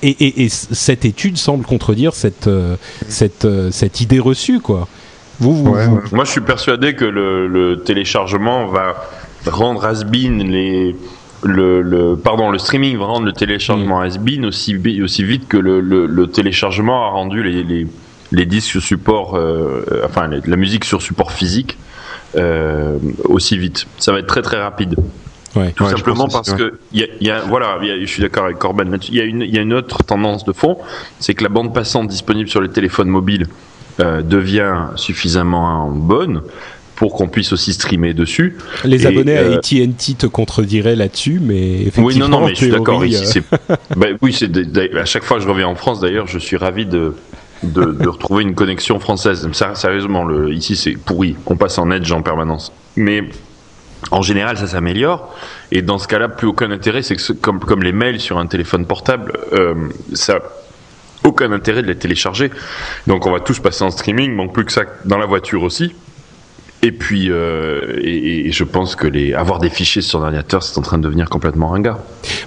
Et, 0.01 0.43
et- 0.43 0.49
cette 0.49 1.05
étude 1.05 1.37
semble 1.37 1.65
contredire 1.65 2.13
cette, 2.13 2.49
cette, 3.07 3.47
cette 3.71 4.01
idée 4.01 4.19
reçue, 4.19 4.59
quoi. 4.59 4.87
Vous, 5.39 5.55
vous, 5.63 5.71
Ouais, 5.71 5.85
vous- 5.87 5.95
ouais. 5.97 6.01
Moi, 6.11 6.25
je 6.25 6.31
suis 6.31 6.41
persuadé 6.41 6.95
que 6.95 7.05
le, 7.05 7.47
le 7.47 7.79
téléchargement 7.81 8.67
va 8.67 8.95
rendre 9.47 9.83
has-been 9.85 10.43
les. 10.51 10.95
Le, 11.43 11.81
le, 11.81 12.17
pardon, 12.17 12.49
le 12.51 12.57
streaming 12.59 12.97
va 12.97 13.05
rendre 13.05 13.25
le 13.25 13.31
téléchargement 13.31 14.01
has-been 14.01 14.45
aussi, 14.45 14.73
bi- 14.75 15.01
aussi 15.01 15.23
vite 15.23 15.47
que 15.47 15.55
le, 15.55 15.79
le, 15.79 16.05
le 16.05 16.27
téléchargement 16.27 17.05
a 17.07 17.11
rendu 17.11 17.41
les, 17.43 17.63
les, 17.63 17.87
les 18.33 18.45
disques 18.45 18.71
sur 18.71 18.81
support, 18.81 19.35
euh, 19.37 19.85
enfin 20.03 20.27
les- 20.27 20.41
la 20.45 20.57
musique 20.57 20.83
sur 20.83 21.01
support 21.01 21.31
physique 21.31 21.77
euh, 22.35 22.97
aussi 23.23 23.57
vite. 23.57 23.87
Ça 23.99 24.11
va 24.11 24.19
être 24.19 24.27
très 24.27 24.41
très 24.41 24.61
rapide. 24.61 24.95
Ouais. 25.55 25.71
Tout 25.71 25.85
Ouais, 25.85 25.91
simplement 25.91 26.27
parce 26.27 26.49
aussi, 26.49 26.57
que 26.57 26.77
il 26.91 26.99
y 26.99 27.03
a, 27.03 27.07
il 27.21 27.27
y 27.27 27.31
a- 27.31 27.39
voilà, 27.43 27.77
il 27.81 27.87
y 27.87 27.91
a- 27.91 27.99
je 28.01 28.05
suis 28.05 28.21
d'accord 28.21 28.43
avec 28.43 28.57
Corben 28.59 28.93
y 29.09 29.17
il 29.19 29.55
y 29.55 29.57
a 29.57 29.61
une 29.61 29.73
autre 29.73 30.03
tendance 30.03 30.43
de 30.43 30.51
fond, 30.51 30.77
c'est 31.19 31.33
que 31.35 31.43
la 31.43 31.49
bande 31.49 31.73
passante 31.73 32.09
disponible 32.09 32.49
sur 32.49 32.59
les 32.61 32.69
téléphones 32.69 33.07
mobiles 33.07 33.47
euh, 33.99 34.21
devient 34.21 34.87
suffisamment 34.95 35.89
bonne 35.89 36.41
pour 36.95 37.13
qu'on 37.13 37.29
puisse 37.29 37.53
aussi 37.53 37.71
streamer 37.73 38.13
dessus. 38.13 38.57
Les 38.83 39.03
Et, 39.03 39.07
abonnés 39.07 39.37
à 39.37 39.41
euh, 39.41 39.57
AT&T 39.57 40.15
te 40.17 40.27
contrediraient 40.27 40.97
là-dessus, 40.97 41.39
mais 41.41 41.81
effectivement, 41.83 42.07
Oui, 42.07 42.17
non, 42.17 42.27
non, 42.27 42.45
mais 42.45 42.55
je 42.55 42.63
suis 42.63 42.71
d'accord. 42.71 43.05
Ici, 43.05 43.39
euh, 43.39 43.41
c'est, 43.69 43.95
bah, 43.97 44.07
oui, 44.21 44.37
à 44.97 45.05
chaque 45.05 45.23
fois 45.23 45.37
que 45.37 45.43
je 45.43 45.47
reviens 45.47 45.67
en 45.67 45.75
France, 45.75 46.01
d'ailleurs, 46.01 46.27
je 46.27 46.37
suis 46.37 46.57
ravi 46.57 46.85
de, 46.85 47.15
de, 47.63 47.85
de 47.85 48.07
retrouver 48.07 48.43
une 48.43 48.53
connexion 48.53 48.99
française. 48.99 49.47
Ça, 49.53 49.75
sérieusement, 49.75 50.25
le, 50.25 50.53
ici, 50.53 50.75
c'est 50.75 50.91
pourri. 50.91 51.37
On 51.45 51.55
passe 51.55 51.77
en 51.77 51.89
edge 51.89 52.11
en 52.11 52.21
permanence. 52.21 52.73
Mais 52.97 53.23
en 54.11 54.21
général, 54.21 54.57
ça 54.57 54.67
s'améliore. 54.67 55.33
Et 55.71 55.81
dans 55.81 55.99
ce 55.99 56.07
cas-là, 56.07 56.29
plus 56.29 56.47
aucun 56.47 56.71
intérêt. 56.71 57.01
C'est 57.01 57.15
que 57.15 57.33
comme, 57.33 57.59
comme 57.59 57.83
les 57.83 57.91
mails 57.91 58.19
sur 58.19 58.37
un 58.37 58.45
téléphone 58.45 58.85
portable, 58.85 59.33
euh, 59.53 59.75
ça 60.13 60.39
aucun 61.23 61.51
intérêt 61.51 61.81
de 61.81 61.87
les 61.87 61.97
télécharger. 61.97 62.51
Donc, 63.07 63.25
on 63.25 63.31
va 63.31 63.39
tous 63.39 63.59
passer 63.59 63.83
en 63.83 63.91
streaming. 63.91 64.33
Manque 64.33 64.53
plus 64.53 64.65
que 64.65 64.71
ça 64.71 64.83
dans 65.05 65.17
la 65.17 65.25
voiture 65.25 65.63
aussi. 65.63 65.93
Et 66.81 66.91
puis, 66.93 67.29
euh, 67.29 67.99
et, 68.01 68.47
et 68.47 68.51
je 68.51 68.63
pense 68.63 68.95
que 68.95 69.05
les 69.05 69.33
avoir 69.33 69.59
des 69.59 69.69
fichiers 69.69 70.01
sur 70.01 70.19
ordinateur, 70.19 70.63
c'est 70.63 70.77
en 70.77 70.81
train 70.81 70.97
de 70.97 71.03
devenir 71.03 71.29
complètement 71.29 71.69
ringard. 71.69 71.99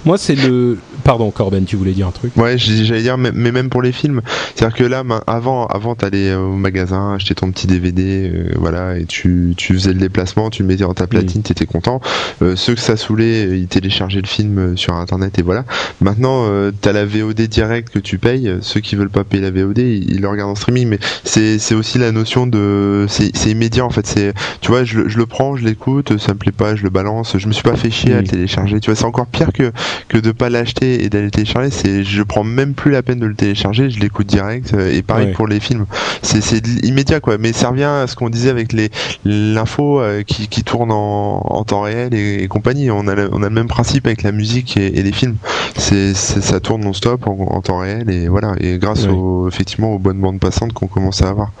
moi, 0.05 0.17
c'est 0.17 0.35
le. 0.35 0.77
Pardon, 1.03 1.31
Corben, 1.31 1.65
tu 1.65 1.75
voulais 1.75 1.91
dire 1.91 2.07
un 2.07 2.11
truc? 2.11 2.31
Ouais, 2.37 2.57
j'allais 2.57 3.01
dire, 3.01 3.17
mais, 3.17 3.31
mais 3.33 3.51
même 3.51 3.69
pour 3.69 3.81
les 3.81 3.91
films, 3.91 4.21
c'est-à-dire 4.55 4.77
que 4.77 4.83
là, 4.85 5.03
avant, 5.27 5.67
avant, 5.67 5.95
t'allais 5.95 6.33
au 6.33 6.53
magasin, 6.53 7.13
acheter 7.13 7.35
ton 7.35 7.51
petit 7.51 7.67
DVD, 7.67 8.31
euh, 8.33 8.51
voilà, 8.57 8.97
et 8.97 9.05
tu, 9.05 9.53
tu 9.57 9.73
faisais 9.73 9.91
le 9.91 9.99
déplacement, 9.99 10.49
tu 10.49 10.63
le 10.63 10.69
mettais 10.69 10.83
dans 10.83 10.93
ta 10.93 11.05
platine, 11.05 11.41
t'étais 11.43 11.65
content. 11.65 11.99
Euh, 12.41 12.55
ceux 12.55 12.73
que 12.73 12.79
ça 12.79 12.95
saoulait, 12.95 13.47
euh, 13.47 13.57
ils 13.57 13.67
téléchargeaient 13.67 14.21
le 14.21 14.27
film 14.27 14.57
euh, 14.57 14.75
sur 14.77 14.93
internet 14.93 15.37
et 15.39 15.41
voilà. 15.41 15.65
Maintenant, 15.99 16.45
euh, 16.47 16.71
t'as 16.79 16.93
la 16.93 17.05
VOD 17.05 17.41
direct 17.41 17.89
que 17.89 17.99
tu 17.99 18.17
payes. 18.17 18.49
Ceux 18.61 18.79
qui 18.79 18.95
veulent 18.95 19.09
pas 19.09 19.25
payer 19.25 19.43
la 19.43 19.51
VOD, 19.51 19.79
ils, 19.79 20.09
ils 20.09 20.21
le 20.21 20.27
regardent 20.29 20.51
en 20.51 20.55
streaming, 20.55 20.87
mais 20.87 20.99
c'est, 21.25 21.59
c'est 21.59 21.75
aussi 21.75 21.97
la 21.97 22.13
notion 22.13 22.47
de, 22.47 23.07
c'est, 23.09 23.35
c'est 23.35 23.49
immédiat 23.49 23.83
en 23.83 23.89
fait. 23.89 24.07
C'est, 24.07 24.22
tu 24.61 24.69
vois, 24.71 24.83
je, 24.83 24.99
le- 24.99 25.09
je 25.09 25.17
le 25.17 25.25
prends, 25.25 25.55
je 25.55 25.63
l'écoute, 25.65 26.17
ça 26.17 26.33
me 26.33 26.37
plaît 26.37 26.51
pas, 26.51 26.75
je 26.75 26.83
le 26.83 26.89
balance. 26.89 27.37
Je 27.37 27.47
me 27.47 27.53
suis 27.53 27.63
pas 27.63 27.75
fait 27.75 27.91
chier 27.91 28.13
à 28.13 28.17
Mm. 28.17 28.21
le 28.21 28.27
télécharger. 28.27 28.79
Tu 28.79 28.89
vois, 28.91 28.95
c'est 28.95 29.05
encore 29.05 29.25
pire 29.27 29.51
que 29.53 29.71
que 30.07 30.17
de 30.17 30.31
pas 30.31 30.49
l'acheter 30.49 31.03
et 31.03 31.09
d'aller 31.09 31.25
le 31.25 31.31
télécharger. 31.31 31.69
C'est, 31.71 32.03
je 32.03 32.23
prends 32.23 32.43
même 32.43 32.73
plus 32.73 32.91
la 32.91 33.01
peine 33.03 33.19
de 33.19 33.25
le 33.25 33.35
télécharger, 33.35 33.89
je 33.89 33.99
l'écoute 33.99 34.27
direct. 34.27 34.73
euh, 34.73 34.91
Et 34.93 35.01
pareil 35.01 35.27
Ouais. 35.27 35.31
pour 35.33 35.47
les 35.47 35.59
films. 35.59 35.85
C'est, 36.21 36.41
c'est 36.41 36.65
immédiat 36.83 37.19
quoi. 37.19 37.37
Mais 37.37 37.53
ça 37.53 37.69
revient 37.69 37.83
à 37.83 38.07
ce 38.07 38.15
qu'on 38.15 38.29
disait 38.29 38.49
avec 38.49 38.73
les 38.73 38.89
l'info 39.25 39.99
euh, 39.99 40.23
qui, 40.23 40.47
qui 40.47 40.63
tourne 40.63 40.91
en, 40.91 41.41
en 41.45 41.63
temps 41.63 41.81
réel 41.81 42.13
et, 42.13 42.43
et 42.43 42.47
compagnie. 42.47 42.91
On 42.91 43.07
a 43.07 43.15
le, 43.15 43.29
on 43.31 43.41
a 43.43 43.49
le 43.49 43.55
même 43.55 43.67
principe 43.67 44.05
avec 44.07 44.23
la 44.23 44.31
musique 44.31 44.77
et, 44.77 44.97
et 44.99 45.03
les 45.03 45.11
films. 45.11 45.35
C'est, 45.77 46.13
ça 46.13 46.59
tourne 46.59 46.81
non-stop 46.83 47.27
en, 47.27 47.31
en 47.31 47.61
temps 47.61 47.79
réel 47.79 48.09
et 48.09 48.27
voilà. 48.27 48.53
Et 48.59 48.77
grâce 48.77 49.05
Ouais. 49.07 49.47
effectivement 49.49 49.93
aux 49.93 49.99
bonnes 49.99 50.19
bandes 50.19 50.39
passantes 50.39 50.71
qu'on 50.73 50.87
commence 50.87 51.21
à 51.21 51.29
avoir. 51.29 51.51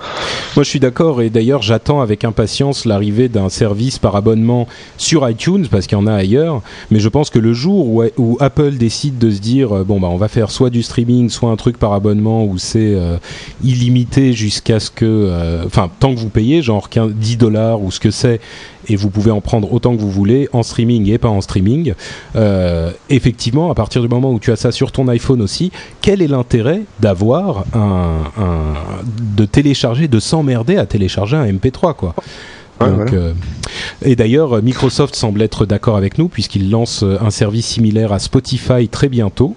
Moi, 0.55 0.63
je 0.63 0.69
suis 0.69 0.79
d'accord 0.79 1.21
et 1.21 1.29
d'ailleurs, 1.29 1.61
j'attends 1.61 1.99
avec 2.01 2.23
impatience 2.23 2.52
l'arrivée 2.85 3.29
d'un 3.29 3.49
service 3.49 3.99
par 3.99 4.15
abonnement 4.15 4.67
sur 4.97 5.27
iTunes 5.29 5.67
parce 5.69 5.87
qu'il 5.87 5.97
y 5.97 6.01
en 6.01 6.07
a 6.07 6.13
ailleurs. 6.13 6.61
Mais 6.91 6.99
je 6.99 7.09
pense 7.09 7.29
que 7.29 7.39
le 7.39 7.53
jour 7.53 7.87
où, 8.17 8.37
Apple 8.39 8.73
décide 8.73 9.17
de 9.17 9.31
se 9.31 9.39
dire 9.39 9.75
euh, 9.75 9.83
bon 9.83 9.99
bah 9.99 10.07
on 10.09 10.17
va 10.17 10.27
faire 10.27 10.51
soit 10.51 10.69
du 10.69 10.83
streaming, 10.83 11.29
soit 11.29 11.49
un 11.49 11.55
truc 11.55 11.77
par 11.77 11.93
abonnement 11.93 12.45
où 12.45 12.57
c'est 12.57 12.93
euh, 12.95 13.17
illimité 13.63 14.33
jusqu'à 14.33 14.79
ce 14.79 14.89
que, 14.89 15.05
euh, 15.05 15.63
enfin 15.65 15.89
tant 15.99 16.13
que 16.13 16.19
vous 16.19 16.29
payez, 16.29 16.61
genre 16.61 16.89
15, 16.89 17.13
10 17.13 17.37
dollars 17.37 17.81
ou 17.81 17.91
ce 17.91 17.99
que 17.99 18.11
c'est, 18.11 18.39
et 18.87 18.95
vous 18.95 19.09
pouvez 19.09 19.31
en 19.31 19.41
prendre 19.41 19.71
autant 19.73 19.95
que 19.95 20.01
vous 20.01 20.11
voulez 20.11 20.47
en 20.53 20.63
streaming 20.63 21.09
et 21.09 21.17
pas 21.17 21.29
en 21.29 21.41
streaming. 21.41 21.93
Euh, 22.35 22.91
effectivement, 23.09 23.71
à 23.71 23.75
partir 23.75 24.01
du 24.01 24.07
moment 24.07 24.31
où 24.31 24.39
tu 24.39 24.51
as 24.51 24.55
ça 24.55 24.71
sur 24.71 24.91
ton 24.91 25.07
iPhone 25.07 25.41
aussi, 25.41 25.71
quel 26.01 26.21
est 26.21 26.27
l'intérêt 26.27 26.81
d'avoir 26.99 27.65
un, 27.73 28.19
un- 28.37 28.73
de 29.37 29.45
télécharger, 29.45 30.07
de 30.07 30.19
s'emmerder 30.19 30.77
à 30.77 30.85
télécharger 30.85 31.35
un 31.37 31.45
MP3 31.45 31.93
quoi? 31.95 32.15
Ouais, 32.81 32.89
Donc, 32.89 32.95
voilà. 33.09 33.11
euh, 33.13 33.33
et 34.03 34.15
d'ailleurs, 34.15 34.61
Microsoft 34.63 35.15
semble 35.15 35.41
être 35.41 35.65
d'accord 35.65 35.95
avec 35.95 36.17
nous 36.17 36.27
puisqu'il 36.27 36.69
lance 36.69 37.03
un 37.03 37.29
service 37.29 37.67
similaire 37.67 38.11
à 38.11 38.19
Spotify 38.19 38.87
très 38.87 39.09
bientôt. 39.09 39.55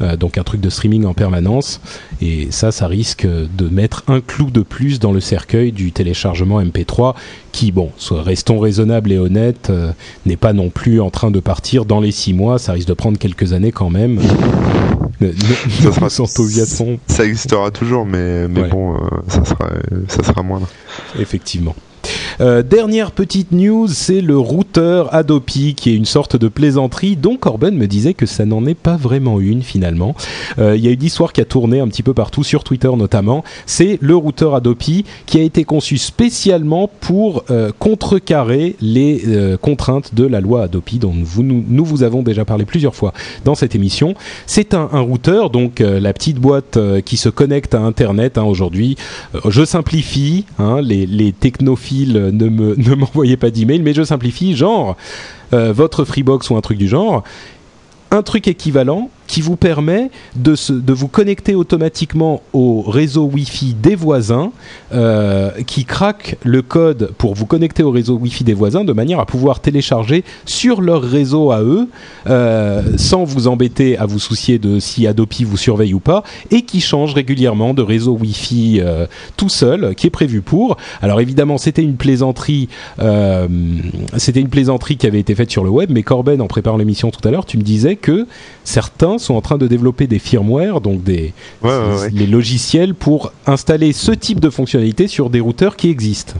Euh, 0.00 0.16
donc 0.16 0.38
un 0.38 0.44
truc 0.44 0.60
de 0.60 0.70
streaming 0.70 1.06
en 1.06 1.12
permanence 1.14 1.80
et 2.22 2.48
ça 2.52 2.70
ça 2.70 2.86
risque 2.86 3.26
de 3.26 3.68
mettre 3.68 4.04
un 4.06 4.20
clou 4.20 4.48
de 4.50 4.60
plus 4.62 5.00
dans 5.00 5.10
le 5.10 5.18
cercueil 5.18 5.72
du 5.72 5.90
téléchargement 5.90 6.62
MP3 6.62 7.14
qui 7.50 7.72
bon 7.72 7.90
restons 8.12 8.60
raisonnables 8.60 9.10
et 9.10 9.18
honnêtes 9.18 9.70
euh, 9.70 9.90
n'est 10.24 10.36
pas 10.36 10.52
non 10.52 10.70
plus 10.70 11.00
en 11.00 11.10
train 11.10 11.32
de 11.32 11.40
partir 11.40 11.84
dans 11.84 11.98
les 12.00 12.12
six 12.12 12.32
mois 12.32 12.60
ça 12.60 12.74
risque 12.74 12.86
de 12.86 12.94
prendre 12.94 13.18
quelques 13.18 13.52
années 13.54 13.72
quand 13.72 13.90
même 13.90 14.20
Ne- 15.20 15.28
ne- 15.28 15.32
Ça 15.82 15.92
sera- 15.92 16.10
Ça 17.08 17.24
existera 17.24 17.72
toujours, 17.72 18.06
mais 18.06 18.46
mais 18.46 18.60
Ouais. 18.62 18.68
bon, 18.68 18.94
euh, 18.94 18.98
ça 19.26 19.44
sera 19.44 19.68
ça 20.06 20.22
sera 20.22 20.42
moindre. 20.44 20.68
effectivement 21.18 21.74
Euh, 22.40 22.62
dernière 22.62 23.10
petite 23.10 23.52
news, 23.52 23.88
c'est 23.88 24.20
le 24.20 24.38
routeur 24.38 25.12
Adopi, 25.14 25.74
qui 25.74 25.90
est 25.90 25.94
une 25.94 26.04
sorte 26.04 26.36
de 26.36 26.48
plaisanterie 26.48 27.16
dont 27.16 27.36
Corben 27.36 27.76
me 27.76 27.86
disait 27.86 28.14
que 28.14 28.26
ça 28.26 28.44
n'en 28.44 28.64
est 28.66 28.74
pas 28.74 28.96
vraiment 28.96 29.40
une 29.40 29.62
finalement. 29.62 30.14
Euh, 30.58 30.76
Il 30.76 30.84
y 30.84 30.88
a 30.88 30.92
une 30.92 31.02
histoire 31.02 31.32
qui 31.32 31.40
a 31.40 31.44
tourné 31.44 31.80
un 31.80 31.88
petit 31.88 32.02
peu 32.02 32.14
partout, 32.14 32.44
sur 32.44 32.62
Twitter 32.62 32.90
notamment. 32.96 33.42
C'est 33.66 33.98
le 34.00 34.14
routeur 34.14 34.54
Adopi 34.54 35.04
qui 35.26 35.38
a 35.38 35.42
été 35.42 35.64
conçu 35.64 35.98
spécialement 35.98 36.88
pour 37.00 37.44
euh, 37.50 37.72
contrecarrer 37.78 38.76
les 38.80 39.22
contraintes 39.60 40.14
de 40.14 40.24
la 40.24 40.40
loi 40.40 40.64
Adopi, 40.64 40.98
dont 40.98 41.14
nous, 41.14 41.84
vous 41.84 42.02
avons 42.02 42.22
déjà 42.22 42.44
parlé 42.44 42.64
plusieurs 42.64 42.94
fois 42.94 43.12
dans 43.44 43.54
cette 43.54 43.74
émission. 43.74 44.14
C'est 44.46 44.74
un, 44.74 44.86
routeur, 45.00 45.50
donc 45.50 45.80
la 45.80 46.12
petite 46.12 46.38
boîte 46.38 46.78
qui 47.04 47.16
se 47.16 47.28
connecte 47.28 47.74
à 47.74 47.80
Internet 47.80 48.38
hein, 48.38 48.44
aujourd'hui. 48.44 48.96
Je 49.48 49.64
simplifie, 49.64 50.44
hein, 50.58 50.80
les 50.80 51.32
technophiles 51.32 51.97
ne 52.06 52.48
me 52.48 52.74
ne 52.78 52.94
m'envoyez 52.94 53.36
pas 53.36 53.50
d'email, 53.50 53.80
mais 53.80 53.94
je 53.94 54.02
simplifie, 54.02 54.56
genre 54.56 54.96
euh, 55.52 55.72
votre 55.72 56.04
Freebox 56.04 56.50
ou 56.50 56.56
un 56.56 56.60
truc 56.60 56.78
du 56.78 56.88
genre. 56.88 57.24
Un 58.10 58.22
truc 58.22 58.48
équivalent 58.48 59.10
qui 59.28 59.40
vous 59.42 59.54
permet 59.56 60.10
de, 60.34 60.56
se- 60.56 60.72
de 60.72 60.92
vous 60.92 61.06
connecter 61.06 61.54
automatiquement 61.54 62.42
au 62.52 62.82
réseau 62.82 63.26
Wi-Fi 63.32 63.74
des 63.80 63.94
voisins, 63.94 64.50
euh, 64.92 65.50
qui 65.66 65.84
craque 65.84 66.36
le 66.42 66.62
code 66.62 67.12
pour 67.18 67.34
vous 67.34 67.46
connecter 67.46 67.82
au 67.84 67.90
réseau 67.92 68.14
Wi-Fi 68.16 68.42
des 68.42 68.54
voisins 68.54 68.84
de 68.84 68.92
manière 68.92 69.20
à 69.20 69.26
pouvoir 69.26 69.60
télécharger 69.60 70.24
sur 70.46 70.80
leur 70.80 71.02
réseau 71.02 71.52
à 71.52 71.62
eux, 71.62 71.88
euh, 72.26 72.82
sans 72.96 73.22
vous 73.24 73.46
embêter 73.46 73.96
à 73.98 74.06
vous 74.06 74.18
soucier 74.18 74.58
de 74.58 74.80
si 74.80 75.06
Adopi 75.06 75.44
vous 75.44 75.58
surveille 75.58 75.94
ou 75.94 76.00
pas, 76.00 76.24
et 76.50 76.62
qui 76.62 76.80
change 76.80 77.12
régulièrement 77.14 77.74
de 77.74 77.82
réseau 77.82 78.16
Wi-Fi 78.20 78.80
euh, 78.80 79.06
tout 79.36 79.50
seul, 79.50 79.94
qui 79.94 80.06
est 80.06 80.10
prévu 80.10 80.40
pour. 80.40 80.78
Alors 81.02 81.20
évidemment, 81.20 81.58
c'était 81.58 81.82
une 81.82 81.96
plaisanterie, 81.96 82.68
c'était 84.16 84.40
une 84.40 84.48
plaisanterie 84.48 84.96
qui 84.96 85.06
avait 85.06 85.20
été 85.20 85.34
faite 85.34 85.50
sur 85.50 85.64
le 85.64 85.70
web, 85.70 85.90
mais 85.92 86.02
Corben, 86.02 86.40
en 86.40 86.46
préparant 86.46 86.78
l'émission 86.78 87.10
tout 87.10 87.26
à 87.28 87.30
l'heure, 87.30 87.44
tu 87.44 87.58
me 87.58 87.62
disais 87.62 87.96
que 87.96 88.26
certains 88.64 89.17
sont 89.18 89.34
en 89.34 89.40
train 89.40 89.58
de 89.58 89.66
développer 89.66 90.06
des 90.06 90.18
firmware, 90.18 90.80
donc 90.80 91.02
des 91.02 91.32
Ouais, 91.62 91.70
ouais, 91.70 92.00
ouais. 92.00 92.10
les 92.10 92.26
logiciels 92.26 92.94
pour 92.94 93.32
installer 93.46 93.92
ce 93.92 94.12
type 94.12 94.40
de 94.40 94.50
fonctionnalité 94.50 95.08
sur 95.08 95.30
des 95.30 95.40
routeurs 95.40 95.76
qui 95.76 95.90
existent. 95.90 96.34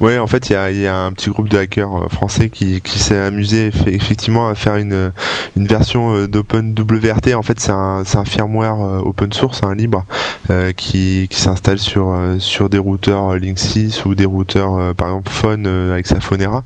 Ouais, 0.00 0.16
en 0.18 0.28
fait, 0.28 0.48
il 0.48 0.52
y 0.52 0.56
a, 0.56 0.70
y 0.70 0.86
a 0.86 0.96
un 0.96 1.12
petit 1.12 1.28
groupe 1.30 1.48
de 1.48 1.58
hackers 1.58 2.04
euh, 2.04 2.08
français 2.08 2.50
qui, 2.50 2.80
qui 2.82 3.00
s'est 3.00 3.18
amusé 3.18 3.70
effe- 3.70 3.88
effectivement 3.88 4.48
à 4.48 4.54
faire 4.54 4.76
une, 4.76 5.12
une 5.56 5.66
version 5.66 6.14
euh, 6.14 6.28
d'OpenWRT. 6.28 7.34
En 7.34 7.42
fait, 7.42 7.58
c'est 7.58 7.72
un, 7.72 8.04
un 8.14 8.24
firmware 8.24 8.80
euh, 8.80 8.98
open 9.00 9.32
source, 9.32 9.62
un 9.64 9.74
libre, 9.74 10.04
euh, 10.50 10.72
qui, 10.72 11.26
qui 11.28 11.40
s'installe 11.40 11.80
sur, 11.80 12.16
sur 12.38 12.68
des 12.68 12.78
routeurs 12.78 13.34
Link 13.38 13.58
6 13.58 14.04
ou 14.04 14.14
des 14.14 14.24
routeurs, 14.24 14.94
par 14.94 15.08
exemple, 15.08 15.30
Phone 15.32 15.66
avec 15.66 16.06
sa 16.06 16.20
Phonera. 16.20 16.62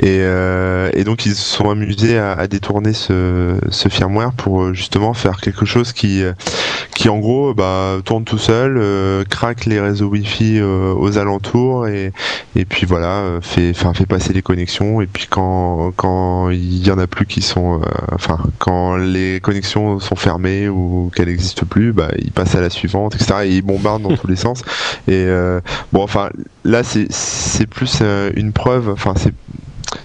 Et, 0.00 0.18
euh, 0.20 0.90
et 0.94 1.02
donc, 1.02 1.26
ils 1.26 1.34
se 1.34 1.56
sont 1.56 1.70
amusés 1.70 2.16
à, 2.18 2.32
à 2.34 2.46
détourner 2.46 2.92
ce, 2.92 3.58
ce 3.70 3.88
firmware 3.88 4.32
pour 4.34 4.72
justement 4.72 5.14
faire 5.14 5.40
quelque 5.40 5.66
chose 5.66 5.92
qui, 5.92 6.22
qui 6.94 7.08
en 7.08 7.18
gros, 7.18 7.54
bah, 7.54 7.96
tourne 8.04 8.24
tout 8.24 8.38
seul, 8.38 8.76
euh, 8.78 9.24
craque 9.28 9.66
les 9.66 9.80
réseaux 9.80 10.06
Wi-Fi 10.08 10.60
aux 10.62 11.18
alentours 11.18 11.88
et 11.88 12.12
et 12.56 12.64
puis 12.68 12.86
voilà 12.86 13.20
euh, 13.20 13.40
fait 13.40 13.70
enfin 13.70 13.94
fait 13.94 14.06
passer 14.06 14.32
les 14.32 14.42
connexions. 14.42 15.00
Et 15.00 15.06
puis 15.06 15.26
quand 15.28 15.92
quand 15.96 16.50
il 16.50 16.86
y 16.86 16.90
en 16.90 16.98
a 16.98 17.06
plus 17.06 17.26
qui 17.26 17.42
sont 17.42 17.80
euh, 17.80 17.84
enfin 18.12 18.38
quand 18.58 18.96
les 18.96 19.40
connexions 19.40 20.00
sont 20.00 20.16
fermées 20.16 20.68
ou 20.68 21.10
qu'elles 21.14 21.28
n'existent 21.28 21.66
plus 21.66 21.92
bah 21.92 22.10
il 22.18 22.32
passe 22.32 22.54
à 22.54 22.60
la 22.60 22.70
suivante 22.70 23.14
etc 23.14 23.40
et 23.44 23.56
il 23.56 23.62
bombarde 23.62 24.02
dans 24.02 24.16
tous 24.16 24.26
les 24.26 24.36
sens. 24.36 24.62
Et 25.06 25.24
euh, 25.26 25.60
bon 25.92 26.02
enfin 26.02 26.30
là 26.64 26.82
c'est 26.82 27.06
c'est 27.10 27.66
plus 27.66 28.02
une 28.36 28.52
preuve 28.52 28.90
enfin 28.90 29.14
c'est 29.16 29.34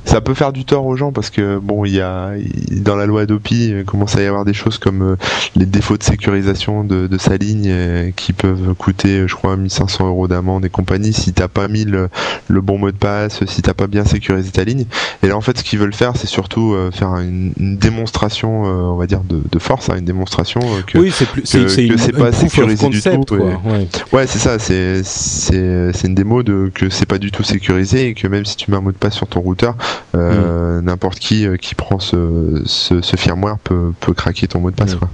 ça 0.06 0.22
peut 0.22 0.34
faire 0.34 0.54
du 0.54 0.66
tort 0.66 0.86
aux 0.86 0.96
gens 0.96 1.12
parce 1.12 1.30
que 1.30 1.58
bon 1.58 1.86
il 1.86 1.94
y 1.96 2.02
a 2.02 2.32
dans 2.72 2.96
la 2.96 3.06
loi 3.06 3.22
Adopi 3.22 3.70
il 3.70 3.86
commence 3.86 4.16
à 4.16 4.22
y 4.22 4.26
avoir 4.26 4.46
des 4.46 4.54
choses 4.54 4.78
comme 4.78 5.02
euh, 5.02 5.16
les 5.56 5.66
défauts 5.66 5.98
de 5.98 6.04
sécurisation 6.04 6.84
de, 6.84 7.08
de 7.08 7.18
sa 7.18 7.38
ligne 7.38 7.68
euh, 7.68 8.12
qui 8.16 8.34
peuvent 8.34 8.74
coûter 8.76 9.20
euh, 9.20 9.28
je 9.28 9.36
crois 9.36 9.56
1500 9.58 10.08
euros 10.08 10.28
d'amende 10.28 10.66
et 10.66 10.70
compagnie 10.70 11.14
si 11.14 11.34
t'as 11.34 11.48
pas 11.48 11.68
mis 11.68 11.86
le, 11.86 12.10
le 12.48 12.62
bon 12.62 12.78
mot 12.78 12.92
de 12.92 12.98
passe 12.98 13.44
si 13.46 13.62
t'as 13.62 13.74
pas 13.74 13.88
bien 13.88 14.06
sécurisé 14.06 14.52
ta 14.52 14.64
ligne 14.64 14.86
et 15.24 15.28
là 15.28 15.36
en 15.38 15.42
fait 15.42 15.58
ce 15.58 15.64
qu'ils 15.64 15.80
veulent 15.80 15.94
faire 15.94 16.14
c'est 16.16 16.28
surtout 16.28 16.74
euh, 16.74 16.92
faire 16.92 17.16
une, 17.18 17.54
une 17.58 17.78
démonstration 17.78 18.66
euh, 18.66 18.92
on 18.94 18.96
va 18.98 19.08
dire 19.08 19.22
de, 19.28 19.42
de 19.52 19.60
force 19.60 19.90
hein, 19.90 19.96
une 19.98 20.06
démonstration 20.06 20.60
euh, 20.62 20.82
que 20.86 20.98
oui, 20.98 21.12
c'est 21.14 21.28
plus, 21.28 21.42
que- 21.88 21.98
c'est 21.98 22.12
pas 22.12 22.32
sécurisé 22.32 22.76
du 22.90 23.02
tout, 23.26 23.36
quoi. 23.38 23.72
Ouais. 23.74 23.88
Ouais, 24.12 24.28
c'est 24.28 24.40
ça, 24.40 24.60
c'est 24.60 25.02
c'est 25.04 25.92
c'est 25.94 26.08
une 26.08 26.16
démo 26.16 26.44
de 26.44 26.72
que 26.74 26.90
c'est 26.90 27.06
pas 27.06 27.18
du 27.18 27.32
tout 27.32 27.44
sécurisé 27.44 28.08
et 28.08 28.14
que 28.14 28.28
même 28.28 28.46
si 28.46 28.56
tu 28.56 28.72
mets 28.72 28.78
un 28.78 28.82
mot 28.82 28.92
de 28.92 28.98
passe 28.98 29.16
sur 29.16 29.28
ton 29.28 29.40
routeur, 29.42 29.72
euh, 30.15 30.80
Mm. 30.82 30.86
n'importe 30.86 31.19
qui 31.19 31.45
euh, 31.47 31.57
qui 31.57 31.76
prend 31.76 31.99
ce, 31.99 32.61
ce 32.65 33.01
ce 33.01 33.15
firmware 33.15 33.57
peut 33.63 33.91
peut 33.99 34.13
craquer 34.13 34.47
ton 34.47 34.59
mot 34.59 34.71
de 34.71 34.76
passe 34.76 34.95
Mm. 34.95 34.99
quoi. 34.99 35.09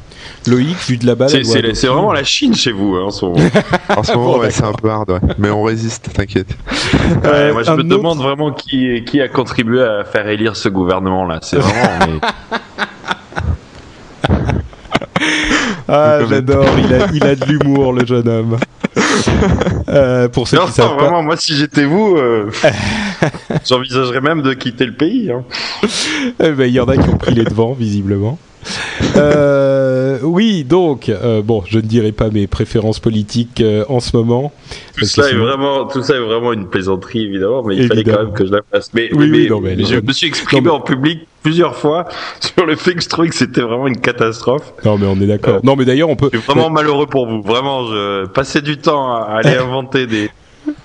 Loïc, 0.48 0.78
vu 0.88 0.98
de 0.98 1.06
la 1.06 1.16
loi 1.16 1.28
c'est- 1.30 1.88
vraiment 1.88 2.12
la 2.14 2.24
Chine 2.24 2.54
chez 2.54 2.72
vous 2.72 2.96
hein, 2.96 3.06
en 3.06 3.12
ce 3.12 3.26
moment. 3.26 3.38
En 3.98 4.04
ce 4.04 4.14
moment, 4.14 4.34
Bon, 4.34 4.40
ouais, 4.40 4.52
c'est 4.52 4.64
un 4.64 4.74
peu 4.74 4.90
hard, 4.90 5.10
ouais. 5.12 5.20
mais 5.38 5.50
on 5.50 5.64
résiste, 5.64 6.12
t'inquiète. 6.14 6.56
Euh, 7.26 7.54
moi, 7.54 7.64
je 7.64 7.72
un 7.72 7.76
me 7.76 7.80
autre- 7.82 7.90
demande 7.90 8.18
vraiment 8.20 8.52
qui, 8.52 9.04
qui 9.06 9.20
a 9.22 9.28
contribué 9.28 9.82
à 9.82 10.04
faire 10.06 10.28
élire 10.28 10.56
ce 10.56 10.70
gouvernement-là. 10.70 11.40
C'est 11.42 11.58
vraiment. 11.58 12.06
mais- 14.30 14.36
Ah, 15.92 16.20
j'adore, 16.30 16.66
il 16.78 16.94
a, 16.94 17.08
il 17.14 17.24
a 17.26 17.36
de 17.36 17.46
l'humour, 17.46 17.94
le 17.94 18.06
jeune 18.06 18.28
homme. 18.28 18.58
Euh, 19.90 20.28
pour 20.30 20.48
ceux 20.48 20.58
Non, 20.58 20.66
qui 20.68 20.72
savent 20.74 20.96
pas, 20.98 21.04
vraiment, 21.04 21.24
moi, 21.24 21.36
si 21.36 21.56
j'étais 21.56 21.84
vous, 21.86 22.16
euh, 22.16 22.52
j'envisagerais 23.68 24.22
même 24.22 24.42
de 24.44 24.54
quitter 24.54 24.86
le 24.86 24.94
pays. 24.94 25.32
hein. 25.32 25.44
eh 26.40 26.52
ben, 26.52 26.66
il 26.68 26.74
y 26.74 26.80
en 26.80 26.86
a 26.86 26.96
qui 26.96 27.10
ont 27.10 27.18
pris 27.18 27.34
les 27.34 27.44
devants, 27.44 27.74
visiblement. 27.74 28.38
Euh, 29.16 30.20
oui, 30.24 30.64
donc, 30.64 31.10
euh, 31.10 31.42
bon, 31.42 31.64
je 31.68 31.78
ne 31.78 31.82
dirai 31.84 32.12
pas 32.12 32.30
mes 32.30 32.48
préférences 32.48 33.00
politiques 33.00 33.62
euh, 33.62 33.84
en 33.90 34.00
ce 34.00 34.16
moment. 34.16 34.52
Tout 34.98 35.06
ça, 35.06 35.24
est 35.28 35.30
sinon- 35.32 35.46
vraiment, 35.46 35.86
tout 35.86 36.02
ça 36.04 36.16
est 36.16 36.20
vraiment 36.20 36.54
une 36.54 36.68
plaisanterie, 36.68 37.24
évidemment, 37.26 37.64
mais 37.64 37.76
il 37.78 37.88
fallait 37.88 38.04
quand 38.04 38.24
même 38.24 38.34
que 38.34 38.46
je 38.46 38.52
la 38.52 38.60
fasse. 38.72 38.92
Mais, 38.94 39.10
Oui, 39.14 39.30
mais- 39.30 39.38
oui, 39.40 39.50
non, 39.50 39.62
mais 39.62 39.84
je 39.84 39.96
me 40.00 40.12
suis 40.12 40.28
exprimé 40.28 40.68
Non, 40.68 40.76
en 40.76 40.82
public 40.82 41.28
plusieurs 41.42 41.76
fois 41.76 42.06
sur 42.56 42.66
le 42.66 42.76
fait 42.76 42.96
que 42.96 43.02
je 43.02 43.10
trouvais 43.10 43.30
que 43.30 43.36
c'était 43.36 43.62
vraiment 43.62 43.88
une 43.88 44.00
catastrophe. 44.00 44.74
Non, 44.86 44.98
mais 44.98 45.08
on 45.08 45.16
est 45.22 45.28
d'accord. 45.28 45.60
Non, 45.64 45.76
mais 45.76 45.86
d'ailleurs, 45.86 46.10
on 46.10 46.16
peut. 46.16 46.30
Je 46.34 46.38
suis 46.40 46.46
vraiment 46.48 46.70
malheureux 46.70 47.08
pour 47.08 47.28
vous. 47.28 47.42
Vraiment, 47.42 47.86
je 47.88 48.26
passais 48.28 48.62
du 48.62 48.78
temps 48.78 49.14
à 49.16 49.40
aller 49.44 49.56
inventer 49.58 50.06
des, 50.06 50.30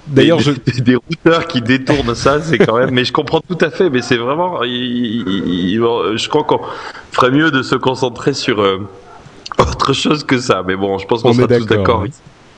D'ailleurs, 0.06 0.38
des, 0.38 0.44
je. 0.44 0.50
des, 0.52 0.80
des 0.80 0.96
routeurs 0.96 1.46
qui 1.46 1.62
détournent 1.62 2.14
ça, 2.14 2.40
c'est 2.42 2.58
quand 2.58 2.76
même. 2.76 2.90
Mais 2.90 3.04
je 3.04 3.12
comprends 3.12 3.40
tout 3.40 3.58
à 3.60 3.70
fait. 3.70 3.88
Mais 3.90 4.02
c'est 4.02 4.16
vraiment. 4.16 4.62
il- 4.62 4.70
il- 5.26 5.72
il- 5.72 6.18
je 6.18 6.28
crois 6.28 6.44
qu'on 6.44 6.60
ferait 7.12 7.30
mieux 7.30 7.50
de 7.50 7.62
se 7.62 7.74
concentrer 7.74 8.34
sur 8.34 8.60
euh, 8.60 8.78
autre 9.58 9.92
chose 9.92 10.24
que 10.24 10.38
ça. 10.38 10.62
Mais 10.66 10.76
bon, 10.76 10.98
je 10.98 11.06
pense 11.06 11.22
qu'on 11.22 11.30
On 11.30 11.34
sera 11.34 11.44
est 11.54 11.58
tous 11.58 11.66
d'accord. 11.66 12.04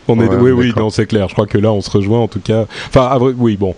On 0.09 0.21
est, 0.21 0.29
oui, 0.29 0.53
oui, 0.53 0.73
non, 0.77 0.89
c'est 0.91 1.07
clair. 1.07 1.29
Je 1.29 1.35
crois 1.35 1.47
que 1.47 1.59
là, 1.59 1.73
on 1.73 1.81
se 1.81 1.91
rejoint 1.91 2.21
en 2.21 2.29
tout 2.29 2.39
cas. 2.41 2.67
Enfin, 2.89 3.09
ah, 3.11 3.19
oui, 3.19 3.57
bon. 3.57 3.75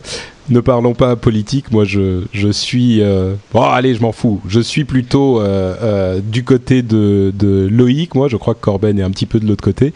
Ne 0.51 0.61
parlons 0.61 0.95
pas 0.95 1.15
politique. 1.17 1.71
Moi, 1.71 1.85
je, 1.85 2.23
je 2.33 2.49
suis. 2.49 3.03
euh, 3.03 3.35
Bon, 3.53 3.63
allez, 3.63 3.95
je 3.95 4.01
m'en 4.01 4.13
fous. 4.13 4.41
Je 4.49 4.61
suis 4.61 4.85
plutôt 4.85 5.41
euh, 5.41 5.75
euh, 5.83 6.21
du 6.21 6.43
côté 6.45 6.83
de, 6.83 7.33
de 7.39 7.69
Loïc. 7.71 8.15
Moi, 8.15 8.29
je 8.29 8.37
crois 8.37 8.55
que 8.55 8.61
Corben 8.61 8.99
est 8.99 9.03
un 9.03 9.11
petit 9.11 9.27
peu 9.27 9.41
de 9.41 9.47
l'autre 9.47 9.63
côté. 9.65 9.93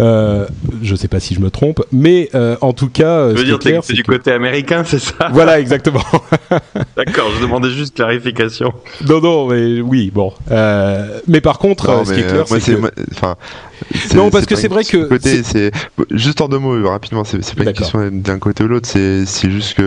Euh, 0.00 0.46
je 0.82 0.96
sais 0.96 1.06
pas 1.06 1.20
si 1.20 1.34
je 1.34 1.40
me 1.40 1.50
trompe, 1.52 1.80
mais 1.92 2.28
euh, 2.34 2.56
en 2.62 2.72
tout 2.72 2.88
cas, 2.88 3.30
Je 3.30 3.36
veux 3.36 3.44
dire, 3.44 3.58
c'est 3.84 3.92
du 3.92 4.02
que- 4.02 4.10
côté 4.10 4.32
américain, 4.32 4.82
c'est 4.84 4.98
ça? 4.98 5.28
Voilà, 5.32 5.60
exactement. 5.60 6.02
D'accord, 6.96 7.30
je 7.36 7.40
demandais 7.40 7.70
juste 7.70 7.94
clarification. 7.94 8.72
non, 9.08 9.20
non, 9.20 9.46
mais 9.46 9.80
oui, 9.80 10.10
bon. 10.12 10.32
Euh, 10.50 11.20
mais 11.28 11.40
par 11.40 11.58
contre, 11.60 11.86
Non, 11.92 12.04
ce 12.04 12.12
qui 12.12 12.20
est 12.20 12.26
clair, 12.26 12.40
euh, 12.50 12.58
c'est 12.58 12.74
que 12.74 12.80
moi, 12.80 12.90
enfin, 13.12 13.36
Non, 14.16 14.30
parce 14.30 14.46
que 14.46 14.56
c'est 14.56 14.66
vrai 14.66 14.82
que 14.82 15.04
Côté, 15.06 15.44
c'est 15.44 15.70
juste 16.10 16.40
en 16.40 16.48
deux 16.48 16.58
mots 16.58 16.88
rapidement. 16.88 17.22
C'est 17.22 17.38
pas 17.54 17.62
une 17.62 17.72
question 17.72 18.00
d'un 18.12 18.38
côté 18.40 18.64
ou 18.64 18.66
l'autre. 18.68 18.88
C'est 18.88 19.24
juste 19.50 19.74
que 19.74 19.83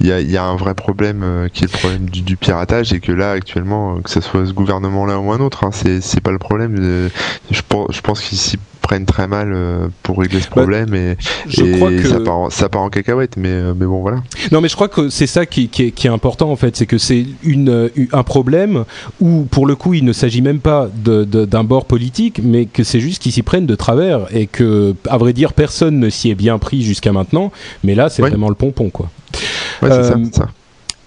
il 0.00 0.06
y 0.08 0.36
a, 0.36 0.44
un 0.44 0.56
vrai 0.56 0.74
problème 0.74 1.22
euh, 1.22 1.48
qui 1.48 1.64
est 1.64 1.72
le 1.72 1.78
problème 1.78 2.08
du, 2.08 2.36
piratage 2.36 2.92
et 2.92 3.00
que 3.00 3.12
là 3.12 3.32
actuellement, 3.32 3.96
euh, 3.96 4.00
que 4.00 4.10
ce 4.10 4.20
soit 4.20 4.46
ce 4.46 4.52
gouvernement-là 4.52 5.18
ou 5.18 5.32
un 5.32 5.40
autre, 5.40 5.64
hein, 5.64 5.70
c'est 5.72 6.20
pas 6.20 6.32
le 6.32 6.38
problème. 6.38 6.76
euh, 6.78 7.08
Je 7.50 7.60
pense, 7.66 7.88
je 7.90 8.00
pense 8.00 8.20
s'y 8.20 8.58
prennent 8.82 9.06
très 9.06 9.26
mal 9.28 9.52
euh, 9.54 9.88
pour 10.02 10.18
régler 10.18 10.40
ce 10.40 10.48
problème 10.48 10.94
et, 10.94 11.16
je 11.48 11.64
et 11.64 11.72
crois 11.78 11.90
que 11.90 12.06
ça 12.06 12.20
part 12.20 12.36
en, 12.36 12.50
ça 12.50 12.68
part 12.68 12.82
en 12.82 12.90
cacahuète. 12.90 13.36
Mais 13.36 13.48
euh, 13.48 13.74
mais 13.78 13.86
bon 13.86 14.00
voilà. 14.02 14.22
Non, 14.50 14.60
mais 14.60 14.68
je 14.68 14.74
crois 14.74 14.88
que 14.88 15.08
c'est 15.08 15.26
ça 15.26 15.46
qui, 15.46 15.68
qui 15.68 15.84
est, 15.84 15.90
qui 15.92 16.06
est 16.06 16.10
important 16.10 16.50
en 16.50 16.56
fait, 16.56 16.76
c'est 16.76 16.86
que 16.86 16.98
c'est 16.98 17.24
une, 17.44 17.68
euh, 17.70 17.88
un 18.12 18.22
problème 18.24 18.84
où 19.20 19.46
pour 19.50 19.66
le 19.66 19.74
coup 19.76 19.94
il 19.94 20.04
ne 20.04 20.12
s'agit 20.12 20.42
même 20.42 20.60
pas 20.60 20.88
d'un 20.94 21.64
bord 21.64 21.86
politique, 21.86 22.40
mais 22.42 22.66
que 22.66 22.84
c'est 22.84 23.00
juste 23.00 23.22
qu'ils 23.22 23.32
s'y 23.32 23.42
prennent 23.42 23.66
de 23.66 23.74
travers 23.74 24.26
et 24.34 24.46
que, 24.46 24.94
à 25.08 25.16
vrai 25.18 25.32
dire, 25.32 25.52
personne 25.52 25.98
ne 25.98 26.10
s'y 26.10 26.30
est 26.30 26.34
bien 26.34 26.58
pris 26.58 26.82
jusqu'à 26.82 27.12
maintenant. 27.12 27.52
Mais 27.84 27.94
là, 27.94 28.08
c'est 28.10 28.22
Ouais. 28.22 28.28
vraiment 28.30 28.48
le 28.48 28.54
pompon 28.54 28.90
quoi. 28.90 29.08
Ouais, 29.82 29.90
Euh, 29.90 30.24
ça. 30.32 30.48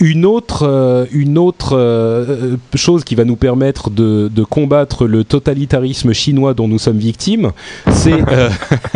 Une 0.01 0.25
autre, 0.25 0.63
euh, 0.67 1.05
une 1.13 1.37
autre 1.37 1.77
euh, 1.77 2.57
chose 2.73 3.05
qui 3.05 3.15
va 3.15 3.23
nous 3.23 3.37
permettre 3.37 3.89
de, 3.89 4.29
de, 4.33 4.43
combattre 4.43 5.05
le 5.05 5.23
totalitarisme 5.23 6.11
chinois 6.11 6.53
dont 6.53 6.67
nous 6.67 6.79
sommes 6.79 6.97
victimes, 6.97 7.53
c'est 7.91 8.11
euh, 8.31 8.49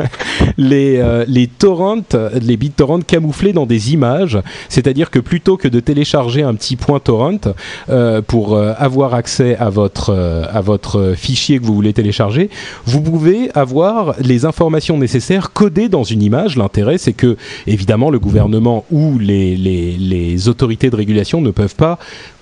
les, 0.57 1.01
les 1.25 1.47
torrents, 1.47 2.03
les 2.41 2.57
BitTorrents 2.57 2.99
camouflés 2.99 3.53
dans 3.53 3.65
des 3.65 3.93
images. 3.93 4.39
C'est-à-dire 4.67 5.09
que 5.09 5.19
plutôt 5.19 5.55
que 5.55 5.69
de 5.69 5.79
télécharger 5.79 6.43
un 6.43 6.53
petit 6.53 6.75
point 6.75 6.99
torrent 6.99 7.53
pour 8.27 8.57
avoir 8.57 9.13
accès 9.13 9.55
à 9.55 9.69
votre, 9.69 10.11
à 10.11 10.61
votre 10.61 11.13
fichier 11.15 11.59
que 11.59 11.63
vous 11.63 11.75
voulez 11.75 11.93
télécharger, 11.93 12.49
vous 12.85 13.01
pouvez 13.01 13.49
avoir 13.55 14.15
les 14.19 14.45
informations 14.45 14.97
nécessaires 14.97 15.53
codées 15.53 15.89
dans 15.89 16.03
une 16.03 16.21
image. 16.21 16.57
L'intérêt, 16.57 16.97
c'est 16.97 17.13
que, 17.13 17.37
évidemment, 17.67 18.09
le 18.09 18.19
gouvernement 18.19 18.85
ou 18.91 19.17
les, 19.17 19.55
les, 19.55 19.97
les 19.97 20.49
autorités 20.49 20.88
de 20.89 20.95
régulation 20.95 21.41
ne 21.41 21.51
peuvent 21.51 21.75
pas 21.75 21.99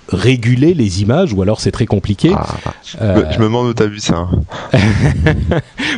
réguler 0.10 0.74
les 0.74 1.02
images 1.02 1.34
ou 1.34 1.42
alors 1.42 1.60
c'est 1.60 1.72
très 1.72 1.86
compliqué. 1.86 2.32
Ah, 2.34 2.56
euh, 3.02 3.24
je, 3.32 3.40
me, 3.40 3.46
demande 3.46 3.68
où 3.68 3.74
tu 3.74 3.84
as 3.84 3.88
vu 3.88 4.00
ça. 4.00 4.16
Hein. 4.16 4.42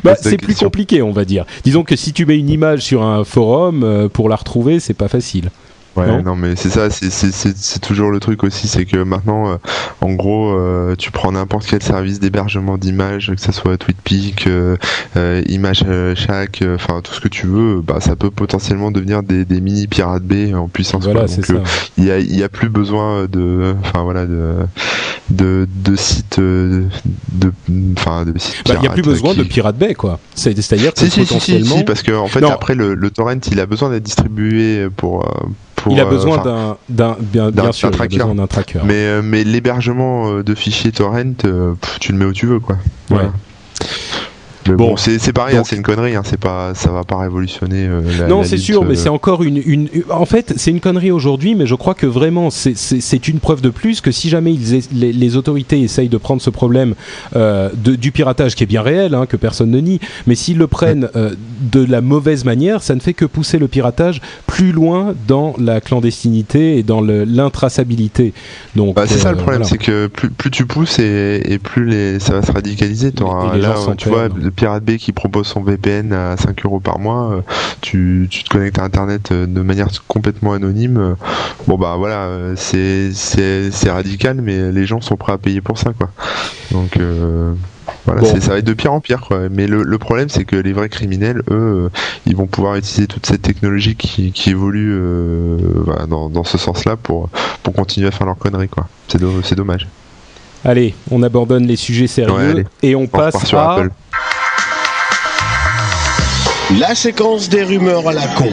bah, 0.03 0.15
c'est 0.19 0.37
plus 0.37 0.55
compliqué, 0.55 1.01
on 1.01 1.11
va 1.11 1.25
dire. 1.25 1.45
Disons 1.63 1.83
que 1.83 1.95
si 1.95 2.13
tu 2.13 2.25
mets 2.25 2.37
une 2.37 2.49
image 2.49 2.81
sur 2.81 3.03
un 3.03 3.23
forum, 3.23 3.83
euh, 3.83 4.09
pour 4.09 4.29
la 4.29 4.35
retrouver, 4.35 4.79
c'est 4.79 4.93
pas 4.93 5.07
facile. 5.07 5.51
Ouais, 5.99 6.21
non, 6.21 6.35
mais 6.35 6.55
c'est 6.55 6.69
ça, 6.69 6.89
c'est 6.89 7.79
toujours 7.79 8.11
le 8.11 8.19
truc 8.19 8.43
aussi, 8.43 8.67
c'est 8.67 8.85
que 8.85 9.03
maintenant, 9.03 9.51
euh, 9.51 9.55
en 10.01 10.13
gros, 10.13 10.51
euh, 10.51 10.95
tu 10.95 11.11
prends 11.11 11.31
n'importe 11.31 11.67
quel 11.67 11.83
service 11.83 12.19
d'hébergement 12.19 12.77
d'images, 12.77 13.31
que 13.35 13.41
ce 13.41 13.51
soit 13.51 13.77
TweetPeak, 13.77 14.47
euh, 14.47 14.77
euh 15.17 15.41
Image 15.47 15.85
Shack, 16.15 16.63
enfin 16.75 17.01
tout 17.01 17.13
ce 17.13 17.19
que 17.19 17.27
tu 17.27 17.47
veux, 17.47 17.81
bah 17.81 17.99
ça 17.99 18.15
peut 18.15 18.31
potentiellement 18.31 18.91
devenir 18.91 19.23
des, 19.23 19.45
des 19.45 19.61
mini 19.61 19.87
pirates 19.87 20.23
B 20.23 20.53
en 20.53 20.67
puissance. 20.67 21.03
Voilà, 21.03 21.25
Donc 21.25 21.63
il 21.97 22.05
y 22.05 22.11
a, 22.11 22.19
y 22.19 22.43
a 22.43 22.49
plus 22.49 22.69
besoin 22.69 23.25
de, 23.25 23.75
enfin 23.81 24.03
voilà, 24.03 24.25
de, 24.25 24.55
de, 25.29 25.67
de 25.83 25.95
sites, 25.95 26.39
de, 26.39 26.85
enfin 27.97 28.25
de 28.25 28.37
sites. 28.37 28.67
Bah, 28.67 28.75
il 28.79 28.85
y 28.85 28.87
a 28.87 28.91
plus 28.91 29.01
besoin 29.01 29.33
de 29.33 29.43
pirate 29.43 29.77
bay 29.77 29.93
quoi. 29.93 30.19
C'est-à-dire 30.35 30.93
que 30.93 31.07
si, 31.07 31.19
potentiellement. 31.19 31.65
Si, 31.65 31.77
si, 31.79 31.83
parce 31.83 32.03
que 32.03 32.11
en 32.11 32.27
fait 32.27 32.43
après 32.43 32.75
le, 32.75 32.93
le 32.95 33.11
torrent 33.11 33.39
il 33.51 33.59
a 33.59 33.65
besoin 33.65 33.89
d'être 33.89 34.03
distribué 34.03 34.87
pour 34.95 35.25
il 35.89 35.99
a 35.99 36.05
euh, 36.05 36.09
besoin 36.09 36.38
d'un, 36.43 36.77
d'un, 36.89 37.17
bien, 37.19 37.51
bien 37.51 37.71
sûr, 37.71 37.91
tracker. 37.91 38.15
Il 38.15 38.21
a 38.21 38.25
besoin 38.25 38.36
d'un 38.36 38.47
tracker. 38.47 38.80
Mais, 38.84 39.05
euh, 39.05 39.21
mais 39.23 39.43
l'hébergement 39.43 40.32
euh, 40.32 40.43
de 40.43 40.55
fichiers 40.55 40.91
torrent, 40.91 41.34
tu 41.99 42.11
le 42.11 42.17
mets 42.17 42.25
où 42.25 42.34
tu 42.34 42.45
veux, 42.45 42.59
quoi. 42.59 42.77
Ouais 43.09 43.30
bon, 44.66 44.97
c'est 44.97 45.34
pareil, 45.34 45.57
hein, 45.57 45.64
c'est 45.66 45.76
une 45.76 45.84
connerie, 45.84 46.16
hein, 46.16 46.22
c'est 46.26 46.39
pas, 46.39 46.74
ça 46.76 46.91
va 46.91 47.03
pas 47.03 47.18
révolutionner. 47.18 47.86
Euh, 47.86 48.01
la, 48.20 48.28
non, 48.28 48.43
c'est 48.43 48.57
sûr, 48.57 48.84
mais 48.84 48.93
euh, 48.93 48.95
c'est 48.95 49.10
encore 49.10 49.43
une, 49.43 49.62
une, 49.66 49.89
En 50.10 50.26
fait, 50.26 50.53
c'est 50.57 50.72
une 50.72 50.80
connerie 50.80 51.12
aujourd'hui, 51.12 51.55
mais 51.55 51.66
je 51.66 51.76
crois 51.76 51.93
que 51.93 52.05
vraiment, 52.05 52.49
c'est 52.49 53.28
une 53.28 53.39
preuve 53.39 53.62
de 53.62 53.70
plus 53.70 54.01
que 54.01 54.12
si 54.12 54.30
jamais 54.30 54.53
ils 54.53 54.70
les, 54.91 55.14
les, 55.14 55.36
autorités 55.36 55.80
essayent 55.82 56.10
de 56.10 56.18
prendre 56.18 56.41
ce 56.41 56.49
problème 56.49 56.95
euh, 57.36 57.70
de, 57.76 57.95
du 57.95 58.12
piratage, 58.12 58.55
qui 58.55 58.64
est 58.64 58.68
bien 58.68 58.82
réel, 58.82 59.14
hein, 59.14 59.26
que 59.26 59.38
personne 59.38 59.72
ne 59.72 59.80
nie, 59.80 59.99
mais 60.28 60.36
s'ils 60.36 60.57
le 60.57 60.68
prennent 60.68 61.10
euh, 61.16 61.34
de 61.62 61.84
la 61.84 62.01
mauvaise 62.01 62.45
manière, 62.45 62.84
ça 62.84 62.95
ne 62.95 62.99
fait 62.99 63.14
que 63.14 63.26
pousser 63.26 63.57
le 63.57 63.68
piratage 63.68 64.22
plus 64.47 64.72
loin 64.72 65.14
dans 65.28 65.53
la 65.60 65.82
clandestinité 65.82 66.78
et 66.78 66.84
dans 66.84 67.01
l'intraçabilité. 67.01 68.34
Donc, 68.76 68.95
bah, 68.95 69.05
c'est 69.07 69.20
ça 69.20 69.32
le 69.32 69.38
euh, 69.38 69.41
problème, 69.41 69.64
c'est 69.64 69.78
que 69.78 70.07
plus, 70.07 70.30
plus, 70.30 70.51
tu 70.51 70.66
pousses 70.66 70.99
et, 70.99 71.41
et, 71.45 71.60
plus 71.60 71.86
les, 71.86 72.20
ça 72.20 72.34
va 72.34 72.41
se 72.41 72.51
radicaliser. 72.51 73.12
Auras, 73.22 73.57
là, 73.57 73.76
tu 73.97 74.10
vois, 74.10 74.30
Pirate 74.60 74.84
Bay 74.84 74.97
qui 74.97 75.14
propose 75.14 75.47
son 75.47 75.62
VPN 75.62 76.12
à 76.12 76.36
5 76.36 76.66
euros 76.66 76.82
par 76.82 76.99
mois, 76.99 77.32
euh, 77.32 77.41
tu, 77.80 78.28
tu, 78.30 78.43
te 78.43 78.49
connectes 78.49 78.78
à 78.78 78.84
Internet 78.84 79.32
euh, 79.32 79.45
de 79.45 79.62
manière 79.62 79.88
complètement 80.10 80.51
anonyme. 80.51 80.97
Euh, 80.97 81.14
bon 81.66 81.78
bah 81.78 81.95
voilà, 81.97 82.28
c'est 82.57 83.12
c'est 83.14 83.89
radical, 83.89 84.41
mais 84.41 84.74
les 84.74 84.86
gens 84.86 84.99
sont 84.99 85.16
prêts 85.16 85.32
à 85.32 85.38
payer 85.38 85.62
pour 85.62 85.78
ça 85.78 85.93
quoi. 85.93 86.10
Donc 86.72 86.99
voilà, 88.05 88.22
ça 88.26 88.51
va 88.51 88.57
être 88.57 88.66
de 88.66 88.74
pire 88.74 88.91
en 88.91 88.99
pire. 88.99 89.22
Quoi. 89.22 89.47
Mais 89.49 89.66
le, 89.66 89.84
le 89.84 89.97
problème, 89.97 90.28
c'est 90.28 90.43
que 90.43 90.57
les 90.57 90.74
vrais 90.74 90.89
criminels, 90.89 91.41
eux, 91.49 91.89
ils 92.26 92.36
vont 92.36 92.47
pouvoir 92.47 92.76
utiliser 92.76 93.07
toute 93.07 93.26
cette 93.26 93.41
technologie 93.41 93.95
qui, 93.95 94.34
qui 94.34 94.49
évolue 94.49 94.91
euh, 94.93 95.57
voilà, 95.86 96.05
dans, 96.05 96.30
dans, 96.30 96.43
ce 96.43 96.57
sens-là 96.57 96.97
pour, 96.97 97.30
pour 97.64 97.74
continuer 97.74 98.07
à 98.07 98.12
faire 98.12 98.28
leur 98.28 98.38
conneries. 98.38 98.70
C'est 99.07 99.55
dommage. 99.55 99.88
Allez, 100.66 100.93
on 101.10 101.24
abandonne 101.24 101.66
les 101.66 101.78
sujets 101.78 102.07
sérieux 102.07 102.66
et 102.84 102.95
on, 102.95 103.07
passe 103.07 103.45
sur 103.45 103.60
à... 103.60 103.76
Apple. 103.76 103.91
La 106.78 106.93
séquence 106.93 107.49
des 107.49 107.63
rumeurs 107.63 108.07
à 108.07 108.13
la 108.13 108.28
con. 108.28 108.49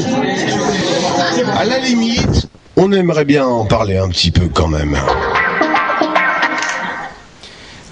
À 1.55 1.67
la 1.67 1.79
limite, 1.81 2.49
on 2.77 2.91
aimerait 2.91 3.27
bien 3.27 3.45
en 3.47 3.67
parler 3.67 3.99
un 3.99 4.09
petit 4.09 4.31
peu 4.31 4.49
quand 4.49 4.69
même. 4.69 4.97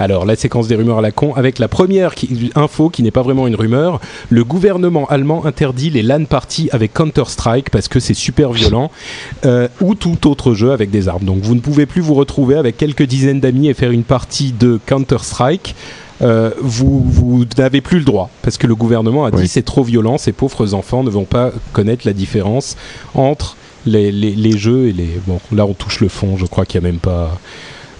Alors, 0.00 0.24
la 0.24 0.34
séquence 0.34 0.66
des 0.66 0.76
rumeurs 0.76 0.98
à 0.98 1.02
la 1.02 1.12
con, 1.12 1.34
avec 1.34 1.58
la 1.58 1.68
première 1.68 2.14
info 2.54 2.88
qui 2.88 3.02
n'est 3.02 3.10
pas 3.10 3.20
vraiment 3.20 3.46
une 3.46 3.54
rumeur. 3.54 4.00
Le 4.30 4.44
gouvernement 4.44 5.06
allemand 5.06 5.44
interdit 5.44 5.90
les 5.90 6.02
LAN 6.02 6.24
parties 6.24 6.70
avec 6.72 6.94
Counter-Strike 6.94 7.68
parce 7.68 7.88
que 7.88 8.00
c'est 8.00 8.14
super 8.14 8.52
violent, 8.52 8.90
euh, 9.44 9.68
ou 9.82 9.94
tout 9.94 10.26
autre 10.26 10.54
jeu 10.54 10.72
avec 10.72 10.90
des 10.90 11.06
armes. 11.06 11.24
Donc, 11.24 11.42
vous 11.42 11.54
ne 11.54 11.60
pouvez 11.60 11.84
plus 11.84 12.00
vous 12.00 12.14
retrouver 12.14 12.56
avec 12.56 12.78
quelques 12.78 13.04
dizaines 13.04 13.40
d'amis 13.40 13.68
et 13.68 13.74
faire 13.74 13.90
une 13.90 14.04
partie 14.04 14.52
de 14.52 14.80
Counter-Strike 14.86 15.74
euh, 16.22 16.50
vous, 16.60 17.02
vous 17.04 17.44
n'avez 17.58 17.80
plus 17.80 17.98
le 17.98 18.04
droit 18.04 18.30
parce 18.42 18.56
que 18.56 18.66
le 18.66 18.74
gouvernement 18.74 19.24
a 19.24 19.30
dit 19.30 19.48
c'est 19.48 19.62
trop 19.62 19.82
violent, 19.82 20.18
ces 20.18 20.32
pauvres 20.32 20.74
enfants 20.74 21.02
ne 21.02 21.10
vont 21.10 21.24
pas 21.24 21.52
connaître 21.72 22.06
la 22.06 22.12
différence 22.12 22.76
entre 23.14 23.56
les, 23.86 24.12
les, 24.12 24.32
les 24.32 24.56
jeux 24.56 24.88
et 24.88 24.92
les. 24.92 25.20
Bon, 25.26 25.40
là 25.52 25.66
on 25.66 25.74
touche 25.74 26.00
le 26.00 26.08
fond, 26.08 26.36
je 26.36 26.46
crois 26.46 26.66
qu'il 26.66 26.80
n'y 26.80 26.86
a 26.86 26.90
même 26.90 27.00
pas. 27.00 27.38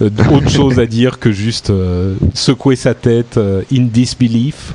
Euh, 0.03 0.11
autre 0.33 0.49
chose 0.51 0.79
à 0.79 0.87
dire 0.87 1.19
que 1.19 1.33
juste 1.33 1.71
euh, 1.71 2.17
secouer 2.35 2.77
sa 2.77 2.95
tête 2.95 3.39
in 3.73 3.83
disbelief 3.83 4.75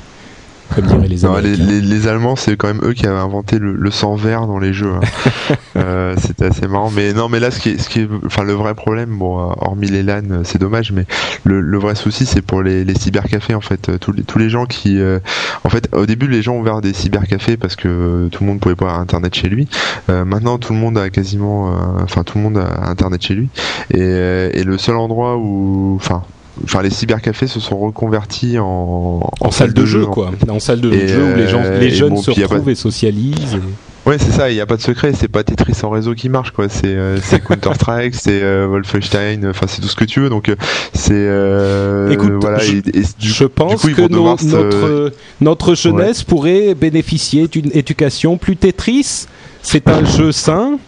les 0.78 2.08
Allemands. 2.08 2.36
c'est 2.36 2.56
quand 2.56 2.68
même 2.68 2.80
eux 2.84 2.92
qui 2.92 3.06
avaient 3.06 3.18
inventé 3.18 3.58
le, 3.58 3.90
sang 3.90 4.14
vert 4.14 4.46
dans 4.46 4.58
les 4.58 4.72
jeux. 4.72 4.92
Hein. 4.94 5.54
euh, 5.76 6.14
C'était 6.18 6.46
assez 6.46 6.68
marrant. 6.68 6.90
Mais 6.90 7.12
non, 7.12 7.28
mais 7.28 7.40
là, 7.40 7.50
ce 7.50 7.60
qui 7.60 7.70
est, 7.70 7.78
ce 7.78 7.88
qui 7.88 8.00
est, 8.00 8.08
enfin, 8.24 8.44
le 8.44 8.52
vrai 8.52 8.74
problème, 8.74 9.16
bon, 9.18 9.38
euh, 9.38 9.52
hormis 9.58 9.88
les 9.88 10.02
LAN, 10.02 10.22
euh, 10.30 10.40
c'est 10.44 10.58
dommage, 10.58 10.92
mais 10.92 11.06
le, 11.44 11.60
le 11.60 11.78
vrai 11.78 11.94
souci, 11.94 12.26
c'est 12.26 12.42
pour 12.42 12.62
les, 12.62 12.84
les, 12.84 12.94
cybercafés, 12.94 13.54
en 13.54 13.60
fait. 13.60 13.98
Tous 13.98 14.12
les, 14.12 14.22
tous 14.22 14.38
les 14.38 14.48
gens 14.48 14.66
qui, 14.66 15.00
euh, 15.00 15.18
en 15.64 15.70
fait, 15.70 15.88
au 15.92 16.06
début, 16.06 16.28
les 16.28 16.42
gens 16.42 16.54
ont 16.54 16.60
ouvert 16.60 16.80
des 16.80 16.92
cybercafés 16.92 17.56
parce 17.56 17.76
que 17.76 18.28
tout 18.30 18.44
le 18.44 18.50
monde 18.50 18.60
pouvait 18.60 18.74
pas 18.74 18.86
avoir 18.86 19.00
Internet 19.00 19.34
chez 19.34 19.48
lui. 19.48 19.68
maintenant, 20.08 20.58
tout 20.58 20.72
le 20.72 20.78
monde 20.78 20.98
a 20.98 21.10
quasiment, 21.10 21.72
enfin, 22.02 22.22
tout 22.24 22.38
le 22.38 22.44
monde 22.44 22.58
a 22.58 22.88
Internet 22.88 23.22
chez 23.22 23.34
lui. 23.34 23.48
Et, 23.92 24.00
et 24.00 24.64
le 24.64 24.78
seul 24.78 24.96
endroit 24.96 25.36
où, 25.36 25.96
enfin, 25.96 26.22
enfin 26.64 26.82
les 26.82 26.90
cybercafés 26.90 27.46
se 27.46 27.60
sont 27.60 27.78
reconvertis 27.78 28.58
en, 28.58 29.30
en, 29.40 29.50
salle 29.50 29.72
de, 29.72 29.84
jeu, 29.84 30.06
quoi 30.06 30.30
en 30.48 30.60
salle 30.60 30.80
de 30.80 30.92
jeu 30.92 31.32
où 31.32 31.36
les 31.36 31.48
gens 31.48 31.62
les 31.62 31.90
jeunes 31.90 32.16
se 32.16 32.30
retrouvent 32.30 32.70
et 32.70 32.74
socialisent 32.74 33.60
Ouais, 34.06 34.16
c'est 34.18 34.32
ça, 34.32 34.50
il 34.50 34.54
n'y 34.54 34.60
a 34.60 34.66
pas 34.66 34.76
de 34.76 34.80
secret, 34.80 35.12
c'est 35.14 35.28
pas 35.28 35.44
Tetris 35.44 35.76
en 35.82 35.90
réseau 35.90 36.14
qui 36.14 36.30
marche, 36.30 36.52
quoi. 36.52 36.70
C'est 36.70 36.86
euh, 36.86 37.18
Counter-Strike, 37.46 38.14
c'est 38.16 38.42
euh, 38.42 38.66
Wolfenstein, 38.66 39.46
enfin, 39.46 39.66
c'est 39.68 39.82
tout 39.82 39.88
ce 39.88 39.96
que 39.96 40.06
tu 40.06 40.20
veux, 40.20 40.30
donc 40.30 40.48
euh, 40.48 40.56
c'est. 40.94 41.12
Euh, 41.12 42.10
Écoute, 42.10 42.32
voilà, 42.40 42.58
je, 42.58 42.80
je 43.18 43.44
pense 43.44 43.82
que 43.82 44.08
notre, 44.08 45.12
notre 45.42 45.74
jeunesse 45.74 46.22
pourrait 46.22 46.74
bénéficier 46.74 47.46
d'une 47.46 47.70
éducation 47.74 48.38
plus 48.38 48.56
Tetris. 48.56 49.26
C'est 49.62 49.86
un 49.88 50.04
jeu 50.06 50.32
sain 50.32 50.78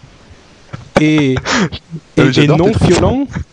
et, 0.99 1.35
et, 2.17 2.39
et 2.39 2.47
non 2.47 2.71
violent. 2.81 3.27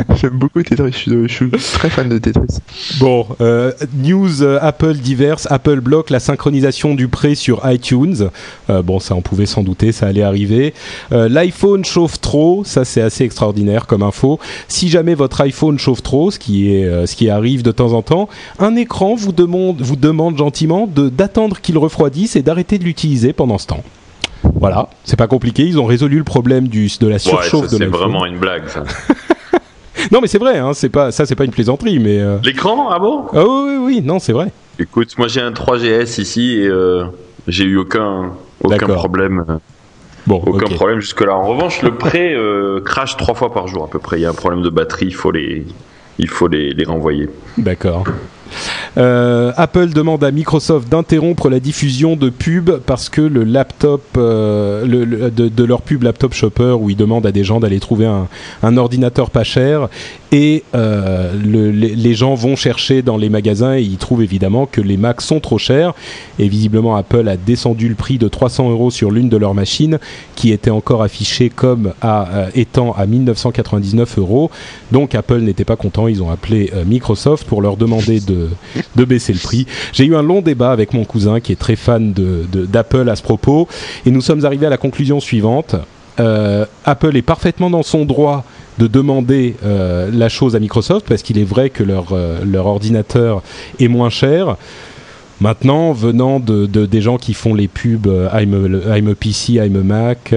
J'aime 0.20 0.38
beaucoup 0.38 0.62
Tetris, 0.62 1.04
je 1.06 1.26
suis, 1.28 1.50
très 1.50 1.90
fan 1.90 2.08
de 2.08 2.18
Tetris. 2.18 2.58
Bon, 2.98 3.26
euh, 3.40 3.72
news 3.94 4.42
euh, 4.42 4.58
Apple 4.60 4.94
diverses. 4.94 5.46
Apple 5.50 5.80
bloque 5.80 6.10
la 6.10 6.20
synchronisation 6.20 6.94
du 6.94 7.08
prêt 7.08 7.34
sur 7.34 7.60
iTunes. 7.70 8.28
Euh, 8.70 8.82
bon, 8.82 9.00
ça 9.00 9.14
on 9.14 9.22
pouvait 9.22 9.46
s'en 9.46 9.62
douter, 9.62 9.92
ça 9.92 10.06
allait 10.06 10.22
arriver. 10.22 10.74
L'iPhone 11.10 11.84
chauffe 11.84 12.20
trop, 12.20 12.62
ça 12.64 12.84
c'est 12.84 13.00
assez 13.00 13.24
extraordinaire 13.24 13.86
comme 13.86 14.02
info. 14.02 14.38
Si 14.68 14.88
jamais 14.88 15.14
votre 15.14 15.40
iPhone 15.40 15.78
chauffe 15.78 16.02
trop, 16.02 16.30
ce 16.30 16.38
qui, 16.38 16.72
est, 16.72 17.06
ce 17.06 17.16
qui 17.16 17.28
arrive 17.30 17.62
de 17.62 17.72
temps 17.72 17.92
en 17.92 18.02
temps, 18.02 18.28
un 18.58 18.76
écran 18.76 19.14
vous 19.14 19.32
demande, 19.32 19.80
vous 19.80 19.96
demande 19.96 20.38
gentiment 20.38 20.86
d'attendre 20.86 21.60
qu'il 21.60 21.78
refroidisse 21.78 22.36
et 22.36 22.42
d'arrêter 22.42 22.78
de 22.78 22.84
l'utiliser 22.84 23.32
pendant 23.32 23.58
ce 23.58 23.66
temps. 23.66 23.82
Voilà, 24.54 24.88
c'est 25.04 25.16
pas 25.16 25.26
compliqué, 25.26 25.64
ils 25.64 25.78
ont 25.78 25.84
résolu 25.84 26.18
le 26.18 26.24
problème 26.24 26.68
du, 26.68 26.88
de 27.00 27.06
la 27.06 27.18
surchauffe 27.18 27.70
de 27.70 27.78
l'iPhone. 27.78 27.78
C'est 27.78 27.86
vraiment 27.86 28.26
une 28.26 28.38
blague 28.38 28.68
ça. 28.68 28.84
non, 30.10 30.20
mais 30.20 30.26
c'est 30.26 30.38
vrai, 30.38 30.58
hein, 30.58 30.72
c'est 30.74 30.88
pas, 30.88 31.12
ça, 31.12 31.26
c'est 31.26 31.36
pas 31.36 31.44
une 31.44 31.50
plaisanterie, 31.50 31.98
mais. 31.98 32.20
Euh, 32.20 32.38
L'écran, 32.42 32.88
ah 32.90 32.98
bon? 32.98 33.26
Ah 33.32 33.44
oui, 33.44 33.62
oui, 33.64 33.76
oui, 33.78 34.02
non, 34.02 34.18
c'est 34.18 34.32
vrai. 34.32 34.50
Écoute, 34.78 35.16
moi 35.18 35.28
j'ai 35.28 35.40
un 35.40 35.52
3GS 35.52 36.20
ici 36.20 36.58
et 36.58 36.66
euh, 36.66 37.04
j'ai 37.46 37.64
eu 37.64 37.76
aucun, 37.76 38.32
aucun 38.62 38.86
problème. 38.86 39.44
Euh, 39.48 39.56
bon, 40.26 40.42
aucun 40.46 40.74
problème 40.74 41.00
jusque-là. 41.00 41.34
En 41.36 41.46
revanche, 41.46 41.82
le 41.82 41.94
prêt 41.94 42.34
crache 42.84 43.16
trois 43.16 43.34
fois 43.34 43.52
par 43.52 43.68
jour 43.68 43.84
à 43.84 43.88
peu 43.88 43.98
près. 43.98 44.18
Il 44.18 44.22
y 44.22 44.26
a 44.26 44.30
un 44.30 44.34
problème 44.34 44.62
de 44.62 44.70
batterie, 44.70 45.06
il 45.06 45.14
faut 45.14 45.30
les, 45.30 45.66
il 46.18 46.28
faut 46.28 46.48
les, 46.48 46.72
les 46.72 46.84
renvoyer. 46.84 47.28
D'accord. 47.58 48.04
Euh, 48.98 49.52
Apple 49.56 49.90
demande 49.90 50.22
à 50.24 50.30
Microsoft 50.30 50.88
d'interrompre 50.88 51.48
la 51.48 51.60
diffusion 51.60 52.16
de 52.16 52.28
pubs 52.30 52.80
parce 52.84 53.08
que 53.08 53.20
le 53.20 53.44
laptop, 53.44 54.02
euh, 54.16 55.30
de, 55.30 55.64
leur 55.64 55.82
pub 55.82 56.02
Laptop 56.02 56.34
Shopper, 56.34 56.76
où 56.78 56.90
ils 56.90 56.96
demandent 56.96 57.26
à 57.26 57.32
des 57.32 57.44
gens 57.44 57.60
d'aller 57.60 57.80
trouver 57.80 58.06
un, 58.06 58.76
ordinateur 58.76 59.30
pas 59.30 59.44
cher, 59.44 59.88
et 60.30 60.64
euh, 60.74 61.32
le- 61.34 61.70
les, 61.70 62.14
gens 62.14 62.34
vont 62.34 62.56
chercher 62.56 63.02
dans 63.02 63.16
les 63.16 63.28
magasins 63.28 63.76
et 63.76 63.82
ils 63.82 63.98
trouvent 63.98 64.22
évidemment 64.22 64.66
que 64.66 64.80
les 64.80 64.96
Macs 64.96 65.20
sont 65.20 65.40
trop 65.40 65.58
chers. 65.58 65.94
Et 66.38 66.48
visiblement, 66.48 66.96
Apple 66.96 67.28
a 67.28 67.36
descendu 67.36 67.88
le 67.88 67.94
prix 67.94 68.18
de 68.18 68.28
300 68.28 68.70
euros 68.70 68.90
sur 68.90 69.10
l'une 69.10 69.28
de 69.28 69.36
leurs 69.36 69.54
machines, 69.54 69.98
qui 70.34 70.52
était 70.52 70.70
encore 70.70 71.02
affichée 71.02 71.50
comme 71.50 71.92
étant 72.54 72.92
à 72.92 73.06
1999 73.06 74.18
euros. 74.18 74.50
Donc 74.90 75.14
Apple 75.14 75.40
n'était 75.40 75.64
pas 75.64 75.76
content, 75.76 76.08
ils 76.08 76.22
ont 76.22 76.30
appelé 76.30 76.72
Microsoft 76.86 77.46
pour 77.46 77.62
leur 77.62 77.76
demander 77.76 78.20
de, 78.20 78.41
de 78.96 79.04
baisser 79.04 79.32
le 79.32 79.38
prix. 79.38 79.66
J'ai 79.92 80.04
eu 80.06 80.16
un 80.16 80.22
long 80.22 80.40
débat 80.40 80.70
avec 80.72 80.92
mon 80.94 81.04
cousin 81.04 81.40
qui 81.40 81.52
est 81.52 81.56
très 81.56 81.76
fan 81.76 82.12
d'Apple 82.14 83.08
à 83.08 83.16
ce 83.16 83.22
propos, 83.22 83.68
et 84.06 84.10
nous 84.10 84.20
sommes 84.20 84.44
arrivés 84.44 84.66
à 84.66 84.70
la 84.70 84.76
conclusion 84.78 85.20
suivante. 85.20 85.76
Euh, 86.20 86.66
Apple 86.84 87.16
est 87.16 87.22
parfaitement 87.22 87.70
dans 87.70 87.82
son 87.82 88.04
droit 88.04 88.44
de 88.78 88.86
demander 88.86 89.56
euh, 89.64 90.10
la 90.12 90.28
chose 90.28 90.54
à 90.56 90.60
Microsoft 90.60 91.06
parce 91.08 91.22
qu'il 91.22 91.38
est 91.38 91.44
vrai 91.44 91.70
que 91.70 91.82
leur, 91.82 92.08
euh, 92.12 92.38
ordinateur 92.56 93.42
est 93.80 93.88
moins 93.88 94.10
cher. 94.10 94.56
Maintenant, 95.40 95.92
venant 95.92 96.38
de, 96.38 96.66
de- 96.66 96.86
des 96.86 97.00
gens 97.00 97.16
qui 97.16 97.34
font 97.34 97.54
les 97.54 97.66
pubs 97.68 98.06
euh, 98.06 98.28
I'm, 98.32 99.08
a, 99.08 99.14
PC, 99.14 99.54
I'm 99.54 99.76
a 99.76 99.82
Mac, 99.82 100.32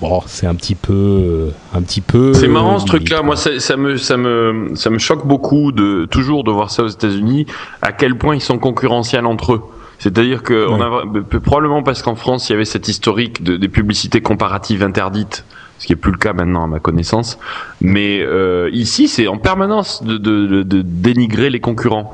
bon, 0.00 0.20
c'est 0.26 0.46
un 0.46 0.54
petit 0.54 0.74
peu, 0.74 1.48
un 1.74 1.82
petit 1.82 2.00
peu. 2.00 2.32
C'est 2.34 2.48
marrant 2.48 2.78
ce 2.78 2.86
truc-là. 2.86 3.22
Moi, 3.22 3.36
ça, 3.36 3.58
ça 3.60 3.76
me, 3.76 3.96
ça 3.96 4.16
me, 4.16 4.70
ça 4.74 4.90
me 4.90 4.98
choque 4.98 5.26
beaucoup 5.26 5.72
de 5.72 6.06
toujours 6.10 6.44
de 6.44 6.50
voir 6.50 6.70
ça 6.70 6.82
aux 6.84 6.88
États-Unis. 6.88 7.46
À 7.82 7.92
quel 7.92 8.16
point 8.16 8.34
ils 8.34 8.40
sont 8.40 8.58
concurrentiels 8.58 9.26
entre 9.26 9.54
eux. 9.54 9.62
C'est-à-dire 9.98 10.42
que 10.42 10.66
on 10.68 10.80
a 10.82 11.02
probablement 11.40 11.82
parce 11.82 12.02
qu'en 12.02 12.16
France 12.16 12.48
il 12.48 12.52
y 12.52 12.54
avait 12.54 12.66
cette 12.66 12.86
historique 12.86 13.42
de, 13.42 13.56
des 13.56 13.68
publicités 13.68 14.20
comparatives 14.20 14.82
interdites, 14.82 15.46
ce 15.78 15.86
qui 15.86 15.94
est 15.94 15.96
plus 15.96 16.12
le 16.12 16.18
cas 16.18 16.34
maintenant 16.34 16.64
à 16.64 16.66
ma 16.66 16.80
connaissance. 16.80 17.38
Mais 17.80 18.20
euh, 18.20 18.68
ici, 18.74 19.08
c'est 19.08 19.26
en 19.26 19.38
permanence 19.38 20.02
de, 20.02 20.18
de, 20.18 20.46
de- 20.46 20.62
de 20.62 20.82
dénigrer 20.82 21.48
les 21.48 21.60
concurrents. 21.60 22.12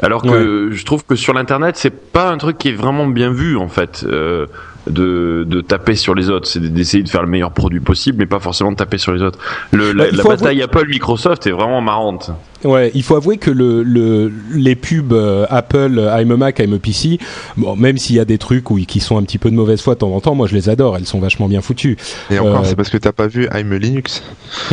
Alors 0.00 0.22
que 0.22 0.68
je 0.70 0.84
trouve 0.84 1.04
que 1.04 1.16
sur 1.16 1.34
l'internet, 1.34 1.76
c'est 1.76 1.90
pas 2.12 2.30
un 2.30 2.38
truc 2.38 2.56
qui 2.56 2.68
est 2.68 2.72
vraiment 2.72 3.08
bien 3.08 3.32
vu 3.32 3.56
en 3.56 3.66
fait. 3.68 4.04
euh, 4.06 4.46
de, 4.90 5.44
de 5.46 5.60
taper 5.60 5.94
sur 5.94 6.14
les 6.14 6.30
autres, 6.30 6.46
c'est 6.46 6.60
d'essayer 6.60 7.02
de 7.02 7.08
faire 7.08 7.22
le 7.22 7.28
meilleur 7.28 7.50
produit 7.52 7.80
possible, 7.80 8.18
mais 8.18 8.26
pas 8.26 8.40
forcément 8.40 8.72
de 8.72 8.76
taper 8.76 8.98
sur 8.98 9.12
les 9.12 9.22
autres. 9.22 9.38
Le, 9.72 9.92
la 9.92 10.04
Bah, 10.04 10.10
la 10.12 10.22
bataille 10.24 10.62
Apple-Microsoft 10.62 11.46
est 11.46 11.50
vraiment 11.52 11.80
marrante. 11.80 12.30
Ouais, 12.64 12.90
il 12.94 13.04
faut 13.04 13.14
avouer 13.14 13.36
que 13.38 13.52
le, 13.52 13.84
le, 13.84 14.32
les 14.52 14.74
pubs 14.74 15.12
euh, 15.12 15.46
Apple, 15.48 15.96
euh, 15.96 16.20
I'm 16.20 16.32
a 16.32 16.36
Mac, 16.36 16.58
I'm 16.58 16.72
a 16.74 16.78
PC, 16.80 17.18
bon, 17.56 17.76
même 17.76 17.98
s'il 17.98 18.16
y 18.16 18.20
a 18.20 18.24
des 18.24 18.38
trucs 18.38 18.68
où, 18.72 18.78
qui 18.80 18.98
sont 18.98 19.16
un 19.16 19.22
petit 19.22 19.38
peu 19.38 19.48
de 19.48 19.54
mauvaise 19.54 19.80
foi 19.80 19.94
de 19.94 20.00
temps 20.00 20.12
en 20.12 20.20
temps, 20.20 20.34
moi 20.34 20.48
je 20.48 20.54
les 20.54 20.68
adore, 20.68 20.96
elles 20.96 21.06
sont 21.06 21.20
vachement 21.20 21.46
bien 21.46 21.60
foutues. 21.60 21.96
Et 22.30 22.38
encore, 22.40 22.62
Euh, 22.62 22.64
c'est 22.64 22.74
parce 22.74 22.90
que 22.90 22.96
t'as 22.98 23.12
pas 23.12 23.28
vu 23.28 23.48
I'm 23.54 23.70
a 23.72 23.78
Linux. 23.78 24.24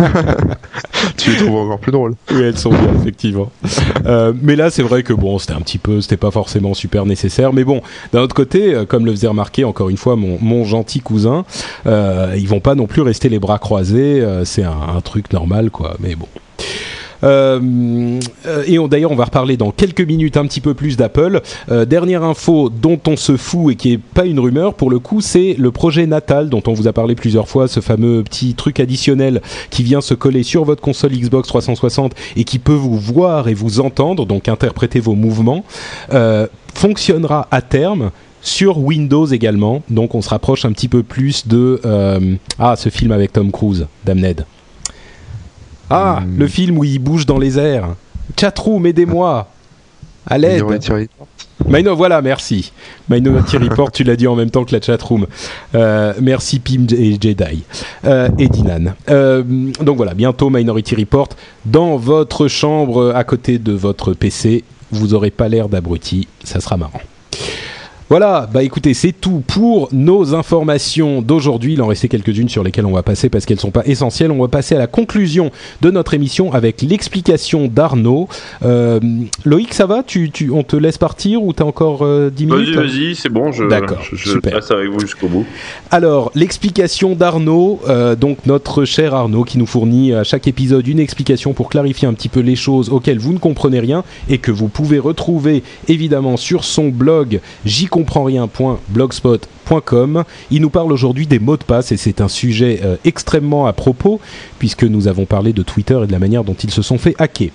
tu 1.16 1.30
les 1.30 1.36
trouves 1.38 1.56
encore 1.56 1.78
plus 1.78 1.92
drôles. 1.92 2.14
Oui, 2.30 2.42
elles 2.42 2.58
sont 2.58 2.70
bien, 2.70 2.94
effectivement. 3.00 3.50
Euh, 4.06 4.32
mais 4.40 4.56
là, 4.56 4.70
c'est 4.70 4.82
vrai 4.82 5.02
que 5.02 5.12
bon, 5.12 5.38
c'était 5.38 5.52
un 5.52 5.60
petit 5.60 5.78
peu, 5.78 6.00
c'était 6.00 6.16
pas 6.16 6.30
forcément 6.30 6.74
super 6.74 7.06
nécessaire. 7.06 7.52
Mais 7.52 7.64
bon, 7.64 7.82
d'un 8.12 8.20
autre 8.22 8.34
côté, 8.34 8.74
euh, 8.74 8.84
comme 8.84 9.06
le 9.06 9.12
faisait 9.12 9.28
remarquer 9.28 9.64
encore 9.64 9.88
une 9.90 9.96
fois 9.96 10.16
mon, 10.16 10.38
mon 10.40 10.64
gentil 10.64 11.00
cousin, 11.00 11.44
euh, 11.86 12.34
ils 12.36 12.48
vont 12.48 12.60
pas 12.60 12.74
non 12.74 12.86
plus 12.86 13.02
rester 13.02 13.28
les 13.28 13.38
bras 13.38 13.58
croisés. 13.58 14.20
euh, 14.20 14.44
c'est 14.44 14.64
un, 14.64 14.76
un 14.96 15.00
truc 15.00 15.32
normal, 15.32 15.70
quoi. 15.70 15.96
Mais 16.00 16.14
bon. 16.14 16.26
Euh, 17.22 18.20
et 18.66 18.78
d'ailleurs, 18.88 19.12
on 19.12 19.16
va 19.16 19.24
reparler 19.24 19.56
dans 19.56 19.70
quelques 19.70 20.00
minutes 20.00 20.36
un 20.36 20.46
petit 20.46 20.60
peu 20.60 20.74
plus 20.74 20.96
d'Apple. 20.96 21.40
Euh, 21.70 21.84
dernière 21.84 22.22
info 22.22 22.70
dont 22.70 23.00
on 23.06 23.16
se 23.16 23.36
fout 23.36 23.72
et 23.72 23.76
qui 23.76 23.92
est 23.92 23.98
pas 23.98 24.24
une 24.24 24.40
rumeur 24.40 24.74
pour 24.74 24.90
le 24.90 24.98
coup, 24.98 25.20
c'est 25.20 25.54
le 25.58 25.70
projet 25.70 26.06
Natal 26.06 26.48
dont 26.48 26.62
on 26.66 26.72
vous 26.72 26.88
a 26.88 26.92
parlé 26.92 27.14
plusieurs 27.14 27.48
fois, 27.48 27.68
ce 27.68 27.80
fameux 27.80 28.22
petit 28.22 28.54
truc 28.54 28.80
additionnel 28.80 29.40
qui 29.70 29.82
vient 29.82 30.00
se 30.00 30.14
coller 30.14 30.42
sur 30.42 30.64
votre 30.64 30.82
console 30.82 31.12
Xbox 31.12 31.48
360 31.48 32.14
et 32.36 32.44
qui 32.44 32.58
peut 32.58 32.72
vous 32.72 32.98
voir 32.98 33.48
et 33.48 33.54
vous 33.54 33.80
entendre, 33.80 34.26
donc 34.26 34.48
interpréter 34.48 35.00
vos 35.00 35.14
mouvements, 35.14 35.64
euh, 36.12 36.46
fonctionnera 36.74 37.48
à 37.50 37.62
terme 37.62 38.10
sur 38.42 38.78
Windows 38.78 39.26
également. 39.26 39.82
Donc 39.90 40.14
on 40.14 40.22
se 40.22 40.30
rapproche 40.30 40.64
un 40.64 40.72
petit 40.72 40.88
peu 40.88 41.02
plus 41.02 41.46
de 41.46 41.80
ah 42.58 42.76
ce 42.76 42.88
film 42.88 43.12
avec 43.12 43.32
Tom 43.32 43.50
Cruise, 43.50 43.86
Damned. 44.04 44.44
Ah, 45.90 46.20
Hmm. 46.24 46.38
le 46.38 46.46
film 46.46 46.78
où 46.78 46.84
il 46.84 46.98
bouge 46.98 47.26
dans 47.26 47.38
les 47.38 47.58
airs. 47.58 47.88
Chatroom, 48.38 48.86
aidez-moi. 48.86 49.48
À 50.26 50.38
l'aide. 50.38 50.62
Voilà, 51.96 52.22
merci. 52.22 52.72
Minority 53.08 53.56
Report, 53.58 53.90
tu 53.92 54.04
l'as 54.04 54.16
dit 54.16 54.26
en 54.26 54.36
même 54.36 54.50
temps 54.50 54.64
que 54.64 54.74
la 54.74 54.80
chatroom. 54.80 55.26
Euh, 55.74 56.14
merci 56.20 56.58
Pim 56.60 56.86
et 56.96 57.12
Jedi. 57.20 57.64
Euh, 58.04 58.28
et 58.38 58.48
Dinan. 58.48 58.94
Euh, 59.08 59.42
donc 59.80 59.96
voilà, 59.96 60.14
bientôt 60.14 60.50
Minority 60.50 60.94
Report 60.94 61.28
dans 61.64 61.96
votre 61.96 62.48
chambre 62.48 63.12
à 63.14 63.24
côté 63.24 63.58
de 63.58 63.72
votre 63.72 64.12
PC. 64.14 64.64
Vous 64.92 65.14
aurez 65.14 65.30
pas 65.30 65.48
l'air 65.48 65.68
d'abruti, 65.68 66.28
ça 66.44 66.60
sera 66.60 66.76
marrant. 66.76 67.00
Voilà, 68.10 68.48
bah 68.52 68.64
écoutez, 68.64 68.92
c'est 68.92 69.12
tout 69.12 69.40
pour 69.46 69.88
nos 69.92 70.34
informations 70.34 71.22
d'aujourd'hui. 71.22 71.74
Il 71.74 71.82
en 71.82 71.86
restait 71.86 72.08
quelques-unes 72.08 72.48
sur 72.48 72.64
lesquelles 72.64 72.84
on 72.84 72.90
va 72.90 73.04
passer 73.04 73.28
parce 73.28 73.46
qu'elles 73.46 73.60
sont 73.60 73.70
pas 73.70 73.84
essentielles. 73.86 74.32
On 74.32 74.40
va 74.40 74.48
passer 74.48 74.74
à 74.74 74.78
la 74.78 74.88
conclusion 74.88 75.52
de 75.80 75.92
notre 75.92 76.12
émission 76.12 76.52
avec 76.52 76.82
l'explication 76.82 77.68
d'Arnaud. 77.68 78.26
Euh, 78.64 78.98
Loïc, 79.44 79.72
ça 79.74 79.86
va? 79.86 80.02
Tu, 80.02 80.32
tu, 80.32 80.50
On 80.50 80.64
te 80.64 80.74
laisse 80.74 80.98
partir 80.98 81.44
ou 81.44 81.52
t'as 81.52 81.62
encore 81.62 82.00
euh, 82.02 82.30
10 82.30 82.46
minutes? 82.46 82.74
Vas-y, 82.74 82.88
vas-y, 82.88 83.14
c'est 83.14 83.28
bon, 83.28 83.52
je, 83.52 83.62
D'accord, 83.62 84.02
je, 84.02 84.16
je 84.16 84.30
super. 84.30 84.54
reste 84.54 84.72
avec 84.72 84.88
vous 84.88 84.98
jusqu'au 84.98 85.28
bout. 85.28 85.46
Alors, 85.92 86.32
l'explication 86.34 87.14
d'Arnaud, 87.14 87.78
euh, 87.88 88.16
donc 88.16 88.38
notre 88.44 88.84
cher 88.84 89.14
Arnaud, 89.14 89.44
qui 89.44 89.56
nous 89.56 89.66
fournit 89.66 90.14
à 90.14 90.24
chaque 90.24 90.48
épisode 90.48 90.88
une 90.88 90.98
explication 90.98 91.52
pour 91.52 91.70
clarifier 91.70 92.08
un 92.08 92.14
petit 92.14 92.28
peu 92.28 92.40
les 92.40 92.56
choses 92.56 92.90
auxquelles 92.90 93.20
vous 93.20 93.32
ne 93.32 93.38
comprenez 93.38 93.78
rien 93.78 94.02
et 94.28 94.38
que 94.38 94.50
vous 94.50 94.66
pouvez 94.66 94.98
retrouver 94.98 95.62
évidemment 95.86 96.36
sur 96.36 96.64
son 96.64 96.88
blog 96.88 97.38
j'y 97.64 97.86
comprends 98.04 98.24
rien.blogspot.com. 98.24 99.59
Il 100.50 100.62
nous 100.62 100.70
parle 100.70 100.92
aujourd'hui 100.92 101.26
des 101.26 101.38
mots 101.38 101.56
de 101.56 101.64
passe 101.64 101.92
et 101.92 101.96
c'est 101.96 102.20
un 102.20 102.28
sujet 102.28 102.80
euh, 102.82 102.96
extrêmement 103.04 103.66
à 103.66 103.72
propos 103.72 104.20
puisque 104.58 104.84
nous 104.84 105.06
avons 105.06 105.26
parlé 105.26 105.52
de 105.52 105.62
Twitter 105.62 105.98
et 106.02 106.06
de 106.06 106.12
la 106.12 106.18
manière 106.18 106.44
dont 106.44 106.54
ils 106.54 106.70
se 106.70 106.82
sont 106.82 106.98
fait 106.98 107.14
hacker. 107.18 107.50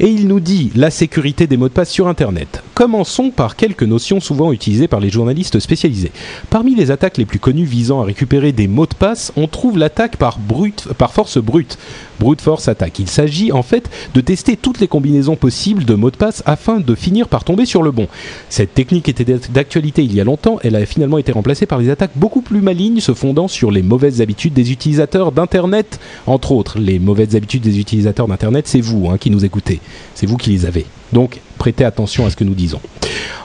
Et 0.00 0.08
il 0.08 0.26
nous 0.26 0.40
dit 0.40 0.72
la 0.74 0.90
sécurité 0.90 1.46
des 1.46 1.56
mots 1.56 1.68
de 1.68 1.72
passe 1.72 1.90
sur 1.90 2.08
Internet. 2.08 2.62
Commençons 2.74 3.30
par 3.30 3.54
quelques 3.54 3.84
notions 3.84 4.18
souvent 4.18 4.52
utilisées 4.52 4.88
par 4.88 4.98
les 4.98 5.10
journalistes 5.10 5.60
spécialisés. 5.60 6.10
Parmi 6.50 6.74
les 6.74 6.90
attaques 6.90 7.16
les 7.16 7.26
plus 7.26 7.38
connues 7.38 7.64
visant 7.64 8.00
à 8.00 8.04
récupérer 8.04 8.52
des 8.52 8.66
mots 8.66 8.86
de 8.86 8.94
passe, 8.94 9.32
on 9.36 9.46
trouve 9.46 9.78
l'attaque 9.78 10.16
par, 10.16 10.38
brute, 10.38 10.88
par 10.98 11.12
force 11.12 11.38
brute. 11.38 11.78
Brute 12.18 12.40
force 12.40 12.68
attaque. 12.68 12.98
Il 12.98 13.08
s'agit 13.08 13.52
en 13.52 13.62
fait 13.62 13.88
de 14.14 14.20
tester 14.20 14.56
toutes 14.56 14.80
les 14.80 14.88
combinaisons 14.88 15.36
possibles 15.36 15.84
de 15.84 15.94
mots 15.94 16.10
de 16.10 16.16
passe 16.16 16.42
afin 16.46 16.80
de 16.80 16.94
finir 16.94 17.28
par 17.28 17.44
tomber 17.44 17.66
sur 17.66 17.82
le 17.82 17.90
bon. 17.90 18.08
Cette 18.48 18.74
technique 18.74 19.08
était 19.08 19.38
d'actualité 19.50 20.02
il 20.04 20.14
y 20.14 20.20
a 20.20 20.24
longtemps, 20.24 20.58
elle 20.62 20.76
a 20.76 20.86
finalement 20.86 21.18
été 21.18 21.32
remplacée 21.42 21.66
par 21.66 21.80
des 21.80 21.90
attaques 21.90 22.12
beaucoup 22.14 22.40
plus 22.40 22.60
malignes 22.60 23.00
se 23.00 23.14
fondant 23.14 23.48
sur 23.48 23.72
les 23.72 23.82
mauvaises 23.82 24.20
habitudes 24.20 24.52
des 24.52 24.70
utilisateurs 24.70 25.32
d'Internet. 25.32 25.98
Entre 26.28 26.52
autres, 26.52 26.78
les 26.78 27.00
mauvaises 27.00 27.34
habitudes 27.34 27.62
des 27.62 27.80
utilisateurs 27.80 28.28
d'Internet, 28.28 28.68
c'est 28.68 28.80
vous 28.80 29.08
hein, 29.10 29.18
qui 29.18 29.28
nous 29.28 29.44
écoutez, 29.44 29.80
c'est 30.14 30.26
vous 30.26 30.36
qui 30.36 30.50
les 30.50 30.66
avez. 30.66 30.86
Donc 31.12 31.40
prêtez 31.58 31.84
attention 31.84 32.26
à 32.26 32.30
ce 32.30 32.36
que 32.36 32.44
nous 32.44 32.54
disons. 32.54 32.80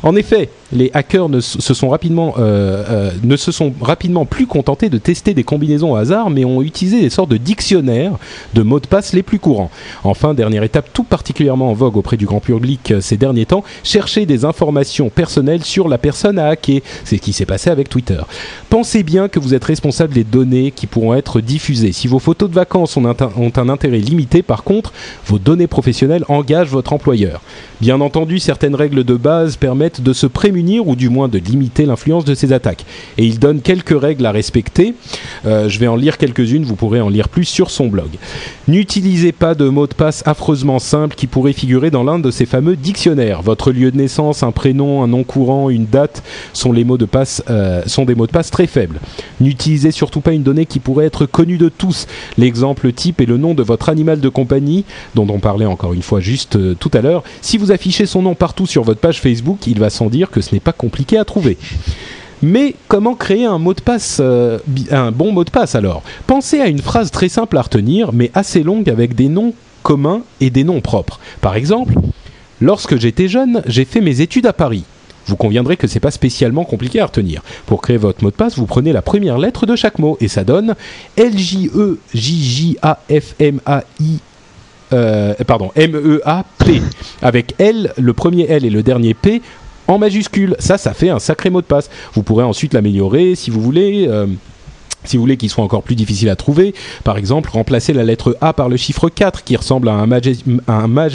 En 0.03 0.15
effet, 0.15 0.51
les 0.71 0.91
hackers 0.93 1.29
ne 1.29 1.39
se 1.39 1.73
sont 1.73 1.89
rapidement, 1.89 2.35
euh, 2.37 2.83
euh, 2.89 3.11
ne 3.23 3.37
se 3.37 3.51
sont 3.51 3.73
rapidement 3.79 4.25
plus 4.25 4.47
contentés 4.47 4.89
de 4.89 4.97
tester 4.97 5.33
des 5.33 5.43
combinaisons 5.43 5.93
au 5.93 5.95
hasard, 5.95 6.29
mais 6.29 6.45
ont 6.45 6.61
utilisé 6.61 7.01
des 7.01 7.09
sortes 7.09 7.29
de 7.29 7.37
dictionnaires 7.37 8.13
de 8.53 8.61
mots 8.63 8.79
de 8.79 8.87
passe 8.87 9.13
les 9.13 9.23
plus 9.23 9.39
courants. 9.39 9.71
Enfin, 10.03 10.33
dernière 10.33 10.63
étape 10.63 10.89
tout 10.91 11.03
particulièrement 11.03 11.71
en 11.71 11.73
vogue 11.73 11.97
auprès 11.97 12.17
du 12.17 12.25
grand 12.25 12.39
public 12.39 12.91
euh, 12.91 13.01
ces 13.01 13.17
derniers 13.17 13.45
temps, 13.45 13.63
chercher 13.83 14.25
des 14.25 14.43
informations 14.43 15.09
personnelles 15.09 15.63
sur 15.63 15.87
la 15.87 15.97
personne 15.97 16.37
à 16.37 16.47
hacker. 16.47 16.81
C'est 17.05 17.17
ce 17.17 17.21
qui 17.21 17.33
s'est 17.33 17.45
passé 17.45 17.69
avec 17.69 17.87
Twitter. 17.87 18.19
Pensez 18.69 19.03
bien 19.03 19.29
que 19.29 19.39
vous 19.39 19.53
êtes 19.53 19.63
responsable 19.63 20.13
des 20.13 20.23
données 20.23 20.71
qui 20.71 20.87
pourront 20.87 21.15
être 21.15 21.39
diffusées. 21.39 21.93
Si 21.93 22.07
vos 22.07 22.19
photos 22.19 22.49
de 22.49 22.55
vacances 22.55 22.97
ont 22.97 23.05
un, 23.05 23.15
ont 23.37 23.53
un 23.55 23.69
intérêt 23.69 23.99
limité, 23.99 24.41
par 24.41 24.63
contre, 24.63 24.91
vos 25.25 25.39
données 25.39 25.67
professionnelles 25.67 26.25
engagent 26.27 26.69
votre 26.69 26.91
employeur. 26.91 27.41
Bien 27.79 28.01
entendu, 28.01 28.39
certaines 28.39 28.75
règles 28.75 29.03
de 29.03 29.15
base 29.15 29.55
permettent 29.55 30.01
de 30.01 30.13
se 30.13 30.27
prémunir 30.27 30.56
ou 30.57 30.95
du 30.95 31.09
moins 31.09 31.27
de 31.27 31.37
limiter 31.37 31.85
l'influence 31.85 32.25
de 32.25 32.33
ces 32.33 32.53
attaques. 32.53 32.85
Et 33.17 33.25
il 33.25 33.39
donne 33.39 33.61
quelques 33.61 33.99
règles 33.99 34.25
à 34.25 34.31
respecter. 34.31 34.93
Euh, 35.45 35.69
je 35.69 35.79
vais 35.79 35.87
en 35.87 35.95
lire 35.95 36.17
quelques-unes, 36.17 36.63
vous 36.63 36.75
pourrez 36.75 37.01
en 37.01 37.09
lire 37.09 37.29
plus 37.29 37.45
sur 37.45 37.69
son 37.69 37.87
blog. 37.87 38.09
N'utilisez 38.67 39.31
pas 39.31 39.55
de 39.55 39.69
mots 39.69 39.87
de 39.87 39.93
passe 39.93 40.23
affreusement 40.25 40.79
simples 40.79 41.15
qui 41.15 41.27
pourraient 41.27 41.53
figurer 41.53 41.91
dans 41.91 42.03
l'un 42.03 42.19
de 42.19 42.31
ces 42.31 42.45
fameux 42.45 42.75
dictionnaires. 42.75 43.41
Votre 43.41 43.71
lieu 43.71 43.91
de 43.91 43.97
naissance, 43.97 44.43
un 44.43 44.51
prénom, 44.51 45.03
un 45.03 45.07
nom 45.07 45.23
courant, 45.23 45.69
une 45.69 45.85
date 45.85 46.23
sont 46.53 46.71
les 46.71 46.83
mots 46.83 46.97
de 46.97 47.05
passe 47.05 47.43
euh, 47.49 47.83
sont 47.85 48.05
des 48.05 48.15
mots 48.15 48.27
de 48.27 48.31
passe 48.31 48.51
très 48.51 48.67
faibles. 48.67 48.99
N'utilisez 49.39 49.91
surtout 49.91 50.21
pas 50.21 50.33
une 50.33 50.43
donnée 50.43 50.65
qui 50.65 50.79
pourrait 50.79 51.05
être 51.05 51.25
connue 51.25 51.57
de 51.57 51.69
tous. 51.69 52.07
L'exemple 52.37 52.91
type 52.91 53.21
est 53.21 53.25
le 53.25 53.37
nom 53.37 53.53
de 53.53 53.63
votre 53.63 53.89
animal 53.89 54.19
de 54.19 54.29
compagnie, 54.29 54.85
dont 55.15 55.27
on 55.29 55.39
parlait 55.39 55.65
encore 55.65 55.93
une 55.93 56.01
fois 56.01 56.19
juste 56.19 56.55
euh, 56.55 56.75
tout 56.79 56.91
à 56.93 57.01
l'heure. 57.01 57.23
Si 57.41 57.57
vous 57.57 57.71
affichez 57.71 58.05
son 58.05 58.21
nom 58.21 58.35
partout 58.35 58.65
sur 58.65 58.83
votre 58.83 58.99
page 58.99 59.19
Facebook, 59.19 59.67
il 59.67 59.79
va 59.79 59.89
sans 59.89 60.07
dire 60.07 60.29
que 60.29 60.41
ce 60.47 60.55
n'est 60.55 60.61
pas 60.61 60.73
compliqué 60.73 61.17
à 61.17 61.25
trouver. 61.25 61.57
Mais 62.41 62.75
comment 62.87 63.15
créer 63.15 63.45
un 63.45 63.57
mot 63.57 63.73
de 63.73 63.81
passe, 63.81 64.19
euh, 64.19 64.59
un 64.91 65.11
bon 65.11 65.31
mot 65.31 65.43
de 65.43 65.49
passe 65.49 65.75
alors? 65.75 66.03
Pensez 66.27 66.61
à 66.61 66.67
une 66.67 66.81
phrase 66.81 67.11
très 67.11 67.29
simple 67.29 67.57
à 67.57 67.61
retenir, 67.61 68.13
mais 68.13 68.31
assez 68.33 68.63
longue 68.63 68.89
avec 68.89 69.15
des 69.15 69.27
noms 69.27 69.53
communs 69.81 70.21
et 70.39 70.49
des 70.49 70.63
noms 70.63 70.81
propres. 70.81 71.19
Par 71.41 71.55
exemple, 71.55 71.95
lorsque 72.61 72.97
j'étais 72.97 73.27
jeune, 73.27 73.63
j'ai 73.65 73.85
fait 73.85 74.01
mes 74.01 74.21
études 74.21 74.45
à 74.45 74.53
Paris. 74.53 74.83
Vous 75.25 75.35
conviendrez 75.35 75.75
que 75.75 75.87
c'est 75.87 75.99
pas 75.99 76.11
spécialement 76.11 76.63
compliqué 76.63 77.01
à 77.01 77.05
retenir. 77.07 77.41
Pour 77.65 77.81
créer 77.81 77.97
votre 77.97 78.23
mot 78.23 78.29
de 78.29 78.35
passe, 78.35 78.57
vous 78.57 78.65
prenez 78.65 78.93
la 78.93 79.01
première 79.01 79.37
lettre 79.37 79.65
de 79.65 79.75
chaque 79.75 79.99
mot 79.99 80.17
et 80.21 80.27
ça 80.29 80.43
donne 80.43 80.75
L 81.17 81.37
J 81.37 81.69
E 81.75 81.99
J 82.13 82.43
J 82.43 82.77
A 82.81 82.99
F 83.09 83.35
M 83.39 83.59
A 83.65 83.83
I 83.99 84.19
euh, 84.93 85.33
pardon, 85.45 85.71
M-E-A-P. 85.75 86.81
Avec 87.21 87.55
L, 87.59 87.93
le 87.97 88.13
premier 88.13 88.45
L 88.45 88.63
et 88.65 88.69
le 88.69 88.83
dernier 88.83 89.13
P 89.13 89.41
en 89.87 89.97
majuscule. 89.97 90.55
Ça, 90.59 90.77
ça 90.77 90.93
fait 90.93 91.09
un 91.09 91.19
sacré 91.19 91.49
mot 91.49 91.61
de 91.61 91.65
passe. 91.65 91.89
Vous 92.13 92.23
pourrez 92.23 92.43
ensuite 92.43 92.73
l'améliorer 92.73 93.35
si 93.35 93.49
vous 93.49 93.61
voulez. 93.61 94.07
euh, 94.07 94.27
si 95.03 95.15
vous 95.15 95.23
voulez 95.23 95.37
qu'il 95.37 95.49
soit 95.49 95.63
encore 95.63 95.83
plus 95.83 95.95
difficile 95.95 96.27
à 96.27 96.35
trouver, 96.35 96.73
par 97.05 97.17
exemple, 97.17 97.49
remplacer 97.49 97.93
la 97.93 98.03
lettre 98.03 98.37
A 98.41 98.51
par 98.51 98.67
le 98.67 98.75
chiffre 98.75 99.07
4 99.09 99.43
qui 99.43 99.55
ressemble 99.55 99.87
à 99.87 99.93
un 99.93 100.05
mage... 100.05 100.27
Un. 100.67 101.09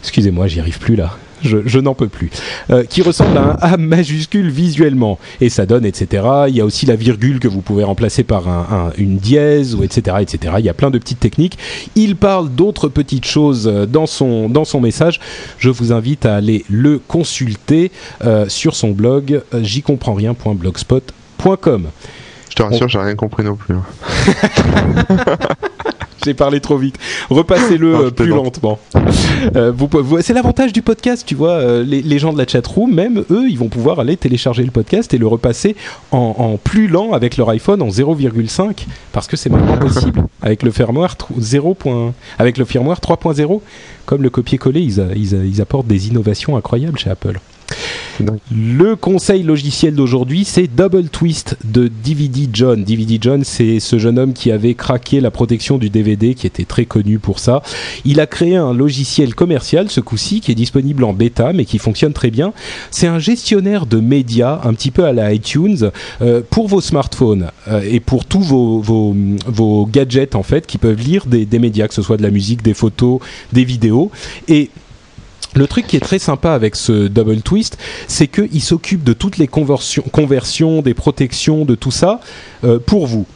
Excusez-moi, 0.00 0.46
j'y 0.46 0.60
arrive 0.60 0.78
plus 0.78 0.96
là. 0.96 1.16
Je, 1.44 1.58
je 1.66 1.78
n'en 1.78 1.94
peux 1.94 2.08
plus. 2.08 2.30
Euh, 2.70 2.84
qui 2.84 3.02
ressemble 3.02 3.36
à 3.38 3.42
un 3.42 3.56
A 3.60 3.76
majuscule 3.76 4.48
visuellement. 4.50 5.18
Et 5.40 5.48
ça 5.48 5.66
donne, 5.66 5.84
etc. 5.84 6.24
Il 6.48 6.56
y 6.56 6.60
a 6.60 6.64
aussi 6.64 6.86
la 6.86 6.96
virgule 6.96 7.38
que 7.38 7.48
vous 7.48 7.60
pouvez 7.60 7.84
remplacer 7.84 8.24
par 8.24 8.48
un, 8.48 8.66
un- 8.88 8.92
une 8.98 9.18
dièse, 9.18 9.74
ou 9.74 9.82
etc., 9.84 10.16
etc. 10.20 10.54
Il 10.58 10.64
y 10.64 10.68
a 10.68 10.74
plein 10.74 10.90
de 10.90 10.98
petites 10.98 11.20
techniques. 11.20 11.58
Il 11.96 12.16
parle 12.16 12.50
d'autres 12.50 12.88
petites 12.88 13.26
choses 13.26 13.68
euh, 13.68 13.86
dans 13.86 14.06
son, 14.06 14.48
dans 14.48 14.64
son 14.64 14.80
message. 14.80 15.20
Je 15.58 15.70
vous 15.70 15.92
invite 15.92 16.26
à 16.26 16.36
aller 16.36 16.64
le 16.70 16.98
consulter 16.98 17.90
euh, 18.24 18.48
sur 18.48 18.74
son 18.74 18.90
blog 18.92 19.42
j'y 19.60 19.82
comprends 19.82 20.14
rien.blogspot.com. 20.14 21.86
Je 22.50 22.54
te 22.54 22.62
rassure, 22.62 22.88
j'ai 22.88 22.98
rien 22.98 23.14
compris 23.16 23.42
non 23.44 23.56
plus. 23.56 23.74
J'ai 26.24 26.34
parlé 26.34 26.60
trop 26.60 26.76
vite. 26.78 26.96
Repassez-le 27.30 27.94
euh, 27.94 28.10
plus 28.10 28.28
lentement. 28.28 28.78
Euh, 29.56 29.72
vous, 29.76 29.88
pouvez- 29.88 30.02
vous- 30.02 30.20
c'est 30.22 30.32
l'avantage 30.32 30.72
du 30.72 30.82
podcast, 30.82 31.24
tu 31.26 31.34
vois. 31.34 31.50
euh, 31.52 31.84
les, 31.84 32.00
les 32.02 32.18
gens 32.18 32.32
de 32.32 32.38
la 32.38 32.46
chatroom, 32.46 32.92
même 32.94 33.24
eux, 33.30 33.46
ils 33.48 33.58
vont 33.58 33.68
pouvoir 33.68 34.00
aller 34.00 34.16
télécharger 34.16 34.62
le 34.62 34.70
podcast 34.70 35.12
et 35.14 35.18
le 35.18 35.26
repasser 35.26 35.76
en, 36.12 36.34
en 36.38 36.56
plus 36.56 36.88
lent 36.88 37.12
avec 37.12 37.36
leur 37.36 37.50
iPhone 37.50 37.82
en 37.82 37.88
0,5 37.88 38.86
parce 39.12 39.26
que 39.26 39.36
c'est 39.36 39.50
maintenant 39.50 39.76
possible 39.76 40.24
avec 40.42 40.62
le 40.62 40.70
firmware 40.70 41.14
tr- 41.14 41.26
0. 41.38 41.74
point- 41.74 42.14
avec 42.38 42.56
le 42.58 42.64
firmware 42.64 43.00
3.0. 43.00 43.60
Comme 44.06 44.22
le 44.22 44.30
copier-coller, 44.30 44.80
ils 44.80 45.60
apportent 45.60 45.86
des 45.86 46.08
innovations 46.08 46.56
incroyables 46.56 46.98
chez 46.98 47.10
Apple. 47.10 47.38
Le 48.54 48.94
conseil 48.94 49.42
logiciel 49.42 49.94
d'aujourd'hui, 49.94 50.44
c'est 50.44 50.68
Double 50.68 51.08
Twist 51.08 51.56
de 51.64 51.88
DVD 51.88 52.48
John. 52.52 52.84
DVD 52.84 53.18
John, 53.20 53.42
c'est 53.42 53.80
ce 53.80 53.98
jeune 53.98 54.18
homme 54.18 54.32
qui 54.32 54.52
avait 54.52 54.74
craqué 54.74 55.20
la 55.20 55.30
protection 55.30 55.78
du 55.78 55.90
DVD, 55.90 56.34
qui 56.34 56.46
était 56.46 56.64
très 56.64 56.84
connu 56.84 57.18
pour 57.18 57.38
ça. 57.40 57.62
Il 58.04 58.20
a 58.20 58.26
créé 58.26 58.56
un 58.56 58.72
logiciel 58.72 59.34
commercial, 59.34 59.90
ce 59.90 60.00
coup-ci, 60.00 60.40
qui 60.40 60.52
est 60.52 60.54
disponible 60.54 61.02
en 61.04 61.12
bêta, 61.12 61.52
mais 61.52 61.64
qui 61.64 61.78
fonctionne 61.78 62.12
très 62.12 62.30
bien. 62.30 62.52
C'est 62.90 63.08
un 63.08 63.18
gestionnaire 63.18 63.86
de 63.86 63.98
médias, 63.98 64.60
un 64.62 64.74
petit 64.74 64.92
peu 64.92 65.04
à 65.04 65.12
la 65.12 65.32
iTunes, 65.32 65.90
euh, 66.22 66.40
pour 66.48 66.68
vos 66.68 66.80
smartphones 66.80 67.50
euh, 67.68 67.80
et 67.84 67.98
pour 67.98 68.24
tous 68.26 68.42
vos 68.42 69.86
gadgets, 69.90 70.36
en 70.36 70.42
fait, 70.44 70.66
qui 70.66 70.78
peuvent 70.78 71.00
lire 71.00 71.26
des, 71.26 71.46
des 71.46 71.58
médias, 71.58 71.88
que 71.88 71.94
ce 71.94 72.02
soit 72.02 72.16
de 72.16 72.22
la 72.22 72.30
musique, 72.30 72.62
des 72.62 72.74
photos, 72.74 73.18
des 73.52 73.64
vidéos. 73.64 74.10
Et 74.46 74.70
le 75.54 75.66
truc 75.66 75.86
qui 75.86 75.96
est 75.96 76.00
très 76.00 76.18
sympa 76.18 76.52
avec 76.52 76.76
ce 76.76 77.08
Double 77.08 77.40
Twist, 77.42 77.78
c'est 78.08 78.28
qu'il 78.28 78.62
s'occupe 78.62 79.04
de 79.04 79.12
toutes 79.12 79.38
les 79.38 79.48
conversions, 79.48 80.82
des 80.82 80.94
protections, 80.94 81.64
de 81.64 81.74
tout 81.74 81.90
ça 81.90 82.20
euh, 82.64 82.78
pour 82.78 83.06
vous. 83.06 83.26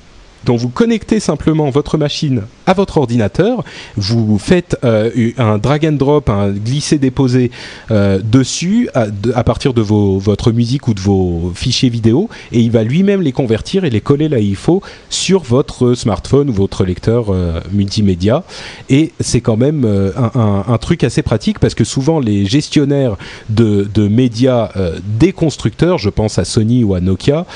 Donc 0.45 0.59
vous 0.61 0.69
connectez 0.69 1.21
simplement 1.21 1.71
votre 1.71 1.99
machine 1.99 2.43
à 2.69 2.75
votre 2.75 2.99
ordinateur, 2.99 3.65
vous 3.97 4.39
faites 4.39 4.77
euh, 4.85 5.31
un 5.39 5.57
drag 5.57 5.87
and 5.87 5.93
drop, 5.93 6.29
un 6.29 6.51
glisser-déposer 6.51 7.51
euh, 7.91 8.21
dessus 8.23 8.91
à, 8.93 9.43
partir 9.43 9.73
de 9.73 9.81
vos, 9.81 10.19
votre 10.19 10.53
musique 10.53 10.87
ou 10.87 10.93
de 10.93 11.01
vos 11.01 11.51
fichiers 11.55 11.89
vidéo, 11.89 12.29
et 12.53 12.61
il 12.61 12.71
va 12.71 12.83
lui-même 12.83 13.23
les 13.23 13.33
convertir 13.33 13.87
et 13.87 13.91
les 13.91 14.03
coller 14.03 14.29
là 14.29 14.37
où 14.37 14.41
il 14.41 14.55
faut 14.55 14.83
sur 15.09 15.45
votre 15.45 15.95
smartphone 15.95 16.51
ou 16.51 16.53
votre 16.53 16.85
lecteur 16.85 17.31
euh, 17.31 17.59
multimédia. 17.73 18.45
Et 18.91 19.13
c'est 19.19 19.41
quand 19.41 19.57
même 19.57 19.87
un, 19.87 20.79
truc 20.79 21.05
assez 21.05 21.23
pratique 21.23 21.59
parce 21.59 21.75
que 21.75 21.85
souvent 21.85 22.21
les 22.21 22.45
gestionnaires 22.45 23.17
de, 23.49 23.89
de 23.93 24.09
médias 24.09 24.71
des 25.19 25.33
constructeurs, 25.33 25.99
je 25.99 26.11
pense 26.11 26.39
à 26.39 26.45
Sony 26.45 26.85
ou 26.85 26.95
à 26.95 27.01
Nokia, 27.01 27.47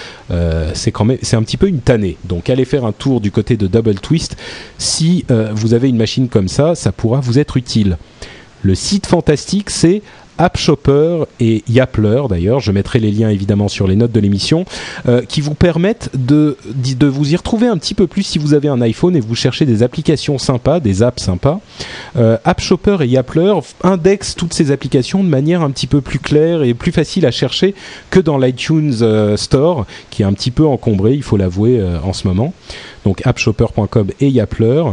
c'est 0.75 0.91
quand 0.91 1.05
même 1.05 1.19
c'est 1.23 1.37
un 1.37 1.43
petit 1.43 1.57
peu 1.57 1.69
une 1.69 1.81
tannée. 1.81 2.17
Donc 2.25 2.49
allez 2.49 2.65
faire 2.65 2.85
un 2.85 2.93
tour 2.93 3.21
du 3.21 3.31
côté 3.31 3.57
de 3.57 3.67
Double 3.67 3.97
Twist. 3.97 4.37
Si 4.79 5.02
euh, 5.31 5.51
vous 5.53 5.75
avez 5.75 5.89
une 5.89 5.97
machine 5.97 6.29
comme 6.29 6.49
ça, 6.49 6.75
ça 6.75 6.93
pourra 6.93 7.21
vous 7.21 7.39
être 7.39 7.57
utile. 7.57 7.97
Le 8.63 8.75
site 8.75 9.07
fantastique, 9.07 9.71
c'est 9.71 10.03
AppShopper 10.39 11.25
et 11.41 11.63
Yappler 11.69 12.23
d'ailleurs, 12.29 12.61
je 12.61 12.73
mettrai 12.73 12.99
les 12.99 13.11
liens 13.11 13.29
évidemment 13.29 13.69
sur 13.69 13.87
les 13.87 13.97
notes 13.97 14.13
de 14.13 14.21
l'émission, 14.21 14.65
euh, 15.09 15.23
qui 15.23 15.41
vous 15.41 15.55
permettent 15.55 16.11
de, 16.15 16.57
vous 17.03 17.33
y 17.33 17.37
retrouver 17.37 17.67
un 17.67 17.77
petit 17.77 17.95
peu 17.95 18.07
plus 18.07 18.23
si 18.23 18.39
vous 18.39 18.55
avez 18.55 18.69
un 18.69 18.81
iPhone 18.81 19.17
et 19.17 19.21
vous 19.21 19.35
cherchez 19.35 19.67
des 19.67 19.83
applications 19.83 20.39
sympas, 20.39 20.81
des 20.81 21.03
apps 21.03 21.23
sympas. 21.23 21.61
Euh, 22.17 22.39
AppShopper 22.45 22.99
et 23.01 23.07
Yappler 23.07 23.55
indexent 23.83 24.35
toutes 24.35 24.55
ces 24.55 24.71
applications 24.71 25.23
de 25.23 25.29
manière 25.29 25.63
un 25.63 25.71
petit 25.71 25.87
peu 25.87 26.01
plus 26.01 26.19
claire 26.19 26.63
et 26.63 26.75
plus 26.75 26.93
facile 26.93 27.27
à 27.27 27.31
chercher 27.31 27.75
que 28.11 28.21
dans 28.21 28.39
l'iTunes 28.39 28.95
euh, 29.03 29.37
Store, 29.37 29.87
qui 30.11 30.23
est 30.23 30.27
un 30.27 30.33
petit 30.33 30.51
peu 30.51 30.67
encombré, 30.67 31.15
il 31.15 31.23
faut 31.23 31.37
l'avouer, 31.37 31.83
en 32.03 32.13
ce 32.13 32.27
moment. 32.27 32.53
Donc 33.05 33.27
appshopper.com 33.27 34.09
et 34.21 34.29
Yappler. 34.29 34.85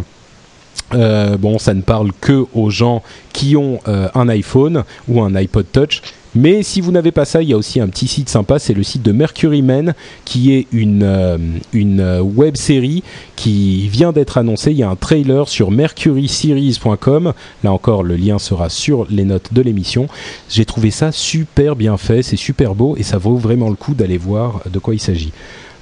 Euh, 0.94 1.38
bon, 1.38 1.60
ça 1.60 1.74
ne 1.74 1.82
parle 1.82 2.12
que 2.20 2.46
aux 2.54 2.70
gens 2.70 3.04
qui 3.34 3.56
ont 3.56 3.80
euh, 3.88 4.10
un 4.16 4.28
iPhone 4.30 4.84
ou 5.08 5.22
un 5.22 5.36
iPod 5.36 5.66
Touch. 5.72 6.02
Mais 6.36 6.62
si 6.62 6.80
vous 6.80 6.92
n'avez 6.92 7.12
pas 7.12 7.26
ça, 7.26 7.42
il 7.42 7.50
y 7.50 7.54
a 7.54 7.58
aussi 7.58 7.80
un 7.80 7.88
petit 7.88 8.08
site 8.08 8.30
sympa, 8.30 8.60
c'est 8.60 8.76
le 8.76 8.84
site 8.84 9.02
de 9.02 9.12
Mercury 9.12 9.64
Man, 9.64 9.96
qui 10.26 10.54
est 10.54 10.68
une, 10.72 11.02
euh, 11.02 11.38
une 11.74 12.20
web 12.20 12.56
série 12.56 13.04
qui 13.36 13.88
vient 13.88 14.12
d'être 14.12 14.38
annoncée. 14.38 14.70
Il 14.70 14.78
y 14.78 14.84
a 14.84 14.90
un 14.90 14.96
trailer 14.96 15.50
sur 15.50 15.72
mercuryseries.com. 15.72 17.34
Là 17.64 17.72
encore, 17.72 18.04
le 18.04 18.16
lien 18.16 18.38
sera 18.38 18.70
sur 18.70 19.08
les 19.10 19.24
notes 19.24 19.54
de 19.54 19.62
l'émission. 19.64 20.08
J'ai 20.50 20.66
trouvé 20.66 20.92
ça 20.92 21.12
super 21.12 21.76
bien 21.76 21.98
fait, 21.98 22.22
c'est 22.22 22.38
super 22.38 22.76
beau 22.76 22.96
et 22.96 23.04
ça 23.04 23.18
vaut 23.18 23.36
vraiment 23.36 23.70
le 23.70 23.76
coup 23.76 23.96
d'aller 23.96 24.18
voir 24.20 24.62
de 24.72 24.78
quoi 24.78 24.94
il 24.94 25.00
s'agit. 25.00 25.34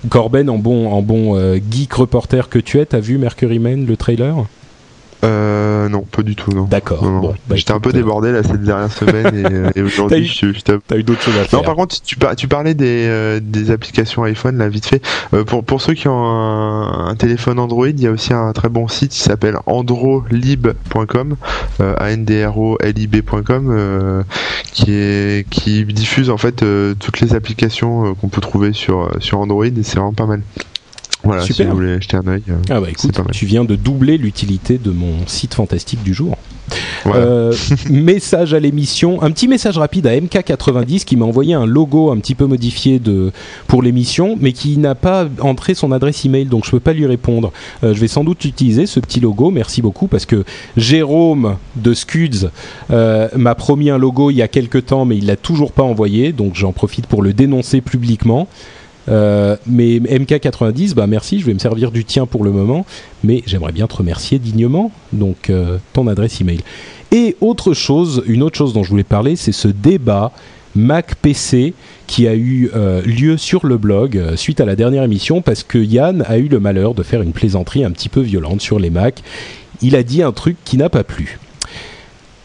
Corben, 0.10 0.50
en 0.50 0.60
bon, 0.60 0.90
en 0.90 1.02
bon 1.02 1.60
geek 1.70 1.92
reporter 1.92 2.48
que 2.48 2.60
tu 2.60 2.80
es, 2.80 2.86
t'as 2.86 3.00
vu 3.00 3.18
Mercury 3.18 3.60
Man, 3.60 3.86
le 3.86 3.98
trailer? 3.98 4.46
Euh, 5.24 5.90
non, 5.90 6.02
pas 6.02 6.22
du 6.22 6.36
tout, 6.36 6.52
non. 6.52 6.66
D'accord. 6.66 7.02
Bon, 7.02 7.34
bah, 7.48 7.56
J'étais 7.56 7.72
un 7.72 7.80
peu 7.80 7.92
débordé 7.92 8.32
là 8.32 8.44
cette 8.44 8.62
dernière 8.62 8.92
semaine 8.92 9.36
et, 9.36 9.46
euh, 9.52 9.70
et 9.76 9.82
aujourd'hui 9.82 10.26
je, 10.28 10.48
T'as 10.62 10.96
eu 10.98 11.04
d'autres 11.04 11.22
choses 11.24 11.38
à 11.38 11.44
faire. 11.46 11.60
Non, 11.60 11.66
par 11.66 11.76
contre, 11.76 12.00
tu, 12.02 12.18
par- 12.18 12.36
tu 12.36 12.48
parlais 12.48 12.74
des, 12.76 13.08
euh, 13.08 13.40
des 13.42 13.72
applications 13.72 14.24
iPhone, 14.24 14.58
là, 14.58 14.70
vite 14.70 14.86
fait. 14.86 15.02
Euh, 15.34 15.44
pour, 15.44 15.64
pour 15.64 15.82
ceux 15.82 15.94
qui 15.96 16.08
ont 16.08 16.24
un, 16.26 17.08
un 17.08 17.16
téléphone 17.16 17.58
Android, 17.60 17.88
il 17.90 18.00
y 18.00 18.06
a 18.08 18.12
aussi 18.12 18.32
un 18.34 18.52
très 18.54 18.70
bon 18.70 18.88
site 18.88 19.12
qui 19.12 19.20
s'appelle 19.20 19.58
androlib.com, 19.66 21.36
euh, 21.82 21.96
A-N-D-R-O-L-I-B.com, 21.98 23.68
euh, 23.72 24.24
qui, 24.72 24.92
est, 24.94 25.48
qui 25.50 25.86
diffuse 25.86 26.30
en 26.30 26.38
fait 26.38 26.64
toutes 27.00 27.20
les 27.22 27.34
applications 27.34 28.14
qu'on 28.16 28.28
peut 28.30 28.42
trouver 28.42 28.74
sur, 28.74 29.10
sur 29.20 29.40
Android 29.40 29.66
et 29.66 29.74
c'est 29.84 29.96
vraiment 29.98 30.14
pas 30.14 30.26
mal. 30.26 30.42
Voilà, 31.24 31.42
Super. 31.42 31.66
si 31.66 31.70
vous 31.70 31.76
voulez 31.76 32.02
jeter 32.02 32.18
un 32.18 32.28
œil. 32.28 32.44
Ah 32.70 32.80
bah 32.80 32.88
écoute, 32.90 33.20
tu 33.32 33.46
viens 33.46 33.66
de 33.66 33.76
doubler 33.76 34.18
l'utilité 34.18 34.78
de 34.78 34.92
mon 34.92 35.26
site 35.26 35.54
fantastique 35.54 36.04
du 36.04 36.14
jour. 36.14 36.38
voilà. 37.06 37.20
Euh, 37.20 37.54
message 37.90 38.54
à 38.54 38.60
l'émission, 38.60 39.22
un 39.22 39.32
petit 39.32 39.48
message 39.48 39.78
rapide 39.78 40.08
à 40.08 40.18
MK90 40.18 41.06
qui 41.06 41.18
m'a 41.18 41.26
envoyé 41.26 41.54
un 41.54 41.66
logo 41.66 42.12
un 42.12 42.18
petit 42.18 42.36
peu 42.36 42.46
modifié 42.46 43.00
de 43.00 43.32
pour 43.68 43.82
l'émission, 43.82 44.38
mais 44.40 44.54
qui 44.54 44.78
n'a 44.78 44.96
pas 44.96 45.28
entré 45.42 45.74
son 45.74 45.92
adresse 45.92 46.24
email, 46.26 46.46
donc 46.46 46.66
je 46.66 46.72
peux 46.72 46.80
pas 46.80 46.94
lui 46.94 47.06
répondre. 47.06 47.52
Euh, 47.84 47.94
je 47.94 48.00
vais 48.00 48.08
sans 48.08 48.24
doute 48.24 48.46
utiliser 48.46 48.86
ce 48.86 49.00
petit 49.00 49.20
logo. 49.20 49.50
Merci 49.50 49.82
beaucoup 49.82 50.08
parce 50.08 50.26
que 50.26 50.44
Jérôme 50.76 51.58
de 51.76 51.94
Scuds 51.94 52.50
euh, 52.92 53.28
m'a 53.36 53.56
promis 53.56 53.90
un 53.90 53.98
logo 53.98 54.30
il 54.30 54.36
y 54.36 54.42
a 54.42 54.48
quelques 54.48 54.86
temps, 54.86 55.06
mais 55.06 55.18
il 55.18 55.26
l'a 55.26 55.36
toujours 55.36 55.72
pas 55.72 55.84
envoyé, 55.84 56.32
donc 56.32 56.56
j'en 56.56 56.74
profite 56.74 57.08
pour 57.08 57.22
le 57.24 57.34
dénoncer 57.34 57.82
publiquement. 57.82 58.48
Euh, 59.10 59.56
mais 59.66 60.00
MK90, 60.00 60.94
bah 60.94 61.08
merci, 61.08 61.40
je 61.40 61.46
vais 61.46 61.54
me 61.54 61.60
servir 61.60 61.92
du 61.92 62.06
tien 62.06 62.26
pour 62.26 62.44
le 62.44 62.52
moment, 62.52 62.86
mais 63.24 63.44
j'aimerais 63.46 63.72
bien 63.72 63.88
te 63.88 63.96
remercier 63.96 64.40
dignement. 64.40 64.92
Donc 65.14 65.50
euh, 65.50 65.78
ton 65.94 66.08
adresse 66.08 66.42
email. 66.42 66.62
Et 67.12 67.38
autre 67.40 67.74
chose, 67.74 68.24
une 68.28 68.44
autre 68.44 68.58
chose 68.58 68.74
dont 68.74 68.84
je 68.84 68.90
voulais 68.90 69.04
parler, 69.04 69.36
c'est 69.36 69.54
ce 69.54 69.68
débat 69.68 70.32
Mac 70.76 71.16
PC 71.16 71.74
qui 72.06 72.28
a 72.28 72.36
eu 72.36 72.70
euh, 72.76 73.02
lieu 73.02 73.38
sur 73.38 73.66
le 73.66 73.78
blog 73.78 74.36
suite 74.36 74.60
à 74.60 74.66
la 74.66 74.76
dernière 74.76 75.04
émission 75.04 75.42
parce 75.42 75.64
que 75.64 75.78
Yann 75.78 76.24
a 76.28 76.38
eu 76.38 76.50
le 76.50 76.60
malheur 76.60 76.94
de 76.94 77.04
faire 77.04 77.22
une 77.22 77.32
plaisanterie 77.32 77.84
un 77.84 77.92
petit 77.92 78.10
peu 78.10 78.22
violente 78.22 78.62
sur 78.62 78.78
les 78.78 78.90
Mac. 78.90 79.24
Il 79.82 79.96
a 79.96 80.04
dit 80.04 80.22
un 80.22 80.32
truc 80.32 80.58
qui 80.66 80.78
n'a 80.78 80.90
pas 80.90 81.04
plu. 81.04 81.40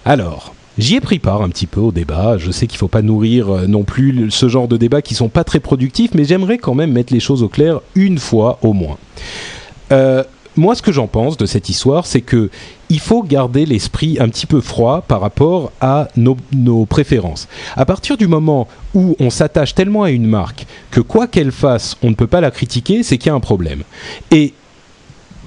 Alors, 0.05 0.55
J'y 0.79 0.97
ai 0.97 1.01
pris 1.01 1.19
part 1.19 1.43
un 1.43 1.51
petit 1.51 1.67
peu 1.67 1.81
au 1.81 1.93
débat. 1.93 2.39
Je 2.39 2.51
sais 2.51 2.67
qu'il 2.67 2.77
ne 2.77 2.81
faut 2.81 2.89
pas 2.89 3.03
nourrir 3.03 3.51
euh, 3.51 3.67
non 3.67 3.83
plus 3.83 4.31
ce 4.31 4.49
genre 4.49 4.69
de 4.69 4.77
débats 4.77 5.03
qui 5.03 5.15
sont 5.15 5.29
pas 5.29 5.45
très 5.45 5.61
productifs, 5.61 6.13
mais 6.15 6.25
j'aimerais 6.25 6.59
quand 6.59 6.75
même 6.75 6.93
mettre 6.93 7.13
les 7.13 7.21
choses 7.21 7.43
au 7.43 7.49
clair 7.49 7.81
une 7.95 8.19
fois 8.19 8.59
au 8.63 8.73
moins. 8.73 8.97
Euh, 9.93 10.25
moi, 10.57 10.75
ce 10.75 10.83
que 10.83 10.93
j'en 10.93 11.07
pense 11.07 11.37
de 11.37 11.47
cette 11.47 11.69
histoire, 11.69 12.07
c'est 12.07 12.21
que 12.21 12.51
il 12.89 13.01
faut 13.01 13.23
garder 13.23 13.65
l'esprit 13.65 14.19
un 14.21 14.29
petit 14.29 14.47
peu 14.47 14.61
froid 14.61 15.03
par 15.03 15.21
rapport 15.21 15.73
à 15.81 16.09
nos, 16.17 16.37
nos 16.53 16.85
préférences. 16.85 17.49
À 17.75 17.87
partir 17.87 18.19
du 18.19 18.27
moment 18.27 18.69
où 18.95 19.17
on 19.19 19.31
s'attache 19.31 19.75
tellement 19.75 20.03
à 20.03 20.11
une 20.11 20.27
marque 20.27 20.67
que 20.91 21.01
quoi 21.01 21.27
qu'elle 21.27 21.53
fasse, 21.53 21.97
on 22.03 22.11
ne 22.11 22.15
peut 22.15 22.27
pas 22.27 22.43
la 22.43 22.51
critiquer, 22.51 23.03
c'est 23.03 23.17
qu'il 23.17 23.29
y 23.29 23.31
a 23.31 23.35
un 23.35 23.41
problème. 23.41 23.83
Et 24.31 24.53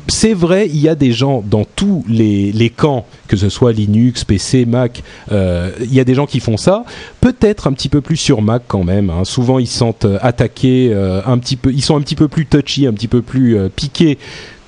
c'est 0.07 0.33
vrai, 0.33 0.67
il 0.67 0.79
y 0.79 0.87
a 0.87 0.95
des 0.95 1.11
gens 1.11 1.43
dans 1.45 1.65
tous 1.65 2.03
les, 2.07 2.71
camps, 2.75 3.05
que 3.27 3.37
ce 3.37 3.49
soit 3.49 3.71
Linux, 3.71 4.23
PC, 4.23 4.65
Mac, 4.65 5.03
euh, 5.31 5.71
il 5.81 5.93
y 5.93 5.99
a 5.99 6.03
des 6.03 6.13
gens 6.13 6.25
qui 6.25 6.39
font 6.39 6.57
ça. 6.57 6.83
Peut-être 7.21 7.67
un 7.67 7.73
petit 7.73 7.89
peu 7.89 8.01
plus 8.01 8.17
sur 8.17 8.41
Mac 8.41 8.63
quand 8.67 8.83
même. 8.83 9.09
hein. 9.09 9.23
Souvent, 9.23 9.59
ils 9.59 9.67
se 9.67 9.77
sentent 9.77 10.05
euh, 10.05 10.19
attaqués, 10.21 10.91
euh, 10.93 11.21
un 11.25 11.37
petit 11.37 11.55
peu, 11.55 11.71
ils 11.71 11.81
sont 11.81 11.97
un 11.97 12.01
petit 12.01 12.15
peu 12.15 12.27
plus 12.27 12.45
touchy, 12.45 12.85
un 12.85 12.93
petit 12.93 13.07
peu 13.07 13.21
plus 13.21 13.57
piqués 13.75 14.17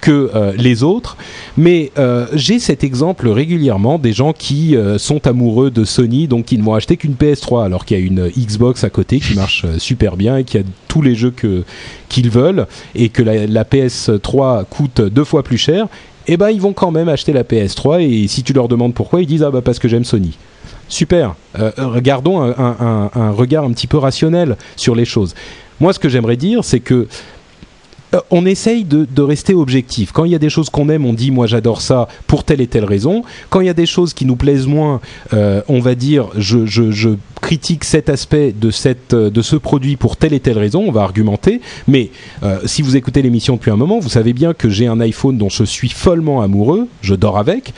que 0.02 0.32
euh, 0.34 0.53
les 0.57 0.84
autres. 0.84 1.18
Mais 1.57 1.91
euh, 1.98 2.28
j'ai 2.34 2.60
cet 2.60 2.84
exemple 2.84 3.28
régulièrement 3.28 3.98
des 3.98 4.14
gens 4.14 4.34
qui 4.34 4.76
euh, 4.76 4.98
sont 4.98 5.28
amoureux 5.28 5.72
de 5.72 5.84
Sony, 5.84 6.28
donc 6.28 6.45
qui 6.45 6.57
ne 6.57 6.64
vont 6.64 6.74
acheter 6.74 6.98
qu'une 6.98 7.15
PS3 7.15 7.65
alors 7.65 7.86
qu'il 7.86 7.99
y 7.99 8.02
a 8.02 8.03
une 8.03 8.30
Xbox 8.30 8.84
à 8.84 8.90
côté 8.90 9.19
qui 9.19 9.36
marche 9.36 9.65
super 9.78 10.18
bien 10.18 10.38
et 10.38 10.44
qui 10.44 10.57
a 10.57 10.61
tous 10.88 11.02
les 11.02 11.15
jeux 11.15 11.32
que 11.32 11.64
qu'ils 12.10 12.30
veulent 12.30 12.68
et 12.95 13.10
que 13.10 13.22
la, 13.22 13.48
la 13.48 13.64
PS3 13.64 14.65
coûte 14.65 15.02
deux 15.02 15.24
fois 15.24 15.44
plus 15.44 15.57
cher. 15.57 15.88
Et 16.30 16.36
ben 16.36 16.49
ils 16.49 16.60
vont 16.60 16.74
quand 16.74 16.91
même 16.91 17.07
acheter 17.07 17.32
la 17.32 17.44
PS3 17.44 18.02
et 18.02 18.28
si 18.28 18.44
tu 18.44 18.53
leur 18.53 18.68
demandes 18.68 18.94
pourquoi, 18.94 19.22
ils 19.22 19.28
disent 19.28 19.44
ah 19.44 19.52
bah 19.52 19.61
parce 19.61 19.80
que 19.80 19.88
j'aime 19.88 20.03
Sony. 20.03 20.38
Super. 20.90 21.36
Regardons 21.78 22.41
un 22.41 23.32
regard 23.32 23.65
un 23.65 23.72
petit 23.72 23.88
peu 23.88 23.98
rationnel 23.98 24.56
sur 24.78 24.95
les 24.95 25.03
choses. 25.03 25.36
Moi, 25.80 25.94
ce 25.94 25.99
que 25.99 26.10
j'aimerais 26.10 26.38
dire, 26.38 26.64
c'est 26.64 26.80
que 26.80 27.07
euh, 28.13 28.19
on 28.31 28.45
essaye 28.45 28.85
de, 28.85 29.21
rester 29.21 29.53
objectif. 29.53 30.11
Quand 30.13 30.23
il 30.23 30.31
y 30.31 30.35
a 30.35 30.39
des 30.39 30.49
choses 30.49 30.69
qu'on 30.69 30.88
aime, 30.89 31.05
on 31.05 31.13
dit 31.13 31.31
moi 31.31 31.47
j'adore 31.47 31.81
ça 31.81 32.07
pour 32.27 32.43
telle 32.43 32.61
et 32.61 32.67
telle 32.67 32.85
raison. 32.85 33.23
Quand 33.49 33.59
il 33.59 33.67
y 33.67 33.69
a 33.69 33.73
des 33.73 33.85
choses 33.85 34.13
qui 34.13 34.25
nous 34.25 34.38
plaisent 34.38 34.67
moins, 34.67 35.01
euh, 35.34 35.61
on 35.67 35.79
va 35.79 35.95
dire 35.95 36.29
je, 36.38 37.15
critique 37.41 37.84
cet 37.84 38.09
aspect 38.09 38.53
euh, 39.13 39.29
de 39.29 39.41
ce 39.41 39.55
produit 39.55 39.95
pour 39.95 40.15
telle 40.17 40.34
et 40.34 40.39
telle 40.39 40.57
raison, 40.57 40.85
on 40.88 40.91
va 40.91 41.01
argumenter. 41.01 41.61
Mais 41.88 42.09
si 42.65 42.81
vous 42.81 42.95
écoutez 42.95 43.21
l'émission 43.21 43.55
depuis 43.55 43.71
un 43.71 43.75
moment, 43.75 43.99
vous 43.99 44.09
savez 44.09 44.34
bien 44.34 44.53
que 44.53 44.69
j'ai 44.69 44.88
un 44.88 44.99
iPhone 44.99 45.38
dont 45.38 45.49
je 45.49 45.63
suis 45.63 45.89
follement 45.89 46.41
amoureux, 46.41 46.88
je 47.01 47.15
dors 47.15 47.38
avec. 47.38 47.73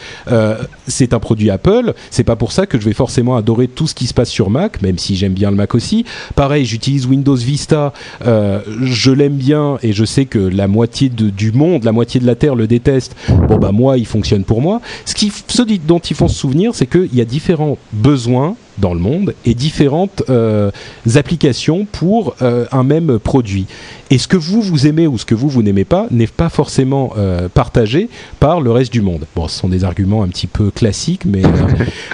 C'est 0.88 1.14
un 1.14 1.20
produit 1.20 1.50
Apple, 1.50 1.94
c'est 2.12 2.24
pas 2.24 2.36
pour 2.36 2.52
ça 2.52 2.66
que 2.66 2.80
je 2.80 2.86
vais 2.86 2.94
forcément 2.94 3.36
adorer 3.36 3.68
tout 3.68 3.88
ce 3.88 3.96
qui 3.96 4.08
se 4.08 4.14
passe 4.14 4.30
sur 4.30 4.50
Mac, 4.50 4.82
même 4.82 4.98
si 4.98 5.16
j'aime 5.16 5.34
bien 5.34 5.50
le 5.50 5.58
Mac 5.58 5.76
aussi. 5.76 6.06
Pareil, 6.36 6.66
j'utilise 6.66 7.06
Windows 7.06 7.36
Vista, 7.36 7.94
je 8.26 9.12
l'aime 9.12 9.36
bien 9.36 9.78
et 9.82 9.94
je 9.94 10.06
sais 10.06 10.19
que 10.26 10.40
la 10.40 10.68
moitié 10.68 11.10
du 11.10 11.52
monde, 11.52 11.84
la 11.84 11.92
moitié 11.92 12.20
de 12.20 12.26
la 12.26 12.36
Terre 12.36 12.56
le 12.56 12.68
déteste. 12.68 13.16
Bon 13.48 13.58
bah 13.58 13.72
moi, 13.72 13.98
il 13.98 14.06
fonctionne 14.06 14.44
pour 14.44 14.62
moi. 14.62 14.82
Ce, 15.06 15.14
qui, 15.14 15.32
ce 15.48 15.62
dont 15.62 16.00
il 16.00 16.16
faut 16.16 16.28
se 16.28 16.36
souvenir, 16.36 16.76
c'est 16.76 16.88
qu'il 16.88 17.14
y 17.14 17.22
a 17.22 17.26
différents 17.26 17.78
besoins 17.94 18.56
dans 18.80 18.94
le 18.94 19.00
monde 19.00 19.34
et 19.46 19.54
différentes 19.54 20.24
euh, 20.30 20.72
applications 21.16 21.86
pour 21.92 22.36
euh, 22.42 22.66
un 22.72 22.84
même 22.84 23.20
produit. 23.20 23.66
Et 24.12 24.18
ce 24.18 24.28
que 24.28 24.38
vous, 24.38 24.62
vous 24.62 24.88
aimez 24.88 25.08
ou 25.08 25.18
ce 25.18 25.26
que 25.26 25.36
vous, 25.36 25.50
vous 25.50 25.62
n'aimez 25.64 25.86
pas 25.86 26.08
n'est 26.12 26.28
pas 26.28 26.50
forcément 26.50 27.14
euh, 27.18 27.48
partagé 27.50 28.10
par 28.40 28.62
le 28.62 28.72
reste 28.72 28.92
du 28.92 29.02
monde. 29.02 29.26
Bon, 29.36 29.48
ce 29.48 29.60
sont 29.60 29.70
des 29.70 29.84
arguments 29.84 30.24
un 30.24 30.28
petit 30.30 30.48
peu 30.48 30.72
classiques, 30.72 31.26
mais 31.26 31.44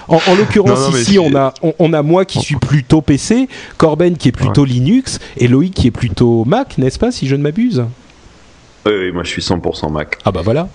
en, 0.07 0.15
en 0.15 0.35
l'occurrence 0.37 0.89
ici, 0.99 1.13
c'est- 1.13 1.19
on 1.19 1.35
a, 1.35 1.53
on, 1.61 1.73
on 1.79 1.93
a 1.93 2.01
moi 2.01 2.25
qui 2.25 2.39
suis 2.39 2.55
plutôt 2.57 3.01
PC, 3.01 3.47
Corben 3.77 4.17
qui 4.17 4.29
est 4.29 4.33
plutôt 4.33 4.65
Linux 4.65 5.19
et 5.37 5.47
Loïc 5.47 5.73
qui 5.73 5.87
est 5.87 5.91
plutôt 5.91 6.43
Mac, 6.45 6.77
n'est-ce 6.77 6.99
pas, 6.99 7.11
si 7.11 7.27
je 7.27 7.35
ne 7.35 7.41
m'abuse? 7.43 7.83
Oui, 8.87 8.93
oui, 8.99 9.11
moi 9.11 9.23
je 9.23 9.29
suis 9.29 9.41
100% 9.41 9.91
Mac. 9.91 10.17
Ah 10.25 10.31
bah 10.31 10.41
voilà. 10.43 10.69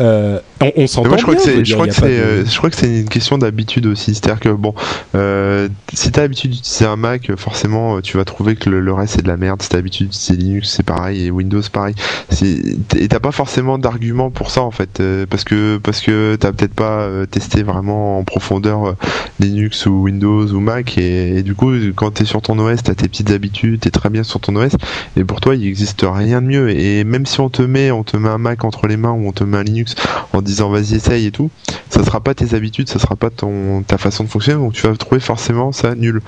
Euh, 0.00 0.40
on 0.60 0.72
on 0.76 0.86
s'entend 0.88 1.10
moi, 1.10 1.16
je 1.16 1.22
crois 1.22 1.34
bien, 1.36 1.44
que 1.44 1.48
c'est, 1.50 1.64
je 1.64 1.74
crois 1.74 1.86
que 1.86 1.94
c'est, 1.94 2.02
de- 2.02 2.06
euh, 2.08 2.44
je 2.44 2.56
crois 2.58 2.70
que 2.70 2.76
c'est 2.76 3.00
une 3.00 3.08
question 3.08 3.38
d'habitude 3.38 3.86
aussi. 3.86 4.14
C'est-à-dire 4.14 4.40
que 4.40 4.48
bon, 4.48 4.74
euh, 5.14 5.68
si 5.92 6.10
t'as 6.10 6.22
l'habitude 6.22 6.50
d'utiliser 6.50 6.86
un 6.86 6.96
Mac, 6.96 7.30
forcément, 7.36 7.96
euh, 7.96 8.00
tu 8.00 8.16
vas 8.16 8.24
trouver 8.24 8.56
que 8.56 8.68
le, 8.68 8.80
le 8.80 8.92
reste 8.92 9.14
c'est 9.14 9.22
de 9.22 9.28
la 9.28 9.36
merde. 9.36 9.62
Si 9.62 9.68
t'as 9.68 9.76
l'habitude 9.76 10.08
d'utiliser 10.08 10.42
Linux, 10.42 10.70
c'est 10.70 10.82
pareil, 10.82 11.26
et 11.26 11.30
Windows, 11.30 11.62
pareil. 11.72 11.94
C'est, 12.30 12.62
et 12.96 13.06
t'as 13.08 13.20
pas 13.20 13.30
forcément 13.30 13.78
d'argument 13.78 14.30
pour 14.30 14.50
ça 14.50 14.62
en 14.62 14.72
fait, 14.72 14.98
euh, 14.98 15.24
parce 15.30 15.44
que 15.44 15.78
parce 15.78 16.00
que 16.00 16.34
t'as 16.34 16.50
peut-être 16.52 16.74
pas 16.74 17.02
euh, 17.02 17.26
testé 17.26 17.62
vraiment 17.62 18.18
en 18.18 18.24
profondeur 18.24 18.86
euh, 18.88 18.92
Linux 19.38 19.86
ou 19.86 20.02
Windows 20.02 20.46
ou 20.48 20.58
Mac, 20.58 20.98
et, 20.98 21.36
et 21.38 21.42
du 21.44 21.54
coup, 21.54 21.72
quand 21.94 22.10
t'es 22.10 22.24
sur 22.24 22.42
ton 22.42 22.58
OS, 22.58 22.82
t'as 22.82 22.94
tes 22.94 23.06
petites 23.08 23.30
habitudes, 23.30 23.78
t'es 23.80 23.90
très 23.90 24.10
bien 24.10 24.24
sur 24.24 24.40
ton 24.40 24.56
OS, 24.56 24.72
et 25.16 25.22
pour 25.22 25.40
toi, 25.40 25.54
il 25.54 25.64
existe 25.64 26.04
rien 26.04 26.42
de 26.42 26.46
mieux. 26.48 26.70
Et 26.70 27.04
même 27.04 27.24
si 27.24 27.38
on 27.40 27.51
te 27.52 27.62
met, 27.62 27.90
on 27.92 28.02
te 28.02 28.16
met 28.16 28.28
un 28.28 28.38
Mac 28.38 28.64
entre 28.64 28.86
les 28.88 28.96
mains 28.96 29.12
ou 29.12 29.28
on 29.28 29.32
te 29.32 29.44
met 29.44 29.58
un 29.58 29.62
Linux 29.62 29.94
en 30.32 30.42
disant 30.42 30.70
vas-y 30.70 30.94
essaye 30.96 31.26
et 31.26 31.30
tout, 31.30 31.50
ça 31.90 32.02
sera 32.04 32.20
pas 32.20 32.34
tes 32.34 32.54
habitudes, 32.54 32.88
ça 32.88 32.98
sera 32.98 33.14
pas 33.14 33.30
ton 33.30 33.82
ta 33.86 33.98
façon 33.98 34.24
de 34.24 34.28
fonctionner, 34.28 34.58
donc 34.58 34.72
tu 34.72 34.82
vas 34.86 34.96
trouver 34.96 35.20
forcément 35.20 35.70
ça 35.70 35.94
nul. 35.94 36.20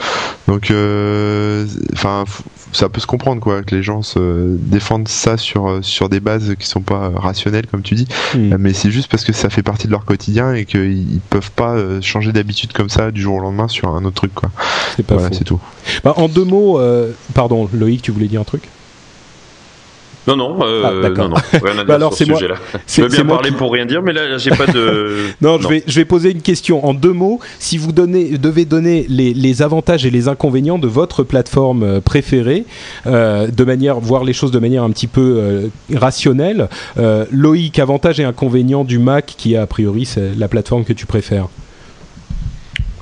Donc 0.46 0.70
euh, 0.70 1.66
enfin 1.94 2.24
ça 2.72 2.88
peut 2.88 3.00
se 3.00 3.06
comprendre 3.06 3.40
quoi 3.40 3.62
que 3.62 3.74
les 3.74 3.82
gens 3.82 4.02
se 4.02 4.56
défendent 4.58 5.08
ça 5.08 5.36
sur 5.36 5.78
sur 5.82 6.08
des 6.08 6.20
bases 6.20 6.54
qui 6.58 6.66
sont 6.66 6.82
pas 6.82 7.10
rationnelles 7.16 7.66
comme 7.66 7.82
tu 7.82 7.94
dis, 7.94 8.06
Hmm. 8.34 8.56
mais 8.58 8.72
c'est 8.72 8.90
juste 8.90 9.08
parce 9.10 9.24
que 9.24 9.32
ça 9.32 9.48
fait 9.50 9.62
partie 9.62 9.86
de 9.86 9.92
leur 9.92 10.04
quotidien 10.04 10.54
et 10.54 10.64
qu'ils 10.64 11.14
ils 11.14 11.20
peuvent 11.30 11.50
pas 11.52 11.74
euh, 11.76 12.00
changer 12.00 12.32
d'habitude 12.32 12.72
comme 12.72 12.88
ça 12.88 13.10
du 13.10 13.20
jour 13.22 13.36
au 13.36 13.40
lendemain 13.40 13.68
sur 13.68 13.88
un 13.94 14.04
autre 14.04 14.14
truc 14.16 14.34
quoi. 14.34 14.50
C'est 14.96 15.02
pas 15.04 15.14
voilà, 15.14 15.28
faux. 15.28 15.34
c'est 15.38 15.44
tout. 15.44 15.60
Bah, 16.02 16.14
en 16.16 16.28
deux 16.28 16.44
mots, 16.44 16.78
euh, 16.80 17.12
pardon, 17.34 17.68
Loïc, 17.72 18.02
tu 18.02 18.10
voulais 18.10 18.26
dire 18.28 18.40
un 18.40 18.44
truc? 18.44 18.68
Non, 20.26 20.36
non, 20.36 20.56
euh, 20.62 20.82
Ah, 20.84 21.08
non, 21.10 21.28
non, 21.28 21.36
rien 21.52 21.72
à 21.72 21.74
dire 21.74 21.84
Bah 21.86 21.94
alors, 21.96 22.14
c'est 22.14 22.24
ce 22.24 22.30
moi- 22.30 22.40
Je 22.88 23.02
veux 23.02 23.08
bien 23.08 23.24
parler 23.26 23.50
qui- 23.50 23.56
pour 23.56 23.72
rien 23.72 23.84
dire, 23.86 24.02
mais 24.02 24.12
là, 24.12 24.38
j'ai 24.38 24.50
pas 24.50 24.66
de. 24.66 25.16
Non, 25.42 25.58
je 25.60 25.68
vais, 25.68 25.82
je 25.86 25.94
vais 26.00 26.04
poser 26.04 26.30
une 26.32 26.40
question 26.42 26.84
en 26.86 26.94
deux 26.94 27.12
mots. 27.12 27.40
Si 27.58 27.76
vous 27.78 27.92
donnez, 27.92 28.38
devez 28.38 28.64
donner 28.64 29.04
les, 29.08 29.34
les 29.34 29.62
avantages 29.62 30.06
et 30.06 30.10
les 30.10 30.28
inconvénients 30.28 30.78
de 30.78 30.86
votre 30.88 31.22
plateforme 31.24 31.82
euh, 31.82 32.00
préférée, 32.00 32.64
euh, 33.06 33.48
de 33.48 33.64
manière, 33.64 34.00
voir 34.00 34.24
les 34.24 34.32
choses 34.32 34.50
de 34.50 34.58
manière 34.58 34.82
un 34.82 34.90
petit 34.90 35.06
peu 35.08 35.36
euh, 35.40 35.68
rationnelle, 35.94 36.68
Loïc, 37.30 37.78
avantages 37.78 38.20
et 38.20 38.24
inconvénients 38.24 38.84
du 38.84 38.98
Mac, 38.98 39.34
qui 39.36 39.56
a 39.56 39.66
priori 39.66 40.04
c'est 40.04 40.30
la 40.36 40.48
plateforme 40.48 40.84
que 40.84 40.92
tu 40.92 41.06
préfères. 41.06 41.48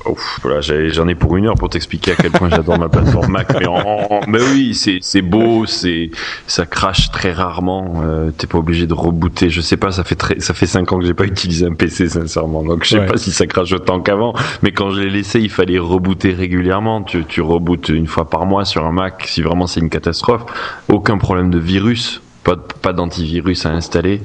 Ouf, 0.07 0.41
voilà, 0.43 0.61
j'en 0.61 1.07
ai 1.09 1.15
pour 1.15 1.37
une 1.37 1.47
heure 1.47 1.55
pour 1.55 1.69
t'expliquer 1.69 2.13
à 2.13 2.15
quel 2.17 2.33
point 2.33 2.49
j'adore 2.51 2.79
ma 2.79 2.89
plateforme 2.89 3.31
Mac. 3.33 3.49
Mais, 3.59 3.67
en- 3.67 4.21
mais 4.27 4.41
oui, 4.53 4.75
c'est 5.01 5.23
beau, 5.23 5.65
c'est 5.67 6.11
ça 6.47 6.67
crache 6.67 7.11
très 7.13 7.33
rarement. 7.33 8.03
Euh, 8.05 8.31
T'es 8.37 8.47
pas 8.47 8.59
obligé 8.59 8.87
de 8.87 8.95
rebooter. 8.95 9.49
Je 9.51 9.61
sais 9.61 9.77
pas, 9.77 9.93
ça 9.93 10.03
fait 10.05 10.15
très, 10.17 10.41
ça 10.41 10.55
fait 10.55 10.67
cinq 10.67 10.93
ans 10.93 10.99
que 10.99 11.05
j'ai 11.05 11.15
pas 11.15 11.25
utilisé 11.25 11.67
un 11.67 11.75
PC 11.75 12.09
sincèrement, 12.09 12.63
donc 12.63 12.85
je 12.85 12.91
sais 12.91 12.99
Ouais. 12.99 13.07
pas 13.07 13.17
si 13.17 13.31
ça 13.33 13.47
crache 13.47 13.73
autant 13.73 14.01
qu'avant. 14.01 14.35
Mais 14.63 14.73
quand 14.73 14.91
je 14.91 15.01
l'ai 15.01 15.11
laissé, 15.11 15.41
il 15.41 15.51
fallait 15.51 15.79
rebooter 15.79 16.33
régulièrement. 16.33 17.03
Tu 17.03 17.25
tu 17.25 17.41
rebootes 17.41 17.89
une 17.91 18.07
fois 18.07 18.29
par 18.29 18.45
mois 18.47 18.65
sur 18.65 18.85
un 18.85 18.93
Mac 18.93 19.25
si 19.29 19.43
vraiment 19.43 19.67
c'est 19.67 19.81
une 19.81 19.91
catastrophe. 19.91 20.43
Aucun 20.89 21.19
problème 21.19 21.51
de 21.51 21.59
virus. 21.59 22.21
Pas, 22.45 22.57
pas 22.57 22.93
d'antivirus 22.93 23.67
à 23.67 23.71
installer. 23.71 24.21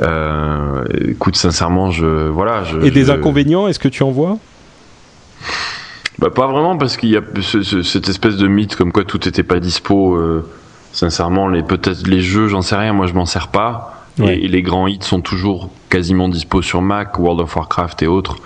Euh, 0.00 0.84
écoute, 1.08 1.36
sincèrement, 1.36 1.90
je 1.90 2.06
voilà. 2.28 2.64
Je, 2.64 2.78
Et 2.80 2.90
des 2.90 3.04
je- 3.06 3.12
inconvénients, 3.12 3.68
est-ce 3.68 3.78
que 3.78 3.88
tu 3.88 4.02
en 4.02 4.10
vois? 4.10 4.38
Bah 6.18 6.30
pas 6.30 6.46
vraiment 6.46 6.76
parce 6.76 6.96
qu'il 6.96 7.08
y 7.10 7.16
a 7.16 7.22
ce- 7.40 7.62
ce- 7.62 7.82
cette 7.82 8.08
espèce 8.08 8.36
de 8.36 8.46
mythe 8.46 8.76
comme 8.76 8.92
quoi 8.92 9.04
tout 9.04 9.26
était 9.28 9.42
pas 9.42 9.58
dispo. 9.60 10.16
euh, 10.16 10.44
Sincèrement, 10.92 11.46
les 11.46 11.62
peut-être 11.62 12.06
les 12.08 12.20
jeux, 12.20 12.48
j'en 12.48 12.62
sais 12.62 12.74
rien. 12.74 12.92
Moi, 12.92 13.06
je 13.06 13.12
m'en 13.14 13.24
sers 13.24 13.46
pas. 13.48 13.99
Et, 14.18 14.48
les 14.48 14.62
grands 14.62 14.86
hits 14.86 14.98
sont 15.02 15.20
toujours 15.20 15.70
quasiment 15.88 16.28
dispo 16.28 16.62
sur 16.62 16.82
Mac, 16.82 17.18
World 17.18 17.40
of 17.40 17.56
Warcraft 17.56 18.02
et 18.02 18.06
autres. 18.06 18.36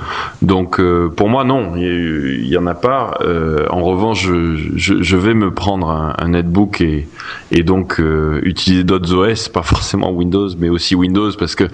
Donc 0.41 0.79
euh, 0.79 1.09
pour 1.09 1.29
moi 1.29 1.45
non, 1.45 1.77
il 1.77 2.47
y, 2.47 2.57
en 2.57 2.67
a 2.67 2.75
pas. 2.75 3.19
Euh, 3.23 3.67
en 3.71 3.83
revanche, 3.83 4.25
je, 4.25 4.57
je, 4.77 5.03
je, 5.03 5.17
vais 5.17 5.35
me 5.35 5.53
prendre 5.53 5.91
un, 5.91 6.15
un 6.19 6.29
netbook 6.29 6.81
et, 6.81 7.09
et 7.51 7.63
donc 7.63 8.01
euh, 8.01 8.41
utiliser 8.45 8.85
d'autres 8.85 9.15
OS, 9.15 9.49
pas 9.53 9.63
forcément 9.63 10.11
Windows, 10.13 10.49
mais 10.59 10.69
aussi 10.69 10.95
Windows, 10.95 11.31
parce 11.39 11.55
que 11.55 11.65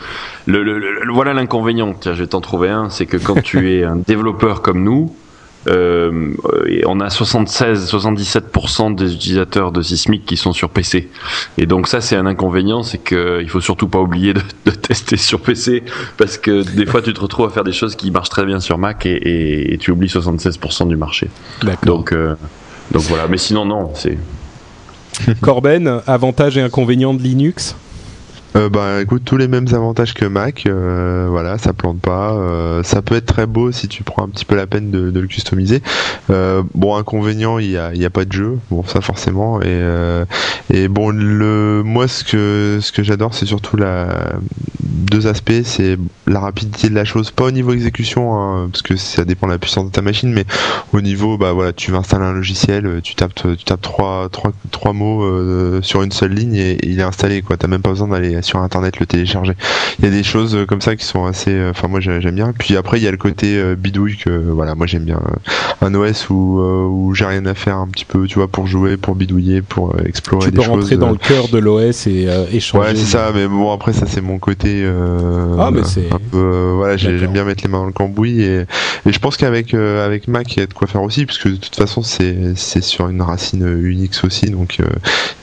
le, 0.47 0.63
le, 0.63 0.79
le 0.79 1.13
voilà 1.13 1.35
l'inconvénient. 1.35 1.95
Tiens, 1.99 2.15
je 2.15 2.23
vais 2.23 2.29
t'en 2.29 2.41
trouver 2.41 2.71
un, 2.71 2.91
c'est 2.91 3.07
que 3.07 3.17
quand 3.17 3.41
tu 3.43 3.73
es 3.73 3.85
un 3.85 3.97
développeur 4.07 4.63
comme 4.63 4.83
nous, 4.83 5.15
euh, 5.67 6.33
on 6.87 7.01
a 7.01 7.09
76-77% 7.09 8.95
des 8.95 9.15
utilisateurs 9.15 9.73
de 9.73 9.83
Sismic 9.83 10.25
qui 10.25 10.37
sont 10.37 10.53
sur 10.53 10.71
PC. 10.71 11.11
Et 11.59 11.67
donc 11.67 11.87
ça, 11.87 12.01
c'est 12.01 12.17
un 12.17 12.27
inconvénient, 12.27 12.83
c'est 12.83 12.99
qu'il 12.99 13.49
faut 13.49 13.61
surtout 13.61 13.89
pas 13.89 13.99
oublier 13.99 14.33
de, 14.33 14.41
de, 14.65 14.71
tester 14.71 15.17
sur 15.17 15.41
PC 15.41 15.83
parce 16.17 16.39
que 16.39 16.63
des 16.63 16.87
fois, 16.87 17.03
tu 17.03 17.13
te 17.13 17.21
retrouves 17.21 17.47
à 17.47 17.51
faire 17.51 17.65
des 17.65 17.73
choses 17.73 17.95
qui 17.95 18.11
marchent 18.11 18.31
très 18.31 18.47
bien 18.47 18.61
sur 18.61 18.79
Mac 18.79 19.05
et, 19.05 19.11
et, 19.11 19.75
et 19.75 19.79
tu 19.79 19.91
oublies 19.91 20.09
76% 20.09 20.89
du 20.89 20.97
marché. 20.97 21.29
Donc, 21.85 22.13
euh, 22.13 22.35
donc 22.93 23.03
voilà. 23.03 23.29
Mais 23.29 23.39
sinon, 23.39 23.65
non, 23.65 23.93
c'est. 23.95 24.19
Corben, 25.43 26.01
avantages 26.07 26.57
et 26.57 26.63
inconvénients 26.63 27.15
de 27.15 27.23
Linux? 27.23 27.77
Euh, 28.57 28.69
bah 28.69 29.01
écoute, 29.01 29.23
tous 29.25 29.37
les 29.37 29.47
mêmes 29.47 29.69
avantages 29.73 30.13
que 30.15 30.25
Mac, 30.25 30.65
euh, 30.67 31.27
voilà, 31.31 31.57
ça 31.59 31.73
plante 31.73 32.01
pas. 32.01 32.33
Euh, 32.33 32.83
ça 32.83 33.01
peut 33.01 33.15
être 33.15 33.27
très 33.27 33.47
beau 33.47 33.71
si 33.71 33.87
tu 33.87 34.03
prends 34.03 34.25
un 34.25 34.29
petit 34.29 34.45
peu 34.45 34.57
la 34.57 34.67
peine 34.67 34.91
de, 34.91 35.21
le 35.21 35.27
customiser. 35.27 35.83
Euh, 36.31 36.63
bon, 36.75 36.97
inconvénient, 36.97 37.59
il 37.59 37.71
y 37.71 37.79
a, 37.79 37.95
y 37.95 38.05
a 38.05 38.11
pas 38.11 38.25
de 38.25 38.33
jeu, 38.33 38.59
bon 38.71 38.83
ça 38.85 39.01
forcément. 39.01 39.63
Et, 39.63 39.81
et 40.73 40.89
bon, 40.89 41.11
le, 41.11 41.83
moi 41.85 42.09
ce 42.09 42.25
que 42.25 42.79
ce 42.81 42.93
que 42.93 43.03
j'adore, 43.03 43.35
c'est 43.35 43.47
surtout 43.47 43.77
la 43.77 44.09
deux 44.81 45.27
aspects, 45.27 45.63
c'est 45.65 45.99
la 46.27 46.41
rapidité 46.41 46.89
de 46.89 46.95
la 46.95 47.05
chose, 47.05 47.31
pas 47.31 47.45
au 47.45 47.51
niveau 47.51 47.73
exécution, 47.73 48.35
hein, 48.35 48.69
parce 48.71 48.83
que 48.83 48.97
ça 48.97 49.25
dépend 49.25 49.47
de 49.49 49.53
la 49.53 49.59
puissance 49.59 49.87
de 49.87 49.91
ta 49.91 50.03
machine, 50.03 50.33
mais 50.33 50.45
au 50.93 51.01
niveau, 51.01 51.37
bah 51.37 51.53
voilà, 51.53 51.73
tu 51.73 51.91
vas 51.91 51.99
installer 51.99 52.25
un 52.25 52.33
logiciel, 52.33 53.01
tu 53.03 53.15
tapes 53.15 53.35
tu 53.35 53.65
tapes 53.65 53.81
trois 53.81 54.29
trois 54.31 54.53
trois 54.71 54.93
mots 54.93 55.81
sur 55.83 56.03
une 56.03 56.13
seule 56.13 56.33
ligne 56.33 56.55
et, 56.55 56.73
et 56.73 56.89
il 56.89 57.01
est 57.01 57.05
installé 57.05 57.43
quoi. 57.43 57.57
T'as 57.57 57.69
même 57.69 57.83
pas 57.83 57.91
besoin 57.91 58.09
d'aller 58.09 58.40
sur 58.43 58.59
internet 58.61 58.99
le 59.01 59.07
télécharger. 59.07 59.55
Il 59.99 60.05
y 60.05 60.09
a 60.09 60.11
des 60.11 60.23
choses 60.23 60.57
comme 60.69 60.81
ça 60.81 60.97
qui 60.97 61.05
sont 61.05 61.27
assez. 61.27 61.69
Enfin, 61.71 61.89
moi 61.89 62.01
j'aime 62.01 62.35
bien. 62.35 62.53
Puis 62.59 62.77
après, 62.77 62.99
il 62.99 63.03
y 63.05 63.09
a 63.09 63.11
le 63.11 63.17
côté 63.17 63.75
bidouille 63.77 64.17
que 64.17 64.31
voilà, 64.31 64.75
moi 64.75 64.87
j'aime 64.87 65.05
bien. 65.05 65.21
Un 65.83 65.95
OS 65.95 66.31
où, 66.31 66.61
où 66.61 67.15
j'ai 67.15 67.25
rien 67.25 67.47
à 67.47 67.55
faire 67.55 67.77
un 67.77 67.89
petit 67.89 68.05
peu, 68.05 68.27
tu 68.27 68.37
vois, 68.37 68.49
pour 68.49 68.67
jouer, 68.67 68.97
pour 68.97 69.15
bidouiller, 69.15 69.63
pour 69.63 69.95
explorer 70.05 70.51
tu 70.51 70.53
des 70.53 70.63
choses. 70.63 70.67
Tu 70.67 70.71
peux 70.71 70.81
rentrer 70.81 70.97
dans 70.97 71.11
le 71.11 71.17
cœur 71.17 71.49
de 71.49 71.59
l'OS 71.59 72.07
et 72.07 72.29
échanger. 72.53 72.85
Ouais, 72.85 72.95
c'est 72.95 73.07
ça. 73.07 73.31
Mais 73.35 73.47
bon, 73.47 73.73
après 73.73 73.93
ça 73.93 74.07
c'est 74.07 74.21
mon 74.21 74.39
côté. 74.39 74.85
ah, 75.59 75.71
mais 75.73 75.83
c'est. 75.85 76.13
Un 76.13 76.21
peu. 76.31 76.73
voilà, 76.77 76.97
j'aime 76.97 77.33
bien 77.33 77.45
mettre 77.45 77.63
les 77.65 77.71
mains 77.71 77.79
dans 77.79 77.87
le 77.87 77.93
cambouis 77.93 78.43
et, 78.43 78.61
et 79.07 79.13
je 79.13 79.19
pense 79.19 79.37
qu'avec 79.37 79.75
avec 79.75 80.29
Mac 80.29 80.55
il 80.57 80.61
y 80.61 80.63
a 80.63 80.67
de 80.67 80.75
quoi 80.75 80.87
faire 80.87 81.03
aussi, 81.03 81.27
puisque 81.27 81.49
de 81.49 81.57
toute 81.57 81.77
façon 81.77 82.03
c'est 82.03 82.55
c'est 82.57 82.83
sur 82.83 83.09
une 83.09 83.23
racine 83.23 83.67
Unix 83.83 84.25
aussi, 84.25 84.51
donc 84.51 84.79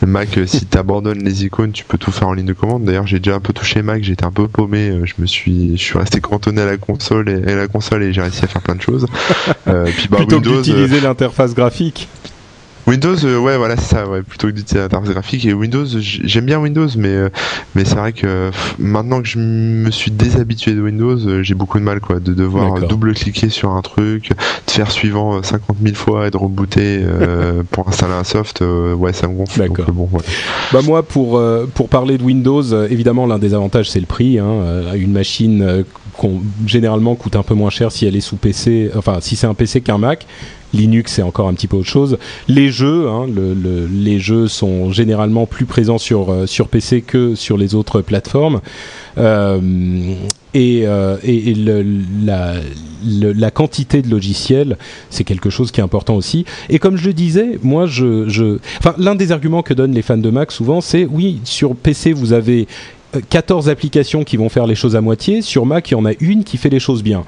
Mac 0.06 0.40
si 0.46 0.66
tu 0.66 0.78
abandonnes 0.78 1.24
les 1.24 1.46
icônes, 1.46 1.72
tu 1.72 1.84
peux 1.84 1.98
tout 1.98 2.12
faire 2.12 2.28
en 2.28 2.34
ligne 2.34 2.46
de 2.46 2.54
commande. 2.54 2.87
D'ailleurs, 2.88 3.06
j'ai 3.06 3.20
déjà 3.20 3.36
un 3.36 3.40
peu 3.40 3.54
touché 3.54 3.82
Mac, 3.82 4.04
j'étais 4.04 4.26
un 4.26 4.32
peu 4.32 4.48
paumé, 4.48 5.02
je 5.04 5.14
me 5.20 5.28
suis, 5.28 5.78
je 5.78 5.84
suis 5.84 5.98
resté 5.98 6.22
cantonné 6.22 6.62
à 6.62 6.66
la 6.66 6.78
console 6.78 7.30
et, 7.30 7.52
à 7.52 7.56
la 7.56 7.68
console 7.68 8.04
et 8.04 8.14
j'ai 8.14 8.22
réussi 8.22 8.44
à 8.46 8.48
faire 8.48 8.62
plein 8.62 8.76
de 8.76 8.82
choses. 8.82 9.06
euh, 9.68 9.86
puis 9.96 10.08
bah, 10.08 10.18
Plutôt 10.18 10.38
Windows, 10.38 10.52
que 10.52 10.58
d'utiliser 10.58 10.98
euh... 10.98 11.02
l'interface 11.02 11.54
graphique. 11.54 12.08
Windows, 12.88 13.18
euh, 13.26 13.38
ouais, 13.38 13.58
voilà, 13.58 13.76
c'est 13.76 13.96
ça, 13.96 14.08
ouais, 14.08 14.22
plutôt 14.22 14.48
que 14.48 14.54
d'utiliser 14.54 14.80
l'interface 14.80 15.10
graphique. 15.10 15.46
Et 15.46 15.54
Windows, 15.54 15.86
j'aime 15.86 16.46
bien 16.46 16.58
Windows, 16.58 16.88
mais 16.96 17.10
euh, 17.10 17.30
mais 17.76 17.84
c'est 17.84 17.96
vrai 17.96 18.14
que 18.14 18.50
maintenant 18.80 19.22
que 19.22 19.28
je 19.28 19.40
me 19.40 19.92
suis 19.92 20.10
déshabitué 20.10 20.74
de 20.74 20.82
Windows, 20.82 21.18
euh, 21.18 21.44
j'ai 21.44 21.54
beaucoup 21.54 21.80
de 21.80 21.84
mal, 21.84 22.00
quoi, 22.00 22.22
de 22.22 22.34
devoir 22.34 22.80
double-cliquer 22.80 23.50
sur 23.50 23.72
un 23.72 23.82
truc, 23.82 24.30
de 24.30 24.72
faire 24.72 24.90
suivant 24.90 25.44
50 25.44 25.78
000 25.84 25.96
fois 25.96 26.28
et 26.28 26.32
de 26.32 26.38
rebooter 26.38 27.06
pour 27.72 27.90
installer 27.90 28.14
un 28.14 28.24
soft, 28.24 28.62
ouais, 28.62 29.12
ça 29.12 29.28
me 29.28 29.36
gonfle. 29.36 29.60
D'accord. 29.60 29.92
Bon, 29.92 30.08
ouais. 30.14 30.24
Bah 30.72 30.80
moi, 30.82 31.04
pour 31.04 31.42
pour 31.74 31.90
parler 31.90 32.18
de 32.18 32.24
Windows, 32.24 32.64
évidemment, 32.86 33.26
l'un 33.26 33.38
des 33.38 33.54
avantages, 33.54 33.90
c'est 33.90 34.00
le 34.00 34.06
prix. 34.06 34.40
Hein, 34.40 34.94
une 34.96 35.12
machine 35.12 35.84
qu'on 36.18 36.42
généralement 36.66 37.16
coûte 37.16 37.36
un 37.36 37.44
peu 37.44 37.54
moins 37.54 37.70
cher 37.70 37.92
si 37.92 38.06
elle 38.06 38.16
est 38.16 38.22
sous 38.22 38.38
PC, 38.38 38.92
enfin 38.96 39.18
si 39.22 39.36
c'est 39.36 39.48
un 39.48 39.54
PC 39.54 39.82
qu'un 39.82 39.98
Mac. 39.98 40.26
Linux 40.74 41.14
c'est 41.14 41.22
encore 41.22 41.48
un 41.48 41.54
petit 41.54 41.68
peu 41.68 41.78
autre 41.78 41.90
chose. 41.90 42.18
Les 42.48 42.70
jeux, 42.70 43.08
hein, 43.08 43.26
le, 43.28 43.54
le, 43.54 43.88
les 43.88 44.20
jeux 44.20 44.48
sont 44.48 44.92
généralement 44.92 45.46
plus 45.46 45.66
présents 45.66 45.98
sur 45.98 46.32
euh, 46.32 46.46
sur 46.46 46.68
PC 46.68 47.02
que 47.02 47.36
sur 47.36 47.58
les 47.58 47.76
autres 47.76 48.02
plateformes. 48.02 48.62
Euh, 49.18 49.60
et, 50.54 50.84
euh, 50.86 51.18
la, 52.24 53.52
quantité 53.52 54.02
de 54.02 54.10
logiciels, 54.10 54.78
c'est 55.10 55.24
quelque 55.24 55.50
chose 55.50 55.72
qui 55.72 55.80
est 55.80 55.84
important 55.84 56.16
aussi. 56.16 56.46
Et 56.70 56.80
comme 56.80 56.98
je 56.98 57.08
le 57.08 57.14
disais, 57.14 57.60
moi, 57.64 57.86
je, 57.88 58.58
enfin, 58.80 58.94
l'un 58.98 59.16
des 59.16 59.32
arguments 59.32 59.64
que 59.64 59.74
donnent 59.74 59.94
les 59.94 60.02
fans 60.02 60.18
de 60.18 60.30
Mac 60.30 60.52
souvent, 60.52 60.82
c'est 60.82 61.06
oui, 61.06 61.40
sur 61.44 61.76
PC 61.76 62.14
vous 62.14 62.34
avez 62.34 62.68
14 63.30 63.70
applications 63.70 64.24
qui 64.24 64.38
vont 64.38 64.50
faire 64.50 64.68
les 64.68 64.76
choses 64.76 64.96
à 64.96 65.02
moitié. 65.02 65.42
Sur 65.42 65.66
Mac, 65.66 65.90
il 65.90 65.94
y 65.94 65.96
en 65.96 66.06
a 66.06 66.12
une 66.20 66.44
qui 66.44 66.58
fait 66.58 66.70
les 66.70 66.80
choses 66.80 67.04
bien. 67.04 67.24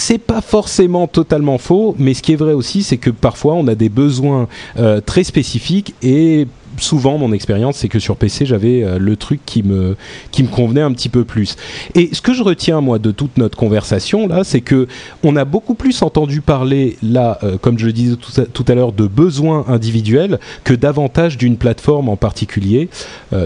C'est 0.00 0.16
pas 0.16 0.40
forcément 0.40 1.06
totalement 1.06 1.58
faux, 1.58 1.94
mais 1.98 2.14
ce 2.14 2.22
qui 2.22 2.32
est 2.32 2.36
vrai 2.36 2.54
aussi, 2.54 2.82
c'est 2.82 2.96
que 2.96 3.10
parfois 3.10 3.52
on 3.52 3.68
a 3.68 3.74
des 3.74 3.90
besoins 3.90 4.48
euh, 4.78 5.02
très 5.02 5.24
spécifiques 5.24 5.94
et 6.02 6.46
souvent 6.78 7.18
mon 7.18 7.32
expérience 7.32 7.76
c'est 7.76 7.88
que 7.88 7.98
sur 7.98 8.16
PC 8.16 8.46
j'avais 8.46 8.82
euh, 8.82 8.98
le 8.98 9.16
truc 9.16 9.40
qui 9.44 9.62
me 9.62 9.96
qui 10.30 10.42
me 10.42 10.48
convenait 10.48 10.80
un 10.80 10.92
petit 10.92 11.10
peu 11.10 11.24
plus. 11.24 11.56
Et 11.94 12.08
ce 12.14 12.22
que 12.22 12.32
je 12.32 12.42
retiens 12.42 12.80
moi 12.80 12.98
de 12.98 13.10
toute 13.10 13.36
notre 13.36 13.58
conversation 13.58 14.26
là, 14.26 14.42
c'est 14.42 14.62
que 14.62 14.88
on 15.22 15.36
a 15.36 15.44
beaucoup 15.44 15.74
plus 15.74 16.00
entendu 16.00 16.40
parler 16.40 16.96
là 17.02 17.38
euh, 17.42 17.58
comme 17.58 17.78
je 17.78 17.84
le 17.84 17.92
disais 17.92 18.16
tout 18.16 18.64
à, 18.68 18.74
l'heure 18.74 18.92
de 18.92 19.06
besoins 19.06 19.66
individuels 19.68 20.40
que 20.64 20.72
davantage 20.72 21.36
d'une 21.36 21.58
plateforme 21.58 22.08
en 22.08 22.16
particulier. 22.16 22.88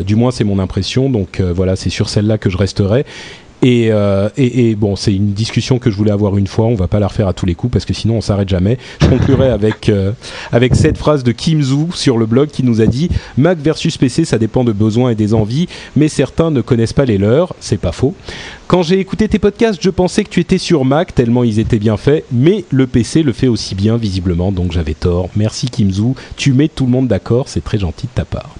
Du 0.07 0.15
moins 0.15 0.31
c'est 0.31 0.45
mon 0.45 0.61
impression 0.61 1.11
donc 1.11 1.41
voilà, 1.41 1.75
c'est 1.75 1.91
sur 1.91 2.09
celle-là 2.09 2.39
que 2.39 2.49
je 2.49 2.57
resterai. 2.57 3.05
Et, 3.65 3.91
euh, 3.91 4.29
et, 4.37 4.69
et, 4.69 4.75
bon, 4.75 4.95
c'est 4.95 5.15
une 5.15 5.33
discussion 5.33 5.79
que 5.79 5.91
je 5.91 5.97
voulais 5.97 6.11
avoir 6.11 6.37
une 6.37 6.47
fois. 6.47 6.67
On 6.67 6.75
va 6.75 6.87
pas 6.87 7.01
la 7.01 7.09
refaire 7.09 7.29
à 7.29 7.33
tous 7.33 7.47
les 7.47 7.55
coups 7.55 7.73
parce 7.73 7.87
que 7.87 7.95
sinon 7.95 8.19
on 8.19 8.21
s'arrête 8.21 8.49
jamais. 8.49 8.77
Je 9.01 9.07
conclurai 9.07 9.49
avec 9.51 9.89
euh, 9.89 10.13
avec 10.53 10.77
cette 10.77 10.99
phrase 10.99 11.25
de 11.25 11.33
Kim 11.33 11.63
Zhu 11.63 11.87
sur 11.95 12.19
le 12.19 12.27
blog 12.27 12.51
qui 12.51 12.63
nous 12.63 12.83
a 12.83 12.87
dit 12.87 13.09
Mac 13.39 13.59
versus 13.59 13.97
PC, 13.97 14.27
ça 14.27 14.37
dépend 14.37 14.65
de 14.65 14.73
besoins 14.73 15.11
et 15.11 15.15
des 15.15 15.33
envies, 15.33 15.67
mais 15.97 16.09
certains 16.09 16.51
ne 16.51 16.61
connaissent 16.61 16.93
pas 16.93 17.07
les 17.07 17.17
leurs. 17.17 17.55
C'est 17.59 17.81
pas 17.81 17.93
faux. 17.93 18.15
Quand 18.67 18.83
j'ai 18.83 18.99
écouté 18.99 19.29
tes 19.29 19.39
podcasts, 19.39 19.81
je 19.83 19.91
pensais 19.91 20.25
que 20.25 20.31
tu 20.31 20.41
étais 20.41 20.59
sur 20.59 20.85
Mac 20.85 21.15
tellement 21.15 21.43
ils 21.43 21.59
étaient 21.59 21.79
bien 21.79 21.97
faits, 21.97 22.27
mais 22.33 22.67
le 22.71 22.87
PC 22.87 23.23
le 23.23 23.33
fait 23.33 23.49
aussi 23.49 23.75
bien 23.75 23.97
visiblement, 23.97 24.53
donc 24.53 24.73
j'avais 24.73 24.95
tort. 24.95 25.31
Merci 25.37 25.71
Kim 25.71 25.91
Zhu. 25.91 26.13
Tu 26.37 26.53
mets 26.53 26.69
tout 26.69 26.85
le 26.85 26.91
monde 26.91 27.09
d'accord. 27.09 27.49
C'est 27.49 27.65
très 27.65 27.79
gentil 27.79 28.09
de 28.09 28.13
ta 28.15 28.27
part 28.27 28.55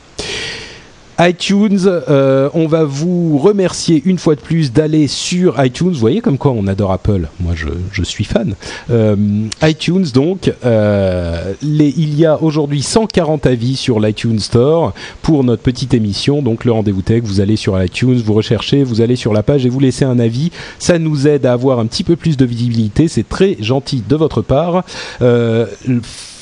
iTunes. 1.21 1.81
Euh, 1.87 2.49
on 2.55 2.67
va 2.67 2.85
vous 2.85 3.39
remercier 3.39 4.03
une 4.05 4.19
fois 4.19 4.35
de 4.35 4.41
plus 4.41 4.73
d'aller 4.73 5.07
sur 5.07 5.63
iTunes. 5.65 5.93
Vous 5.93 5.99
voyez 5.99 6.21
comme 6.21 6.39
quoi 6.39 6.53
on 6.53 6.67
adore 6.67 6.93
Apple. 6.93 7.29
Moi, 7.41 7.55
je, 7.55 8.03
suis 8.03 8.25
fan. 8.25 8.55
Euh, 8.91 9.17
iTunes, 9.63 10.07
donc, 10.13 10.53
euh, 10.65 11.55
il 11.63 12.19
y 12.19 12.27
a 12.27 12.43
aujourd'hui 12.43 12.83
140 12.83 13.47
avis 13.47 13.77
sur 13.77 14.01
l'iTunes 14.01 14.39
Store 14.39 14.93
pour 15.23 15.45
notre 15.45 15.63
petite 15.63 15.95
émission. 15.95 16.43
Donc, 16.43 16.65
le 16.65 16.73
rendez-vous 16.73 17.03
tech. 17.03 17.23
Vous 17.25 17.41
allez 17.41 17.57
sur 17.57 17.83
iTunes, 17.83 18.21
vous 18.25 18.35
recherchez, 18.35 18.85
vous 18.85 19.01
allez 19.01 19.17
sur 19.17 19.33
la 19.33 19.43
page 19.43 19.65
et 19.67 19.69
vous 19.69 19.81
laissez 19.81 20.05
un 20.05 20.19
avis. 20.19 20.51
Ça 20.79 20.99
nous 20.99 21.27
aide 21.27 21.47
à 21.47 21.53
avoir 21.53 21.79
un 21.79 21.87
petit 21.87 22.05
peu 22.05 22.17
plus 22.17 22.37
de 22.37 22.45
visibilité. 22.45 23.09
C'est 23.09 23.29
très 23.29 23.57
gentil 23.61 24.03
de 24.07 24.17
votre 24.17 24.43
part. 24.43 24.85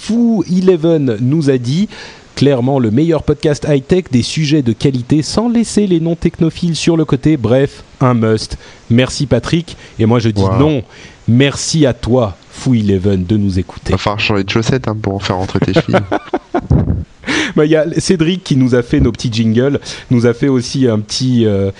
Fou 0.03 0.43
Eleven 0.51 1.19
nous 1.21 1.49
a 1.49 1.59
dit 1.59 1.89
clairement 2.35 2.79
le 2.79 2.91
meilleur 2.91 3.23
podcast 3.23 3.67
high-tech, 3.69 4.05
des 4.11 4.23
sujets 4.23 4.63
de 4.63 4.73
qualité 4.73 5.23
sans 5.23 5.49
laisser 5.49 5.87
les 5.87 6.01
non 6.01 6.17
technophiles 6.17 6.77
sur 6.77 6.97
le 6.97 7.05
côté. 7.05 7.37
Bref, 7.37 7.85
un 8.01 8.15
must. 8.15 8.57
Merci 8.91 9.27
Patrick. 9.27 9.77
Et 9.99 10.07
moi 10.07 10.19
je 10.19 10.31
dis 10.31 10.43
wow. 10.43 10.57
non. 10.57 10.83
Merci 11.29 11.87
à 11.87 11.95
toi, 11.95 12.37
Fou 12.51 12.75
Eleven, 12.75 13.25
de 13.25 13.37
nous 13.37 13.59
écouter. 13.59 13.91
Il 13.91 13.93
va 13.93 13.99
falloir 13.99 14.21
changer 14.21 14.45
de 14.45 14.51
chaussettes 14.51 14.89
hein, 14.89 14.97
pour 15.01 15.23
faire 15.23 15.37
rentrer 15.37 15.61
tes 15.61 15.73
chevilles. 15.75 15.97
bah, 17.57 17.67
y 17.67 17.77
a 17.77 17.87
Cédric 17.99 18.43
qui 18.45 18.57
nous 18.57 18.75
a 18.75 18.83
fait 18.83 19.01
nos 19.01 19.13
petits 19.13 19.33
jingles, 19.33 19.81
nous 20.11 20.27
a 20.27 20.35
fait 20.35 20.49
aussi 20.49 20.87
un 20.87 21.01
petit, 21.01 21.45
euh, 21.47 21.71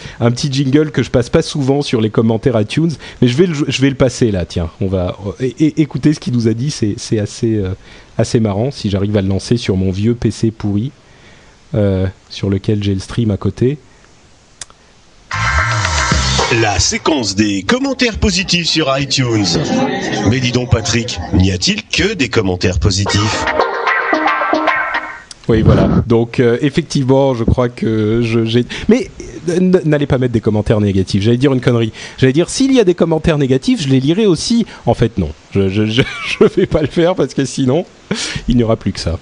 jingle 0.51 0.91
que 0.91 1.03
je 1.03 1.11
passe 1.11 1.31
pas 1.31 1.43
souvent 1.43 1.83
sur 1.83 2.01
les 2.01 2.11
commentaires 2.11 2.61
iTunes, 2.61 2.93
mais 3.21 3.29
je 3.29 3.37
vais 3.37 3.47
le, 3.91 3.95
passer 3.95 4.31
là, 4.31 4.45
tiens. 4.45 4.71
On 4.81 4.87
va 4.87 5.17
et, 5.41 5.81
écouter 5.81 6.15
ce 6.15 6.21
qu'il 6.21 6.33
nous 6.33 6.49
a 6.49 6.55
dit, 6.55 6.71
c'est 6.71 7.19
assez, 7.19 7.57
euh, 7.57 7.75
assez 8.19 8.41
marrant 8.41 8.71
si 8.71 8.91
j'arrive 8.91 9.17
à 9.17 9.23
le 9.23 9.29
lancer 9.29 9.57
sur 9.57 9.77
mon 9.77 9.91
vieux 9.91 10.15
PC 10.15 10.51
pourri, 10.51 10.93
euh, 11.75 12.07
sur 12.29 12.51
lequel 12.51 12.83
j'ai 12.83 12.95
le 12.95 13.01
stream 13.01 13.31
à 13.31 13.37
côté. 13.37 13.79
La 16.61 16.79
séquence 16.79 17.35
des 17.35 17.63
commentaires 17.63 18.19
positifs 18.19 18.67
sur 18.67 18.95
iTunes. 18.99 19.47
Mais 20.29 20.39
dis 20.39 20.53
donc 20.53 20.71
Patrick, 20.71 21.19
n'y 21.33 21.51
a-t-il 21.51 21.83
que 21.85 22.13
des 22.13 22.29
commentaires 22.29 22.79
positifs? 22.79 23.45
Oui, 25.49 25.63
voilà. 25.63 25.89
Donc, 26.07 26.39
euh, 26.39 26.57
effectivement, 26.61 27.35
je 27.35 27.43
crois 27.45 27.69
que 27.69 28.21
j'ai. 28.23 28.65
Mais 28.89 29.11
euh, 29.49 29.59
n'allez 29.85 30.07
pas 30.07 30.19
mettre 30.19 30.33
des 30.33 30.41
commentaires 30.41 30.81
négatifs. 30.81 31.23
J'allais 31.23 31.37
dire 31.37 31.53
une 31.53 31.61
connerie. 31.61 31.93
J'allais 32.19 32.33
dire 32.33 32.49
s'il 32.49 32.73
y 32.73 32.79
a 32.79 32.85
des 32.85 32.95
commentaires 32.95 33.39
négatifs, 33.39 33.83
je 33.83 33.89
les 33.89 33.99
lirai 33.99 34.27
aussi. 34.27 34.67
En 34.87 34.95
fait, 34.95 35.19
non. 35.19 35.31
Je 35.51 35.69
je, 35.69 35.85
je, 35.87 36.03
je 36.39 36.45
vais 36.45 36.67
pas 36.67 36.81
le 36.81 36.87
faire 36.87 37.17
parce 37.17 37.35
que 37.35 37.45
sinon, 37.45 37.85
il 38.49 38.57
n'y 38.57 38.63
aura 38.63 38.77
plus 38.77 38.93
que 38.93 39.01
ça. 39.01 39.19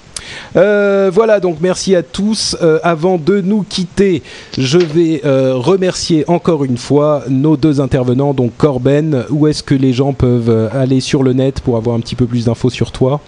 Euh, 0.56 1.10
voilà, 1.12 1.40
donc 1.40 1.56
merci 1.60 1.96
à 1.96 2.02
tous. 2.02 2.54
Avant 2.82 3.16
de 3.16 3.40
nous 3.40 3.62
quitter, 3.62 4.22
je 4.58 4.78
vais 4.78 5.22
remercier 5.24 6.24
encore 6.28 6.64
une 6.64 6.76
fois 6.76 7.24
nos 7.30 7.56
deux 7.56 7.80
intervenants, 7.80 8.34
donc 8.34 8.52
Corben. 8.58 9.24
Où 9.30 9.46
est-ce 9.46 9.62
que 9.62 9.74
les 9.74 9.94
gens 9.94 10.12
peuvent 10.12 10.70
aller 10.72 11.00
sur 11.00 11.22
le 11.22 11.32
net 11.32 11.60
pour 11.60 11.78
avoir 11.78 11.96
un 11.96 12.00
petit 12.00 12.14
peu 12.14 12.26
plus 12.26 12.44
d'infos 12.44 12.68
sur 12.68 12.92
toi? 12.92 13.20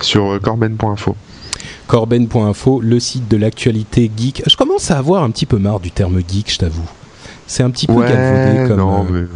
Sur 0.00 0.40
corben.info. 0.40 1.16
corben.info, 1.86 2.80
le 2.80 3.00
site 3.00 3.28
de 3.28 3.36
l'actualité 3.36 4.10
geek. 4.16 4.42
Je 4.46 4.56
commence 4.56 4.90
à 4.90 4.98
avoir 4.98 5.22
un 5.22 5.30
petit 5.30 5.46
peu 5.46 5.58
marre 5.58 5.80
du 5.80 5.90
terme 5.90 6.20
geek, 6.26 6.52
je 6.52 6.58
t'avoue. 6.58 6.88
C'est 7.46 7.62
un 7.62 7.70
petit 7.70 7.86
peu 7.86 7.94
Ouais, 7.94 8.08
galvaudé 8.08 8.68
comme. 8.68 8.78
non, 8.78 9.04
euh, 9.04 9.08
mais... 9.10 9.26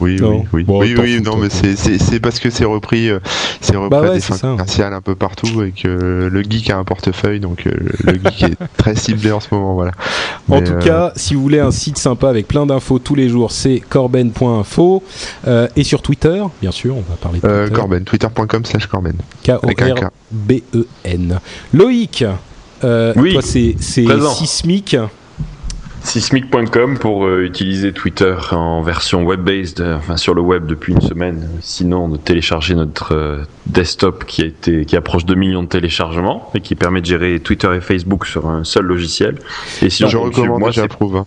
Oui, 0.00 0.16
Non. 0.20 0.30
oui, 0.40 0.44
oui, 0.52 0.64
Bon, 0.64 0.80
oui, 0.80 0.94
oui, 0.98 1.20
non, 1.22 1.36
mais 1.36 1.48
c'est- 1.50 2.20
parce 2.20 2.38
que 2.40 2.48
c'est 2.50 2.64
repris, 2.64 3.10
euh, 3.10 3.18
c'est 3.60 3.76
repris 3.76 3.90
Bah 3.90 3.98
à 3.98 4.02
ouais, 4.02 4.14
des 4.14 4.20
c'est 4.20 4.28
fins 4.28 4.36
ça. 4.36 4.48
commerciales 4.48 4.94
un 4.94 5.00
peu 5.00 5.14
partout 5.14 5.62
et 5.62 5.72
que 5.72 6.28
le 6.32 6.42
geek 6.42 6.70
a 6.70 6.78
un 6.78 6.84
portefeuille, 6.84 7.40
donc 7.40 7.66
euh, 7.66 7.72
le 8.04 8.14
geek 8.14 8.42
est 8.44 8.56
très 8.76 8.94
ciblé 8.96 9.30
en 9.32 9.40
ce 9.40 9.48
moment, 9.52 9.74
voilà. 9.74 9.92
En 10.48 10.60
tout 10.62 10.72
euh, 10.72 10.78
cas, 10.80 11.12
si 11.16 11.34
vous 11.34 11.42
voulez 11.42 11.60
un 11.60 11.70
site 11.70 11.98
sympa 11.98 12.28
avec 12.28 12.48
plein 12.48 12.64
d'infos 12.66 12.98
tous 12.98 13.14
les 13.14 13.28
jours, 13.28 13.52
c'est 13.52 13.80
corben.info. 13.80 15.02
Euh, 15.46 15.68
et 15.76 15.84
sur 15.84 16.02
Twitter, 16.02 16.42
bien 16.60 16.70
sûr, 16.72 16.96
on 16.96 17.02
va 17.02 17.16
parler 17.20 17.40
de 17.40 17.46
euh. 17.46 17.68
Corben, 17.68 18.04
twitter.com 18.04 18.64
slash 18.64 18.86
Corben. 18.86 19.14
K-O-R-B-E-N. 20.30 21.40
Loïc, 21.72 22.24
euh, 22.84 23.12
Oui, 23.16 23.32
toi 23.34 23.42
c'est 23.42 23.76
sismique. 23.78 24.96
Sismic.com 26.02 26.98
pour 26.98 27.24
euh, 27.26 27.42
utiliser 27.44 27.92
Twitter 27.92 28.34
en 28.52 28.82
version 28.82 29.22
web-based, 29.24 29.80
euh, 29.80 29.96
enfin 29.96 30.16
sur 30.16 30.34
le 30.34 30.40
web 30.40 30.66
depuis 30.66 30.92
une 30.92 31.00
semaine. 31.00 31.48
Sinon, 31.60 32.08
de 32.08 32.16
télécharger 32.16 32.74
notre 32.74 33.14
euh, 33.14 33.38
desktop 33.66 34.24
qui 34.24 34.42
a 34.42 34.46
été 34.46 34.84
qui 34.86 34.96
approche 34.96 35.24
2 35.26 35.34
millions 35.34 35.62
de 35.62 35.68
téléchargements 35.68 36.50
et 36.54 36.60
qui 36.60 36.74
permet 36.74 37.00
de 37.00 37.06
gérer 37.06 37.38
Twitter 37.40 37.68
et 37.76 37.80
Facebook 37.80 38.26
sur 38.26 38.48
un 38.48 38.64
seul 38.64 38.84
logiciel. 38.86 39.36
Et 39.82 39.90
sinon, 39.90 40.08
je 40.08 40.16
recommande, 40.16 40.60
moi, 40.60 40.70
j'approuve. 40.72 41.16
hein. 41.16 41.26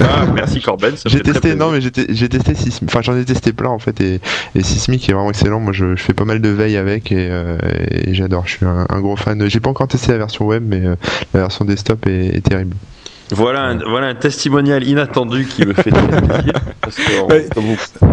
Ah, 0.00 0.26
merci 0.32 0.60
Corben. 0.60 0.94
J'ai 1.06 1.18
testé, 1.32 1.54
non, 1.56 1.72
mais 1.72 1.80
j'ai 1.80 1.90
te- 1.90 2.12
j'ai 2.12 2.28
testé 2.28 2.54
Sismic. 2.54 2.88
Enfin, 2.90 3.02
j'en 3.02 3.16
ai 3.16 3.24
testé 3.24 3.52
plein 3.52 3.70
en 3.70 3.80
fait, 3.80 4.00
et, 4.00 4.20
et 4.54 4.62
Sismic 4.62 5.08
est 5.08 5.12
vraiment 5.12 5.30
excellent. 5.30 5.58
Moi, 5.58 5.72
je, 5.72 5.96
je 5.96 6.02
fais 6.02 6.12
pas 6.14 6.24
mal 6.24 6.40
de 6.40 6.48
veille 6.50 6.76
avec 6.76 7.10
et, 7.10 7.28
euh, 7.30 7.56
et 7.90 8.14
j'adore. 8.14 8.46
Je 8.46 8.52
suis 8.58 8.66
un, 8.66 8.86
un 8.88 9.00
gros 9.00 9.16
fan. 9.16 9.48
J'ai 9.48 9.58
pas 9.58 9.70
encore 9.70 9.88
testé 9.88 10.12
la 10.12 10.18
version 10.18 10.46
web, 10.46 10.62
mais 10.66 10.84
euh, 10.86 10.94
la 11.34 11.40
version 11.40 11.64
desktop 11.64 12.06
est, 12.06 12.36
est 12.36 12.40
terrible. 12.42 12.76
Voilà 13.32 13.62
un, 13.64 13.78
voilà 13.78 14.08
un 14.08 14.14
testimonial 14.14 14.86
inattendu 14.86 15.46
qui 15.46 15.66
me 15.66 15.72
fait. 15.74 15.90
Parce 16.80 16.96
que, 16.96 17.32
Ouais. 17.32 17.46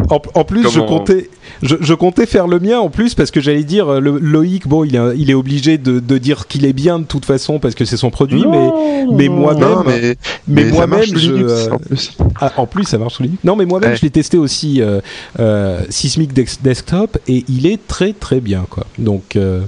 En, 0.10 0.22
en 0.36 0.44
plus, 0.44 0.70
je 0.72 0.80
comptais, 0.80 1.30
je, 1.64 1.76
je 1.80 1.94
comptais 1.94 2.26
faire 2.26 2.48
le 2.48 2.60
mien 2.60 2.80
en 2.80 2.90
plus 2.90 3.16
parce 3.16 3.32
que 3.32 3.42
j'allais 3.42 3.64
dire 3.64 3.88
euh, 3.90 4.00
le, 4.00 4.18
Loïc, 4.20 4.68
bon, 4.68 4.84
il 4.84 4.96
est, 4.96 5.00
il 5.18 5.30
est 5.30 5.34
obligé 5.34 5.78
de, 5.78 6.00
de 6.00 6.18
dire 6.18 6.48
qu'il 6.48 6.66
est 6.66 6.74
bien 6.74 7.00
de 7.00 7.04
toute 7.06 7.26
façon 7.26 7.60
parce 7.60 7.74
que 7.76 7.84
c'est 7.86 7.98
son 7.98 8.12
produit, 8.12 8.46
mais 8.48 8.70
mais 9.12 9.28
moi-même, 9.28 10.16
mais, 10.48 10.66
moi-même, 10.66 11.02
euh, 11.16 11.70
en 11.72 11.78
plus. 11.80 12.18
Ah, 12.40 12.52
en 12.58 12.66
plus, 12.68 12.84
ça 12.86 12.98
marche 13.00 13.16
sous 13.16 13.24
Linux. 13.24 13.44
Non, 13.44 13.56
mais 13.56 13.66
moi-même, 13.66 13.90
Ouais. 13.92 13.96
je 13.98 14.02
l'ai 14.04 14.12
testé 14.12 14.38
aussi 14.38 14.82
euh, 14.82 15.02
euh, 15.40 15.82
Sismic 15.90 16.32
Dex- 16.34 16.60
Desktop 16.62 17.18
et 17.28 17.44
il 17.50 17.66
est 17.66 17.86
très 17.88 18.14
très 18.14 18.40
bien, 18.40 18.66
quoi. 18.70 18.86
Donc, 19.00 19.36
euh, 19.36 19.62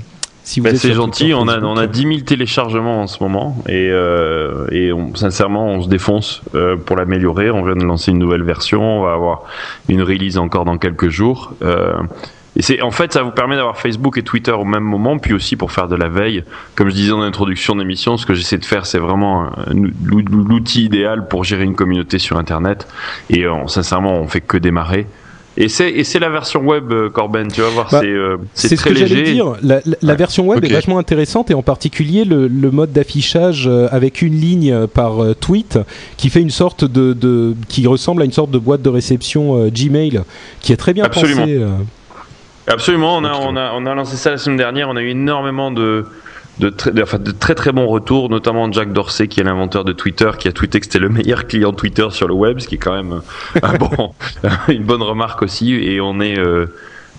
si 0.52 0.62
Ben, 0.62 0.76
c'est 0.76 0.94
gentil, 0.94 1.24
Twitter, 1.24 1.34
on 1.36 1.48
a, 1.48 1.60
on 1.62 1.78
a 1.78 1.88
10 1.88 2.02
000 2.02 2.20
téléchargements 2.22 3.02
en 3.02 3.08
ce 3.08 3.24
moment 3.24 3.58
et, 3.70 3.90
euh, 3.90 4.68
et 4.72 4.92
on- 4.92 5.16
sincèrement 5.16 5.66
on 5.68 5.82
se 5.82 5.88
défonce 5.88 6.42
euh, 6.56 6.76
pour 6.76 6.96
l'améliorer. 6.98 7.50
On 7.52 7.64
vient 7.64 7.76
de 7.76 7.84
lancer 7.86 8.12
une 8.12 8.20
nouvelle 8.20 8.44
version, 8.44 8.82
on 9.00 9.04
va 9.04 9.14
avoir 9.14 9.44
une 9.88 10.02
release 10.02 10.38
encore 10.38 10.66
dans 10.66 10.78
quelques 10.78 11.10
jours. 11.10 11.54
Euh, 11.64 11.94
et 12.58 12.62
c'est 12.62 12.82
en 12.82 12.92
fait 12.92 13.14
ça 13.14 13.24
vous 13.24 13.32
permet 13.32 13.56
d'avoir 13.56 13.78
Facebook 13.78 14.18
et 14.18 14.24
Twitter 14.24 14.52
au 14.52 14.66
même 14.66 14.84
moment, 14.84 15.18
puis 15.20 15.34
aussi 15.34 15.56
pour 15.56 15.72
faire 15.72 15.88
de 15.88 15.96
la 15.96 16.10
veille. 16.10 16.44
Comme 16.76 16.90
je 16.90 16.96
disais 16.96 17.14
en 17.14 17.22
introduction 17.22 17.76
d'émission, 17.78 18.18
ce 18.18 18.26
que 18.26 18.34
j'essaie 18.34 18.58
de 18.58 18.66
faire, 18.66 18.86
c'est 18.86 19.00
vraiment 19.00 19.50
l'ou- 19.74 20.20
l'outil 20.30 20.84
idéal 20.84 21.30
pour 21.30 21.46
gérer 21.46 21.64
une 21.64 21.76
communauté 21.76 22.20
sur 22.20 22.38
Internet. 22.38 22.90
Et 23.30 23.46
euh, 23.46 23.54
sincèrement, 23.68 24.16
on 24.16 24.28
fait 24.28 24.42
que 24.42 24.58
démarrer. 24.58 25.08
Et 25.58 25.68
c'est 25.68 26.20
la 26.20 26.30
version 26.30 26.62
web, 26.62 26.92
euh, 26.92 27.10
Corben. 27.10 27.52
Tu 27.52 27.60
vas 27.62 27.70
voir, 27.70 27.90
Bah, 27.92 28.00
c'est 28.02 28.08
euh, 28.08 28.38
c'est 28.54 28.70
ce 28.70 28.76
très 28.76 28.92
que 28.92 28.96
j'allais 28.96 29.16
léger. 29.16 29.34
dire. 29.34 29.54
La, 29.62 29.82
la- 29.86 29.98
la 30.02 30.14
Ouais. 30.14 30.18
version 30.18 30.48
web 30.48 30.64
est 30.64 30.72
vachement 30.72 30.98
intéressante 30.98 31.52
et 31.52 31.54
en 31.54 31.62
particulier 31.62 32.24
le, 32.24 32.48
le 32.48 32.72
mode 32.72 32.94
d'affichage 32.94 33.68
euh, 33.68 33.88
avec 33.92 34.22
une 34.22 34.34
ligne 34.40 34.88
par 34.88 35.18
tweet 35.42 35.78
qui 36.16 36.30
fait 36.30 36.42
une 36.42 36.52
sorte 36.52 36.86
de, 36.86 37.12
de 37.14 37.54
qui 37.68 37.86
ressemble 37.86 38.22
à 38.22 38.26
une 38.26 38.32
sorte 38.32 38.50
de 38.52 38.58
boîte 38.60 38.82
de 38.82 38.90
réception 38.90 39.68
Gmail 39.68 40.22
qui 40.62 40.72
est 40.72 40.78
très 40.78 40.94
bien 40.94 41.04
Absolument. 41.04 41.42
pensée. 41.42 41.60
Absolument, 42.68 43.18
on 43.18 43.24
a, 43.26 43.34
on, 43.34 43.56
a, 43.58 43.72
on 43.74 43.86
a 43.86 43.94
lancé 43.96 44.16
ça 44.16 44.30
la 44.32 44.38
semaine 44.38 44.58
dernière, 44.58 44.88
on 44.88 44.96
a 44.96 45.02
eu 45.02 45.10
énormément 45.10 45.72
de, 45.72 46.06
de, 46.60 46.70
très, 46.70 46.92
de, 46.92 47.02
enfin, 47.02 47.20
de 47.20 47.32
très 47.32 47.56
très 47.56 47.72
bons 47.72 47.88
retours, 47.88 48.30
notamment 48.30 48.72
Jack 48.72 48.94
Dorsey 48.94 49.28
qui 49.28 49.40
est 49.40 49.44
l'inventeur 49.44 49.84
de 49.84 49.94
Twitter, 49.94 50.32
qui 50.38 50.48
a 50.48 50.52
tweeté 50.52 50.80
que 50.80 50.86
c'était 50.86 51.00
le 51.00 51.10
meilleur 51.18 51.48
client 51.48 51.74
Twitter 51.74 52.08
sur 52.12 52.28
le 52.28 52.34
web, 52.34 52.60
ce 52.60 52.68
qui 52.68 52.76
est 52.76 52.80
quand 52.80 52.94
même 52.94 53.22
un 53.62 53.74
bon, 53.78 54.14
une 54.68 54.84
bonne 54.84 55.04
remarque 55.04 55.42
aussi, 55.42 55.74
et 55.74 56.02
on 56.02 56.20
est... 56.20 56.38
euh, 56.38 56.68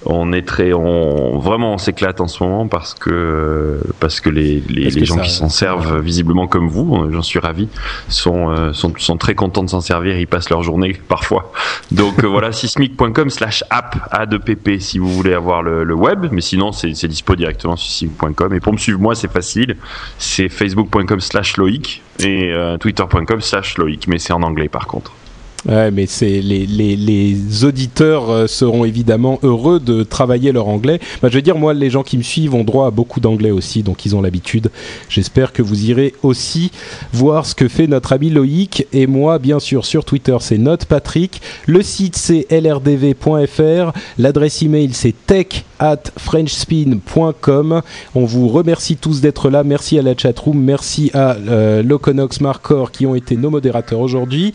on 0.05 0.33
est 0.33 0.47
très, 0.47 0.73
on 0.73 1.39
vraiment 1.39 1.74
on 1.74 1.79
s'éclate 1.79 2.20
en 2.20 2.27
ce 2.27 2.43
moment 2.43 2.66
parce 2.69 2.95
que 2.95 3.81
parce 4.01 4.20
que 4.20 4.31
les, 4.31 4.61
les, 4.69 4.83
Parce 4.85 4.95
les 4.95 5.01
que 5.01 5.07
gens 5.07 5.16
ça- 5.16 5.23
qui 5.23 5.31
s'en 5.31 5.49
servent 5.49 6.01
visiblement 6.01 6.47
comme 6.47 6.69
vous, 6.69 6.95
euh, 6.97 7.11
j'en 7.12 7.23
suis 7.23 7.39
ravi, 7.39 7.69
sont, 8.09 8.51
euh, 8.51 8.73
sont 8.73 8.93
sont 8.99 9.16
très 9.16 9.35
contents 9.35 9.62
de 9.62 9.70
s'en 9.70 9.81
servir. 9.81 10.19
Ils 10.19 10.27
passent 10.27 10.51
leur 10.51 10.62
journée 10.62 10.93
parfois. 11.09 11.53
Donc 11.91 12.24
euh, 12.24 12.27
voilà, 12.27 12.53
sismic.com 12.53 13.31
slash 13.31 13.65
app 13.70 13.97
a2pp 14.12 14.81
si 14.81 14.99
vous 14.99 15.09
voulez 15.11 15.35
avoir 15.35 15.62
le, 15.62 15.85
le 15.85 15.95
web, 15.95 16.27
mais 16.33 16.41
sinon 16.41 16.73
c'est 16.73 16.95
c'est 16.95 17.09
dispo 17.09 17.37
directement 17.37 17.77
sur 17.77 17.91
sismic.com. 17.91 18.55
Et 18.55 18.61
pour 18.61 18.73
me 18.73 18.79
suivre 18.79 19.01
moi 19.01 19.15
c'est 19.15 19.31
facile, 19.33 19.77
c'est 20.19 20.49
facebook.com 20.49 21.20
slash 21.20 21.57
loïc 21.57 22.03
et 22.19 22.51
euh, 22.53 22.77
twitter.com 22.79 23.41
slash 23.41 23.79
loïc, 23.79 24.09
mais 24.09 24.19
c'est 24.19 24.33
en 24.33 24.43
anglais 24.43 24.69
par 24.69 24.87
contre. 24.87 25.12
Ouais, 25.68 25.93
mais 25.93 26.06
c'est 26.06 26.40
les, 26.40 26.66
les, 26.66 26.97
les 26.97 27.64
auditeurs 27.64 28.30
euh, 28.30 28.47
seront 28.48 28.84
évidemment 28.84 29.39
heureux 29.44 29.78
de 29.78 30.02
travailler 30.02 30.51
leur 30.51 30.66
anglais. 30.66 30.98
Bah, 31.22 31.28
je 31.30 31.36
veux 31.36 31.43
dire, 31.43 31.56
moi, 31.56 31.72
les 31.72 31.89
gens 31.89 32.02
qui 32.02 32.18
me 32.18 32.22
suivent 32.22 32.55
ont 32.55 32.64
droit 32.64 32.89
à 32.89 32.90
beaucoup 32.90 33.20
d'anglais 33.20 33.52
aussi, 33.52 33.84
donc 33.84 34.05
ils 34.05 34.16
ont 34.16 34.22
l'habitude. 34.22 34.72
J'espère 35.09 35.52
que 35.52 35.62
vous 35.62 35.84
irez 35.84 36.14
aussi 36.24 36.72
voir 37.12 37.47
ce 37.47 37.55
que 37.55 37.68
fait 37.68 37.86
notre 37.86 38.12
ami 38.12 38.30
Loïc 38.30 38.89
et 38.93 39.06
moi, 39.06 39.39
bien 39.39 39.60
sûr, 39.60 39.84
sur 39.84 40.05
Twitter, 40.05 40.36
c'est 40.40 40.59
Note 40.59 40.86
Patrick. 40.86 41.40
Le 41.66 41.82
site 41.82 42.16
c'est 42.16 42.47
lrdv.fr. 42.51 43.93
L'adresse 44.18 44.62
email 44.62 44.90
c'est 44.93 45.14
tech 45.26 45.64
at 45.78 46.02
frenchspin.com. 46.18 47.82
On 48.16 48.24
vous 48.24 48.48
remercie 48.48 48.97
tous 48.97 49.20
d'être 49.20 49.48
là. 49.48 49.62
Merci 49.62 49.98
à 49.98 50.02
la 50.02 50.16
chatroom. 50.16 50.60
Merci 50.60 51.10
à 51.14 51.34
euh, 51.34 51.82
Loconox 51.82 52.40
Marcor 52.40 52.90
qui 52.90 53.06
ont 53.06 53.14
été 53.14 53.36
nos 53.36 53.51
modérateurs 53.51 54.01
aujourd'hui 54.01 54.52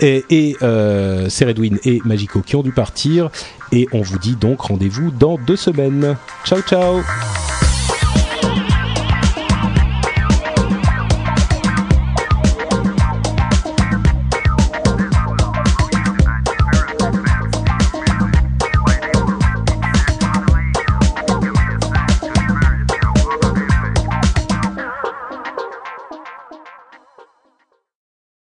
et, 0.00 0.56
euh, 0.62 1.26
c'est 1.28 1.44
Redwin 1.44 1.78
et 1.84 2.00
Magico 2.04 2.40
qui 2.40 2.56
ont 2.56 2.62
dû 2.62 2.72
partir. 2.72 3.30
Et 3.72 3.88
on 3.92 4.02
vous 4.02 4.18
dit 4.18 4.36
donc 4.36 4.60
rendez-vous 4.60 5.10
dans 5.10 5.38
deux 5.38 5.56
semaines. 5.56 6.16
Ciao 6.44 6.60
ciao 6.60 7.02